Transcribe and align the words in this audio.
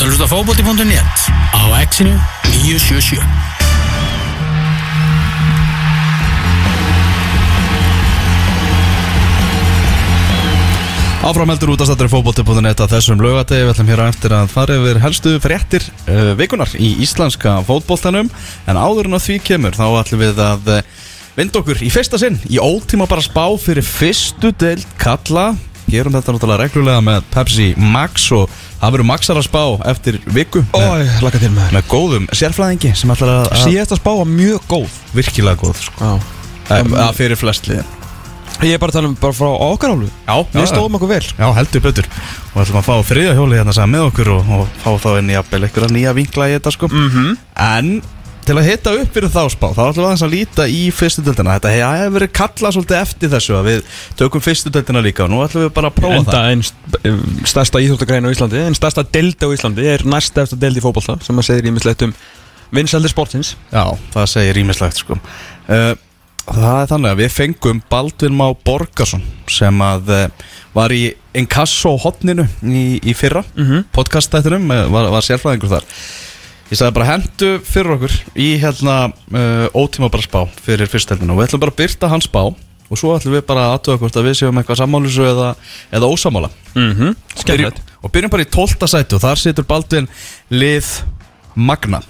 ert 0.00 0.06
að 0.06 0.14
hlusta 0.14 0.24
á 0.24 0.32
fótbolti.net 0.32 1.18
á 1.52 1.62
exinu 1.76 2.14
977 2.64 3.20
Áframheldur 11.20 11.74
út 11.74 11.84
að 11.84 11.90
stattari 11.90 12.08
fótbolti.net 12.14 12.80
að 12.80 12.94
þessum 12.94 13.20
lögadegi 13.20 13.66
við 13.66 13.74
ætlum 13.74 13.92
hér 13.92 14.00
á 14.00 14.06
eftir 14.08 14.36
að 14.38 14.48
fara 14.54 14.80
yfir 14.80 15.02
helstu 15.04 15.36
fréttir 15.44 15.84
uh, 16.08 16.32
vikunar 16.38 16.72
í 16.80 16.94
íslenska 17.04 17.58
fótboltanum. 17.68 18.32
En 18.64 18.80
áður 18.80 19.10
en 19.10 19.20
að 19.20 19.26
því 19.26 19.36
kemur 19.50 19.76
þá 19.76 19.84
ætlum 20.00 20.24
við 20.24 20.40
að 20.46 20.76
uh, 20.78 20.84
vinda 21.36 21.60
okkur 21.60 21.84
í 21.84 21.92
fyrsta 21.92 22.16
sinn 22.22 22.40
í 22.48 22.56
ótíma 22.56 23.04
bara 23.10 23.26
spá 23.26 23.44
fyrir 23.60 23.84
fyrstu 23.84 24.56
deild 24.56 24.88
kalla 25.02 25.50
gerum 25.90 26.14
þetta 26.14 26.34
náttúrulega 26.34 26.62
reglulega 26.62 27.04
með 27.04 27.24
Pepsi 27.34 27.72
Max 27.76 28.30
og 28.36 28.50
það 28.80 28.94
verður 28.96 29.08
Maxar 29.10 29.40
að 29.40 29.46
spá 29.46 29.62
eftir 29.92 30.18
viku 30.26 30.64
með, 30.72 30.90
Ói, 30.90 31.06
laka 31.24 31.40
til 31.42 31.52
maður. 31.54 31.76
með 31.76 31.88
góðum 31.92 32.28
sérfræðingi 32.32 32.92
sem 32.96 33.14
ætlar 33.14 33.32
að, 33.36 33.54
Síðast 33.64 33.94
að 33.96 34.02
spá 34.02 34.12
var 34.22 34.28
mjög 34.30 34.68
góð. 34.70 35.00
Virkilega 35.14 35.60
góð 35.60 35.80
sko. 35.86 36.10
Já. 36.10 36.36
Að, 36.70 36.94
að 37.02 37.16
fyrir 37.18 37.40
flest 37.40 37.68
liðin. 37.70 37.96
Ég 38.60 38.76
er 38.76 38.80
bara 38.82 38.92
að 38.92 38.98
tala 38.98 39.08
um 39.08 39.16
bara 39.16 39.32
frá 39.32 39.48
okkar 39.48 39.94
Já, 40.28 40.34
Við 40.52 40.66
stóðum 40.68 40.96
okkur 40.98 41.10
vel. 41.14 41.24
Já, 41.24 41.46
heldur 41.56 41.82
betur. 41.86 42.08
Og 42.50 42.56
við 42.58 42.64
ætlum 42.66 42.80
að 42.82 42.88
fá 42.90 42.94
þriðja 43.08 43.36
hjóli 43.38 43.56
hérna 43.56 43.72
saman 43.76 43.94
með 43.94 44.08
okkur 44.10 44.30
og, 44.34 44.50
og 44.52 44.74
fá 44.82 44.90
þá 45.00 45.10
inn 45.20 45.30
í 45.30 45.36
jafnvel 45.36 45.62
einhverja 45.64 45.94
nýja 45.94 46.12
vinkla 46.18 46.48
í 46.50 46.56
þetta 46.58 46.72
sko. 46.76 46.90
Mhm. 46.92 47.30
En 47.56 47.92
til 48.46 48.56
að 48.58 48.66
hitta 48.70 48.92
upp 48.98 49.12
fyrir 49.14 49.30
þá 49.30 49.42
spá 49.52 49.66
þá 49.76 49.80
ætlum 49.84 50.00
við 50.00 50.08
aðeins 50.08 50.24
að 50.26 50.32
líta 50.34 50.66
í 50.70 50.80
fyrstu 50.94 51.22
döldina 51.26 51.54
Þetta 51.58 51.72
hefur 51.76 52.14
verið 52.16 52.32
kallað 52.40 52.74
svolítið 52.76 52.98
eftir 53.00 53.32
þessu 53.34 53.56
að 53.58 53.68
við 53.70 53.80
tökum 54.20 54.44
fyrstu 54.44 54.72
döldina 54.74 55.02
líka 55.04 55.24
og 55.26 55.30
nú 55.32 55.40
ætlum 55.44 55.64
við 55.66 55.72
bara 55.76 55.90
að 55.92 55.96
prófa 56.00 56.18
Enda 56.20 56.42
einn 56.50 56.62
st- 56.66 57.46
stærsta 57.52 57.82
íþróttagrein 57.84 58.26
á 58.26 58.32
Íslandi 58.34 58.62
En 58.66 58.76
stærsta 58.78 59.04
deldi 59.12 59.44
á 59.46 59.54
Íslandi 59.54 59.88
er 59.92 60.04
næst 60.08 60.38
eftir 60.40 60.60
deldi 60.62 60.82
í 60.82 60.84
fótbolta 60.84 61.18
Sem 61.26 61.38
að 61.42 61.48
segir 61.50 61.70
ímislegt 61.72 62.06
um 62.08 62.14
vinsaldir 62.74 63.10
sportins 63.12 63.56
það 63.70 63.76
Já, 63.76 63.98
það 64.14 64.30
segir 64.36 64.62
ímislegt 64.64 65.02
sko. 65.02 65.18
Uh, 65.66 65.92
Það 66.50 66.78
er 66.80 66.88
þannig 66.90 67.12
að 67.12 67.18
við 67.20 67.34
fengum 67.36 67.80
Baldvin 67.92 68.34
Má 68.34 68.46
Borgarsson 68.66 69.20
sem 69.52 69.82
að 69.84 70.08
uh, 70.10 70.22
var 70.74 70.90
í 70.96 71.02
Inkasso 71.38 71.92
hotninu 72.02 72.46
í, 72.66 72.98
í 73.06 73.12
fyrra 73.14 73.44
Mhm. 73.54 73.84
podcastættinum, 73.94 74.64
uh, 74.72 74.86
var, 74.90 75.10
var 75.14 75.22
sérfræðingur 75.26 75.70
þar 75.76 75.86
Ég 76.70 76.78
sagði 76.78 76.94
bara 77.00 77.08
hendu 77.08 77.48
fyrir 77.66 77.96
okkur 77.96 78.12
í 78.38 78.48
hérna 78.62 78.96
uh, 79.10 79.66
ótíma 79.74 80.10
bara 80.12 80.22
spá 80.22 80.44
fyrir 80.62 80.86
fyrstelminu 80.90 81.34
og 81.34 81.40
við 81.40 81.48
ætlum 81.48 81.62
bara 81.64 81.74
að 81.74 81.80
byrta 81.82 82.10
hans 82.12 82.28
spá 82.30 82.44
og 82.46 82.98
svo 82.98 83.16
ætlum 83.16 83.34
við 83.34 83.42
bara 83.48 83.64
að 83.66 83.74
aðtöða 83.78 84.00
hvort 84.04 84.18
að 84.20 84.28
við 84.28 84.36
séum 84.38 84.60
eitthvað 84.60 84.78
sammálusu 84.82 85.26
eða, 85.26 85.48
eða 85.98 86.10
ósamála 86.14 86.50
mm 86.74 86.92
-hmm. 86.94 87.16
Byrjum- 87.46 87.82
Og 88.02 88.12
byrjum 88.12 88.30
bara 88.30 88.42
í 88.42 88.50
12. 88.50 88.86
sæti 88.88 89.14
og 89.14 89.20
þar 89.20 89.36
situr 89.38 89.64
Baldvin 89.66 90.08
lið 90.50 90.86
Magna 91.54 92.00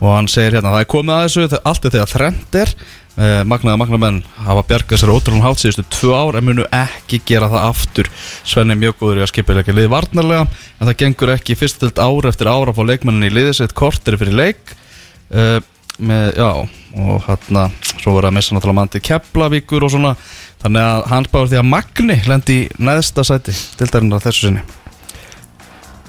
og 0.00 0.16
hann 0.16 0.28
segir 0.28 0.52
hérna 0.56 0.72
það 0.72 0.80
er 0.80 0.90
komið 0.90 1.14
að 1.14 1.24
þessu 1.26 1.58
allt 1.64 1.84
er 1.84 1.90
þegar 1.90 2.10
þrend 2.10 2.54
er 2.62 2.74
eh, 3.16 3.42
Magnaða 3.48 3.80
Magnamenn 3.80 4.20
hafa 4.46 4.64
bjargað 4.68 5.02
sér 5.02 5.12
ótrúlega 5.12 5.46
hátt 5.46 5.62
síðustu 5.62 5.84
tvö 5.92 6.14
ár 6.16 6.38
en 6.38 6.46
munu 6.48 6.66
ekki 6.76 7.22
gera 7.28 7.50
það 7.52 7.66
aftur. 7.68 8.10
Svenni 8.44 8.76
er 8.76 8.82
mjög 8.82 8.98
góður 9.00 9.20
í 9.20 9.24
að 9.24 9.32
skipilega 9.32 9.76
lið 9.76 9.90
varnarlega 9.92 10.46
en 10.46 10.90
það 10.90 10.98
gengur 11.04 11.34
ekki 11.36 11.58
fyrst 11.60 11.82
til 11.82 11.92
ár 11.96 12.30
eftir 12.30 12.50
ára 12.50 12.72
að 12.72 12.78
fá 12.80 12.84
leikmennin 12.90 13.28
í 13.30 13.32
liðið 13.34 13.58
sitt. 13.60 13.76
Kortir 13.78 14.18
fyrir 14.20 14.38
leik 14.38 14.76
uh, 15.32 15.58
með, 16.02 16.28
já, 16.38 16.50
og 16.98 17.26
hérna 17.28 17.66
svo 17.94 18.16
verður 18.16 18.30
að 18.32 18.36
missa 18.38 18.56
náttúrulega 18.56 18.80
mann 18.80 18.92
til 18.92 19.04
Keflavíkur 19.08 19.88
og 19.88 19.96
svona. 19.96 20.14
Þannig 20.62 20.92
að 20.92 21.08
hann 21.10 21.32
báður 21.32 21.50
því 21.54 21.62
að 21.62 21.72
Magni 21.72 22.20
lendi 22.28 22.60
í 22.62 22.70
neðsta 22.78 23.26
sæti 23.26 23.56
til 23.78 23.90
dærinnar 23.90 24.22
þessu 24.24 24.48
sinni 24.48 24.81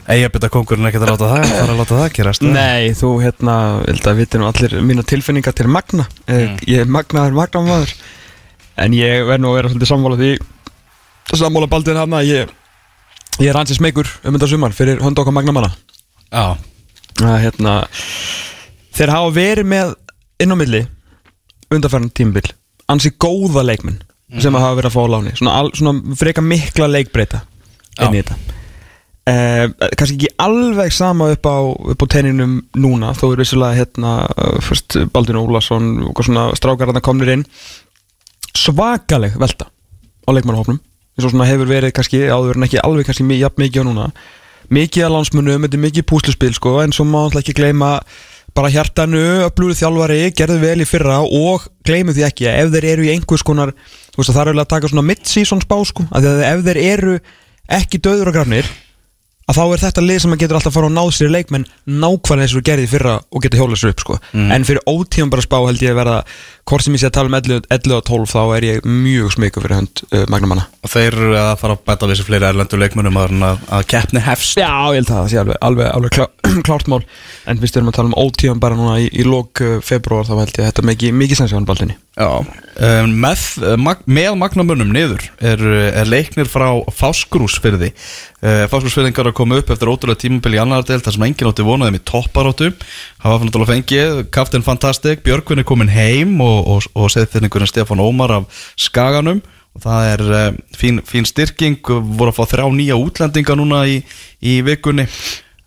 Eyjabita 0.03 0.49
kongurinn 0.51 0.89
ekkert 0.89 1.05
að 1.05 1.13
láta 1.13 1.27
það 1.31 1.45
fara 1.47 1.71
að 1.71 1.77
láta 1.79 1.97
það 2.01 2.09
gerast 2.17 2.43
Nei, 2.43 2.89
þú 2.99 3.09
hérna, 3.21 3.53
held 3.85 4.07
að 4.09 4.17
viti 4.19 4.39
nú 4.39 4.47
allir 4.49 4.73
mína 4.83 5.05
tilfinningar 5.07 5.55
til 5.55 5.69
Magna. 5.71 6.03
Mm. 6.27 6.57
Ég 6.67 6.83
er 6.83 6.89
Magnaður 6.91 7.37
Magnamaður. 7.37 7.93
En 8.83 8.95
ég 8.97 9.23
verð 9.29 9.43
nú 9.43 9.53
að 9.53 9.55
vera 9.59 9.69
svolítið 9.71 9.91
sammála 9.93 10.17
því 10.19 10.31
Sammála 11.39 11.69
baldið 11.71 11.99
hann 12.01 12.15
að 12.17 12.31
ég 12.33 12.51
Ég 13.39 13.49
er 13.49 13.57
ansið 13.57 13.79
smegur 13.79 14.09
um 14.25 14.35
þetta 14.35 14.49
sumar 14.51 14.75
fyrir 14.75 14.99
hönd 15.01 15.21
okkar 15.21 15.33
Magnamanna. 15.33 15.71
Já, 16.27 16.57
að 17.23 17.37
hérna 17.45 17.77
Þeir 18.93 19.13
hafa 19.13 19.29
verið 19.37 19.69
með 19.71 19.93
inn 20.43 20.53
á 20.53 20.57
milli 20.59 20.81
undarfæran 21.73 22.11
tímabil. 22.11 22.51
Ansi 22.91 23.13
góða 23.15 23.63
leikmenn 23.65 24.03
sem 24.41 24.51
að 24.51 24.65
hafa 24.65 24.81
verið 24.81 24.91
að 24.91 24.97
fá 24.97 25.01
á 25.07 25.13
láni. 25.15 25.33
Svona, 25.39 25.55
al, 25.61 25.71
svona 25.77 26.17
freka 26.19 26.43
mikla 26.43 26.91
leikbreyta 26.91 27.45
inn 28.01 28.19
í 28.19 28.19
þetta 28.19 28.59
eh, 29.29 29.67
kannski 29.97 30.17
ekki 30.17 30.31
alveg 30.43 30.93
sama 30.95 31.29
upp 31.33 31.47
á, 31.47 31.57
á 31.95 32.05
tenninum 32.11 32.59
núna 32.75 33.13
þó 33.17 33.29
er 33.31 33.41
vissilega 33.43 33.77
hérna 33.77 34.13
uh, 34.29 34.57
fyrst 34.63 34.97
Baldin 35.13 35.39
Ólason 35.39 35.91
og 36.09 36.23
svona 36.25 36.49
strákararna 36.57 37.03
komnir 37.03 37.33
inn. 37.37 37.45
Svakaleg 38.53 39.37
velta 39.41 39.69
á 39.69 40.29
leikmannahofnum 40.31 40.79
eins 41.13 41.25
og 41.27 41.33
svona 41.33 41.47
hefur 41.49 41.69
verið 41.69 41.93
kannski 41.93 42.23
áður 42.25 42.57
en 42.57 42.67
ekki 42.67 42.81
alveg 42.81 43.05
kannski 43.07 43.25
mi- 43.27 43.39
jafn 43.41 43.61
mikið 43.61 43.85
á 43.85 43.89
núna. 43.89 44.05
Mikið 44.73 45.05
að 45.05 45.11
landsmunum, 45.13 45.65
þetta 45.65 45.77
er 45.77 45.83
mikið 45.83 46.05
púsluspil 46.09 46.53
sko, 46.55 46.77
en 46.81 46.93
svo 46.95 47.03
má 47.05 47.19
alltaf 47.25 47.43
ekki 47.43 47.53
gleyma 47.57 47.99
bara 48.55 48.69
hjartanu, 48.69 49.21
öflúrið 49.47 49.81
þjálfari 49.81 50.19
gerðu 50.37 50.59
vel 50.61 50.81
í 50.81 50.87
fyrra 50.87 51.19
og 51.25 51.67
gleymu 51.85 52.13
því 52.15 52.25
ekki 52.27 52.47
að 52.49 52.59
ef 52.61 52.71
þeir 52.73 52.87
eru 52.93 53.05
í 53.05 53.11
einhvers 53.13 53.43
konar 53.45 53.73
að 53.73 54.29
það 54.29 54.39
er 54.39 54.51
eiginlega 54.51 54.65
að 54.65 54.73
taka 54.75 54.91
svona 54.91 55.05
mid-season 55.09 55.61
spá 55.61 55.75
sko, 55.89 56.05
að 56.13 56.25
því 56.25 56.33
að 56.33 56.43
ef 56.49 56.65
þeir 56.67 56.79
eru 56.83 57.15
ekki 57.79 58.01
döður 58.05 58.29
og 58.29 58.37
grafnir 58.37 58.69
að 59.43 59.57
þá 59.57 59.63
er 59.65 59.81
þetta 59.83 60.03
lið 60.03 60.19
sem 60.23 60.33
að 60.35 60.43
getur 60.43 60.59
alltaf 60.59 60.71
að 60.71 60.77
fara 60.77 60.89
og 60.89 60.95
náð 60.95 61.09
sér 61.17 61.33
leikmenn 61.33 61.65
nákvæmlega 61.89 62.47
eins 62.47 62.55
og 62.55 62.65
gerði 62.67 62.87
í 62.87 62.91
fyrra 62.93 63.15
og 63.19 63.43
geta 63.43 63.59
hjólað 63.59 63.81
sér 63.81 63.93
upp 63.93 64.03
sko. 64.03 64.19
en 64.33 64.67
fyrir 64.67 64.85
ótíðum 64.87 65.33
bara 65.33 65.45
spá 65.45 65.57
held 65.59 65.83
ég 65.83 65.93
að 65.93 65.99
verða 65.99 66.17
hvort 66.69 66.85
sem 66.85 66.95
ég 66.95 67.01
sé 67.01 67.09
að 67.09 67.15
tala 67.17 67.31
um 67.31 67.37
11, 67.37 67.65
11 67.73 67.95
og 67.97 68.05
12 68.07 68.29
þá 68.31 68.41
er 68.57 68.67
ég 68.67 68.85
mjög 68.87 69.33
smiku 69.35 69.63
fyrir 69.63 69.77
hönd 69.81 70.03
uh, 70.09 70.23
magnamanna. 70.31 70.67
Og 70.83 70.91
þeir 70.93 71.09
eru 71.11 71.33
að 71.39 71.51
fara 71.59 71.77
að 71.77 71.83
bæta 71.89 72.09
við 72.09 72.19
sér 72.19 72.29
fleiri 72.29 72.47
erlendu 72.49 72.79
leikmönum 72.79 73.19
að, 73.19 73.65
að 73.79 73.87
keppni 73.93 74.23
hefst. 74.23 74.59
Já, 74.59 74.71
ég 74.93 75.01
held 75.01 75.11
að 75.11 75.19
það 75.19 75.31
sé 75.33 75.41
alveg, 75.43 75.59
alveg, 75.69 75.89
alveg 75.97 76.15
klá, 76.15 76.25
klárt 76.67 76.91
mál. 76.91 77.01
En 77.49 77.59
við 77.59 77.77
að 77.81 77.91
tala 77.97 78.11
um 78.11 78.17
ótíðum 78.19 78.63
bara 78.63 78.79
núna 78.79 78.95
í, 79.03 79.11
í 79.11 79.27
lók 79.27 79.63
uh, 79.63 79.77
februar 79.83 80.27
þá 80.29 80.35
held 80.39 80.55
ég 80.55 80.63
að 80.63 80.71
þetta 80.71 80.87
mikið, 80.91 81.15
mikið 81.23 81.41
sens 81.41 81.55
á 81.55 81.57
hann 81.59 81.67
baldinni 81.67 81.99
Já, 82.13 82.29
um, 82.29 83.13
með, 83.17 83.41
uh, 83.65 83.73
mag, 83.81 84.03
með 84.05 84.35
magnamönnum 84.37 84.91
niður 84.93 85.23
er, 85.41 85.57
er 85.97 86.05
leiknir 86.05 86.45
frá 86.45 86.67
Fáskrúsfyrði 86.93 87.89
uh, 87.89 88.69
Fáskrúsfyrðingar 88.69 89.31
að 89.31 89.37
koma 89.39 89.57
upp 89.57 89.71
eftir 89.73 89.89
ótrúlega 89.89 90.21
tímabil 90.21 90.53
í 90.53 90.61
annar 90.61 90.85
del 90.85 91.01
þar 91.01 91.15
sem 91.15 91.25
enginn 91.25 91.49
átti 91.49 91.65
vonaði 91.65 91.95
með 91.95 92.05
topparóttu 92.11 92.69
hafa 93.23 93.41
fann 93.41 93.49
og, 96.53 96.69
og, 96.75 96.89
og 96.95 97.11
seðfinningurinn 97.13 97.71
Stefán 97.71 98.03
Ómar 98.03 98.37
af 98.37 98.65
Skaganum. 98.79 99.41
Og 99.73 99.81
það 99.81 100.09
er 100.11 100.23
uh, 100.27 100.59
fín, 100.77 101.01
fín 101.07 101.25
styrking. 101.25 101.79
Voru 101.89 102.29
að 102.29 102.37
fá 102.37 102.43
þrjá 102.53 102.67
nýja 102.75 102.99
útlendinga 103.01 103.57
núna 103.57 103.83
í, 103.89 104.03
í 104.45 104.59
vikunni. 104.65 105.07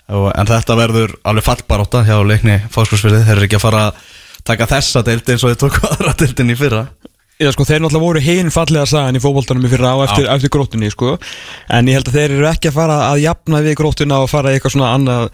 Og, 0.06 0.30
en 0.30 0.46
þetta 0.46 0.76
verður 0.78 1.16
alveg 1.26 1.42
fallbaróta 1.48 2.04
hjá 2.06 2.20
leikni 2.22 2.60
Fáskrúsfyrði, 2.70 3.24
þeir 3.26 3.40
eru 3.40 3.46
ekki 3.48 3.58
að 3.58 3.64
fara 3.64 3.80
að 3.88 4.04
taka 4.46 4.68
þessa 4.70 5.02
deild 5.02 5.30
eins 5.32 5.42
og 5.42 5.50
þeir 5.50 5.62
tóku 5.64 5.86
aðra 5.90 6.14
deildin 6.20 6.54
í 6.54 6.58
fyrra. 6.58 6.84
Já 7.36 7.50
sko, 7.52 7.66
þeir 7.68 7.82
náttúrulega 7.84 8.06
voru 8.06 8.20
hinn 8.24 8.52
fallega 8.54 8.86
sagan 8.88 9.18
í 9.18 9.20
fótboltanum 9.20 9.66
í 9.66 9.70
fyrra 9.72 9.90
á 9.92 9.98
eftir, 10.06 10.28
eftir 10.32 10.52
gróttunni 10.54 10.88
sko. 10.94 11.16
En 11.68 11.90
ég 11.90 11.98
held 11.98 12.08
að 12.08 12.20
þeir 12.20 12.36
eru 12.38 12.46
ekki 12.48 12.70
að 12.70 12.78
fara 12.78 13.00
að 13.10 13.24
jafna 13.26 13.60
við 13.66 13.76
gróttuna 13.82 14.20
og 14.24 14.30
fara 14.32 14.54
eitthvað 14.54 14.76
svona 14.76 14.92
annað, 14.96 15.26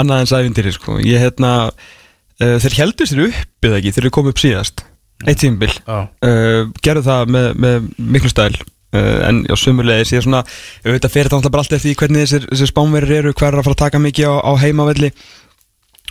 annað 0.00 0.22
en 0.22 0.30
sævindiri 0.30 0.72
sko. 0.72 0.96
Ég 1.04 1.20
hérna, 1.20 1.52
uh, 1.68 2.54
þeir 2.62 2.78
heldur 2.78 3.10
sér 3.10 3.26
upp 3.26 3.68
eða 3.68 3.82
ekki, 3.82 3.92
þeir 3.96 4.06
eru 4.06 4.14
komið 4.16 4.36
upp 4.36 4.42
síðast 4.46 4.86
Eitt 5.28 5.40
tímabil, 5.42 5.72
Já. 5.84 5.96
uh, 6.24 6.68
gerðu 6.84 7.06
það 7.08 7.32
með, 7.36 7.48
með 7.60 7.88
miklu 8.16 8.30
stæl. 8.32 8.52
Uh, 8.90 9.18
En 9.28 9.42
já, 9.46 9.54
sumulegis, 9.60 10.10
ég 10.14 10.18
er 10.18 10.24
svona, 10.26 10.40
ég 10.82 10.96
veit 10.96 11.04
að 11.06 11.12
fyrir 11.14 11.28
það 11.30 11.36
náttúrulega 11.38 11.54
bara 11.54 11.64
allt 11.66 11.74
eftir 11.76 11.98
hvernig 12.00 12.24
þessir, 12.24 12.46
þessir 12.50 12.70
spánverðir 12.72 13.20
eru 13.20 13.34
Hver 13.36 13.52
er 13.52 13.60
að 13.60 13.68
fara 13.68 13.76
að 13.76 13.82
taka 13.84 14.00
mikið 14.02 14.32
á, 14.32 14.34
á 14.42 14.52
heimavelli. 14.64 15.10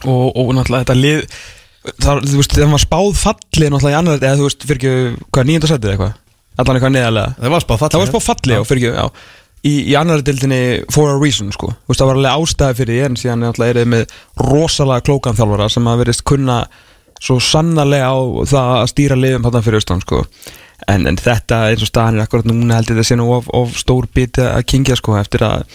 Og, 0.07 0.29
og 0.31 0.53
náttúrulega 0.55 0.85
þetta 0.85 0.99
lið 0.99 1.25
það, 1.99 2.23
þú 2.29 2.39
veist, 2.39 2.55
þegar 2.55 2.71
maður 2.71 2.85
spáð 2.85 3.09
fallið 3.23 3.73
náttúrulega 3.73 3.95
í 3.95 3.99
annar, 3.99 4.21
eða 4.23 4.39
þú 4.39 4.47
veist, 4.47 4.65
fyrir 4.69 4.79
ekki, 4.79 5.25
hvað, 5.29 5.49
nýjönda 5.49 5.71
setið 5.71 5.93
eitthvað, 5.93 6.15
allan 6.59 6.79
eitthvað 6.79 6.95
neðalega 6.95 7.35
Það 7.39 7.53
var 7.55 7.65
spáð 7.65 7.81
fallið 7.83 7.95
það 7.95 8.03
var 8.03 8.11
spáð 8.13 8.25
fallið, 8.29 8.55
já, 8.55 8.67
fyrir 8.69 8.83
ekki, 8.83 8.95
já. 8.99 9.37
Í, 9.59 9.73
í 9.91 9.95
annar 9.99 10.21
dildinni 10.23 10.59
for 10.95 11.11
a 11.11 11.17
reason, 11.19 11.49
sko. 11.51 11.73
Þú 11.83 11.91
veist, 11.91 11.99
það 11.99 12.09
var 12.09 12.19
alveg 12.21 12.43
ástæði 12.43 12.77
fyrir 12.79 12.93
því, 12.95 13.01
en 13.09 13.17
síðan 13.19 13.47
er 13.49 13.59
þið 13.59 13.89
með 13.91 14.13
rosalega 14.39 15.03
klókan 15.09 15.35
þjálfara 15.35 15.67
sem 15.73 15.89
að 15.91 16.03
verðist 16.03 16.23
kunna 16.31 16.59
svo 17.19 17.39
sannarlega 17.43 18.09
á 18.11 18.17
það 18.47 18.73
að 18.79 18.89
stýra 18.93 19.17
liðum 19.19 19.45
þarna 19.47 19.63
fyrir 19.65 19.81
austan, 19.81 20.01
sko. 20.05 20.23
En, 20.87 21.03
en 21.09 21.17
þetta 21.19 21.57
eins 21.69 21.81
og 21.83 21.89
staðan 21.89 22.15
er 22.21 22.23
akkurat 22.23 22.47
núna 22.47 22.77
held 22.77 22.87
ég 22.87 22.95
þetta 22.95 23.07
sé 23.09 23.15
nú 23.19 23.25
of, 23.35 23.49
of 23.53 23.73
stór 23.77 24.05
biti 24.15 24.39
að 24.41 24.63
kingja 24.71 24.95
sko 24.95 25.17
eftir 25.19 25.43
að 25.43 25.65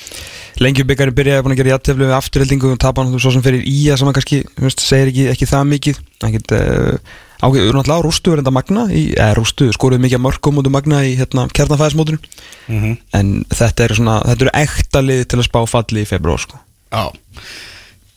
lengjubikari 0.64 1.12
byrjaði 1.14 1.44
að 1.52 1.58
gera 1.58 1.74
jætteflu 1.74 2.06
við 2.08 2.14
afturheldingu 2.16 2.70
og 2.72 2.80
tapa 2.80 3.04
hann 3.04 3.20
svo 3.20 3.34
sem 3.34 3.44
fyrir 3.44 3.66
í 3.68 3.82
að 3.92 4.00
sem 4.00 4.08
hann 4.08 4.16
kannski 4.16 4.38
þú 4.48 4.64
veist, 4.64 4.80
segir 4.80 5.10
ekki, 5.12 5.26
ekki 5.34 5.48
það 5.50 5.68
mikið. 5.74 6.00
Ekkit, 6.30 6.54
uh, 6.56 7.20
ágæð, 7.44 7.68
náttúrulega 7.76 8.06
rústu 8.06 8.32
verið 8.32 8.46
þetta 8.46 8.54
magna 8.56 8.86
í, 8.88 9.02
eða 9.12 9.36
rústu, 9.36 9.68
skoruðu 9.76 10.06
mikið 10.06 10.22
mörgum 10.24 10.62
út 10.62 10.70
um 10.72 10.76
magna 10.78 11.02
í 11.04 11.12
hérna, 11.20 11.44
kjarnafæðismótunum 11.52 12.24
Mhm. 12.72 12.96
en 13.12 13.44
þetta 13.52 13.84
eru 13.84 13.98
svona, 14.00 14.16
þetta 14.24 14.46
eru 14.46 14.54
ekta 14.62 15.02
lið 15.04 15.24
til 15.28 15.38
að 15.42 15.48
spá 15.50 15.60
falli 15.68 16.00
í 16.00 16.08
februar 16.08 16.40
sko. 16.40 16.56
Já. 16.88 17.10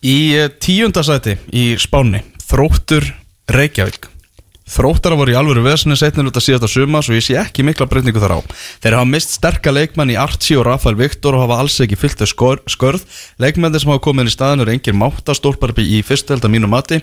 Í 0.07 0.17
eh, 0.39 0.47
tíunda 0.63 1.03
sæti 1.03 1.35
í 1.51 1.73
Spáni 1.81 2.21
Þróttur 2.47 3.03
Reykjavík. 3.51 4.05
Þróttara 4.67 5.15
voru 5.19 5.31
í 5.31 5.35
alvöru 5.35 5.65
vesinu 5.65 5.95
setnir 5.99 6.27
út 6.29 6.37
að 6.39 6.45
síðasta 6.45 6.67
suma 6.71 7.01
svo 7.03 7.15
ég 7.15 7.23
sé 7.23 7.35
ekki 7.39 7.63
mikla 7.63 7.87
breytningu 7.91 8.19
þar 8.23 8.37
á. 8.39 8.39
Þeir 8.83 8.95
hafa 8.97 9.07
mist 9.07 9.33
sterka 9.35 9.71
leikmann 9.71 10.11
í 10.11 10.15
Archie 10.19 10.55
og 10.59 10.65
Rafael 10.67 10.95
Viktor 10.99 11.35
og 11.35 11.43
hafa 11.43 11.57
alls 11.63 11.75
ekki 11.83 11.99
fyllt 11.99 12.23
þau 12.23 12.55
skörð. 12.71 13.03
Leikmennir 13.43 13.83
sem 13.83 13.91
hafa 13.91 14.03
komið 14.07 14.25
inn 14.25 14.31
í 14.31 14.35
staðin 14.35 14.63
eru 14.63 14.75
engin 14.75 14.99
máttastólpar 14.99 15.75
í 15.83 15.99
fyrstu 16.07 16.35
held 16.35 16.47
að 16.47 16.55
mínu 16.55 16.71
mati. 16.71 17.01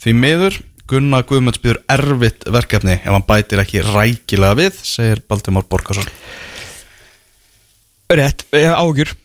Því 0.00 0.16
miður 0.16 0.58
Gunnar 0.88 1.28
Guðmunds 1.28 1.60
býður 1.60 1.82
erfitt 1.92 2.48
verkefni 2.52 2.96
ef 2.96 3.10
hann 3.10 3.28
bætir 3.28 3.60
ekki 3.60 3.84
rækilega 3.84 4.56
við 4.60 4.80
segir 4.86 5.22
Baltimore 5.26 5.66
Borgarsson 5.66 6.06
Rétt, 8.06 8.46
ég 8.54 8.68
hef 8.70 8.76
ágjur 8.78 9.16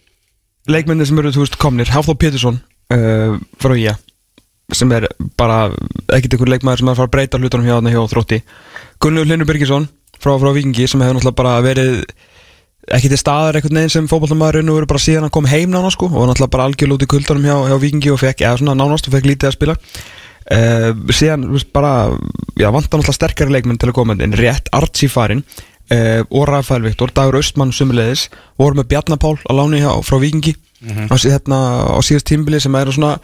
Leikmennir 0.71 1.07
sem 1.09 1.19
eru, 1.21 1.31
þú 1.33 1.45
veist, 1.45 1.57
komnir. 1.61 1.89
Hafþór 1.89 2.17
Pétursson 2.21 2.57
uh, 2.93 3.37
frá 3.61 3.77
Ía 3.77 3.95
sem 4.77 4.91
er 4.95 5.07
bara 5.39 5.69
ekkert 6.15 6.35
einhver 6.37 6.51
leikmaður 6.53 6.81
sem 6.83 6.89
er 6.91 6.95
að 6.95 6.99
fara 7.01 7.09
að 7.09 7.15
breyta 7.15 7.39
hlutunum 7.41 7.65
hjá, 7.67 7.75
þarna 7.77 7.93
hjá 7.95 8.01
þrótti. 8.13 8.41
Gunnur 9.01 9.27
Linur 9.29 9.49
Birgisson 9.49 9.87
frá, 10.21 10.35
frá 10.37 10.51
Vikingi 10.55 10.87
sem 10.87 11.01
hefur 11.01 11.17
náttúrulega 11.17 11.39
bara 11.41 11.55
verið 11.65 12.03
ekki 12.91 13.11
til 13.11 13.19
staðar 13.21 13.57
einhvern 13.59 13.77
veginn 13.77 13.93
sem 13.93 14.07
fótballtamaður 14.09 14.63
og 14.65 14.77
verið 14.79 14.89
bara 14.89 15.01
síðan 15.03 15.27
að 15.27 15.33
koma 15.37 15.51
heim 15.51 15.69
nána 15.73 15.91
sko 15.93 16.07
og 16.09 16.25
náttúrulega 16.29 16.53
bara 16.55 16.65
algjörl 16.69 16.95
út 16.95 17.05
í 17.05 17.09
kuldanum 17.11 17.45
hjá, 17.45 17.55
hjá 17.69 17.77
Vikingi 17.83 18.11
og 18.13 18.19
fekk, 18.23 18.41
eða 18.47 18.61
svona 18.61 18.75
nánast 18.79 19.07
og 19.09 19.15
fekk 19.15 19.29
lítið 19.29 19.51
að 19.51 19.57
spila. 19.57 19.75
Uh, 20.51 20.89
síðan 21.13 21.45
bara 21.71 21.91
já, 22.57 22.67
vantar 22.73 22.97
náttúrulega 22.99 23.15
sterkari 23.19 23.53
leikmenn 23.53 23.77
til 23.79 23.91
að 23.91 23.97
koma 23.99 24.17
inn. 24.17 24.33
Rétt 24.35 24.71
Archie 24.73 25.11
farin 25.13 25.43
uh, 25.45 26.23
og 26.25 26.47
Rafael 26.49 26.81
Viktor, 26.87 27.13
Dagur 27.13 27.37
Östmann 27.39 27.71
sumulegis 27.75 28.25
voru 28.59 28.81
með 28.81 28.89
Bjarnapál 28.95 29.37
á 29.45 29.51
láni 29.53 29.83
hjá, 29.83 29.93
frá 30.03 30.17
Vikingi 30.19 30.55
á, 30.81 31.15
sí- 31.21 31.29
hérna, 31.29 31.61
á 31.93 31.99
síðast 32.01 32.25
tímbili 32.31 32.59
sem 32.59 32.73
er 32.75 32.89
svona 32.91 33.19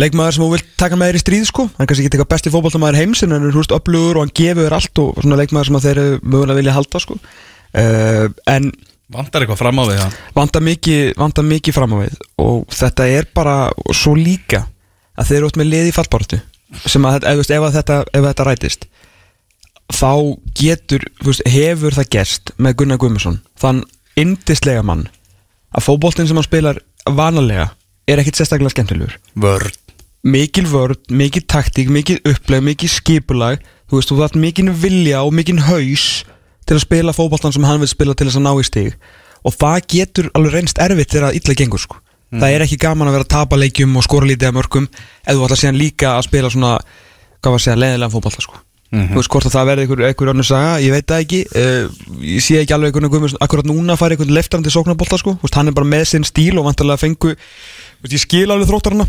leikmaður 0.00 0.36
sem 0.36 0.44
þú 0.44 0.50
vilt 0.54 0.70
taka 0.80 0.98
með 0.98 1.10
þér 1.10 1.18
í 1.18 1.22
stríð 1.22 1.48
sko. 1.48 1.66
Hann 1.72 1.84
er 1.84 1.90
kannski 1.90 2.06
ekki 2.06 2.14
teka 2.16 2.28
besti 2.30 2.52
fótballtamaður 2.52 3.00
heims 3.00 3.24
en 3.24 3.34
hann 3.36 3.48
er 3.48 3.56
húst 3.56 3.74
upplugur 3.74 4.18
og 4.20 4.26
hann 4.26 4.34
gefur 4.38 4.66
þér 4.66 4.78
allt 4.78 5.02
og 5.02 5.20
svona 5.20 5.38
leikmaður 5.40 5.68
sem 5.68 5.78
að 5.78 5.86
þeir 5.88 6.00
eru 6.02 6.22
mögulega 6.22 6.60
vilja 6.60 6.76
halda 6.78 7.02
sko. 7.02 7.18
Uh, 7.72 8.26
en 8.52 8.72
Vantar 9.12 9.44
eitthvað 9.44 9.60
fram 9.60 9.76
á 9.76 9.84
því 9.84 9.96
það 9.98 10.14
vantar 10.38 10.62
mikið, 10.64 11.02
vantar 11.20 11.44
mikið 11.44 11.74
fram 11.76 11.92
á 11.92 11.96
við. 12.00 12.14
Og 12.40 12.62
þetta 12.72 13.08
er 13.12 13.26
bara 13.36 13.56
svo 13.92 14.14
líka 14.16 14.62
að 15.18 15.28
þeir 15.28 15.38
eru 15.38 15.50
út 15.50 15.58
með 15.60 15.70
lið 15.72 15.90
í 15.90 15.94
fallbortu 15.96 16.38
sem 16.88 17.04
að, 17.04 17.26
ef, 17.28 17.40
veist, 17.42 17.52
ef, 17.52 17.66
að 17.66 17.76
þetta, 17.76 17.98
ef 18.08 18.26
þetta 18.28 18.46
rætist 18.48 18.86
þá 19.92 20.12
getur, 20.56 21.04
veist, 21.24 21.44
hefur 21.52 21.96
það 21.98 22.10
gerst 22.16 22.54
með 22.56 22.78
Gunnar 22.80 23.00
Guðmundsson 23.02 23.42
þann 23.60 23.82
indislega 24.16 24.84
mann 24.86 25.04
að 25.72 25.86
fótboltinn 25.88 26.28
sem 26.30 26.38
hann 26.38 26.48
spilar 26.48 26.80
vanalega 27.04 27.68
er 28.08 28.20
ekkit 28.20 28.40
sérstaklega 28.40 28.72
skemmtilegur. 28.72 29.18
Vörn 29.38 29.81
mikil 30.22 30.68
vörn, 30.70 30.98
mikil 31.10 31.42
taktík, 31.50 31.90
mikil 31.90 32.20
uppleg, 32.28 32.62
mikil 32.62 32.90
skipulag 32.90 33.62
þú 33.90 33.98
veist, 33.98 34.12
þú 34.12 34.20
þarf 34.20 34.38
mikil 34.38 34.70
vilja 34.70 35.24
og 35.26 35.34
mikil 35.34 35.58
haus 35.66 36.22
til 36.62 36.78
að 36.78 36.84
spila 36.84 37.14
fótboltan 37.16 37.54
sem 37.54 37.66
hann 37.66 37.82
vil 37.82 37.90
spila 37.90 38.14
til 38.14 38.28
þess 38.28 38.38
að 38.38 38.46
ná 38.46 38.52
í 38.54 38.66
stig 38.66 38.96
og 39.42 39.56
það 39.58 39.78
getur 39.90 40.30
alveg 40.38 40.54
reynst 40.54 40.82
erfitt 40.82 41.14
þegar 41.16 41.38
illa 41.38 41.56
gengur 41.58 41.82
sko. 41.82 41.98
það 42.32 42.54
er 42.54 42.64
ekki 42.64 42.78
gaman 42.80 43.10
að 43.10 43.16
vera 43.18 43.26
að 43.26 43.32
tapa 43.34 43.58
leikjum 43.58 43.96
og 43.98 44.04
skora 44.06 44.28
lítið 44.30 44.48
að 44.52 44.58
mörgum 44.60 44.86
eða 45.26 45.34
þú 45.38 45.48
ætla 45.48 45.58
síðan 45.62 45.80
líka 45.80 46.12
að 46.16 46.28
spila 46.28 46.52
svona 46.52 46.76
hvað 47.42 47.50
var 47.50 47.58
að 47.58 47.64
segja, 47.66 47.80
leðilega 47.82 48.14
fótbolta 48.14 48.44
sko. 48.44 48.62
þú 48.92 49.18
veist 49.18 49.32
hvort 49.34 49.48
að 49.48 49.56
það 49.56 49.68
verði 49.72 49.84
einhver, 49.84 50.04
einhver 50.06 50.32
önnur 50.32 50.46
saga 50.46 50.78
ég 50.84 50.94
veit 50.94 51.08
það 51.10 51.24
ekki, 51.26 51.42
uh, 51.58 51.84
ég 52.30 52.46
sé 52.46 52.62
ekki 52.62 52.76
alveg 52.76 52.94
einhvern 52.94 53.26
veginn 53.26 53.42
akkurat 53.42 53.68
núna 53.68 53.96
að 53.96 54.04
fara 54.04 54.14
einhvern 54.16 54.36
leftarandi 54.36 54.70
sóknarbolta 54.70 55.18
sko. 55.18 55.34
Hann 55.52 55.72
er 55.72 55.76
bara 55.76 55.88
með 55.88 56.04
sinn 56.12 56.28
stíl 56.28 56.60
og 56.60 56.68
vantarlega 56.68 57.00
fengu 57.00 57.34
þú 57.34 58.04
veist, 58.04 58.14
ég 58.14 58.24
skil 58.24 58.48
alveg 58.52 58.68
þróttarana 58.70 59.08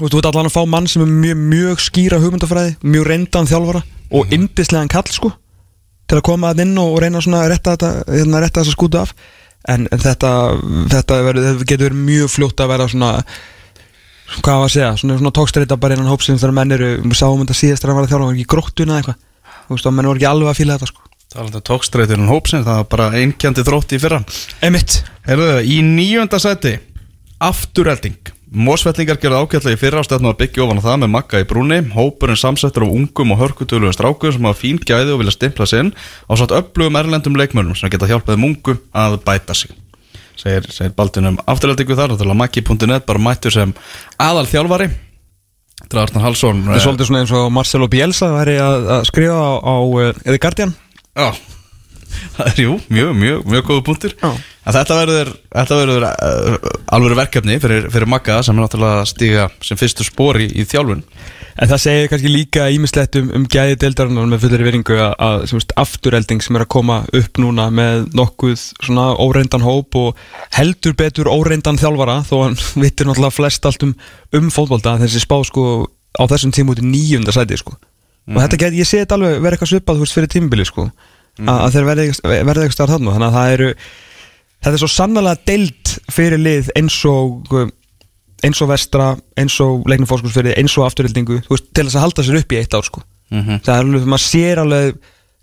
Þú 0.00 0.16
veit 0.16 0.28
allan 0.30 0.48
að 0.48 0.54
fá 0.56 0.62
mann 0.64 0.88
sem 0.88 1.04
er 1.04 1.10
mjög, 1.12 1.40
mjög 1.50 1.84
skýra 1.84 2.18
hugmyndafræði, 2.22 2.76
mjög 2.80 3.06
reyndan 3.10 3.48
þjálfara 3.50 3.82
og 4.16 4.32
yndislegan 4.34 4.90
kall 4.90 5.10
sko 5.12 5.32
til 6.10 6.18
að 6.18 6.26
koma 6.26 6.50
að 6.50 6.64
inn 6.64 6.78
og 6.80 6.96
reyna 7.02 7.20
svona 7.22 7.44
að 7.44 7.52
retta 7.52 7.76
þetta, 7.76 7.90
hérna, 8.10 8.40
retta 8.42 8.64
þessa 8.64 8.74
skútu 8.74 8.98
af. 8.98 9.12
En, 9.70 9.84
en 9.92 10.00
þetta, 10.00 10.30
þetta, 10.90 11.18
þetta 11.36 11.68
getur 11.68 11.90
verið 11.90 12.00
mjög 12.08 12.32
fljótt 12.32 12.62
að 12.64 12.72
vera 12.72 12.88
svona 12.90 13.10
hvað 14.40 14.56
var 14.62 14.64
að 14.64 14.72
segja, 14.74 14.90
svona, 14.98 15.18
svona 15.20 15.34
tókstreita 15.36 15.78
bara 15.82 15.96
innan 15.96 16.10
hópsins 16.10 16.40
þegar 16.42 16.56
menn 16.56 16.74
eru, 16.74 16.90
við 17.04 17.16
sáum 17.18 17.42
þetta 17.42 17.58
síðast 17.58 17.84
þegar 17.84 17.92
hann 17.92 18.00
var 18.00 18.08
að 18.08 18.12
þjálfa, 18.12 18.26
var 18.26 18.34
ekki 18.34 18.46
í 18.46 18.50
gróttuna 18.54 18.96
eða 18.96 19.02
eitthvað. 19.02 19.22
Þú 19.60 19.76
veist, 19.76 19.88
og 19.90 19.96
menn 19.96 20.10
voru 20.10 20.20
ekki 20.20 20.28
alveg 20.30 20.50
að 20.50 20.58
fíla 20.60 20.76
þetta 20.78 20.90
sko. 20.90 21.06
Talandi 21.30 21.60
um 21.60 21.66
tókstreiturinn 21.68 22.30
hópsinn, 22.30 22.66
það 22.66 22.78
var 22.80 22.90
bara 22.90 23.08
einkjandi 23.20 23.66
þrótti 23.66 23.98
í 23.98 24.02
fyrra. 24.02 24.22
Emitt 24.66 24.96
Heyrðu, 25.28 25.50
í 25.62 25.76
nýjönda 25.86 26.40
sæti 26.42 26.72
Afturhelding 27.46 28.32
Mósvellingar 28.50 29.20
gerði 29.22 29.44
ágætlega 29.44 29.76
í 29.76 29.78
fyrra 29.78 30.00
stefnum 30.02 30.32
að 30.32 30.40
byggja 30.40 30.64
ofan 30.64 30.80
á 30.82 30.86
það 30.88 30.96
með 31.04 31.10
makka 31.14 31.42
í 31.42 31.44
brúni 31.46 31.76
Hópurinn 31.94 32.38
samsettur 32.40 32.82
af 32.88 32.94
ungum 32.96 33.30
og 33.30 33.38
hörkutöluðum 33.44 33.94
strákum 33.94 34.34
sem 34.34 34.48
hafa 34.48 34.58
fín 34.58 34.80
gæði 34.82 35.14
og 35.14 35.20
vilja 35.20 35.36
stimpla 35.36 35.68
sinn 35.70 35.92
á 36.26 36.32
satt 36.34 36.54
upplugum 36.56 36.98
erlendum 36.98 37.38
leikmönnum 37.38 37.78
sem 37.78 37.92
geta 37.92 38.08
hjálpað 38.10 38.42
mungu 38.42 38.74
að 38.90 39.20
bæta 39.22 39.54
sig. 39.54 39.70
Segir, 40.34 40.66
segir 40.72 40.96
Baldin 40.98 41.30
um 41.30 41.38
afturheldingu 41.46 41.94
þar 41.94 42.16
makki.net 42.42 43.06
bara 43.06 43.22
mættur 43.22 43.54
sem 43.54 43.76
aðal 44.18 44.48
þjálfari 44.50 44.90
Drarnar 45.88 46.26
Halsson 46.26 46.64
Þetta 46.66 46.76
er 46.76 46.84
svolítið 46.84 47.08
svona 47.08 47.22
eins 47.22 47.32
og 47.38 47.50
Marcelo 47.54 47.88
Bielsa 47.90 48.34
væri 48.34 48.58
að, 48.60 48.88
að 48.96 49.04
skrifa 49.08 49.36
á, 49.38 49.50
á 49.62 49.74
uh, 49.78 50.10
The 50.26 50.38
Guardian. 50.42 50.74
Já, 51.16 51.30
það 52.36 52.50
er 52.50 52.64
jú, 52.64 52.78
mjög, 52.90 53.12
mjög, 53.22 53.44
mjög 53.54 53.70
góða 53.70 53.84
punktur. 53.86 54.16
Já. 54.20 54.34
En 54.60 54.74
þetta 54.76 54.96
verður, 54.98 55.28
þetta 55.54 55.76
verður 55.78 56.04
uh, 56.04 56.72
alveg 56.92 57.16
verkefni 57.16 57.54
fyrir, 57.62 57.86
fyrir 57.92 58.10
Magga 58.12 58.42
sem 58.44 58.58
er 58.58 58.66
náttúrulega 58.66 58.98
að 59.00 59.06
stíga 59.08 59.46
sem 59.64 59.78
fyrstu 59.80 60.04
spori 60.04 60.50
í 60.52 60.66
þjálfun. 60.68 61.00
En 61.60 61.68
það 61.70 61.80
segir 61.80 62.10
kannski 62.12 62.32
líka 62.32 62.66
ímislegt 62.72 63.16
um, 63.20 63.30
um 63.36 63.46
gæði 63.50 63.78
deildarinnar 63.80 64.28
með 64.28 64.44
fullari 64.44 64.66
veringu 64.68 64.98
að, 65.00 65.14
að 65.16 65.46
sem 65.48 66.58
er 66.58 66.64
að 66.66 66.70
koma 66.76 66.98
upp 67.16 67.40
núna 67.40 67.70
með 67.72 68.10
nokkuð 68.16 68.66
svona 68.84 69.06
óreindan 69.20 69.64
hóp 69.64 69.96
og 70.00 70.20
heldur 70.56 70.96
betur 70.98 71.32
óreindan 71.32 71.80
þjálfara 71.80 72.18
þó 72.28 72.34
hann 72.44 72.58
vittir 72.84 73.08
náttúrulega 73.08 73.36
flest 73.38 73.68
allt 73.68 73.86
um, 73.88 73.94
um 74.36 74.52
fótbolta 74.52 74.98
þessi 75.00 75.24
spá 75.24 75.38
sko 75.48 75.64
á 76.20 76.22
þessum 76.28 76.52
tíma 76.52 76.74
út 76.74 76.84
í 76.84 76.90
nýjunda 76.90 77.32
sæti 77.32 77.56
sko. 77.60 77.78
Og 78.28 78.38
þetta 78.44 78.60
get, 78.60 78.76
ég 78.76 78.88
sé 78.88 79.00
þetta 79.02 79.16
alveg 79.16 79.40
vera 79.40 79.56
eitthvað 79.56 79.72
svipað 79.72 79.96
þú 79.98 80.04
veist 80.04 80.18
fyrir 80.18 80.32
tímbili 80.36 80.68
sko 80.68 80.86
að, 81.40 81.56
að 81.56 81.74
þeir 81.74 81.90
verði 81.90 82.06
eitthvað 82.12 82.72
starf 82.76 82.94
þarna. 82.94 83.16
Þannig 83.16 83.28
að 83.30 83.36
það 83.38 83.56
eru 83.56 83.70
þetta 84.60 84.74
er 84.74 84.82
svo 84.82 84.90
sannlega 84.92 85.36
deild 85.48 85.94
fyrir 86.12 86.40
lið 86.40 86.72
eins 86.78 86.98
og 87.08 87.54
um, 87.56 87.70
eins 88.44 88.60
og 88.64 88.70
vestra, 88.70 89.12
eins 89.38 89.56
og 89.64 89.86
leiknum 89.88 90.08
fórskúsfyrði 90.08 90.56
eins 90.60 90.76
og 90.80 90.86
afturhildingu, 90.88 91.42
þú 91.46 91.56
veist, 91.56 91.70
til 91.76 91.86
þess 91.86 91.98
að 91.98 92.06
halda 92.06 92.26
sér 92.26 92.40
upp 92.40 92.54
í 92.54 92.60
eitt 92.60 92.76
ár 92.76 92.86
sko. 92.86 93.02
Það 93.30 93.74
er 93.74 93.84
alveg, 93.84 94.06
maður 94.10 94.24
sér 94.24 94.60
alveg 94.64 94.96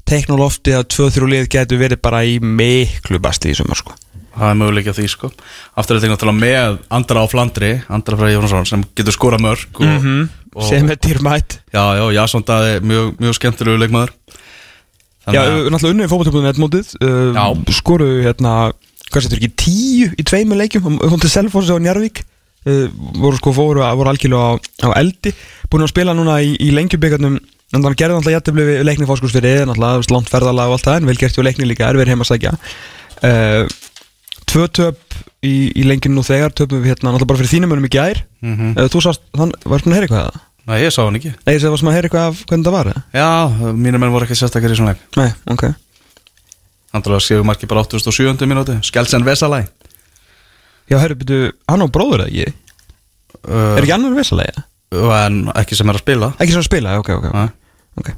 teknolofti 0.08 0.74
að 0.76 0.88
2-3 0.96 1.30
lið 1.32 1.48
getur 1.52 1.80
verið 1.82 2.02
bara 2.04 2.24
í 2.28 2.38
miklu 2.40 3.20
basti 3.24 3.52
í 3.52 3.58
sumar 3.58 3.80
sko. 3.80 3.96
Það 4.38 4.52
er 4.52 4.58
möguleik 4.60 4.90
á 4.92 4.94
því 4.94 5.08
sko. 5.10 5.30
Afturhelding 5.82 6.14
náttúrulega 6.14 6.42
með 6.42 6.76
Andra 6.94 7.24
á 7.26 7.32
Flandri 7.32 7.72
Andra 7.90 8.20
frá 8.20 8.28
Jónsson 8.30 8.68
sem 8.70 8.84
getur 8.98 9.16
skora 9.16 9.40
mörg 9.42 9.82
og, 9.82 10.10
og, 10.54 10.68
sem 10.68 10.90
er 10.94 11.00
dýrmætt. 11.02 11.58
Já, 11.74 11.84
já, 11.98 12.04
Jasson 12.20 12.46
Daði, 12.46 12.76
mjög, 12.86 13.16
mjög 13.24 13.38
skemmtilegu 13.40 13.82
leikmaður. 13.82 14.14
Já, 15.28 15.42
náttúrulega 15.44 15.94
unnið 15.96 16.12
fókbaltöpunum 16.12 16.48
þetta 16.48 16.64
mótið 16.64 16.92
uh, 17.04 17.32
Já. 17.36 17.74
skoruðu 17.80 18.22
hérna, 18.24 18.54
hvað 19.12 19.26
setur 19.26 19.42
ekki 19.42 19.54
tíu 19.64 20.10
í 20.14 20.26
tveimur 20.28 20.60
leikjum, 20.60 20.98
hún 21.00 21.22
til 21.24 21.32
Selfoss 21.32 21.72
og 21.74 21.84
Njarvík 21.84 22.24
uh, 22.68 22.88
voru 23.18 23.40
sko 23.40 23.54
fóru 23.56 23.84
voru 23.84 24.12
algjörlega 24.12 24.58
á, 24.58 24.88
á 24.88 24.90
eldi. 25.00 25.34
Búin 25.72 25.86
að 25.86 25.94
spila 25.94 26.16
núna 26.18 26.40
í, 26.44 26.56
í 26.60 26.72
lengjubíkarnum 26.76 27.38
en 27.38 27.84
þannig 27.84 28.00
gerði 28.00 28.16
náttúrulega 28.16 28.40
jættibli 28.40 28.66
við 28.68 28.86
leikni 28.88 29.10
fórskursfyrir 29.10 29.66
náttúrulega 29.68 30.32
ferðalag 30.32 30.72
og 30.72 30.78
allt 30.78 30.88
það 30.88 31.02
en 31.02 31.10
vel 31.10 31.18
gert 31.20 31.36
hjá 31.36 31.44
leikni 31.44 31.68
líka 31.68 31.90
erfið 31.90 32.14
heima 32.14 32.24
að 32.24 32.32
sækja 32.32 32.54
uh, 33.28 33.64
tvö 34.48 34.68
töp 34.72 35.18
í, 35.44 35.56
í 35.76 35.88
lengjum 35.88 36.16
nú 36.16 36.24
þegar 36.26 36.56
töpum 36.56 36.84
við 36.84 36.94
hérna 36.94 37.12
náttúrulega 37.12 37.32
bara 37.34 37.42
fyrir 37.42 37.54
þínum 37.56 37.76
önum 37.76 37.88
í 37.90 37.94
gær. 37.94 38.22
Mhm. 38.44 38.76
uh, 38.78 38.92
þú 38.92 39.04
sást, 39.08 39.26
þann, 39.36 39.56
varst 39.66 39.90
maður 39.90 39.92
að 39.92 39.98
heyra 39.98 40.08
eitthvað 40.08 40.30
það? 40.30 40.46
Nei, 40.68 40.78
ég 40.84 40.92
sá 40.92 41.00
hann 41.06 41.16
ekki. 41.16 41.34
Nei, 41.48 41.54
það 41.56 41.74
varst 41.74 41.86
maður 41.88 41.94
að 41.94 41.98
heyra 41.98 42.10
eitthvað 42.10 42.30
af 42.30 42.40
hvernig 42.48 42.68
það 42.68 42.78
var 42.78 42.90
eða? 42.92 43.04
Já, 43.16 43.28
mínir 43.84 44.02
menn 44.04 44.16
voru 44.16 44.28
ekki 44.28 44.40
sérstakar 44.40 44.74
í 44.74 44.80
svona 44.80 44.96
leik. 44.96 45.04
Nei, 45.20 45.30
ok 45.54 45.68
Andra 46.98 47.20
séu 47.24 47.44
marki 47.48 47.70
bara 47.70 47.84
87. 47.86 48.46
minúti 48.50 48.78
Skelsen 48.88 49.26
Vesalæ 49.28 49.64
Já, 50.88 50.98
heyru, 51.04 51.18
byrju, 51.20 51.52
hann 51.68 51.84
á 51.84 51.88
bróður 51.92 52.24
eða 52.26 52.32
ekki? 52.32 52.54
uh, 53.44 53.76
Er 53.78 53.84
ekki 53.84 53.96
annar 53.98 54.14
vesalega? 54.16 54.64
En 55.28 55.42
ekki 55.60 55.76
sem 55.76 55.90
er 55.92 55.98
að 56.00 56.04
spila 56.06 56.30
Ekki 56.40 56.54
svo 56.56 56.62
að 56.64 56.70
spila, 56.70 56.94
ok, 57.02 57.10
ok, 57.18 57.26
Nei. 57.36 57.50
ok 58.00 58.14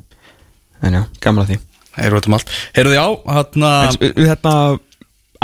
En 0.86 0.95
já, 1.00 1.03
gamla 1.25 1.48
því 1.50 1.57
Heyrðu 2.00 2.19
þetta 2.19 2.29
um 2.29 2.36
allt 2.38 2.51
Heyrðu 2.77 2.98
hérna 3.33 3.71
En 3.88 3.95
s- 3.95 4.00
við 4.03 4.27
hérna, 4.29 4.53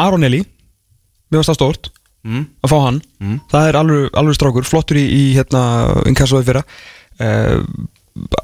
Aron 0.06 0.24
Eli 0.28 0.44
Mér 0.46 1.42
varst 1.42 1.50
það 1.50 1.58
stórt 1.60 1.90
mm, 2.28 2.46
að 2.64 2.72
fá 2.76 2.78
hann 2.86 3.02
Mm. 3.26 3.40
Það 3.50 3.68
er 3.72 3.78
alveg, 3.80 4.36
strákur, 4.38 4.66
flottur 4.70 4.98
í, 5.02 5.06
í 5.10 5.22
hérna 5.34 5.62
Inkassoði 6.12 6.46
fyrra 6.46 6.62
uh, 6.62 7.64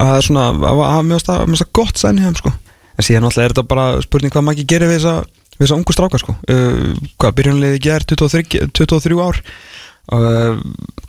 Það 0.00 0.10
er 0.16 0.24
svona, 0.26 0.46
að, 0.50 0.64
að, 0.66 0.80
það 0.82 1.04
mér 1.06 1.20
varst 1.20 1.30
það 1.62 1.72
gott 1.78 2.00
sæni 2.02 2.24
hefum 2.24 2.38
sko 2.40 2.52
En 3.02 3.08
síðan 3.08 3.26
alltaf 3.26 3.42
er 3.42 3.52
þetta 3.56 3.66
bara 3.66 3.84
spurning 4.04 4.30
hvað 4.30 4.44
maður 4.46 4.60
ekki 4.60 4.70
gerir 4.70 4.90
við 4.92 5.00
þessa, 5.02 5.74
ungu 5.74 5.94
stráka 5.94 6.20
sko. 6.22 6.36
Uh, 6.46 6.92
Hvað, 7.18 7.32
byrjunlega 7.40 7.78
í 7.78 7.82
gerð 7.82 8.12
23, 8.14 8.68
23 8.78 9.18
ár. 9.18 9.40
Uh, 10.12 10.60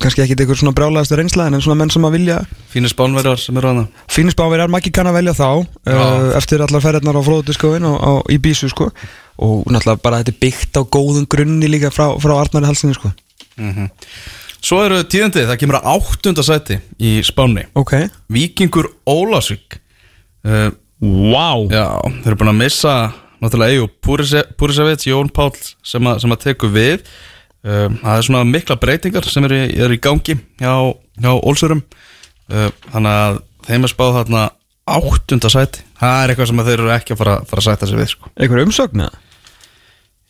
kannski 0.02 0.24
ekki 0.24 0.36
eitthvað 0.36 0.58
svona 0.60 0.74
brjálæðast 0.78 1.14
reynsla 1.18 1.48
en 1.50 1.62
svona 1.62 1.80
menn 1.80 1.90
sem 1.90 2.04
að 2.06 2.14
vilja 2.14 2.36
Fínir 2.70 2.92
spánverjar 2.92 3.40
sem 3.42 3.58
eru 3.58 3.72
hana 3.72 3.86
Fínir 4.06 4.36
spáverjar, 4.36 4.70
Maggi 4.70 4.92
kann 4.94 5.10
að 5.10 5.16
velja 5.18 5.34
þá 5.34 5.48
uh, 5.50 6.28
eftir 6.38 6.62
allar 6.62 6.84
ferðarnar 6.84 7.18
á 7.18 7.26
fróðudiskóin 7.26 7.88
og, 7.90 7.96
og 7.98 8.30
í 8.30 8.38
Bísu 8.42 8.70
sko. 8.70 8.92
Og 9.42 9.66
náttúrulega 9.66 10.04
bara 10.06 10.22
þetta 10.22 10.36
er 10.36 10.40
byggt 10.46 10.78
á 10.78 10.82
góðum 10.98 11.26
grunni 11.30 11.70
líka 11.74 11.90
frá, 11.94 12.12
frá 12.22 12.36
Arnari 12.38 12.70
Halsinni 12.70 12.98
sko. 12.98 13.10
Svo 14.64 14.84
eru 14.86 15.02
tíðandi, 15.10 15.48
það 15.50 15.60
kemur 15.64 15.80
að 15.82 15.90
áttunda 15.98 16.46
sæti 16.46 16.78
í 17.02 17.18
spánni. 17.26 17.66
Ok. 17.78 17.98
Víkingur 18.32 18.94
Ólasvík 19.10 19.82
uh, 20.46 20.70
Wow 21.04 21.68
Já, 21.74 21.86
þeir 22.24 22.32
eru 22.32 22.40
búin 22.40 22.52
að 22.54 22.60
missa 22.64 22.94
náttúrulega 23.44 23.76
Eyjú 23.76 23.88
Púrisevits, 24.56 25.08
Jón 25.10 25.30
Páll 25.36 25.58
sem, 25.84 26.04
að- 26.08 26.22
sem 26.24 26.32
að 26.36 26.44
teku 26.46 26.70
við 26.72 27.02
um, 27.66 27.98
Það 28.00 28.14
er 28.16 28.28
svona 28.30 28.44
mikla 28.48 28.78
breytingar 28.80 29.28
sem 29.28 29.44
eru, 29.50 29.60
eru 29.84 29.98
í 29.98 30.02
gangi 30.04 30.38
hjá, 30.62 30.74
hjá 31.20 31.32
Ólsurum 31.44 31.84
uh, 31.84 32.70
Þannig 32.94 33.18
að 33.26 33.42
þeim 33.68 33.88
er 33.90 33.94
spáð 33.94 34.18
þarna 34.22 34.46
áttunda 34.94 35.52
sæti 35.52 35.84
Það 36.00 36.18
er 36.24 36.34
eitthvað 36.34 36.50
sem 36.54 36.64
að 36.64 36.72
þeir 36.72 36.80
eru 36.86 36.96
ekki 36.96 37.16
að 37.16 37.22
fara, 37.24 37.36
fara 37.52 37.62
að 37.64 37.68
sæta 37.70 37.88
sig 37.92 38.00
við 38.00 38.10
sko. 38.16 38.32
Einhver 38.36 38.64
umsögn 38.66 39.04
eða? 39.06 39.20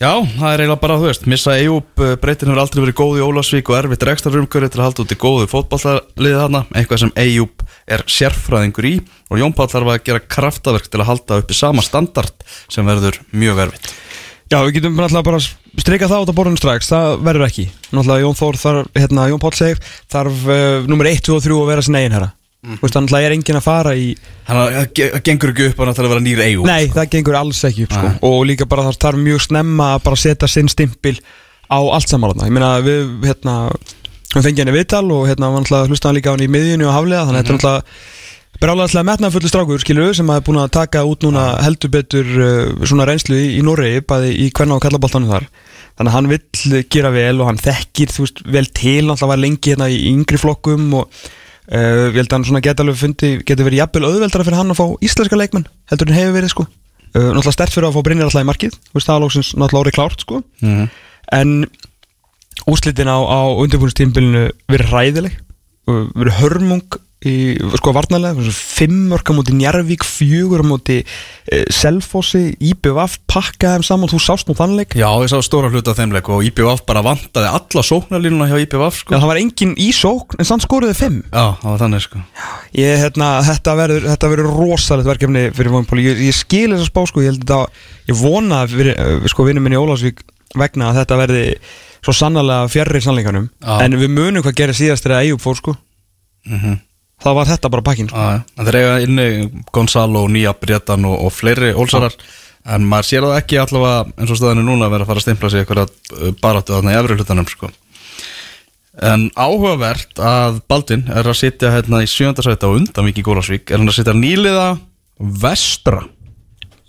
Já, 0.04 0.18
það 0.20 0.50
er 0.50 0.62
eiginlega 0.66 0.82
bara, 0.82 0.96
þú 1.00 1.06
veist, 1.08 1.28
missa 1.32 1.54
Eyjúb 1.56 2.02
breytin 2.20 2.50
hefur 2.52 2.60
aldrei 2.60 2.82
verið 2.84 2.96
góð 2.98 3.20
í 3.22 3.24
Ólasvík 3.24 3.70
og 3.72 3.78
erfitt 3.78 4.04
ekstra 4.12 4.34
rumkjöri 4.34 4.68
til 4.74 4.82
að 4.82 4.88
halda 4.90 5.04
út 5.06 5.14
í 5.16 5.18
góðu 5.22 5.46
fótballaliði 5.48 6.42
þarna, 6.42 6.62
eitthvað 6.76 7.02
sem 7.06 7.14
Eyjúb 7.24 7.64
er 7.88 8.04
sérfræðingur 8.12 8.90
í 8.90 8.94
og 9.32 9.40
Jón 9.40 9.56
Páll 9.56 9.70
þarf 9.72 9.94
að 9.94 10.04
gera 10.10 10.24
kraftaverk 10.36 10.92
til 10.92 11.00
að 11.00 11.10
halda 11.14 11.40
uppi 11.40 11.56
sama 11.56 11.88
standard 11.88 12.46
sem 12.68 12.92
verður 12.92 13.22
mjög 13.32 13.64
erfitt. 13.70 13.90
Já, 14.52 14.60
við 14.60 14.76
getum 14.82 15.00
náttúrulega 15.00 15.30
bara 15.30 15.42
streika 15.80 16.12
það 16.12 16.28
út 16.28 16.36
á 16.36 16.40
borðinu 16.42 16.60
strax, 16.60 16.92
það 16.92 17.20
verður 17.24 17.48
ekki 17.48 17.70
Náttúrulega 17.94 18.26
Jón 18.28 18.40
Þór 18.44 18.60
þarf, 18.60 18.94
hérna, 19.00 19.32
Jón 19.32 19.42
Páll 19.48 19.56
segir 19.56 19.84
þarf 20.12 20.48
uh, 20.52 20.84
nummer 20.92 21.14
1, 21.16 21.24
2 21.32 21.40
og 21.40 21.46
3 21.48 21.62
að 21.64 21.72
vera 21.72 21.86
sin 21.88 22.02
eigin 22.02 22.20
herra 22.20 22.34
mm. 22.64 22.78
Þú 22.80 22.86
veist, 22.86 22.98
þannig 22.98 23.16
að 23.18 23.28
er 23.28 23.36
enginn 23.38 23.60
að 23.60 23.66
fara 23.68 23.94
í 24.00 24.08
Þannig 24.48 24.64
að 24.64 24.78
það 24.78 24.88
ge- 25.00 25.10
það 25.14 25.26
gengur 25.30 25.54
ekki 25.54 25.68
upp 25.70 25.84
að 25.84 25.92
það 25.94 26.04
að 26.08 26.14
vera 26.14 26.26
nýr 26.28 26.44
Eyjúb. 26.48 26.68
Nei, 26.70 26.88
það 26.94 27.12
gengur 27.16 27.40
alls 27.40 27.64
ekki 27.70 27.88
upp, 27.88 27.96
sko. 27.98 28.14
Og 28.30 28.40
líka 28.50 28.70
bara 28.70 28.88
það 28.88 29.00
þarf 29.06 29.24
mjög 29.28 29.46
snemma 29.48 29.92
að 29.98 30.04
bara 30.08 30.22
setja 30.24 30.52
sinn 30.52 30.72
stimpil 30.72 31.16
á 31.70 31.80
allt 31.80 32.10
samanlega 32.12 32.50
Ég 32.50 32.56
meina, 32.58 32.74
við, 32.84 33.14
hérna, 33.28 33.56
við 34.34 34.48
fengið 34.48 34.64
henni 34.66 34.78
viðtal 34.80 35.06
og 35.14 35.28
hérna, 35.30 35.54
var 35.54 35.64
náttúrulega 35.64 35.94
hlusta 35.94 36.10
hann 36.10 36.20
líka 36.20 36.32
á 36.32 36.36
hann 36.36 36.46
í 36.46 36.52
miðjunni 36.52 36.90
og 36.90 36.96
haflega 36.98 37.26
Þannig 37.30 37.40
að 37.40 37.44
þetta 37.44 37.54
er 37.54 37.60
náttúrulega 37.60 38.22
Brálaðslega 38.62 39.08
metnaða 39.08 39.34
fullu 39.34 39.50
strákur, 39.50 39.82
skilur 39.82 40.14
sem 40.16 40.30
er 40.30 40.44
búin 40.46 40.60
að 40.62 40.70
taka 40.78 41.02
út 41.10 41.26
núna 41.26 41.58
heldur 41.66 41.90
betur 41.92 42.28
uh, 42.38 42.86
svona 42.86 43.08
reynslu 43.10 43.36
í, 43.36 43.48
í 43.58 43.64
Noregi, 43.66 44.04
bæði 44.08 44.30
í 44.40 44.50
hvernig 44.54 44.78
og 44.78 44.84
kallaboltanum 44.86 45.32
þar. 45.34 45.48
Þannig 45.98 46.12
að 46.12 46.16
hann 46.16 46.30
vill 46.32 46.84
gera 46.94 47.12
vel 47.14 47.42
og 47.42 47.50
hann 47.50 47.60
þekkir, 47.60 48.14
veist, 48.14 48.44
vel 48.46 48.64
til, 48.70 49.02
náttúrulega 49.10 49.32
var 49.34 49.42
lengi 49.42 49.74
hérna 49.74 49.90
í 49.92 49.98
yngri 50.14 50.40
flokkum 50.40 50.86
og 51.02 51.26
uh, 51.72 52.10
ég 52.10 52.20
held 52.20 52.30
að 52.30 52.38
hann 52.38 52.48
svona 52.50 52.64
geta 52.66 52.84
alveg 52.84 53.00
fundi, 53.00 53.32
getur 53.46 53.68
verið 53.70 53.84
jafnvel 53.84 54.10
auðveldara 54.10 54.48
fyrir 54.48 54.60
hann 54.60 54.74
að 54.74 54.80
fá 54.82 54.86
íslenska 55.08 55.40
leikmenn, 55.40 55.68
heldur 55.92 56.12
hann 56.12 56.20
hefur 56.20 56.38
verið, 56.40 56.54
sko. 56.56 56.68
Uh, 57.14 57.30
náttúrulega 57.30 57.56
stert 57.56 57.76
fyrir 57.76 57.90
að 57.90 57.98
fá 57.98 58.04
Brynjar 58.08 58.30
alltaf 58.30 58.44
í 58.44 58.50
markið, 58.50 58.78
það 58.94 59.16
er 59.16 59.24
lóksins 59.24 59.54
náttúrulega 59.54 59.84
orðið 59.84 59.98
klárt, 60.00 60.26
sko. 60.26 60.44
Mhm. 60.64 60.92
En 61.34 61.56
úslitin 62.70 63.10
á, 63.12 63.18
á 63.18 63.40
undirbúinistímbilinu 63.64 64.46
verið 64.72 64.92
hræðileg 64.92 65.40
og 65.90 66.12
verið 66.16 66.40
hörmung 66.40 67.00
í, 67.26 67.34
sko 67.80 67.94
varnalega, 67.96 68.44
fimm 68.54 69.12
orka 69.16 69.34
múti 69.36 69.54
Njarvík, 69.56 70.04
fjögur 70.04 70.64
múti 70.68 70.98
e, 71.04 71.62
Selfossi, 71.74 72.54
IBVF 72.60 73.20
pakkaði 73.32 73.78
þeim 73.80 73.86
saman, 73.88 74.12
þú 74.12 74.20
sást 74.24 74.50
nú 74.50 74.56
þannleik 74.58 74.96
Já, 75.00 75.08
ég 75.24 75.32
sá 75.32 75.38
stóra 75.46 75.70
hluta 75.72 75.94
af 75.94 76.00
þeim 76.02 76.14
leik 76.16 76.30
og 76.34 76.44
IBVF 76.50 76.84
bara 76.90 77.04
vantaði 77.06 77.52
alla 77.54 77.86
sóknarlínuna 77.88 78.50
hjá 78.52 78.58
IBVF, 78.66 79.00
sko. 79.06 79.16
það 79.18 79.30
var 79.32 79.42
engin 79.44 79.74
í 79.80 79.90
sókn, 79.96 80.40
en 80.42 80.50
samt 80.50 80.66
skoruði 80.68 80.98
fimm 81.00 81.22
Já, 81.30 81.46
það 81.62 81.70
var 81.72 81.82
þannig, 81.86 82.06
sko. 82.08 82.24
ég, 82.80 82.98
hérna, 83.06 83.32
þetta 83.48 83.78
verður 83.80 84.10
þetta 84.12 84.34
verður 84.36 84.52
rosalegt 84.60 85.10
verkefni 85.14 85.46
fyrir 85.56 85.74
Vónpóli 85.78 86.08
ég, 86.10 86.22
ég 86.30 86.38
skil 86.38 86.70
þess 86.76 86.86
að 86.88 86.92
spá, 86.92 87.02
sko, 87.12 87.24
ég 87.24 87.32
held 87.34 87.44
þetta 87.46 87.62
ég 88.12 88.20
vona, 88.20 88.64
fyrir, 88.68 88.94
eh, 89.00 89.28
sko, 89.32 89.48
vinnum 89.48 89.64
minni 89.68 89.80
Ólafsvík 89.80 90.24
vegna 90.60 90.92
að 90.92 91.00
þetta 91.02 91.18
verði 91.24 91.44
svo 92.04 92.14
sannlega 92.14 92.68
fjarrir 92.70 93.02
sannleikanum 93.02 93.48
Já. 93.64 93.78
en 93.86 93.96
við 93.98 94.12
munum 94.12 94.44
hvað 94.44 94.58
gerir 94.60 94.76
síðast 94.78 95.06
þegar 95.08 95.24
Eyjup 95.24 95.42
fór, 95.42 95.56
sko 95.58 95.74
Mhm. 96.44 96.74
Það 97.24 97.38
var 97.40 97.52
þetta 97.52 97.74
bara 97.74 97.86
pakkin, 97.90 98.10
sko. 98.12 98.30
En 98.60 98.68
þeir 98.68 98.80
eiga 98.80 98.96
inni 99.08 99.28
Gonzalo, 99.74 100.26
Nýja 100.32 100.54
Bretan 100.60 101.06
og, 101.10 101.20
og 101.28 101.34
fleiri 101.36 101.74
ólsarar 101.74 102.16
En 102.64 102.86
maður 102.88 103.08
sér 103.10 103.26
það 103.28 103.38
ekki 103.42 103.58
allavega 103.60 104.04
eins 104.24 104.32
og 104.32 104.38
staðinu 104.40 104.64
núna 104.64 104.88
að 104.88 104.94
vera 104.94 105.04
að 105.04 105.10
fara 105.10 105.20
að 105.20 105.26
stimpla 105.26 105.50
sig 105.52 105.64
eitthvað 105.64 106.38
baráttu 106.40 106.72
þarna 106.78 106.94
í 106.94 107.00
efri 107.02 107.18
hlutanum 107.20 107.50
sko. 107.52 107.70
En 109.04 109.26
áhugavert 109.36 110.22
að 110.22 110.62
Baldvin 110.70 111.04
er 111.12 111.28
að 111.28 111.40
sitja 111.42 111.74
hérna 111.74 112.04
í 112.06 112.08
sjöndasæti 112.08 112.70
á 112.70 112.72
undan 112.72 113.08
Viki 113.10 113.24
Gólasvík 113.26 113.72
Er 113.74 113.82
hann 113.82 113.90
að 113.90 113.98
sitja 113.98 114.14
nýliða 114.14 114.68
vestra? 115.18 116.06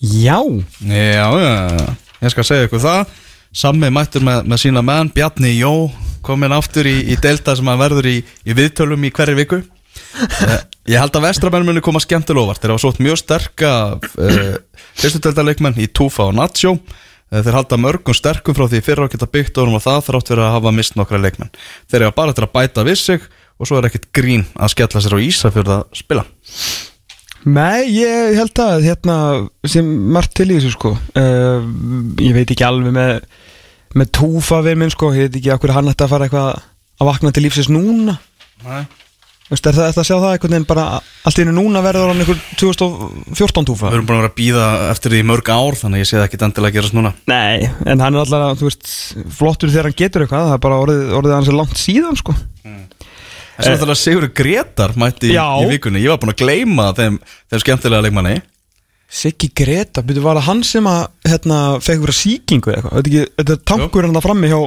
Já, 0.05 0.39
Já, 0.85 1.27
já, 1.33 1.53
já, 1.81 1.87
ég 2.21 2.35
skal 2.35 2.45
segja 2.45 2.69
ykkur 2.69 2.83
það. 2.85 3.15
Sammi 3.57 3.89
mættur 3.95 4.25
með, 4.27 4.43
með 4.53 4.61
sína 4.61 4.83
menn 4.85 5.11
Bjarni 5.15 5.55
Jó 5.57 5.89
komin 6.25 6.53
aftur 6.55 6.87
í, 6.89 6.99
í 7.09 7.17
delta 7.21 7.57
sem 7.57 7.67
hann 7.69 7.81
verður 7.81 8.11
í, 8.13 8.19
í 8.21 8.57
viðtölum 8.57 9.09
í 9.09 9.13
hverju 9.15 9.41
viku. 9.41 9.65
uh, 9.65 9.74
Ég 10.85 11.01
held 11.01 11.17
að 11.17 11.25
vestramenn 11.25 11.65
muni 11.67 11.83
koma 11.85 12.01
skemmtilega 12.03 12.45
óvart. 12.45 12.61
Þeir 12.61 12.75
hafa 12.75 12.83
sótt 12.83 13.01
mjög 13.03 13.21
sterka 13.23 13.71
uh, 13.97 14.41
fyrstu 15.01 15.21
deltaleikmenn 15.25 15.79
í 15.81 15.89
Túfa 15.89 16.27
og 16.29 16.35
Natsjó 16.37 16.75
uh, 16.77 17.39
Þeir 17.41 17.57
halda 17.57 17.79
mörgum 17.81 18.17
sterkum 18.17 18.57
frá 18.57 18.67
því 18.69 18.83
fyrra 18.85 19.07
að 19.09 19.15
geta 19.15 19.31
byggt 19.31 19.61
og 19.63 19.77
það 19.81 20.03
þrátt 20.11 20.33
fyrir 20.33 20.45
að 20.45 20.57
hafa 20.59 20.73
mist 20.77 20.99
nokkra 21.01 21.21
leikmenn. 21.23 21.55
Þeir 21.89 22.09
hafa 22.09 22.19
bara 22.19 22.35
til 22.37 22.45
að 22.45 22.53
bæta 22.53 22.85
við 22.87 22.99
sig 23.01 23.25
og 23.55 23.71
svo 23.71 23.79
er 23.79 23.89
ekkert 23.89 24.11
grín 24.15 24.45
að 24.59 24.75
skella 24.75 25.01
sér 25.01 25.17
á 25.17 25.25
Ísafjörð 25.25 25.73
að 25.79 25.87
spila. 25.97 26.27
Nei, 27.45 27.85
ég 27.93 28.37
held 28.39 28.61
að 28.65 28.87
hérna 28.87 29.17
sem 29.69 29.89
margt 30.13 30.35
til 30.37 30.51
í 30.51 30.59
þessu 30.59 30.75
sko. 30.75 30.93
Uh, 31.17 31.65
ég 32.21 32.37
veit 32.37 32.49
ekki 32.53 32.67
alveg 32.67 32.93
með 32.95 33.25
með 33.95 34.11
túfa 34.19 34.59
við 34.67 34.77
minn 34.81 34.93
sko. 34.93 35.15
Ég 35.17 35.29
veit 35.31 35.41
ekki 35.41 35.55
okkur 35.55 35.73
hann 35.77 35.89
ætti 35.89 36.05
að 36.05 36.13
fara 36.13 36.29
eitthvað 36.29 36.61
að 37.01 37.11
vakna 37.11 37.33
til 37.33 37.45
lífsins 37.47 37.73
núna. 37.73 38.19
Nei 38.65 38.85
Veist, 39.55 39.67
er 39.71 39.77
það 39.77 39.89
eftir 39.93 40.03
að 40.03 40.09
sjá 40.09 40.17
það 40.19 40.33
einhvern 40.35 40.55
veginn 40.57 40.67
bara 40.67 40.85
allt 40.99 41.39
í 41.39 41.43
hennu 41.45 41.55
núna 41.55 41.83
verður 41.85 42.11
hann 42.11 42.23
einhver 42.25 42.39
2014 42.59 43.69
túfa? 43.69 43.91
Við 43.93 43.99
erum 44.01 44.09
að 44.11 44.19
vera 44.19 44.31
að 44.31 44.37
býða 44.41 44.65
eftir 44.91 45.15
því 45.15 45.21
mörg 45.31 45.51
ár 45.55 45.79
þannig 45.79 46.01
að 46.01 46.03
ég 46.03 46.09
sé 46.11 46.17
það 46.19 46.27
ekki 46.29 46.41
endilega 46.49 46.71
að 46.73 46.77
gerast 46.79 46.97
núna. 46.99 47.13
Nei, 47.31 47.69
en 47.93 48.03
hann 48.03 48.17
er 48.19 48.25
alltaf, 48.25 48.59
þú 48.61 48.69
veist 48.71 48.91
flottur 49.39 49.71
þegar 49.71 49.89
hann 49.91 49.99
getur 50.01 50.25
eitthvað, 50.27 50.49
það 50.51 50.57
er 50.59 50.65
bara 50.67 50.81
orðið, 50.85 51.05
orðið 51.21 51.37
hans 51.37 51.53
er 51.53 51.59
langt 51.61 51.79
síðan 51.85 52.19
sko. 52.21 52.35
En 53.55 53.63
svo 53.63 53.77
ætlaði 53.77 53.95
að 53.95 54.01
Sigur 54.01 54.27
Gretar 54.35 54.97
mætti 54.99 55.31
í, 55.31 55.37
í 55.39 55.69
vikunni. 55.71 56.01
Ég 56.03 56.11
var 56.11 56.19
búin 56.25 56.33
að 56.35 56.41
gleyma 56.43 56.89
þeim, 56.99 57.21
þeim 57.53 57.63
skemmtilega 57.63 58.03
leikmanni. 58.09 58.41
Siggi 59.15 59.47
Greta, 59.55 60.03
byrju 60.03 60.25
var 60.25 60.41
það 60.41 60.49
hann 60.49 60.63
sem 60.67 60.87
að 60.91 61.05
hérna, 61.31 61.59
fekk 61.85 62.01
vera 62.03 62.15
sýkingu 62.19 62.73
eða 62.73 62.81
eitthvað? 62.81 62.97
Þetta 62.97 63.07
er 63.07 63.21
ekki- 63.21 63.35
þetta 63.39 63.55
er 63.55 63.61
tankur 63.71 64.09
hann 64.09 64.19
að 64.19 64.25
frammi 64.27 64.51
hjá 64.51 64.59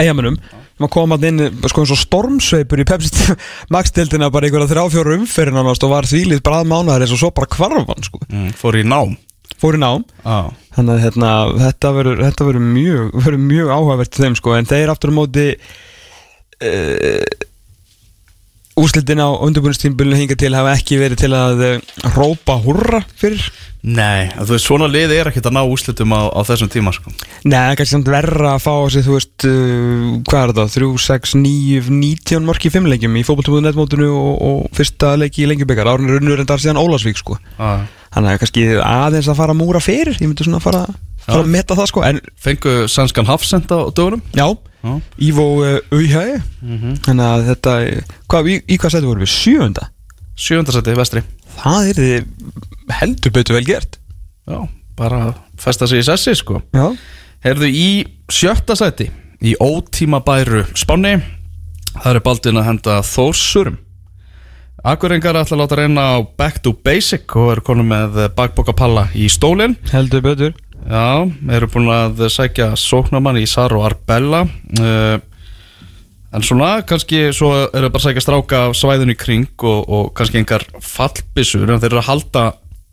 eigamennum 0.00 0.38
að 0.80 0.92
koma 0.94 1.18
hann 1.18 1.40
inn 1.40 1.58
sko 1.68 1.82
eins 1.84 1.92
og 1.94 2.00
stormsveipur 2.00 2.80
í 2.80 2.86
Pepsi 2.88 3.34
Max-dildina 3.74 4.30
bara 4.32 4.48
einhverja 4.48 4.70
þrjá 4.70 4.84
fjóra 4.94 5.16
umferðin 5.18 5.60
og 5.60 5.90
var 5.92 6.08
þvílið 6.08 6.44
brað 6.46 6.70
mánuðar 6.70 7.04
eins 7.04 7.12
og 7.16 7.20
svo 7.20 7.32
bara 7.36 7.50
kvarfan 7.50 8.06
sko. 8.06 8.22
Mm, 8.30 8.54
Fór 8.56 8.80
í 8.80 8.86
nám. 8.86 9.18
Fór 9.60 9.76
í 9.76 9.82
nám. 9.82 10.06
Ah. 10.24 10.48
þannig 10.76 10.94
að 10.94 11.04
hérna, 11.04 11.30
þetta 11.66 11.92
verður 11.96 12.24
þetta 12.24 12.48
verður 12.48 12.66
mjög, 12.70 13.12
verður 13.18 13.44
mjög 13.50 13.72
áhugavert 13.74 14.18
þeim 14.22 14.36
sko 14.38 14.56
en 14.56 14.68
þeir 14.70 14.92
aftur 14.92 15.12
á 15.12 15.18
móti 15.18 15.46
uh, 15.58 17.24
úrslitin 18.80 19.22
á 19.22 19.28
undirbúinistímbilinu 19.30 20.18
hinga 20.18 20.36
til 20.40 20.54
hafa 20.56 20.76
ekki 20.76 21.00
verið 21.00 21.24
til 21.24 21.32
að 21.36 21.66
uh, 21.66 21.98
rópa 22.16 22.58
hurra 22.64 23.04
fyrir 23.20 23.50
Nei, 23.80 24.28
að 24.36 24.50
þú 24.50 24.52
veist, 24.52 24.66
svona 24.66 24.86
liði 24.92 25.16
er 25.16 25.28
ekkert 25.30 25.46
að 25.48 25.54
ná 25.56 25.62
úslitum 25.64 26.12
á, 26.12 26.28
á 26.28 26.40
þessum 26.44 26.68
tíma 26.68 26.92
sko. 26.92 27.14
Nei, 27.48 27.72
kannski 27.78 27.94
samt 27.94 28.10
verra 28.12 28.50
að 28.58 28.64
fá 28.66 28.74
sig, 28.92 29.06
þú 29.06 29.14
veist, 29.14 29.46
uh, 29.48 30.02
hvað 30.28 30.42
er 30.42 30.52
þetta, 30.52 30.66
3, 30.74 30.90
6, 31.06 31.32
9, 31.40 31.88
19 31.88 32.44
marki 32.44 32.68
í 32.68 32.74
fimmleikjum 32.74 33.16
í 33.16 33.24
fótboltabúðu 33.24 33.64
netmótinu 33.64 34.10
og, 34.12 34.34
og 34.50 34.76
fyrsta 34.76 35.14
leiki 35.22 35.46
í 35.46 35.48
lengjubikar, 35.48 35.88
árinu 35.94 36.18
runnur 36.18 36.42
en 36.42 36.50
það 36.50 36.58
er 36.58 36.64
síðan 36.66 36.82
Ólasvík, 36.82 37.22
sko. 37.22 37.40
ah. 37.56 37.88
Þannig 38.10 38.34
að 38.34 38.40
kannski 38.42 38.66
aðeins 38.82 39.30
að 39.30 39.38
fara 39.38 39.54
að 39.54 39.60
múra 39.62 39.80
fyrir, 39.80 40.16
ég 40.18 40.26
myndi 40.28 40.44
svona 40.44 40.60
fara, 40.60 40.82
fara 41.26 41.42
að 41.44 41.52
meta 41.54 41.76
það, 41.78 41.88
sko, 41.92 42.02
en 42.08 42.20
Fengu 42.40 42.74
sannskan 42.90 43.28
hafsend 43.28 43.70
á 43.70 43.78
dögunum 43.94 44.22
já, 44.36 44.46
Já. 44.80 44.94
Ívo 45.20 45.44
uh, 45.60 45.74
Uihæi, 45.92 46.38
þannig 47.04 47.24
að 47.26 47.42
þetta, 47.50 47.72
hvað, 48.32 48.46
í, 48.48 48.54
í 48.64 48.78
hvað 48.80 48.94
sæti 48.94 49.08
vorum 49.10 49.24
við, 49.26 49.32
sjöunda? 49.34 49.90
Sjöfundarsætti 50.40 50.94
vestri 50.96 51.22
Það 51.60 51.88
er 51.90 51.98
þið 52.00 52.94
heldur 52.96 53.32
betur 53.36 53.58
vel 53.58 53.66
gert. 53.68 53.98
Já, 54.48 54.62
bara 54.96 55.18
festa 55.60 55.84
sig 55.90 56.00
í 56.00 56.06
sessi 56.08 56.32
sko 56.38 56.62
Já. 56.72 56.86
Herðu 57.44 57.68
í 57.68 57.88
sjötta 58.32 58.76
sæti 58.78 59.10
Í 59.44 59.52
ótíma 59.60 60.22
bæru 60.24 60.64
Spáni 60.76 61.18
Það 61.92 62.10
er 62.14 62.22
baldin 62.24 62.60
að 62.60 62.66
henda 62.70 62.96
Þórsurum 63.04 63.76
Akurengar 64.80 65.36
ætla 65.36 65.58
að 65.58 65.60
láta 65.60 65.76
reyna 65.76 66.04
á 66.16 66.24
Back 66.24 66.62
to 66.64 66.72
Basic 66.72 67.28
og 67.36 67.50
eru 67.52 67.64
konum 67.64 67.90
með 67.92 68.16
bakbókapalla 68.36 69.10
í 69.12 69.26
stólinn 69.28 69.74
Heldur 69.92 70.22
betur. 70.24 70.54
Já, 70.88 71.28
eru 71.56 71.68
búin 71.70 71.90
að 71.92 72.22
sækja 72.32 72.72
sóknamann 72.78 73.40
í 73.40 73.46
Saro 73.48 73.82
Arbella 73.84 74.46
uh, 74.46 75.18
En 76.30 76.44
svona, 76.46 76.84
kannski 76.86 77.32
svo 77.34 77.50
eru 77.66 77.90
bara 77.90 78.00
að 78.00 78.06
sækja 78.06 78.22
stráka 78.24 78.60
svæðinu 78.78 79.16
í 79.16 79.18
kring 79.18 79.64
og, 79.66 79.80
og 79.90 80.12
kannski 80.16 80.40
engar 80.40 80.64
fallbissur 80.78 81.66
en 81.66 81.82
þeir 81.82 81.90
eru 81.92 82.02
að 82.04 82.10
halda 82.12 82.44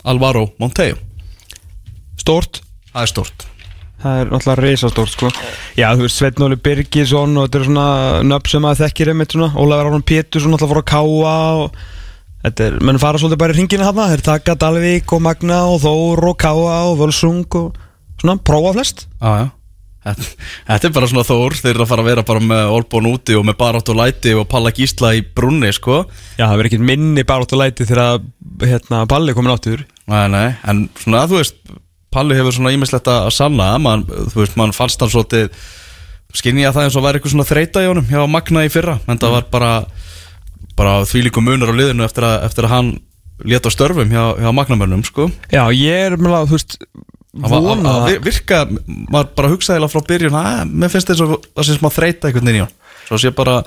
Alvaro 0.09 0.47
Monteo 0.59 0.97
Stort 2.17 2.63
Það 2.91 3.03
er 3.05 3.13
stort 3.13 3.47
Það 3.97 4.19
er 4.21 4.27
náttúrulega 4.29 4.61
reisastórt 4.61 5.09
sko. 5.09 5.29
Já, 5.73 5.87
þú 5.97 6.03
veist, 6.05 6.19
Sveitn 6.19 6.43
Óli 6.45 6.57
Birgisson 6.61 7.31
og 7.33 7.47
þetta 7.47 7.57
er 7.57 7.63
svona 7.65 7.85
nöfn 8.29 8.51
sem 8.51 8.67
að 8.69 8.81
þekkir 8.83 9.09
einmitt 9.09 9.33
svona. 9.33 9.47
Ólafur 9.57 9.89
Aron 9.89 10.05
Pétursson 10.05 10.53
náttúrulega 10.53 10.73
fór 10.75 10.81
að 10.83 10.91
káa 10.91 11.37
og 11.63 11.79
Þetta 12.47 12.63
er, 12.69 12.79
menn 12.87 12.99
fara 13.01 13.19
svolítið 13.19 13.41
bara 13.43 13.55
í 13.55 13.59
ringinu 13.59 13.83
hana 13.83 14.07
Þeir 14.13 14.21
taka 14.23 14.55
Dalvík 14.55 15.11
og 15.17 15.23
Magna 15.25 15.59
og 15.67 15.81
Þór 15.83 16.29
og 16.29 16.37
káa 16.39 16.79
og 16.87 16.97
Völsung 17.01 17.43
og 17.59 17.75
svona, 18.21 18.37
prófa 18.39 18.73
flest. 18.77 19.07
Já, 19.19 19.31
já. 19.43 19.47
Þetta 20.07 20.87
er 20.87 20.93
bara 20.95 21.07
svona 21.11 21.25
þór, 21.27 21.55
þeir 21.59 21.73
eru 21.73 21.83
að 21.83 21.89
fara 21.89 22.03
að 22.05 22.07
vera 22.07 22.23
bara 22.27 22.43
með 22.43 22.69
Olbón 22.77 23.09
úti 23.09 23.35
og 23.35 23.43
með 23.47 23.57
Barátt 23.59 23.89
og 23.91 23.97
Læti 23.99 24.31
og 24.39 24.45
Palla 24.47 24.71
Gísla 24.71 25.11
í 25.17 25.23
brunni, 25.35 25.73
sko. 25.75 26.05
Já, 26.37 26.45
það 26.45 26.53
verður 26.53 26.69
ekkert 26.69 26.85
minni 26.87 27.25
bara 27.27 27.43
áttu 27.43 27.59
læti 27.59 27.87
þegar 27.89 28.21
hérna, 28.63 29.01
Palli 29.11 29.35
komin 29.35 29.51
áttur 29.51 29.83
Nei, 30.07 30.23
nei, 30.31 30.45
en 30.63 30.85
svona, 31.01 31.25
þú 31.27 31.41
veist 31.41 31.59
Palli 32.15 32.37
hefur 32.37 32.55
svona 32.55 32.71
ímislegt 32.71 33.09
að 33.11 33.27
sanna. 33.35 33.73
Man, 33.83 34.05
Þú 34.07 34.39
veist, 34.39 34.55
mann 34.59 34.71
fannst 34.75 35.03
hann 35.03 35.11
svolítið 35.11 35.51
Skinja 36.37 36.71
það 36.75 36.87
eins 36.87 36.95
og 36.99 37.03
væri 37.03 37.19
eitthvað 37.19 37.33
svona 37.35 37.47
þreita 37.47 37.83
í 37.83 37.89
honum 37.89 38.07
hjá 38.07 38.23
Magna 38.31 38.63
í 38.67 38.71
fyrra, 38.71 38.97
en 39.07 39.19
það 39.19 39.35
var 39.35 39.45
bara 39.51 39.71
bara 40.77 40.99
þvílíku 41.09 41.41
munur 41.43 41.73
á 41.73 41.79
liðinu 41.79 42.05
eftir 42.07 42.27
að, 42.27 42.37
eftir 42.47 42.67
að 42.67 42.73
hann 42.75 42.91
leta 43.45 43.69
á 43.69 43.75
störfum 43.75 44.09
hjá, 44.13 44.23
hjá 44.41 44.49
Magnamönnum, 44.55 45.03
sko. 45.05 45.27
Já, 45.53 45.63
ég 45.73 46.07
er 46.11 46.17
með 46.17 46.37
að, 46.39 46.47
þú 46.51 46.57
veist 46.57 46.77
vona 47.37 47.91
að 47.99 48.07
vir- 48.11 48.23
virka, 48.25 48.63
maður 49.13 49.33
bara 49.37 49.51
hugsaði 49.51 49.77
eiginlega 49.77 49.93
frá 49.93 50.07
byrjun, 50.09 50.37
að 50.41 50.71
mér 50.73 50.89
finnst 50.93 51.11
þess 51.11 51.21
að 51.25 51.35
það 51.53 51.67
sé 51.67 51.77
smá 51.77 51.89
þreita 51.93 52.29
einhvern 52.31 52.49
veginn 52.49 52.61
í 52.61 52.65
hann 52.65 52.75
Svo 53.07 53.15
sé 53.21 53.29
bara, 53.31 53.61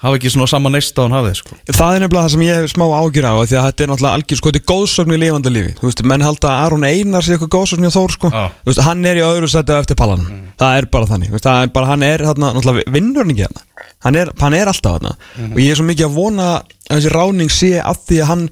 hafa 0.00 0.16
ekki 0.16 0.30
svona 0.32 0.46
sama 0.48 0.70
neista 0.72 1.02
á 1.02 1.04
hann 1.04 1.16
hafið, 1.18 1.34
sko. 1.42 1.56
Það 1.68 1.96
er 1.96 2.04
nefnilega 2.04 2.22
það 2.24 2.32
sem 2.32 2.44
ég 2.46 2.60
hef 2.62 2.70
smá 2.72 2.84
ágjur 2.96 3.26
á 3.28 3.34
Því 3.42 3.56
að 3.58 3.66
þetta 3.66 3.82
er 3.84 3.90
náttúrulega 3.90 4.16
algjör 4.16 4.38
sko 4.40 4.52
Þetta 4.52 4.62
er 4.62 4.68
góðsögn 4.70 5.12
í 5.16 5.18
lifandi 5.20 5.52
lífi. 5.52 5.74
Þú 5.80 5.88
veist, 5.90 6.02
menn 6.06 6.24
halda 6.24 6.48
að 6.52 6.62
Aron 6.64 6.86
Einar 6.88 7.26
sé 7.26 7.34
eitthvað 7.36 7.52
góðsögn 7.56 7.84
hjá 7.84 7.92
Þór 7.96 8.14
sko. 8.16 8.30
Þú 8.32 8.70
veist, 8.70 8.82
hann 8.86 9.04
er 9.10 9.20
í 9.20 9.24
öðru 9.26 9.50
á 9.52 9.80
eftir 9.82 9.98
pallan 10.00 10.24
Það 10.56 10.78
er 10.80 10.88
bara 10.96 11.10
þannig 11.10 11.34
veist, 11.34 11.44
Það 11.44 11.60
er 11.66 11.72
bara, 11.76 11.90
hann 11.92 12.06
er 12.08 12.24
þarna 12.30 12.52
Náttúrulega 12.56 12.94
vinnur 12.96 13.24
hann 13.26 13.34
ekki 13.34 13.48
þarna 13.50 13.66
Hann 14.04 14.18
er, 14.18 14.32
hann 14.40 14.54
er 14.54 14.68
alltaf 14.70 14.98
þarna. 14.98 15.14
Og 15.52 15.62
ég 15.62 15.70
er 15.72 15.78
svo 15.78 15.86
mikið 15.88 16.08
að 16.08 16.18
vona 16.18 16.48
að 16.56 16.98
þessi 16.98 17.14
ráning 17.14 17.52
sé 17.52 17.72
af 17.80 18.02
því 18.06 18.20
að 18.22 18.30
hann 18.32 18.50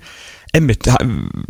Emmitt, 0.55 0.87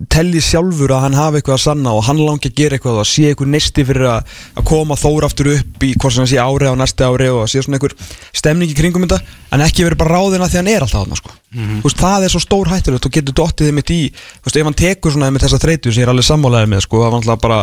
telli 0.08 0.40
sjálfur 0.40 0.94
að 0.96 1.02
hann 1.02 1.16
hafi 1.18 1.36
eitthvað 1.36 1.58
að 1.58 1.64
sanna 1.66 1.92
og 1.92 2.06
hann 2.06 2.22
langi 2.24 2.48
að 2.48 2.54
gera 2.56 2.78
eitthvað 2.78 3.02
og 3.02 3.08
sé 3.10 3.26
eitthvað 3.28 3.50
neisti 3.52 3.84
fyrir 3.84 4.06
að, 4.08 4.30
að 4.56 4.64
koma 4.70 4.96
Þór 4.96 5.26
aftur 5.26 5.50
upp 5.52 5.84
í 5.84 5.90
hvort 5.92 6.14
sem 6.14 6.22
hann 6.24 6.30
sé 6.30 6.38
ári 6.40 6.70
á 6.72 6.74
næsti 6.80 7.04
ári 7.04 7.26
og 7.28 7.42
að 7.42 7.50
sé 7.52 7.60
svona 7.66 7.76
einhver 7.76 7.92
stemning 8.32 8.72
í 8.72 8.76
kringum 8.78 9.04
þetta 9.04 9.18
en 9.52 9.64
ekki 9.66 9.84
verið 9.84 10.00
bara 10.00 10.16
ráðina 10.16 10.48
því 10.48 10.56
að 10.56 10.62
hann 10.62 10.72
er 10.72 10.86
alltaf 10.86 11.02
þarna 11.04 11.20
sko. 11.20 11.36
Þú 11.52 11.84
veist, 11.84 12.00
það 12.00 12.24
er 12.24 12.32
svo 12.32 12.42
stór 12.46 12.72
hættulegt. 12.72 13.08
Og 13.10 13.16
getur 13.18 13.36
dottið 13.42 13.68
þið 13.68 13.76
mitt 13.76 13.92
í 13.92 14.00
veist, 14.08 14.56
ef 14.56 14.70
hann 14.70 14.80
tekur 14.80 15.12
svona 15.12 15.28
með 15.34 15.44
þessa 15.44 15.60
þreytu 15.66 15.92
sem 15.92 16.00
ég 16.00 16.08
er 16.08 16.14
alveg 16.14 16.28
sammálaðið 16.30 16.72
með 16.72 16.86
sko, 16.86 17.04
það 17.04 17.12
var 17.12 17.20
alltaf 17.20 17.44
bara 17.44 17.60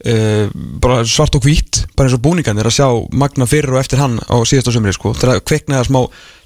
Uh, 0.00 0.48
bara 0.80 1.02
svart 1.04 1.34
og 1.36 1.44
hvít 1.44 1.82
bara 1.92 2.08
eins 2.08 2.14
og 2.16 2.22
búningarnir 2.24 2.64
að 2.64 2.72
sjá 2.78 2.86
Magna 3.12 3.44
fyrir 3.44 3.74
og 3.74 3.82
eftir 3.82 4.00
hann 4.00 4.14
á 4.16 4.36
síðasta 4.48 4.72
sömri 4.72 4.94
sko 4.96 5.12
þegar 5.12 5.42
kveiknaði 5.44 5.90
smá 5.90 5.98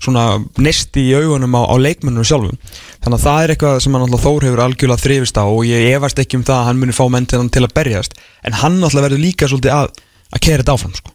svona 0.02 0.24
nesti 0.58 1.04
í 1.06 1.14
augunum 1.14 1.54
á, 1.54 1.62
á 1.70 1.74
leikmennunum 1.78 2.26
sjálfum. 2.26 2.58
Þannig 3.04 3.18
að 3.20 3.26
það 3.28 3.38
er 3.44 3.52
eitthvað 3.54 3.78
sem 3.84 3.94
hann 3.94 4.06
alltaf 4.08 4.24
Þór 4.26 4.48
hefur 4.48 4.64
algjörlega 4.64 5.04
þrifist 5.04 5.38
á 5.38 5.44
og 5.46 5.62
ég 5.68 5.86
efast 5.94 6.18
ekki 6.18 6.40
um 6.40 6.46
það 6.48 6.58
að 6.58 6.66
hann 6.66 6.80
muni 6.82 6.96
fá 6.98 7.04
menn 7.14 7.30
til 7.30 7.38
hann 7.38 7.52
til 7.54 7.62
að 7.62 7.76
berjast 7.78 8.18
en 8.42 8.58
hann 8.58 8.82
alltaf 8.82 9.06
verður 9.06 9.22
líka 9.22 9.46
svolítið 9.46 9.76
að 9.76 9.88
að 10.34 10.42
kera 10.42 10.60
þetta 10.64 10.74
áfram 10.74 10.98
sko. 10.98 11.14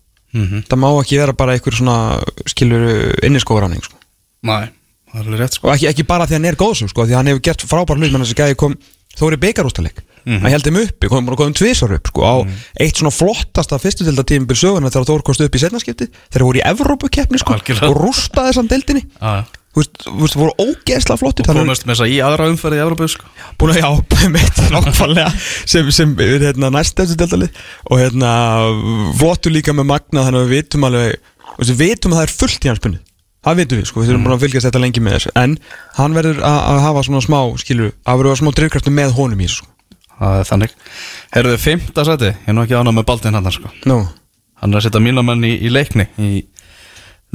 Það 0.69 0.79
má 0.79 0.89
ekki 0.93 1.19
vera 1.19 1.36
bara 1.36 1.55
einhver 1.58 1.75
svona 1.75 1.98
skilur 2.48 2.84
inniskóðuráning 3.25 3.84
sko. 3.84 3.98
Nei, 4.48 4.69
það 5.12 5.19
er 5.19 5.25
alveg 5.25 5.39
rétt, 5.41 5.58
sko. 5.58 5.67
Og 5.67 5.74
ekki, 5.75 5.88
ekki 5.91 6.08
bara 6.08 6.24
því 6.29 6.38
að 6.38 6.39
hann 6.39 6.50
er 6.53 6.60
góðsum 6.63 6.88
sko, 6.91 7.03
því 7.03 7.13
að 7.15 7.19
hann 7.19 7.32
hefur 7.34 7.43
gert 7.49 7.67
frábær 7.67 7.99
hlut 9.67 10.06
kom 10.23 10.34
beigarústaleik 10.34 10.39
Mhm. 10.39 10.41
hann 10.43 10.51
held 10.51 10.65
þeim 10.67 10.79
uppi, 10.84 11.08
kom 11.10 11.25
bara 11.25 11.36
komum 11.38 11.53
tvisar 11.53 11.93
upp 11.95 12.08
sko, 12.08 12.21
á 12.21 12.36
eitt 12.79 12.95
svona 12.97 13.12
flottasta 13.13 13.79
fyrstu 13.79 14.03
delta 14.05 14.23
tímabil 14.23 14.55
söguna 14.58 14.89
þegar 14.91 15.08
Þór 15.10 15.23
komst 15.23 15.41
upp 15.41 15.55
í 15.55 15.60
setnaskipti 15.60 16.10
þeir 16.32 16.43
voru 16.43 16.60
í 16.60 16.65
Evrópukeppni 16.65 17.39
sko, 17.39 17.53
og 17.55 17.95
rústaði 17.97 18.51
þessan 18.53 18.67
deldinni 18.69 19.05
Já, 19.21 19.41
já. 19.41 19.45
Þú 19.69 19.84
veist, 19.84 19.97
þú 20.01 20.21
veist, 20.23 20.36
voru 20.36 20.53
ógeðslega 20.65 21.19
flottir 21.21 21.45
Og 21.49 21.55
komast 21.55 21.86
með 21.86 21.93
þess 21.93 22.01
að 22.01 22.10
í 22.10 22.17
aðra 22.25 22.47
umferði 22.49 22.77
í 22.79 22.82
Európa, 22.84 23.08
sko. 23.08 23.25
Búin 23.60 23.75
að 23.75 23.77
já, 23.84 24.29
mitt 24.34 24.62
nákvæmlega 24.73 25.34
sem, 25.69 25.91
sem 25.93 26.15
er 26.25 26.39
hérna, 26.47 26.71
næst 26.73 26.97
þessu 26.97 27.15
deltalið 27.15 27.49
og 27.86 27.99
hérna 28.01 28.32
flottur 29.19 29.53
líka 29.53 29.73
með 29.77 29.86
Magna 29.91 30.25
þannig 30.25 30.41
að 30.41 30.49
við 30.49 30.55
vitum 30.58 30.88
alveg 30.89 31.15
þú 31.60 31.69
við 31.69 31.79
vitum 31.84 32.15
að 32.15 32.19
það 32.19 32.25
er 32.27 32.36
fullt 32.41 32.65
í 32.65 32.71
hans 32.71 32.84
bunni 32.84 32.99
það 33.45 33.60
vitum 33.62 33.79
við 33.79 33.88
sko, 33.88 34.01
við 34.01 34.10
þurfum 34.10 34.25
búin 34.25 34.36
að 34.36 34.43
fylgjast 34.43 34.67
þetta 34.67 34.82
lengi 34.84 35.01
með 35.05 35.13
þessu. 35.15 35.32
En 35.39 35.53
hann 35.95 36.17
verður 36.17 36.41
að, 36.43 36.79
hafa 36.84 37.03
svona 37.08 37.21
smá 37.23 37.39
skilur, 37.62 37.93
að 38.03 38.17
verður 38.19 38.34
að 38.36 38.41
smá 38.41 38.49
drifkraftu 38.58 38.91
með 38.91 39.13
honum 39.15 39.39
í 39.39 39.47
þessu 39.47 39.62
sko. 39.62 39.68
Það 40.19 40.39
er 40.39 40.49
þannig. 40.49 40.79
Herðu, 41.36 41.60
fymta 41.63 42.03
seti, 42.08 42.34
ég 42.34 42.49
er 42.51 42.58
nú 42.58 42.65
ekki 42.65 42.75
ánað 42.75 42.97
með 42.97 43.08
Baldvin 43.08 43.39
hann, 43.39 43.53
sko. 43.55 43.71
Nú, 43.88 44.01
Hann 44.60 44.73
er 44.73 44.82
að 44.82 44.89
setja 44.89 44.99
mínamenn 45.03 45.45
í, 45.47 45.53
í 45.63 45.71
leikni 45.71 46.10
Í 46.19 46.43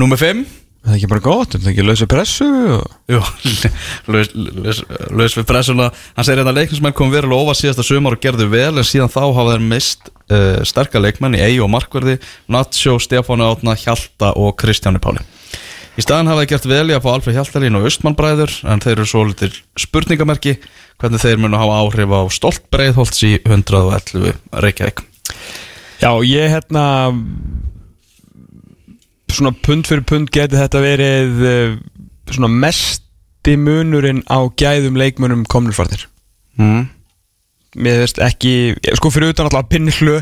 Númer 0.00 0.20
5 0.20 0.44
það 0.84 0.92
er 0.92 0.98
ekki 0.98 1.08
bara 1.08 1.22
gott, 1.24 1.54
er 1.54 1.62
það 1.62 1.70
ekki 1.70 1.84
lausa 1.86 2.06
pressu 2.12 2.46
og... 2.74 2.96
Jú, 3.08 3.20
laus, 4.12 4.32
laus, 4.34 4.80
laus 5.16 5.36
við 5.38 5.46
pressuna. 5.48 5.86
Hann 6.12 6.26
segir 6.26 6.42
hérna 6.42 6.52
að 6.52 6.58
leiknismenn 6.58 6.96
kom 6.98 7.12
verulega 7.14 7.40
óvart 7.40 7.56
síðasta 7.56 7.86
sumar 7.88 8.18
og 8.18 8.20
gerðu 8.20 8.50
vel 8.52 8.74
en 8.74 8.84
síðan 8.84 9.12
þá 9.14 9.22
hafa 9.22 9.46
þeir 9.54 9.64
mist 9.70 10.10
uh, 10.12 10.60
sterka 10.68 11.00
leikmenn 11.00 11.38
í 11.38 11.40
eigi 11.46 11.62
og 11.64 11.72
markverði 11.72 12.18
Natsjó, 12.52 12.98
Stefáni 13.00 13.46
Átna, 13.48 13.78
Hjalta 13.80 14.34
og 14.36 14.52
Kristjáni 14.60 15.00
Páli 15.00 15.24
Í 15.94 16.02
staðan 16.02 16.30
hafa 16.32 16.42
þeir 16.42 16.50
gert 16.50 16.66
vel 16.66 16.86
í 16.90 16.94
að 16.96 17.04
fá 17.04 17.10
Alfred 17.12 17.36
Hjaltalín 17.36 17.78
og 17.78 17.84
Östmann 17.86 18.16
bræður 18.18 18.54
en 18.66 18.82
þeir 18.82 18.96
eru 18.96 19.06
svo 19.06 19.22
litur 19.28 19.58
spurningamerki 19.78 20.56
hvernig 20.98 21.22
þeir 21.22 21.42
munu 21.42 21.60
hafa 21.60 21.76
áhrif 21.84 22.14
á 22.14 22.22
stolt 22.34 22.64
breiðholts 22.74 23.22
í 23.26 23.36
111 23.44 24.34
Reykjavík. 24.64 25.04
Já, 26.02 26.10
ég 26.26 26.50
hérna 26.50 26.84
svona 29.34 29.54
pund 29.64 29.86
fyrir 29.88 30.04
pund 30.06 30.32
geti 30.34 30.58
þetta 30.58 30.82
verið 30.82 31.46
eh, 31.48 31.78
svona 32.30 32.50
mesti 32.50 33.56
munurinn 33.58 34.22
á 34.30 34.42
gæðum 34.50 34.98
leikmönnum 34.98 35.46
komnurfarnir 35.50 36.06
mm. 36.60 36.84
Mér 37.74 38.04
veist 38.04 38.20
ekki, 38.22 38.74
sko 38.94 39.10
fyrir 39.10 39.32
utan 39.34 39.48
alltaf 39.48 39.70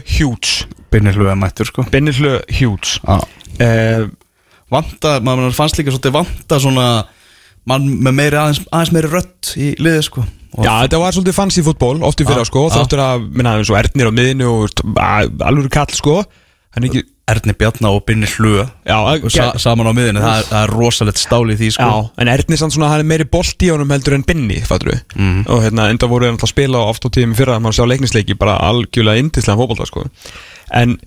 huge 0.08 0.68
Binnir 0.92 1.16
hluga 1.16 1.34
mættur 1.36 1.68
sko. 1.68 1.84
Binnihlu 1.92 2.38
huge 2.52 3.00
ah. 3.08 3.20
uh, 3.60 4.08
Vanta, 4.72 5.16
maður 5.24 5.52
fannst 5.56 5.78
líka 5.80 5.92
svolítið 5.94 6.16
vanta 6.16 6.58
svona 6.62 6.86
mann 7.68 7.88
með 8.02 8.16
meiri 8.18 8.38
aðeins, 8.40 8.62
aðeins 8.72 8.92
meiri 8.96 9.10
rött 9.12 9.52
í 9.60 9.72
liði 9.78 10.02
sko. 10.08 10.24
Og- 10.52 10.64
Já, 10.66 10.72
þetta 10.84 10.98
var 11.00 11.12
svolítið 11.16 11.36
fancy 11.38 11.62
fútból, 11.64 12.02
oft 12.04 12.20
í 12.20 12.26
fyrra 12.28 12.42
Já, 12.44 12.50
sko. 12.50 12.66
Þáttur 12.74 13.00
að, 13.00 13.28
minna, 13.32 13.54
eins 13.60 13.70
og 13.72 13.78
Ernir 13.78 14.10
á 14.10 14.12
miðinu 14.12 14.48
og 14.50 14.82
alveg 15.40 15.70
kall 15.72 15.92
sko. 15.96 16.22
Hann 16.74 16.84
ekki, 16.88 17.02
Erni 17.28 17.52
Bjarna 17.54 17.90
og 17.94 18.02
Binnir 18.04 18.28
hluga 18.36 18.64
já, 18.84 18.96
sa 19.30 19.52
saman 19.60 19.86
á 19.86 19.92
miðinni, 19.94 20.20
það, 20.20 20.38
er- 20.40 20.48
það 20.50 20.62
er 20.66 20.72
rosalegt 20.74 21.20
stál 21.20 21.44
í 21.52 21.56
því 21.56 21.68
sko. 21.76 21.86
Já, 21.86 22.10
en 22.18 22.28
Ernir 22.32 22.58
samt 22.58 22.72
svona, 22.74 22.88
hann 22.90 23.00
er 23.04 23.08
meiri 23.08 23.24
bolt 23.30 23.62
í 23.62 23.70
honum 23.70 23.88
heldur 23.94 24.14
en 24.16 24.24
Binni, 24.26 24.58
fattur 24.66 24.90
við. 24.90 25.02
Mhm. 25.14 25.44
Og 25.48 25.62
hérna, 25.62 25.88
enda 25.92 26.08
voru 26.10 26.24
hann 26.26 26.34
alltaf 26.36 26.48
að 26.50 26.54
spila 26.56 26.78
oft 26.88 27.04
á 27.06 27.08
tíðum 27.12 27.32
í 27.32 27.38
fyrra 27.38 27.60
Maður 27.60 27.76
sjá 27.78 27.86
leiknisleiki, 27.92 28.36
bara 28.38 28.58
algjörlega 28.58 29.20
indislega 29.22 29.56
fótbolta, 29.60 29.86
sko. 29.86 30.04
En 30.72 30.98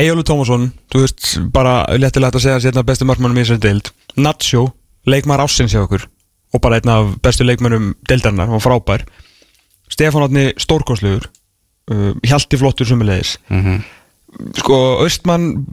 Eyjólu 0.00 0.22
Tómasson, 0.24 0.70
þú 0.92 1.02
veist, 1.04 1.26
bara 1.52 1.82
lettilegt 2.00 2.36
að 2.38 2.44
segja 2.46 2.56
að 2.58 2.64
sérna 2.66 2.84
besti 2.88 3.04
markmannum 3.08 3.36
í 3.38 3.44
þessari 3.44 3.60
deild. 3.66 3.90
Nacho, 4.16 4.62
leikmar 5.08 5.42
ásins 5.44 5.72
hjá 5.74 5.82
okkur 5.84 6.06
Og 6.52 6.60
bara 6.60 6.76
einn 6.80 6.90
af 6.92 7.14
bestu 7.24 7.44
leikmannum 7.48 7.94
deildarinnar, 8.08 8.44
hann 8.50 8.58
var 8.58 8.64
frábær. 8.64 9.04
Stefán 9.92 10.24
Átni 10.26 10.50
stórkonslugur 10.60 11.24
uh, 11.92 12.12
Hjalti 12.28 12.58
flottur 12.60 12.88
sumulegis 12.88 13.38
Mhm. 13.48 13.82
sko, 14.56 14.76
Östmann 15.04 15.66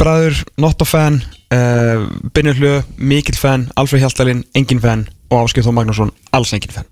bræður, 0.00 0.42
not 0.60 0.80
a 0.82 0.84
fan 0.88 1.20
uh, 1.52 2.08
Binnir 2.34 2.56
Hlu, 2.56 2.72
mikill 2.96 3.36
fan 3.40 3.70
Alfred 3.76 4.00
Hjaltalinn, 4.04 4.44
engin 4.56 4.80
fan 4.80 5.06
og 5.30 5.46
Áskip 5.46 5.64
Þó 5.64 5.72
Magnússon, 5.72 6.10
alls 6.32 6.52
engin 6.52 6.72
fan. 6.72 6.88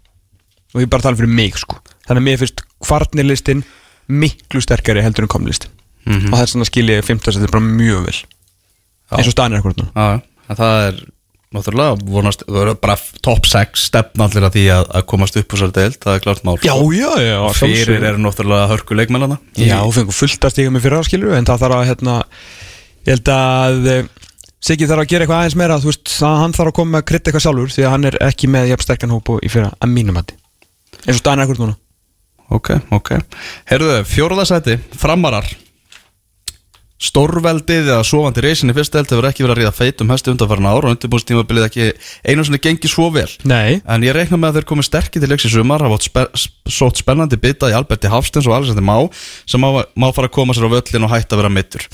Og 0.74 0.80
ég 0.84 0.88
bara 0.88 1.02
tala 1.02 1.16
fyrir 1.18 1.28
mig 1.32 1.56
sko. 1.60 1.76
Þannig 2.06 2.20
að 2.22 2.26
mér 2.28 2.38
finnst 2.40 2.62
kvarnirlistin 2.80 3.64
miklu 4.08 4.60
sterkari 4.64 5.02
heldur 5.04 5.24
en 5.26 5.32
komlistin 5.32 5.72
Mhm. 6.06 6.32
og 6.32 6.38
þess 6.40 6.54
vegna 6.56 6.68
skil 6.68 6.86
ég 6.90 7.06
15 7.06 7.36
þetta 7.36 7.50
bara 7.52 7.64
mjög 7.64 8.04
vel. 8.06 8.18
Eins 9.10 9.28
og 9.28 9.40
er 9.40 9.62
Já, 9.94 10.22
en 10.50 10.56
það 10.56 10.76
er 10.88 11.00
náttúrulega 11.50 11.96
vonast, 12.06 12.44
það 12.46 12.68
er 12.70 12.76
bara 12.78 12.94
top 13.26 13.46
6 13.50 13.88
stefn 13.88 14.22
allir 14.22 14.46
að 14.46 14.54
því 14.54 14.64
að, 14.70 14.84
að 14.94 15.06
komast 15.10 15.38
upp 15.40 15.54
úr 15.54 15.58
sér 15.64 15.72
deild, 15.74 15.96
það 15.98 16.14
er 16.14 16.22
klart 16.22 16.44
mál 16.46 16.58
já, 16.62 16.70
sko. 16.76 16.92
já, 16.94 17.10
já, 17.26 17.38
Fyrir 17.58 18.04
eru 18.06 18.22
náttúrulega 18.22 18.68
hörku 18.70 18.94
leikmennana 18.94 19.38
Já, 19.58 19.80
og 19.82 19.90
fengur 19.96 20.14
fullt 20.14 20.46
að 20.46 20.54
stíga 20.54 20.70
með 20.70 20.86
fyrir 20.86 21.02
áskilur 21.02 21.34
en 21.34 21.48
það 21.48 21.64
þarf 21.64 21.76
að, 21.80 21.88
hérna 21.90 22.14
ég 23.02 23.10
held 23.16 23.32
að 23.34 23.90
eh, 23.90 24.10
Siggi 24.60 24.84
þarf 24.86 25.02
að 25.02 25.08
gera 25.10 25.24
eitthvað 25.24 25.38
aðeins 25.40 25.56
meira 25.56 25.78
þú 25.80 25.88
veist, 25.88 26.10
hann 26.20 26.54
þarf 26.54 26.70
að 26.70 26.76
koma 26.76 27.00
að 27.00 27.06
krytta 27.08 27.30
eitthvað 27.30 27.44
sjálfur 27.46 27.70
því 27.72 27.84
að 27.86 27.94
hann 27.94 28.08
er 28.10 28.18
ekki 28.28 28.50
með 28.52 28.70
jafn 28.70 28.84
sterkan 28.84 29.14
hóp 29.16 29.30
og 29.32 29.40
í 29.42 29.50
fyrra 29.50 29.70
að 29.80 29.94
mínum 29.94 30.18
hætti 30.20 30.36
eins 31.00 31.16
og 31.16 31.22
staðan 31.22 31.40
er 31.40 31.48
ekkert 31.48 31.62
núna. 31.62 31.76
Ok, 32.50 32.68
ok. 32.92 33.10
Herðu, 33.70 33.94
fjóruða 34.10 34.44
sæti, 34.50 34.76
framarar 35.00 35.48
Stórveldið 37.00 37.86
eða 37.94 38.04
sofandi 38.04 38.42
reysin 38.44 38.72
í 38.72 38.76
fyrsta 38.76 39.00
held 39.00 39.12
hefur 39.14 39.28
ekki 39.30 39.44
verið 39.46 39.54
að 39.54 39.60
ríða 39.62 39.72
feitum 39.72 40.10
hesti 40.12 40.32
undanfarn 40.34 40.68
ár 40.68 40.84
og 40.84 40.94
undirbúinstímabilið 40.94 41.66
ekki 41.70 41.86
einu 42.28 42.44
sinni 42.44 42.60
gengi 42.60 42.90
svo 42.92 43.08
vel. 43.14 43.28
Nei, 43.48 43.80
En 43.88 44.04
ég 44.04 44.12
reikna 44.14 44.36
með 44.36 44.50
að 44.50 44.58
þeir 44.58 44.68
komið 44.68 44.88
sterkir 44.90 45.24
til 45.24 45.30
leiks 45.32 45.46
í 45.48 45.52
sumar 45.54 45.84
hafa 45.84 45.96
spe 46.04 46.26
sótt 46.68 47.00
spennandi 47.00 47.38
bita 47.40 47.70
í 47.72 47.76
Alberti 47.76 48.10
Hafstens 48.12 48.48
og 48.48 48.56
Alexander 48.58 48.84
Má 48.84 49.08
sem 49.48 49.62
má, 49.62 49.82
má 49.96 50.08
fara 50.12 50.28
að 50.28 50.36
koma 50.36 50.56
sér 50.56 50.68
á 50.68 50.74
völlin 50.76 51.06
og 51.08 51.12
hætta 51.14 51.36
að 51.36 51.42
vera 51.42 51.52
mittur 51.56 51.86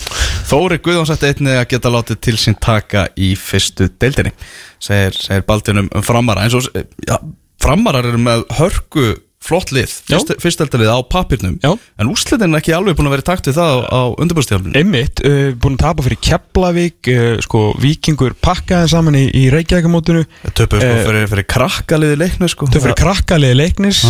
Þóri 0.51 0.81
Guðjóns 0.83 1.13
ætti 1.15 1.31
einnig 1.31 1.61
að 1.61 1.69
geta 1.73 1.93
látið 1.93 2.21
til 2.27 2.37
sín 2.41 2.59
taka 2.59 3.07
í 3.15 3.33
fyrstu 3.39 3.89
deildinni 3.95 4.35
segir, 4.83 5.17
segir 5.17 5.47
Baldin 5.49 5.85
um, 5.85 5.91
um 5.95 6.07
framara 6.07 6.47
eins 6.47 6.59
og 6.59 6.67
ja, 7.07 7.21
framarar 7.63 8.11
eru 8.11 8.21
með 8.23 8.45
hörku 8.59 9.09
flott 9.47 9.71
lið, 9.75 9.95
fyrsteldalið 10.43 10.91
á 10.91 10.99
papirnum 11.07 11.57
Já. 11.63 11.71
en 11.77 12.11
úrslitin 12.11 12.51
er 12.51 12.61
ekki 12.61 12.75
alveg 12.75 12.99
búin 12.99 13.11
að 13.11 13.17
vera 13.17 13.27
í 13.27 13.29
takt 13.31 13.51
við 13.51 13.61
það 13.61 13.71
á, 13.71 13.77
á 13.87 14.03
undirbúrstíðanbyrnu 14.25 14.81
einmitt, 14.83 15.23
uh, 15.23 15.49
búin 15.63 15.79
að 15.79 15.85
tapa 15.85 16.07
fyrir 16.07 16.23
Keflavík, 16.27 17.13
uh, 17.15 17.31
sko, 17.47 17.65
Víkingur 17.83 18.35
pakkaði 18.43 18.91
saman 18.91 19.19
í, 19.21 19.27
í 19.31 19.47
Reykjavíkamótinu 19.55 20.27
Töpu 20.51 20.81
sko 20.83 20.97
Eh, 20.97 21.03
fyrir, 21.07 21.27
fyrir 21.31 21.47
krakkaliði 21.51 22.21
leiknu 22.21 22.49
sko. 22.51 22.69
Þau 22.71 22.81
fyrir 22.81 22.99
krakkaliði 22.99 23.59
leiknis. 23.59 24.05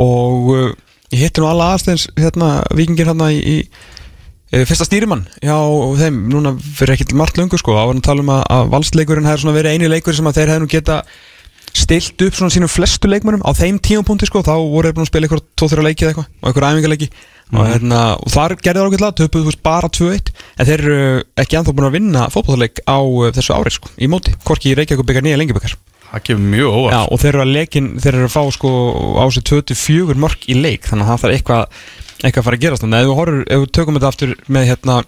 Og 0.00 0.48
uh, 0.54 0.70
ég 1.14 1.26
hitti 1.26 1.42
nú 1.42 1.50
alla 1.50 1.72
aðstæðins 1.74 2.08
hérna, 2.18 2.54
vikingir 2.74 3.10
hérna 3.10 3.30
í, 3.34 3.38
í 3.38 3.56
uh, 4.54 4.64
fyrsta 4.66 4.86
stýrimann 4.88 5.26
já, 5.38 5.54
þeim, 6.00 6.24
núna 6.32 6.54
fyrir 6.58 6.96
ekkert 6.96 7.14
margt 7.18 7.38
löngu 7.40 7.60
sko, 7.60 7.76
á 7.78 7.84
að 7.86 8.02
tala 8.06 8.24
um 8.24 8.32
að, 8.34 8.42
að 8.56 8.72
valsleikurinn 8.74 9.30
svona 9.34 9.56
verið 9.56 9.76
eini 9.76 9.92
leikur 9.92 10.16
sem 10.16 10.28
að 10.30 10.40
þeir 10.40 10.54
hefði 10.54 10.64
nú 10.64 10.72
geta 10.74 11.00
stilt 11.74 12.24
upp 12.26 12.36
svona 12.38 12.54
sínum 12.54 12.70
flestu 12.70 13.10
leikmönnum 13.10 13.42
á 13.42 13.50
þeim 13.56 13.80
tímapunkti 13.82 14.28
sko, 14.28 14.44
þá 14.46 14.54
voru 14.56 14.88
þeir 14.88 14.96
búin 14.96 15.06
að 15.06 15.10
spila 15.10 15.28
eitthvað 15.28 15.46
2-3 15.60 15.86
leiki 15.88 16.04
eða 16.04 16.12
eitthvað, 16.12 16.28
og 16.40 16.50
eitthvað 16.50 16.68
æfingarleiki 16.70 17.08
og, 17.54 17.64
hérna, 17.68 18.02
og 18.18 18.30
þar 18.32 18.54
gerði 18.60 18.80
það 18.80 18.92
ágætlega, 18.92 19.16
töpuð 19.20 19.56
bara 19.64 19.90
2-1, 19.98 20.30
en 20.58 20.68
þeir 20.70 20.84
eru 20.84 21.00
ekki 21.42 21.58
anþá 21.58 21.74
búin 21.74 21.88
að 21.88 21.96
vinna 21.98 22.28
fótbollleik 22.32 22.84
á 22.86 22.98
uh, 23.02 23.32
þessu 23.34 23.56
ári 23.58 23.74
sko, 23.74 23.90
í 23.98 24.10
móti, 24.10 24.36
hvorki 24.46 24.70
í 24.70 24.78
Reykjavík 24.78 25.10
byggar 25.10 25.26
nýja 25.26 25.40
lengjabyggar 25.42 25.76
Það 26.14 26.22
kemur 26.28 26.50
mjög 26.52 26.74
óvart. 26.78 26.94
Já, 26.94 27.00
og 27.10 27.18
þeir 27.18 27.32
eru 27.32 27.42
að 27.42 27.52
leikin, 27.56 27.86
þeir 27.98 28.16
eru 28.20 28.26
að 28.28 28.34
fá 28.36 28.42
sko 28.54 28.70
á 29.18 29.24
sig 29.34 29.44
24 29.50 30.14
mörg 30.22 30.44
í 30.46 30.54
leik 30.54 30.86
þannig 30.86 31.08
að 31.08 31.10
það 31.10 31.22
þarf 31.24 31.34
eitthvað, 31.38 31.80
eitthvað 32.20 32.38
að 32.38 32.46
fara 32.46 32.58
að 32.58 32.64
gerast 32.64 32.86
að 32.86 32.94
ef 32.94 33.08
við 33.08 33.18
horfum, 33.18 33.40
ef 33.42 33.62
við 33.64 33.72
tökum 33.74 33.98
þetta 33.98 34.10
aftur 34.12 34.34
með 34.46 34.68
hérna, 34.68 34.98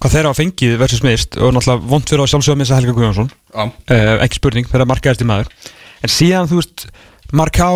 hvað 0.00 0.14
þeir 0.14 0.28
hafa 0.30 0.38
fengið 0.38 0.78
versus 0.80 1.04
mist 1.04 1.36
og 1.36 1.52
náttúrulega 1.52 1.90
vond 1.92 2.08
fyrir 2.08 2.24
að 2.24 2.32
sjálfsögða 2.32 2.56
að 2.56 2.62
missa 2.62 2.78
Helga 2.78 2.96
Guðjónsson, 2.96 3.28
Já. 3.52 3.62
uh, 3.68 4.14
ekki 4.24 4.40
spurning 4.40 4.70
þeir 4.70 4.80
eru 4.80 4.88
markaðist 4.94 5.24
í 5.26 5.28
maður, 5.28 5.52
en 6.00 6.12
síðan 6.12 6.50
þú 6.50 6.60
veist 6.60 6.86
Marká 7.36 7.70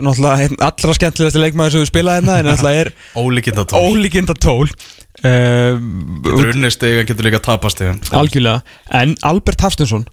allra 0.00 0.94
skemmtilegasti 0.96 1.42
leikmaður 1.42 1.74
sem 1.74 1.82
við 1.84 1.90
spilaði 1.90 2.30
hérna, 2.30 2.72
er 2.72 2.92
Ólíkinda 3.20 3.66
tól 3.68 3.82
ólíkinda 3.90 4.36
tól 4.38 4.68
uh, 4.68 5.76
Getur 6.24 6.54
unnið 6.54 6.76
stiga, 6.76 7.04
getur 7.08 7.28
líka 7.28 7.42
tapast 7.44 7.78
stiga 7.78 7.96
Algjörlega, 8.16 8.62
en 8.96 9.16
Albert 9.26 9.66
Hafstensson 9.66 10.06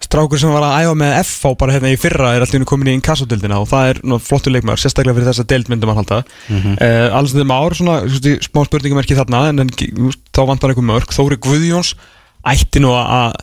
strákur 0.00 0.40
sem 0.40 0.52
var 0.52 0.64
að 0.64 0.86
æfa 0.86 0.94
með 0.96 1.14
FH 1.20 1.50
bara 1.60 1.74
hérna 1.74 1.90
í 1.92 1.98
fyrra 2.00 2.32
er 2.34 2.44
alltaf 2.44 2.64
komin 2.68 2.88
í 2.88 2.94
inkassodildina 2.96 3.58
og 3.60 3.68
það 3.68 3.90
er 3.90 4.00
nú, 4.08 4.16
flottur 4.22 4.54
leikmaður, 4.54 4.80
sérstaklega 4.80 5.18
fyrir 5.18 5.28
þessa 5.28 5.44
deild 5.50 5.68
myndum 5.68 5.92
að 5.92 6.00
halda. 6.00 6.20
Mm. 6.48 6.62
-hmm. 6.62 7.12
alls 7.18 7.34
þeim 7.36 7.52
ár, 7.52 7.76
svona, 7.76 7.98
þú 8.06 8.14
veist, 8.14 8.30
í 8.30 8.48
smá 8.48 8.62
spurningamerki 8.64 9.18
þarna 9.18 9.42
en, 9.50 9.64
en 9.66 9.70
þá 10.32 10.42
vantar 10.48 10.72
einhver 10.72 10.88
mörg 10.88 11.12
Þóri 11.12 11.36
Guðjóns 11.44 11.92
ætti 12.48 12.80
nú 12.80 12.94
að 12.96 13.36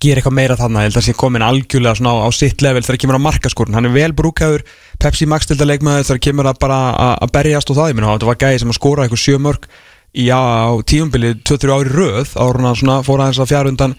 gera 0.00 0.20
eitthvað 0.20 0.36
meira 0.38 0.56
þarna, 0.56 0.82
ég 0.84 0.90
held 0.90 0.98
að 1.00 1.06
sé 1.06 1.14
komin 1.20 1.44
algjörlega 1.44 1.98
svona 1.98 2.14
á, 2.16 2.24
á 2.24 2.28
sitt 2.32 2.64
level 2.64 2.82
þegar 2.86 3.00
kemur 3.02 3.18
að 3.18 3.24
markaskorun 3.26 3.76
hann 3.76 3.88
er 3.90 3.94
vel 3.94 4.10
brúkaður, 4.16 4.64
Pepsi 5.00 5.28
Max 5.28 5.50
dilda 5.50 5.68
leikmaður 5.68 6.08
þegar 6.08 6.24
kemur 6.26 6.50
að 6.50 6.60
bara 6.64 6.80
að, 6.96 7.30
berjast 7.36 7.72
og 7.72 7.78
það, 7.78 7.92
ég 7.92 7.98
minna, 7.98 8.16
þetta 8.16 8.30
var 8.30 8.40
gæði 8.40 8.62
sem 8.62 8.72
að 8.72 8.78
skora 8.80 9.06
eitthvað 9.06 9.24
sjö 9.26 9.40
mörg 9.44 9.70
í 10.16 10.26
á, 10.32 10.40
á 10.40 10.72
tíumbili 10.88 11.34
2-3 11.44 11.76
ári 11.76 11.94
röð, 11.94 12.34
hann 12.34 12.80
svona 12.80 13.00
fór 13.06 13.22
aðeins 13.22 13.42
að 13.44 13.52
fjara 13.52 13.72
undan 13.72 13.96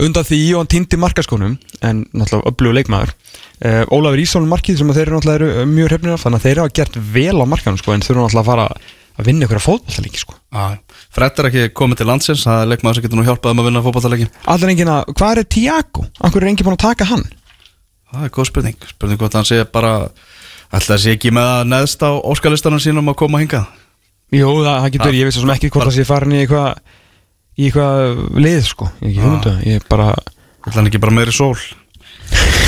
undan 0.00 0.24
því 0.24 0.40
og 0.54 0.62
hann 0.62 0.70
týndi 0.70 0.98
markaskonum 1.00 1.56
en 1.84 2.04
náttúrulega 2.16 2.48
öflugur 2.48 2.76
leikmaður. 2.78 3.12
Uh, 3.60 3.82
Ólafur 3.92 4.22
Ísson 4.22 4.48
markið 4.48 4.80
sem 4.80 4.92
þeir 4.94 5.02
eru 5.08 5.18
náttúrulega 5.18 5.66
mjög 5.68 5.90
hrefnir 5.90 6.14
af 6.14 6.24
þannig 6.24 6.40
að 6.40 6.46
þeir 6.46 6.54
eru 6.54 6.64
að 6.64 6.76
gert 6.78 6.96
vel 7.16 7.36
á 7.36 7.44
markanum 7.50 7.80
sko, 7.80 7.92
en 7.92 8.04
þurfa 8.04 8.22
náttúrulega 8.22 8.44
að 8.44 8.50
fara 8.50 8.68
að 9.18 9.28
vinna 9.30 9.46
ykkur 9.46 9.60
að 9.60 9.66
fótballtalíki 9.66 10.22
sko. 10.22 10.36
Fredd 11.14 11.40
er 11.42 11.48
ekki 11.50 11.64
komið 11.76 12.00
til 12.00 12.06
landsins 12.08 12.44
Það 12.46 12.62
er 12.62 12.70
leikmaður 12.70 12.98
sem 12.98 13.04
getur 13.06 13.20
nú 13.20 13.26
hjálpað 13.26 13.54
um 13.54 13.62
að 13.62 13.68
vinna 13.68 13.82
fótballtaleiki 13.84 14.28
Allir 14.54 14.72
enginn 14.72 14.92
að, 14.94 15.12
hvað 15.18 15.42
er 15.42 15.48
Tiago? 15.56 16.06
Akkur 16.26 16.44
er 16.44 16.50
enginn 16.50 16.68
búin 16.68 16.78
að 16.78 16.84
taka 16.84 17.08
hann? 17.10 17.26
Það 18.10 18.24
er 18.26 18.32
góð 18.34 18.48
spurning. 18.50 18.88
Spurning 18.90 19.20
hvort 19.20 19.36
hann 19.38 19.46
sé 19.46 19.60
bara 19.70 19.92
að 20.70 20.88
sé 21.02 21.14
ekki 21.14 21.30
með 21.34 21.50
að 21.56 21.68
neðst 21.70 22.02
á 22.02 22.10
óskalistanum 22.18 22.82
sínum 22.82 23.10
að 23.12 23.20
koma 23.22 23.42
hingað? 23.42 23.68
Jú, 24.34 24.50
það, 24.62 24.74
það 24.76 24.90
getur, 24.96 25.18
ég 25.18 25.28
veist 25.28 25.38
svo 25.38 25.44
sem 25.44 25.54
ekki 25.56 25.70
hvort 25.74 25.88
það 25.90 25.96
sé 25.96 26.06
farin 26.06 26.34
í 26.34 26.40
eitthvað 26.44 26.98
í 27.58 27.68
eitthvað 27.68 28.20
lið 28.38 28.60
sko, 28.68 28.90
ég 29.02 29.08
ekki 29.10 29.24
hugmyndu 29.24 29.54
ég 29.66 29.80
er 29.80 29.86
bara, 29.90 30.10
hann 30.70 30.90
ekki 30.90 31.02
bara 31.02 31.14
meiri 31.16 31.34
sól? 31.34 31.56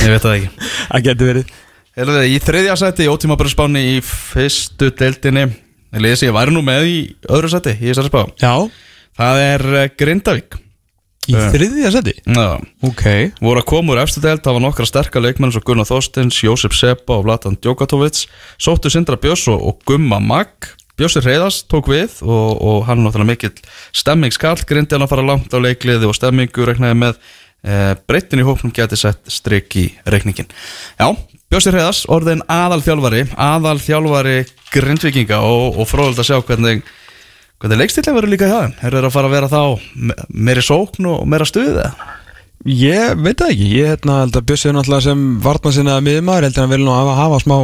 Ég 0.02 0.10
veit 0.10 0.24
það 0.24 0.38
ekki. 0.38 0.70
Það 0.92 1.04
getur 1.06 1.30
verið. 1.30 1.52
Í 2.32 2.38
þriðja 2.42 2.78
seti, 2.80 3.06
ótíma 3.12 3.36
bara 3.38 3.52
spáni 3.52 3.82
í 3.92 3.98
fyrstu 4.02 4.90
deildinni. 4.98 5.44
Ég 5.46 5.52
lesi, 6.00 6.26
ég 6.26 6.32
væri 6.34 6.54
nú 6.54 6.62
með 6.64 6.86
í 6.88 6.96
öðru 7.28 7.50
seti 7.52 7.74
Í 7.76 7.90
þessari 7.90 8.08
spá. 8.12 8.22
Já, 8.40 8.54
Það 9.18 9.40
er 9.44 9.64
eh, 9.76 9.88
Grindavík. 10.00 10.54
Í 11.28 11.34
Eh. 11.38 11.50
þriðja 11.52 11.90
seti 11.94 12.14
Já. 12.26 12.58
Ok, 12.82 13.02
voru 13.38 13.60
að 13.60 13.66
koma 13.68 13.92
úr 13.92 14.00
efstu 14.02 14.18
deild, 14.24 14.40
það 14.42 14.56
var 14.56 14.62
nokkra 14.64 14.86
sterkar 14.88 15.22
leikmenn 15.22 15.52
svo 15.54 15.60
Gunnar 15.62 15.86
Þorstins, 15.86 16.40
Jósef 16.42 16.74
Seppa 16.74 17.14
og 17.14 17.26
Vladan 17.28 17.54
Djokatovits, 17.62 18.24
sóttu 18.58 18.90
Sindra 18.90 19.14
Björns 19.20 19.44
og, 19.52 19.78
Gumma 19.86 20.18
Magg 20.18 20.72
Björnsir 20.98 21.22
Reyðars 21.22 21.62
tók 21.70 21.86
við 21.92 22.18
og, 22.26 22.58
og 22.58 22.82
hann 22.88 22.98
er 23.00 23.06
náttúrulega 23.06 23.30
mikill 23.30 23.54
stemmingskall 23.96 24.64
grindi 24.66 24.96
hann 24.96 25.06
að 25.06 25.12
fara 25.14 25.24
langt 25.24 25.54
á 25.54 25.58
leikliði 25.62 26.08
og 26.10 26.16
stemmingu 26.18 26.66
reiknaði 26.68 26.98
með 27.00 27.14
e, 27.64 27.94
breytin 28.10 28.42
í 28.42 28.44
hópnum 28.48 28.74
geti 28.74 28.98
sett 29.00 29.22
strik 29.32 29.72
í 29.78 29.86
reikningin 30.04 30.50
Já, 30.98 31.06
Björnsir 31.48 31.78
Reyðars, 31.78 32.02
orðin 32.12 32.42
aðalþjálfari. 32.50 33.24
Aðalþjálfari 33.38 34.36
grindvikinga 34.74 35.38
og, 35.46 35.78
og 35.80 35.88
fróðult 35.90 36.20
að 36.22 36.28
sjá 36.30 36.38
hvernig 36.48 36.82
hvernig 37.62 37.78
leikstillega 37.82 38.16
verður 38.18 38.32
líka 38.34 38.48
hjá 38.50 38.58
þeim 38.64 38.72
er 38.88 38.96
þeir 38.96 39.06
að 39.08 39.14
fara 39.14 39.28
að 39.30 39.34
vera 39.36 39.50
þá 39.52 39.60
me- 40.08 40.16
meiri 40.48 40.64
sókn 40.66 41.06
og 41.12 41.26
meira 41.30 41.46
stuðið 41.48 41.76
eða? 41.84 41.92
ég 42.66 43.18
veit 43.22 43.38
það 43.42 43.52
ekki 43.54 43.68
ég 43.76 43.88
hérna, 43.92 44.16
held 44.22 44.36
að 44.38 44.46
Bjössi 44.48 44.68
er 44.70 44.74
náttúrulega 44.76 45.06
sem 45.08 45.22
vartmann 45.42 45.74
sinna 45.76 45.96
miðmaður, 46.04 46.44
heldur 46.48 46.62
hann 46.62 46.70
vel 46.74 46.82
nú 46.84 46.92
að 46.94 47.00
hafa, 47.02 47.14
hafa 47.22 47.40
smá 47.42 47.56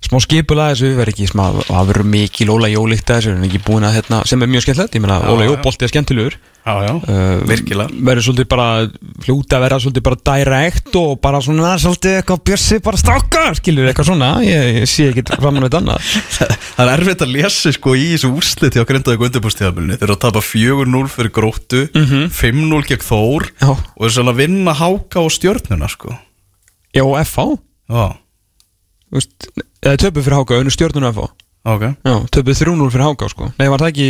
smá 0.00 0.16
skipulega 0.24 0.72
þessu, 0.74 0.92
verður 0.96 1.12
ekki 1.12 1.26
smá 1.28 1.42
það 1.68 1.90
verður 1.90 2.06
mikil 2.14 2.48
Óla 2.54 2.70
Jó 2.72 2.84
líkt 2.88 3.10
að 3.12 3.18
þessu 3.20 3.34
en 3.36 3.44
ekki 3.48 3.60
búin 3.66 3.84
að 3.84 3.98
hérna, 3.98 4.22
sem 4.26 4.40
er 4.42 4.48
mjög 4.50 4.64
skemmtilegt, 4.64 4.94
ég 4.96 5.02
meina 5.04 5.18
Óla 5.28 5.44
Jó 5.48 5.58
bolti 5.60 5.84
er 5.86 5.92
skemmtilegur. 5.92 6.38
Já, 6.60 6.74
já, 6.84 6.92
Uh, 7.08 7.40
virkilega. 7.48 7.88
verður 8.04 8.24
svolítið 8.26 8.46
bara 8.52 8.64
hlúta 9.24 9.56
að 9.56 9.62
vera 9.64 9.78
svolítið 9.80 10.02
bara 10.04 10.18
direkt 10.28 10.96
og 11.00 11.14
bara 11.24 11.38
svona 11.40 11.70
svolítið 11.80 12.18
eitthvað 12.18 12.42
bjössi 12.50 12.78
bara 12.84 13.00
stráka 13.00 13.44
skilur 13.56 13.88
eitthvað 13.88 14.08
svona, 14.10 14.28
ég, 14.44 14.66
ég 14.82 14.88
sé 14.90 15.06
ekki 15.08 15.24
fram 15.40 15.56
með 15.56 15.66
þetta 15.70 15.80
annað. 15.80 16.10
Það 16.76 16.84
er 16.84 16.92
erfitt 16.98 17.24
að 17.24 17.32
lesa 17.32 17.72
sko 17.72 17.94
í 17.96 18.04
þessu 18.12 18.32
úrsliti 18.36 18.76
á 18.80 18.84
Grindavík 18.88 19.24
undirbúrstíðabilinu 19.24 19.96
Þeir 19.96 20.06
eru 20.10 20.16
að 20.18 20.22
tapa 20.26 20.42
4-0 20.44 21.02
fyrir 21.16 21.32
gróttu 21.40 21.80
5-0 21.96 22.82
gegn 22.92 23.06
Þór 23.08 23.48
Já. 23.56 23.70
og 23.72 24.12
svona 24.12 24.34
að 24.36 24.40
vinna 24.44 24.76
háka 24.76 25.24
og 25.24 25.32
stjörnuna 25.32 25.88
sko. 25.92 26.12
Já, 26.92 27.04
FH, 27.24 27.56
Já, 27.88 28.04
eða 29.14 29.96
töpuð 30.00 30.26
fyrir 30.26 30.38
Háka, 30.38 30.60
önnu 30.60 30.74
stjórnunu 30.74 31.10
FH 31.12 31.26
ok. 31.74 31.82
Já, 32.06 32.14
töpuð 32.36 32.60
3-0 32.62 32.92
fyrir 32.94 33.06
Háka 33.08 33.28
sko. 33.32 33.50
Nei, 33.58 33.66
var 33.72 33.82
það 33.82 33.92
ekki, 33.92 34.08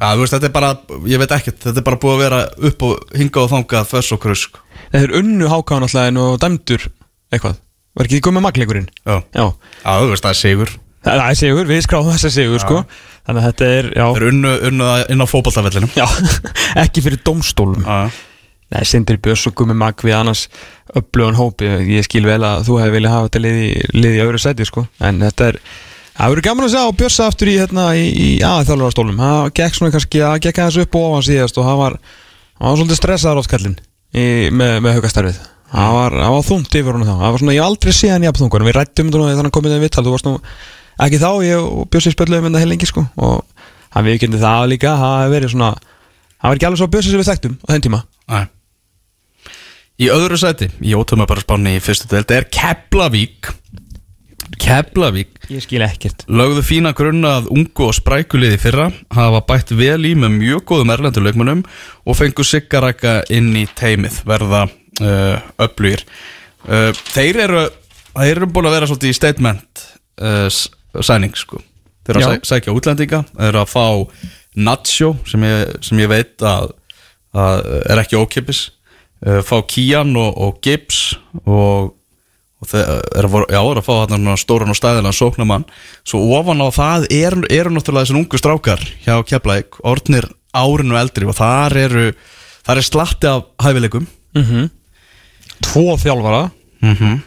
þú 0.00 0.22
veist, 0.22 0.36
þetta 0.36 0.48
er 0.50 0.54
bara, 0.54 0.70
ég 1.08 1.22
veit 1.22 1.34
ekkert 1.38 1.60
Þetta 1.66 1.82
er 1.82 1.86
bara 1.86 2.00
búið 2.02 2.14
að 2.16 2.24
vera 2.24 2.40
upp 2.70 2.86
og 2.86 3.14
hinga 3.16 3.42
og 3.42 3.52
þangað 3.52 3.92
þess 3.94 4.16
og 4.16 4.22
krus 4.22 4.46
sko. 4.46 4.64
Þeir 4.94 5.14
unnu 5.20 5.50
Háka 5.52 5.80
náttúrulega 5.82 6.24
og 6.26 6.40
dæmdur 6.42 6.88
eitthvað. 7.32 7.60
Var 7.96 8.08
ekki 8.10 8.24
komið 8.24 8.44
magleikurinn 8.44 8.90
Já, 9.08 9.22
Já, 9.32 9.46
Já 9.82 9.92
þú 10.02 10.10
veist, 10.12 10.26
það 10.26 10.32
er 10.34 10.40
sigur. 10.42 10.72
Það 11.06 11.20
það 11.22 11.30
er 11.30 11.38
sigur, 11.38 11.68
við 11.70 11.84
skráðum 11.86 12.16
þessa 12.16 12.30
sigur 12.34 12.62
sko. 12.62 12.80
Þannig 13.26 13.42
að 13.42 13.46
þetta 13.46 13.68
er, 13.74 13.88
já. 13.90 14.04
Þeir 14.06 14.22
eru 14.22 14.30
unnu, 14.32 14.50
unnu 14.68 14.88
það 14.90 15.12
inn 15.14 15.22
á 15.22 15.26
fótballtafellinu 15.26 15.88
Já, 15.96 16.06
ekki 16.84 17.02
fyrir 17.02 17.22
domstólum 17.26 17.82
Já, 17.82 17.96
Nei, 18.74 18.82
Sindri 18.82 19.14
Björns 19.22 19.46
og 19.46 19.54
Gummi 19.54 19.76
Mag 19.78 20.00
við 20.02 20.16
annars 20.16 20.46
upplöðun 20.98 21.38
hópi, 21.38 21.68
ég 21.86 22.06
skil 22.06 22.24
vel 22.26 22.42
að 22.42 22.64
þú 22.66 22.80
hefði 22.80 22.94
viljað 22.96 23.14
hafa 23.14 23.28
þetta 23.28 23.42
liði, 23.44 23.66
liði 23.94 24.16
í 24.18 24.22
öðru 24.24 24.40
sæti 24.42 24.66
sko. 24.66 24.82
en 24.98 25.20
þetta 25.22 25.42
er, 25.52 25.58
það 26.16 26.32
verður 26.32 26.46
gaman 26.48 26.66
að 26.66 26.72
sjá 26.74 26.82
Björns 26.98 27.18
aftur 27.22 27.50
í, 27.52 27.58
hérna, 27.60 27.84
í, 27.94 28.06
í 28.10 28.28
aðþjálfarastólum 28.42 29.20
það 29.22 29.52
gekk 29.60 29.74
svona 29.78 29.94
kannski, 29.94 30.22
það 30.24 30.42
gekk 30.48 30.58
aðeins 30.64 30.80
upp 30.82 30.98
og 30.98 31.02
ofan 31.10 31.26
síðast 31.28 31.60
og 31.60 31.68
það 31.68 31.78
var, 31.82 31.98
það 32.56 32.66
var 32.66 32.80
svolítið 32.80 33.00
stressaður 33.00 33.42
átt 33.42 33.52
kallinn 33.54 33.78
með, 34.50 34.72
með 34.82 34.98
haukastarfið 34.98 35.38
það 35.70 35.90
var, 36.00 36.18
það 36.24 36.32
var 36.34 36.44
þungt 36.50 36.72
yfir 36.80 36.92
honum 36.94 37.06
þá. 37.06 37.16
Það 37.20 37.30
var 37.30 37.40
svona, 37.42 37.54
ég 37.54 37.62
hef 37.62 37.70
aldrei 37.70 37.92
séð 37.94 38.12
hann 38.14 38.24
í 38.26 38.30
apþungur 38.30 38.66
við 38.66 38.76
rættum 38.76 39.08
þetta 39.10 39.30
þegar 39.30 39.46
hann 39.46 39.56
komið 39.56 39.72
þeim 39.74 39.84
vittal 39.86 40.06
þú 40.06 40.12
varst 40.14 40.26
nú 40.26 40.34
ekki 41.06 41.18
þá, 41.22 41.30
ég 41.46 41.58
og 41.62 41.86
Björns 41.90 42.06
Í 49.96 50.10
öðru 50.12 50.36
sæti, 50.36 50.66
í 50.84 50.92
ótöma 50.92 51.24
bara 51.28 51.40
spáni 51.40 51.78
í 51.78 51.80
fyrstu 51.80 52.10
deild 52.10 52.32
er 52.34 52.44
Keflavík. 52.52 53.48
Keflavík 54.60 55.46
Ég 55.48 55.62
skil 55.64 55.80
ekkert. 55.86 56.26
lögðu 56.28 56.62
fína 56.68 56.92
grunna 56.96 57.38
að 57.38 57.48
ungu 57.54 57.86
og 57.88 57.94
sprækuliði 57.96 58.58
fyrra 58.60 58.90
hafa 59.16 59.40
bætt 59.48 59.72
vel 59.72 60.04
í 60.04 60.12
með 60.18 60.36
mjög 60.36 60.66
góðum 60.68 60.92
erlenduleikmunum 60.94 61.64
og 62.04 62.18
fengu 62.18 62.44
siggarækka 62.44 63.22
inn 63.32 63.50
í 63.56 63.64
teimið 63.78 64.20
verða 64.28 64.66
uh, 64.68 65.40
öflugir. 65.64 66.04
Uh, 66.68 66.92
þeir 67.16 67.40
eru 67.46 67.64
þeir 68.12 68.34
eru 68.36 68.52
búin 68.52 68.68
að 68.68 68.76
vera 68.76 68.92
svolítið 68.92 69.14
í 69.14 69.16
statement 69.16 69.84
uh, 70.20 70.48
sæning 71.00 71.36
sko. 71.40 71.64
Þeir 72.04 72.20
eru 72.20 72.28
að 72.28 72.36
sæ, 72.36 72.52
sækja 72.52 72.76
útlendinga 72.76 73.24
þeir 73.32 73.48
eru 73.48 73.64
að 73.64 73.72
fá 73.72 73.86
Nacho 74.56 75.14
sem 75.28 75.42
ég, 75.44 75.76
sem 75.84 76.04
ég 76.04 76.12
veit 76.12 76.44
að, 76.44 76.70
að 77.32 77.64
er 77.92 78.04
ekki 78.04 78.20
ókipis 78.20 78.66
fá 79.20 79.56
Kian 79.68 80.16
og, 80.16 80.34
og 80.36 80.58
Gibbs 80.64 81.16
og 81.44 81.94
og 82.56 82.70
þeir 82.70 82.86
eru 83.20 83.28
að, 83.28 83.42
já, 83.52 83.58
eru 83.60 83.80
að 83.82 83.84
fá 83.84 83.92
þarna 84.08 84.34
stóran 84.40 84.72
og 84.72 84.78
stæðilega 84.78 85.12
sóknamann 85.12 85.66
svo 86.08 86.22
ofan 86.38 86.62
á 86.64 86.68
það 86.72 87.04
eru, 87.12 87.42
eru 87.52 87.72
náttúrulega 87.74 88.06
þessar 88.06 88.20
ungu 88.22 88.40
strákar 88.40 88.84
hjá 89.04 89.18
Keflæk 89.28 89.76
orðnir 89.84 90.24
árinu 90.56 90.96
eldri 90.96 91.28
og 91.28 91.36
þar 91.36 91.76
eru 91.82 92.06
þar 92.66 92.80
er 92.80 92.86
slatti 92.86 93.30
af 93.30 93.44
hæfileikum. 93.62 94.06
Tvo 95.66 95.96
þjálfara. 96.00 96.50
Mm 96.80 96.94
-hmm. 96.94 97.20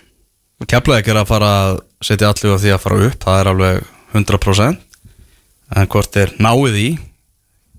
Keflæk 0.67 1.07
er 1.07 1.21
að 1.21 1.29
fara 1.29 1.49
að 1.69 1.79
setja 2.01 2.29
allir 2.29 2.55
á 2.55 2.61
því 2.61 2.73
að 2.73 2.83
fara 2.83 3.05
upp 3.07 3.23
það 3.23 3.39
er 3.39 3.47
alveg 3.47 3.83
100% 4.13 4.77
en 5.75 5.87
hvort 5.87 6.15
er 6.17 6.33
náið 6.39 6.75
í 6.75 6.89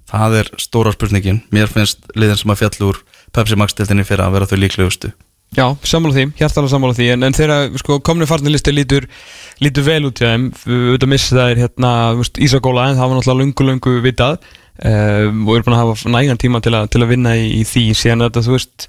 það 0.06 0.34
er 0.38 0.50
stóra 0.56 0.92
spurningin. 0.92 1.42
Mér 1.50 1.66
finnst 1.66 1.98
liðin 2.14 2.36
sem 2.36 2.50
að 2.50 2.62
fjall 2.62 2.88
úr 2.88 3.02
Pepsi 3.34 3.58
Max 3.58 3.76
dildinni 3.78 4.06
fyrir 4.06 4.26
að 4.26 4.38
vera 4.38 4.48
þau 4.50 4.58
líklegustu. 4.60 5.12
Já, 5.50 5.64
sammála 5.82 6.14
því, 6.14 6.24
hjartalega 6.38 6.70
sammála 6.70 6.94
því 6.94 7.06
en, 7.10 7.26
en 7.26 7.34
þegar 7.34 7.78
sko, 7.82 7.96
komni 8.06 8.26
farnilisti 8.30 8.70
lítur 8.70 9.08
lítur 9.58 9.82
vel 9.88 10.04
út 10.06 10.20
hjá 10.22 10.28
þeim 10.28 10.44
auðvitað 10.54 11.10
missa 11.10 11.34
það 11.34 11.50
er 11.50 11.62
hérna 11.64 11.90
Ísagóla 12.46 12.84
en 12.86 13.00
það 13.00 13.10
var 13.10 13.18
náttúrulega 13.18 13.40
lungu 13.40 13.66
lungu 13.66 13.94
vitað 14.04 14.36
um, 14.38 15.40
og 15.48 15.56
er 15.56 15.64
búin 15.66 15.74
að 15.74 15.82
hafa 15.82 16.12
nægan 16.14 16.38
tíma 16.38 16.62
til, 16.62 16.76
a, 16.78 16.84
til 16.86 17.02
að 17.02 17.10
vinna 17.16 17.34
í, 17.34 17.48
í 17.58 17.66
því 17.66 17.82
síðan 17.98 18.24
þetta 18.28 18.44
þú 18.46 18.54
veist 18.54 18.86